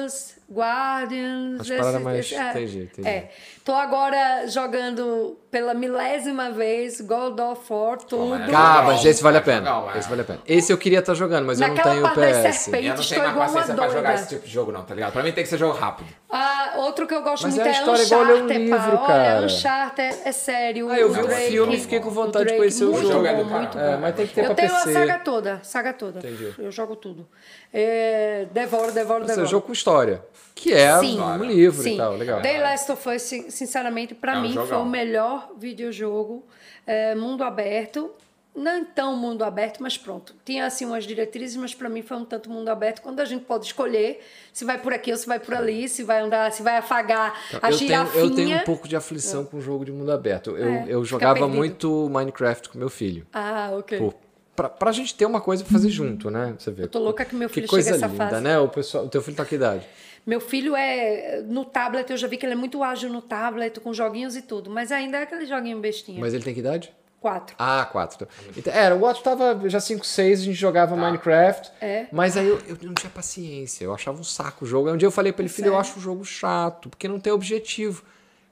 [0.05, 1.61] Us, Guardians.
[1.61, 3.09] As paradas mais- entendi, entendi.
[3.09, 3.31] É.
[3.65, 8.35] Tô agora jogando pela milésima vez God of War, tudo.
[8.35, 9.59] é mas esse vale a É pena.
[9.59, 9.99] legal, é.
[9.99, 10.39] Esse vale a pena.
[10.47, 12.59] Esse eu queria estar jogando, mas eu Naquela não parte tenho das PS.
[12.65, 12.87] serpentes.
[13.11, 15.13] Eu não tenho mais paciência pra jogar esse tipo de jogo, não, tá ligado?
[15.13, 16.09] Pra mim tem que ser jogo rápido.
[16.31, 18.99] Ah, outro que eu gosto Mas muito é a é, história igual um Uncharted, livro,
[18.99, 19.07] pá.
[19.07, 19.37] cara.
[19.39, 20.91] Olha, Uncharted é sério.
[20.91, 23.13] Ah, eu vi o Drake, filme e fiquei com vontade de conhecer o jogo.
[23.13, 24.91] jogo é do muito É, mas tem que ter Eu pra tenho PC.
[24.91, 26.19] a saga toda, saga toda.
[26.21, 26.55] Entendi.
[26.59, 27.27] Eu jogo tudo.
[27.73, 29.47] É, devoro, devoro, Ou seja, devoro.
[29.51, 30.23] jogo com história.
[30.55, 31.21] Que é Sim.
[31.21, 31.95] um livro Sim.
[31.95, 32.41] e tal, legal.
[32.41, 34.83] The Last of Us, sin- sinceramente, pra É um mim, foi jogão.
[34.83, 36.45] o melhor videojogo
[36.87, 38.11] é, mundo aberto.
[38.59, 40.35] Não tão mundo aberto, mas pronto.
[40.43, 43.03] Tinha assim umas diretrizes, mas pra mim foi um tanto mundo aberto.
[43.03, 44.19] Quando a gente pode escolher
[44.51, 47.39] se vai por aqui ou se vai por ali, se vai andar, se vai afagar
[47.61, 48.25] a eu, tenho, girafinha.
[48.25, 50.57] eu tenho um pouco de aflição com o jogo de mundo aberto.
[50.57, 53.27] Eu, É, eu jogava muito Minecraft com meu filho.
[53.31, 53.99] Ah, ok.
[53.99, 54.15] Pô,
[54.57, 56.55] pra, pra gente ter uma coisa pra fazer junto, né?
[56.59, 56.85] Você vê.
[56.85, 58.41] Eu tô louca que meu filho Que coisa linda, fase.
[58.41, 58.59] né?
[58.59, 59.87] O, pessoal, o teu filho tá com que idade?
[60.27, 63.79] Meu filho é no tablet, eu já vi que ele é muito ágil no tablet,
[63.79, 66.21] com joguinhos e tudo, mas ainda é aquele joguinho bestinha.
[66.21, 66.93] Mas ele tem que idade?
[67.21, 67.57] Quatro.
[67.59, 68.29] Ah, quatro.
[68.57, 71.73] Então, era, o Otto tava já 5, 6, a gente jogava Minecraft.
[71.81, 72.07] É.
[72.13, 74.89] Mas aí eu, eu não tinha paciência, eu achava um saco o jogo.
[74.89, 75.81] Aí um dia eu falei pra ele, filho, eu sério?
[75.81, 78.05] acho o jogo chato, porque não tem objetivo.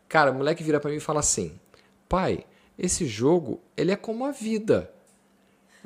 [0.08, 1.58] Cara, o moleque vira pra mim e fala assim:
[2.08, 2.44] pai,
[2.78, 4.90] esse jogo, ele é como a vida.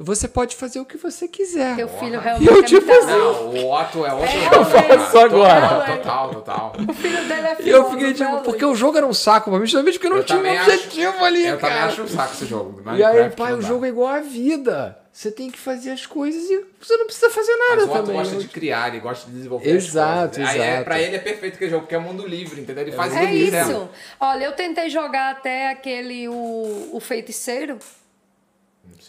[0.00, 1.74] Você pode fazer o que você quiser.
[1.74, 3.06] Teu filho Eu, realmente é tipo assim.
[3.08, 5.96] Não, o Otto é outro É, eu faço agora.
[5.96, 6.72] Total, total.
[6.88, 9.50] O filho dele é E eu fiquei tipo, né, porque o jogo era um saco
[9.50, 11.74] pra mim, justamente porque não Eu tinha um objetivo ali, Eu cara.
[11.74, 12.80] também acho um saco esse jogo.
[12.96, 14.96] E aí, pai, não o jogo é igual a vida.
[15.12, 17.98] Você tem que fazer as coisas e você não precisa fazer nada Mas o Otto
[18.02, 18.16] também.
[18.18, 20.54] gosta de criar, ele gosta de desenvolver Exato, as coisas.
[20.54, 20.84] Aí é, exato.
[20.84, 22.84] pra ele é perfeito aquele jogo, porque é mundo livre, entendeu?
[22.84, 23.66] Ele faz É quiser.
[23.66, 23.88] isso.
[24.20, 27.78] Olha, eu tentei jogar até aquele, o, o Feiticeiro.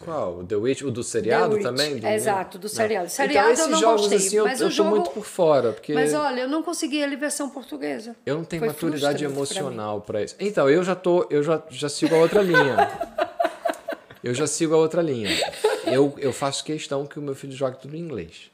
[0.04, 0.40] Qual?
[0.40, 0.82] O The Witch?
[0.82, 1.98] O do seriado The também?
[1.98, 2.70] Do- Exato, do Não.
[2.70, 3.06] seriado.
[3.06, 4.90] Então, Seriado esses eu não jogos gostei, assim, eu, mas eu jogo...
[4.92, 8.16] muito por fora, porque Mas olha, eu não consegui ele versão portuguesa.
[8.26, 10.36] eu não tenho Foi maturidade emocional pra isso.
[10.40, 12.90] Então, eu já tô, eu já, já sigo a outra linha.
[14.24, 15.30] eu já sigo a outra linha.
[15.86, 18.52] Eu, eu faço questão que o meu filho jogue tudo em inglês.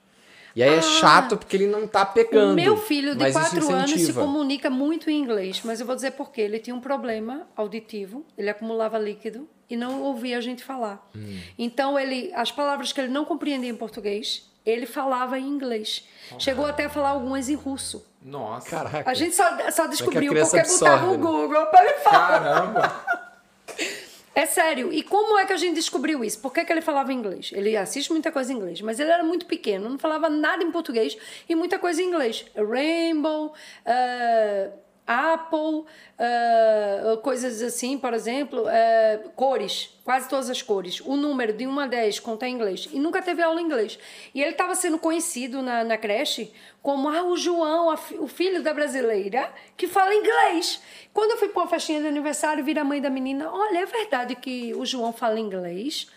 [0.56, 2.54] E aí é chato porque ele não tá pegando.
[2.54, 5.86] O meu filho de mas isso 4 anos se comunica muito em inglês, mas eu
[5.86, 6.42] vou dizer por quê.
[6.44, 11.08] Ele tinha um problema auditivo, ele acumulava líquido e não ouvia a gente falar.
[11.16, 11.40] Hum.
[11.58, 16.08] Então, ele, as palavras que ele não compreendia em português, ele falava em inglês.
[16.40, 18.06] Chegou até a falar algumas em russo.
[18.22, 18.70] Nossa.
[18.70, 19.10] Caraca.
[19.10, 21.18] A gente só, só descobriu criança porque botava o né?
[21.18, 22.40] Google para ele falar.
[22.40, 23.06] Caramba.
[24.36, 24.92] É sério.
[24.92, 26.40] E como é que a gente descobriu isso?
[26.40, 27.52] Por que, que ele falava inglês?
[27.54, 30.72] Ele assiste muita coisa em inglês, mas ele era muito pequeno, não falava nada em
[30.72, 31.18] português
[31.48, 32.46] e muita coisa em inglês.
[32.54, 33.54] Rainbow,
[33.86, 34.72] eh,
[35.08, 35.86] Apple,
[36.18, 41.00] eh, coisas assim, por exemplo, eh, cores, quase todas as cores.
[41.02, 42.90] O número de 1 a 10 conta em inglês.
[42.92, 44.00] E nunca teve aula em inglês.
[44.34, 46.52] E ele estava sendo conhecido na, na creche
[46.82, 50.82] como ah, o João, o filho da brasileira, que fala inglês.
[51.14, 53.86] Quando eu fui para uma festinha de aniversário, vira a mãe da menina, olha, é
[53.86, 56.10] verdade que o João fala inglês?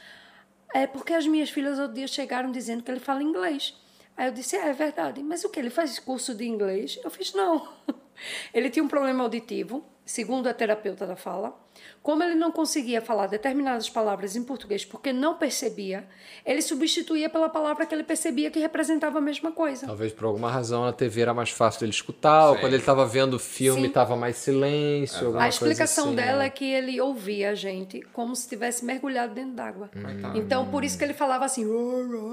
[0.73, 3.74] É porque as minhas filhas outro dia chegaram dizendo que ele fala inglês.
[4.16, 5.23] Aí eu disse, é, é verdade.
[5.23, 5.60] Mas o que?
[5.60, 6.98] Ele faz curso de inglês?
[7.05, 7.69] Eu fiz, não.
[8.52, 11.54] Ele tinha um problema auditivo, segundo a terapeuta da fala.
[12.02, 16.08] Como ele não conseguia falar determinadas palavras em português porque não percebia,
[16.44, 19.86] ele substituía pela palavra que ele percebia que representava a mesma coisa.
[19.86, 22.60] Talvez por alguma razão na TV era mais fácil dele escutar, ou Sim.
[22.60, 23.92] quando ele estava vendo filme Sim.
[23.92, 26.46] tava mais silêncio, alguma A explicação coisa assim, dela né?
[26.46, 29.88] é que ele ouvia a gente como se tivesse mergulhado dentro d'água.
[29.92, 30.38] Coitado.
[30.38, 31.64] Então, por isso que ele falava assim,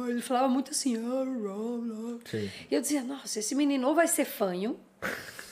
[0.10, 0.96] ele falava muito assim.
[2.72, 4.80] E eu dizia, nossa, esse menino ou vai ser fanho,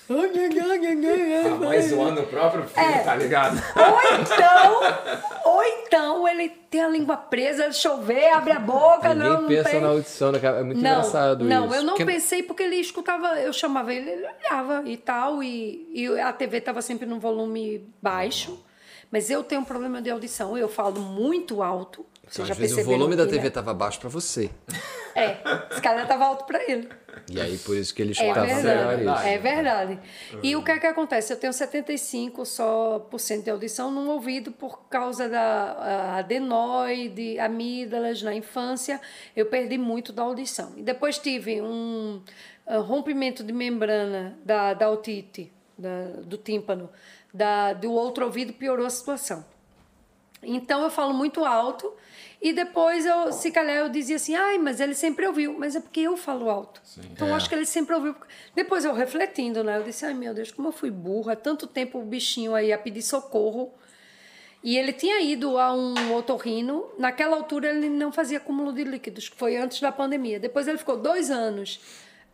[0.10, 3.00] A mãe zoando o próprio filho, É.
[3.00, 3.56] tá ligado?
[3.56, 9.42] ou então, ou então ele tem a língua presa, chover, abre a boca, Ninguém não,
[9.44, 9.82] não pensa tem.
[9.82, 10.40] na audição, né?
[10.44, 11.76] É muito não, engraçado não, isso.
[11.76, 15.88] eu não Porque- pensei porque ele escutava, eu chamava ele, ele olhava e tal, e,
[15.94, 18.62] e a TV estava sempre num volume baixo.
[19.12, 22.04] Mas eu tenho um problema de audição, eu falo muito alto.
[22.28, 23.50] Você Então, já às vezes o volume da TV né?
[23.50, 24.50] tava baixo pra você.
[25.16, 25.38] É,
[25.72, 26.90] esse cara estava alto para ele.
[27.30, 29.28] E aí por isso que ele É escutava melhor verdade, isso.
[29.28, 30.00] é verdade.
[30.42, 31.32] E o que é que acontece?
[31.32, 38.22] Eu tenho 75 só por cento de audição no ouvido por causa da adenoide, amígdalas
[38.24, 39.00] na infância.
[39.36, 40.74] Eu perdi muito da audição.
[40.78, 42.22] E depois tive um
[42.68, 46.90] rompimento de membrana da, da otite, da, do tímpano,
[47.34, 49.46] da, do outro ouvido piorou a situação.
[50.46, 51.94] Então eu falo muito alto
[52.42, 55.80] e depois eu, se calhar eu dizia assim, ai, mas ele sempre ouviu, mas é
[55.80, 56.82] porque eu falo alto.
[57.12, 57.38] então eu É.
[57.38, 58.16] acho que ele sempre ouviu.
[58.56, 59.78] Depois eu refletindo, né?
[59.78, 62.78] Eu disse, ai meu Deus, como eu fui burra, tanto tempo o bichinho aí a
[62.78, 63.74] pedir socorro.
[64.64, 69.28] E ele tinha ido a um otorrino, naquela altura ele não fazia acúmulo de líquidos,
[69.28, 70.40] que foi antes da pandemia.
[70.40, 71.80] Depois ele ficou dois anos.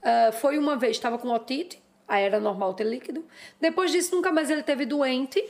[0.04, 3.26] ah, foi uma vez, estava com otite, aí era normal ter líquido.
[3.60, 5.44] Depois disso, nunca mais ele teve doente,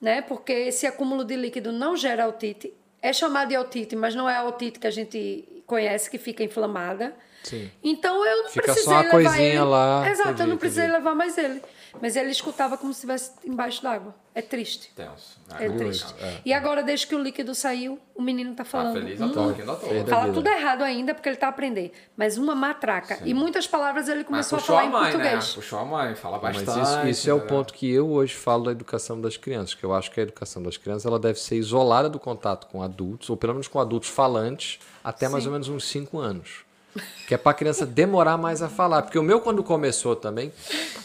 [0.00, 0.22] né?
[0.22, 2.72] Porque esse acúmulo de líquido não gera otite.
[3.00, 6.42] É chamado de otite, mas não é a otite que a gente conhece, que fica
[6.42, 7.14] inflamada.
[7.44, 7.70] Sim.
[7.82, 9.60] Então eu não Fica precisei só uma levar coisinha ele.
[9.60, 10.98] lá, Exato, entendi, eu não precisei entendi.
[10.98, 11.62] levar mais ele.
[12.00, 14.14] Mas ele escutava como se estivesse embaixo d'água.
[14.34, 14.92] É triste.
[14.94, 15.36] Tenso.
[15.58, 16.14] É muito triste.
[16.14, 16.40] legal.
[16.44, 18.94] E agora, desde que o líquido saiu, o menino tá Tá falando.
[18.94, 19.52] feliz hum, toa.
[19.54, 21.90] Feliz da Fala tudo errado ainda, porque ele tá aprendendo.
[22.16, 23.18] Mas uma matraca.
[23.24, 25.10] E muitas palavras ele Mas começou a falar a em mãe, né?
[25.10, 25.54] português.
[25.54, 26.84] Puxou a mãe, fala Mas bastante.
[26.86, 27.46] isso, isso é o né?
[27.46, 30.62] ponto que eu hoje falo da educação das crianças, que eu acho que a educação
[30.62, 34.08] das crianças ela deve ser isolada do contato com adultos, ou pelo menos com adultos
[34.08, 36.67] falantes, até mais ou menos uns 5 anos.
[37.26, 39.02] Que é pra criança demorar mais a falar.
[39.02, 40.52] Porque o meu, quando começou também,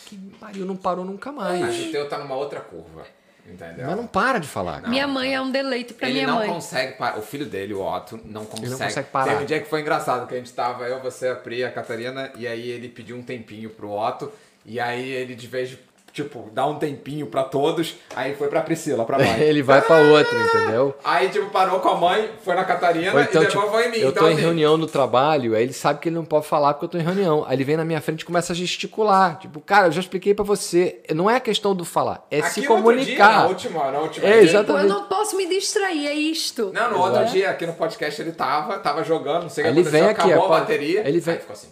[0.05, 1.87] que pariu, não parou nunca Mas mais.
[1.87, 3.03] o teu tá numa outra curva.
[3.45, 3.85] Entendeu?
[3.87, 4.77] Mas não para de falar.
[4.77, 4.87] cara.
[4.87, 6.47] Minha mãe é um deleite pra ele minha não mãe.
[6.47, 7.17] consegue parar.
[7.17, 8.69] O filho dele, o Otto, não consegue.
[8.69, 9.31] não consegue parar.
[9.31, 11.69] Teve um dia que foi engraçado, que a gente tava, eu, você, a Pri, a
[11.69, 14.31] Catarina, e aí ele pediu um tempinho pro Otto,
[14.65, 15.77] e aí ele, de vez de
[16.13, 17.95] tipo, dar um tempinho pra todos.
[18.15, 19.39] Aí foi pra Priscila, pra mãe.
[19.41, 20.95] Ele vai pra outro, entendeu?
[21.03, 23.87] Aí, tipo, parou com a mãe, foi na Catarina Ou então, e depois tipo, foi
[23.87, 23.97] em mim.
[23.97, 26.45] eu então, tô em assim, reunião no trabalho, aí ele sabe que ele não pode
[26.45, 27.43] falar porque eu tô em reunião.
[27.47, 29.39] Aí ele vem na minha frente e começa a gesticular.
[29.39, 31.01] Tipo, cara, eu já expliquei pra você.
[31.13, 33.39] Não é a questão do falar, é aqui se no outro dia, comunicar.
[33.41, 34.83] na última, na última É, vez- exatamente.
[34.85, 36.71] eu não posso me distrair, é isto.
[36.73, 39.71] Não, no outro dia, aqui no podcast, ele tava, tava jogando, não sei o que
[39.73, 41.07] ele aconteceu, vem aqui, acabou ó, a bateria.
[41.07, 41.67] ele vem- Aí ficou assim.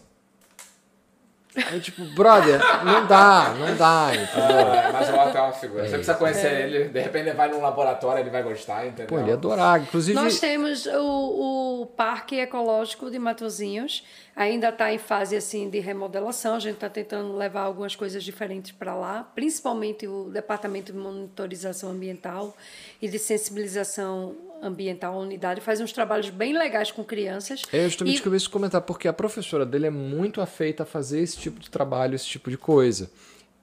[1.54, 4.94] Aí, tipo, brother, não dá, não dá, entendeu?
[4.94, 5.82] Mas o Otto é uma figura.
[5.82, 5.96] Você isso.
[5.96, 9.08] precisa conhecer ele, de repente ele vai num laboratório, ele vai gostar, entendeu?
[9.08, 9.84] Pô, ele é adorável.
[9.84, 15.80] Inclusive, Nós temos o, o Parque Ecológico de Matozinhos, ainda está em fase assim de
[15.80, 16.56] remodelação.
[16.56, 21.92] A gente está tentando levar algumas coisas diferentes para lá, principalmente o Departamento de Monitorização
[21.92, 22.56] Ambiental
[23.02, 27.62] e de Sensibilização Ambiental, a unidade, faz uns trabalhos bem legais com crianças.
[27.74, 30.84] É justamente E- isso que eu ia comentar, porque a professora dele é muito afeita
[30.84, 33.10] a fazer esse tipo de trabalho, esse tipo de coisa.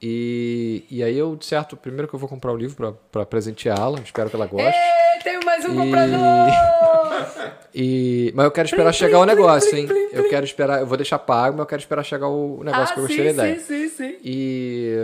[0.03, 4.31] E, e aí eu, certo, primeiro que eu vou comprar o livro para presenteá-la, espero
[4.31, 4.67] que ela goste.
[4.79, 7.59] Ei, Tenho mais um E- comprador!
[7.75, 9.87] E, mas eu quero esperar Plim, chegar o plim, negócio, plim, hein?
[9.87, 12.95] plim, Eu quero esperar, eu vou deixar pago, mas eu quero esperar chegar o negócio
[12.95, 13.55] que eu gostei da ideia.
[13.55, 14.17] Ah, sim, sim, sim.
[14.25, 14.97] E,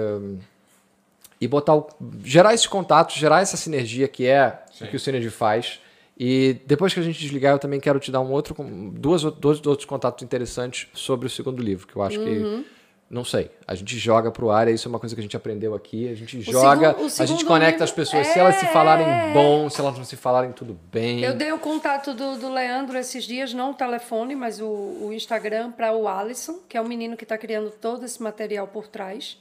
[1.40, 1.86] e botar o,
[2.24, 4.84] gerar esses contatos, gerar essa sinergia que é Sim.
[4.86, 5.78] o que o Synergy faz.
[6.18, 8.54] E depois que a gente desligar, eu também quero te dar um outro,
[8.92, 12.62] duas, ou- dois outros contatos interessantes sobre o segundo livro, que eu acho Uhum.
[12.62, 12.74] que.
[13.10, 13.50] Não sei.
[13.66, 16.08] A gente joga pro ar, isso é uma coisa que a gente aprendeu aqui.
[16.08, 18.26] A gente joga, segundo- o a gente segundo conecta livro- as pessoas.
[18.28, 18.68] Se elas se É.
[18.68, 21.20] falarem bom, se elas não se falarem tudo bem.
[21.22, 25.10] Eu dei o contato do, do Leandro esses dias, não o telefone, mas o, o
[25.12, 28.88] Instagram, para o Alisson, que é o menino que está criando todo esse material por
[28.88, 29.36] trás,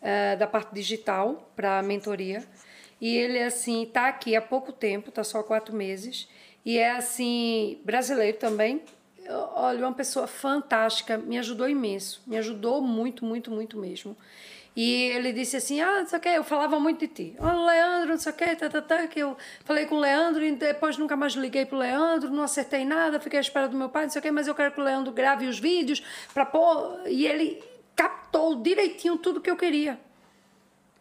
[0.00, 2.42] eh, da parte digital, para a mentoria.
[3.00, 6.28] E ele, assim, está aqui há pouco tempo, está só quatro meses.
[6.64, 8.82] E é, assim, brasileiro também.
[9.54, 12.22] Olha, uma pessoa fantástica, me ajudou imenso.
[12.26, 14.16] Me ajudou muito, muito, muito mesmo.
[14.76, 17.36] E ele disse assim: Ah, não sei o que, eu falava muito de ti.
[17.38, 20.44] Olha, Leandro, não sei o que, tá, tá, tá, que eu falei com o Leandro
[20.44, 23.88] e depois nunca mais liguei pro Leandro, não acertei nada, fiquei à espera do meu
[23.88, 26.44] pai, não sei o que, mas eu quero que o Leandro grave os vídeos para
[26.44, 27.02] pôr.
[27.06, 27.62] E ele
[27.94, 29.98] captou direitinho tudo que eu queria.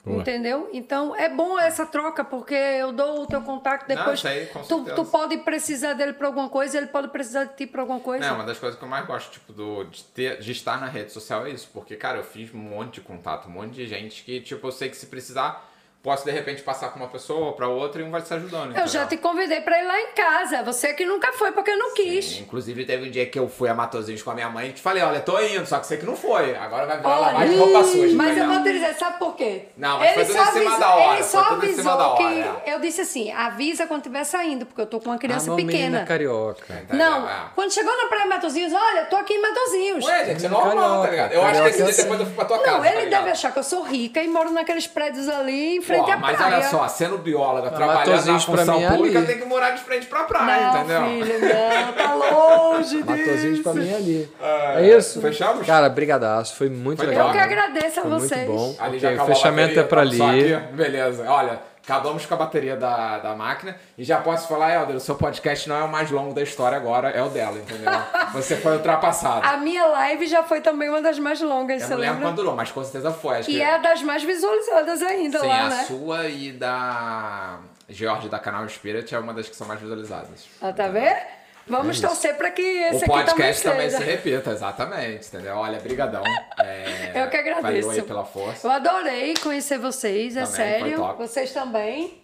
[0.06, 0.20] Boa.
[0.20, 0.70] Entendeu?
[0.74, 4.20] Então é bom essa troca, porque eu dou o teu contato Não, depois.
[4.20, 7.66] sei, com tu, tu pode precisar dele para alguma coisa, ele pode precisar de ti
[7.66, 8.28] para alguma coisa.
[8.28, 10.88] Não, uma das coisas que eu mais gosto, tipo, do, de, ter, de estar na
[10.88, 11.70] rede social é isso.
[11.74, 14.72] Porque, cara, eu fiz um monte de contato, um monte de gente que, tipo, eu
[14.74, 15.70] sei que se precisar,
[16.04, 18.76] posso de repente passar com uma pessoa ou pra outra e um vai se ajudando.
[18.78, 20.62] eu já te convidei para ir lá em casa.
[20.64, 22.40] Você que nunca foi porque não quis.
[22.42, 24.82] Inclusive, teve um dia que eu fui a Matozinhos com a minha mãe e te
[24.82, 26.56] falei, olha, tô indo, só que você que não foi.
[26.58, 28.16] Agora vai virar Olha, lavagem de roupa suja.
[28.18, 28.54] Mas eu entendeu?
[28.54, 29.66] vou te dizer, sabe por quê?
[29.78, 32.70] Não, mas foi tudo em cima da hora, Ele só avisou da hora, que.
[32.70, 35.78] Eu disse assim: avisa quando estiver saindo, porque eu tô com uma criança não, menina
[35.78, 36.06] pequena.
[36.06, 36.84] carioca.
[36.88, 37.30] Tá Não?
[37.30, 37.34] É.
[37.56, 40.06] quando chegou na Praia Matozinhos, olha, tô aqui em Matozinhos.
[40.06, 41.32] Ué, gente, é normal, tá ligado?
[41.32, 42.78] Eu acho que esse dia depois eu fui pra tua casa.
[42.78, 45.82] Não, ele tá deve achar que eu sou rica e moro naqueles prédios ali em
[45.82, 46.56] frente Pô, à mas praia.
[46.56, 49.28] olha só, sendo bióloga, trabalhando na Matosinhos função é pública, ali.
[49.28, 51.04] tem que morar de frente pra praia, Não, entendeu?
[51.06, 53.06] filho, não, tá longe disso.
[53.06, 54.30] Matozinhos pra mim é ali.
[54.76, 55.22] É isso?
[55.22, 55.66] Fechamos?
[55.66, 56.56] Cara, brigadaço.
[56.56, 57.28] Foi muito Foi legal.
[57.28, 58.48] Eu que agradeço a Foi muito vocês.
[58.48, 58.76] bom.
[58.80, 60.54] Ali Ok, já o acabou a fechamento bateria, é pra tá ali.
[60.56, 60.74] aqui.
[60.74, 65.00] Beleza, olha, acabamos com a bateria da, da máquina e já posso falar, Helder, o
[65.00, 67.92] seu podcast não é o mais longo da história agora, é o dela, entendeu?
[68.34, 69.46] Você foi ultrapassado.
[69.46, 72.30] A minha live já foi também uma das mais longas, Eu você não lembro lembra?
[72.30, 73.40] quando durou, mas com certeza foi.
[73.40, 73.62] Acho E que...
[73.62, 75.84] é das mais visualizadas ainda Sim, lá, a né?
[75.84, 80.48] sua e da George da canal Spirit é uma das que são mais visualizadas.
[80.62, 81.18] Ah, tá vendo?
[81.66, 84.04] Vamos torcer para que esse o aqui podcast também também seja.
[84.04, 85.56] se repita, exatamente, entendeu?
[85.56, 86.24] Olha, brigadão.
[86.60, 87.88] É, Eu que agradeço.
[87.88, 88.68] Valeu aí pela força.
[88.68, 91.16] Eu adorei conhecer vocês, é Também, sério.
[91.18, 92.22] Vocês também.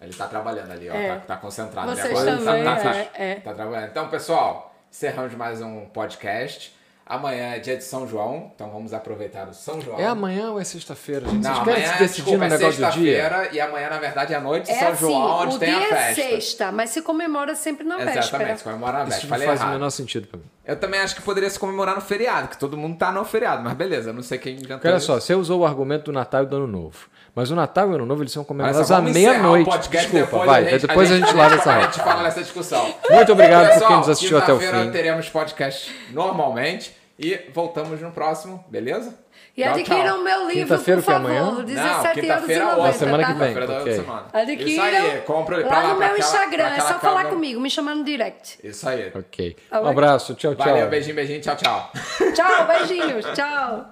[0.00, 0.94] Ele tá trabalhando ali, ó.
[0.94, 1.08] É.
[1.08, 2.36] Tá, tá concentrado Vocês ali agora.
[2.44, 3.34] também, tá, tá, é, é.
[3.36, 3.90] tá trabalhando.
[3.90, 6.77] Então, pessoal, encerramos mais um podcast.
[7.08, 9.98] Amanhã é dia de São João, então vamos aproveitar o São João.
[9.98, 11.42] É amanhã ou é sexta-feira, gente?
[11.42, 13.22] Não, Vocês querem amanhã, se decidir desculpa, no é negócio do dia?
[13.22, 15.58] sexta-feira e amanhã, na verdade, é a noite de É São assim, João, onde o
[15.58, 16.22] tem dia a é festa.
[16.22, 18.20] sexta, mas se comemora sempre na véspera.
[18.20, 19.26] Exatamente, comemora na Isso véspera.
[19.26, 19.72] não Falei faz o errado.
[19.74, 20.44] menor sentido pra mim.
[20.66, 23.62] Eu também acho que poderia se comemorar no feriado, que todo mundo tá no feriado,
[23.62, 25.06] mas beleza, não sei quem inventou olha isso.
[25.06, 27.08] só, você usou o argumento do Natal e do Ano Novo.
[27.38, 29.88] Mas o Natal e o Ano Novo eles são Olha comemorados à meia-noite.
[29.88, 30.64] Desculpa, vai.
[30.64, 31.86] Depois a gente, lava essa A roda.
[31.86, 32.94] gente fala nessa discussão.
[33.10, 34.90] Muito obrigado por Pessoal, quem nos assistiu até o quinta-feira fim.
[34.92, 39.14] teremos podcast normalmente e voltamos no próximo, beleza?
[39.56, 41.30] E Tchau, adquiram o meu livro, Quinta-feira, por que é favor.
[41.30, 41.64] amanhã?
[41.64, 43.32] 17 Não, euros e quinta-feira é 90, outra, semana tá?
[43.32, 43.48] que vem.
[43.48, 44.04] Quinta-feira da outra ok.
[44.04, 44.26] semana.
[44.32, 46.64] Adquiram Isso aí, compra pra lá lá, no pra meu aquela- Instagram.
[46.76, 48.58] É só falar comigo, me chamar no direct.
[48.64, 49.12] Isso aí.
[49.14, 49.56] Ok.
[49.70, 50.64] Tá Um abraço, tchau, tchau.
[50.66, 51.90] Valeu, beijinho, beijinho, tchau, tchau.
[52.34, 53.24] Tchau, beijinhos.
[53.34, 53.86] Tchau.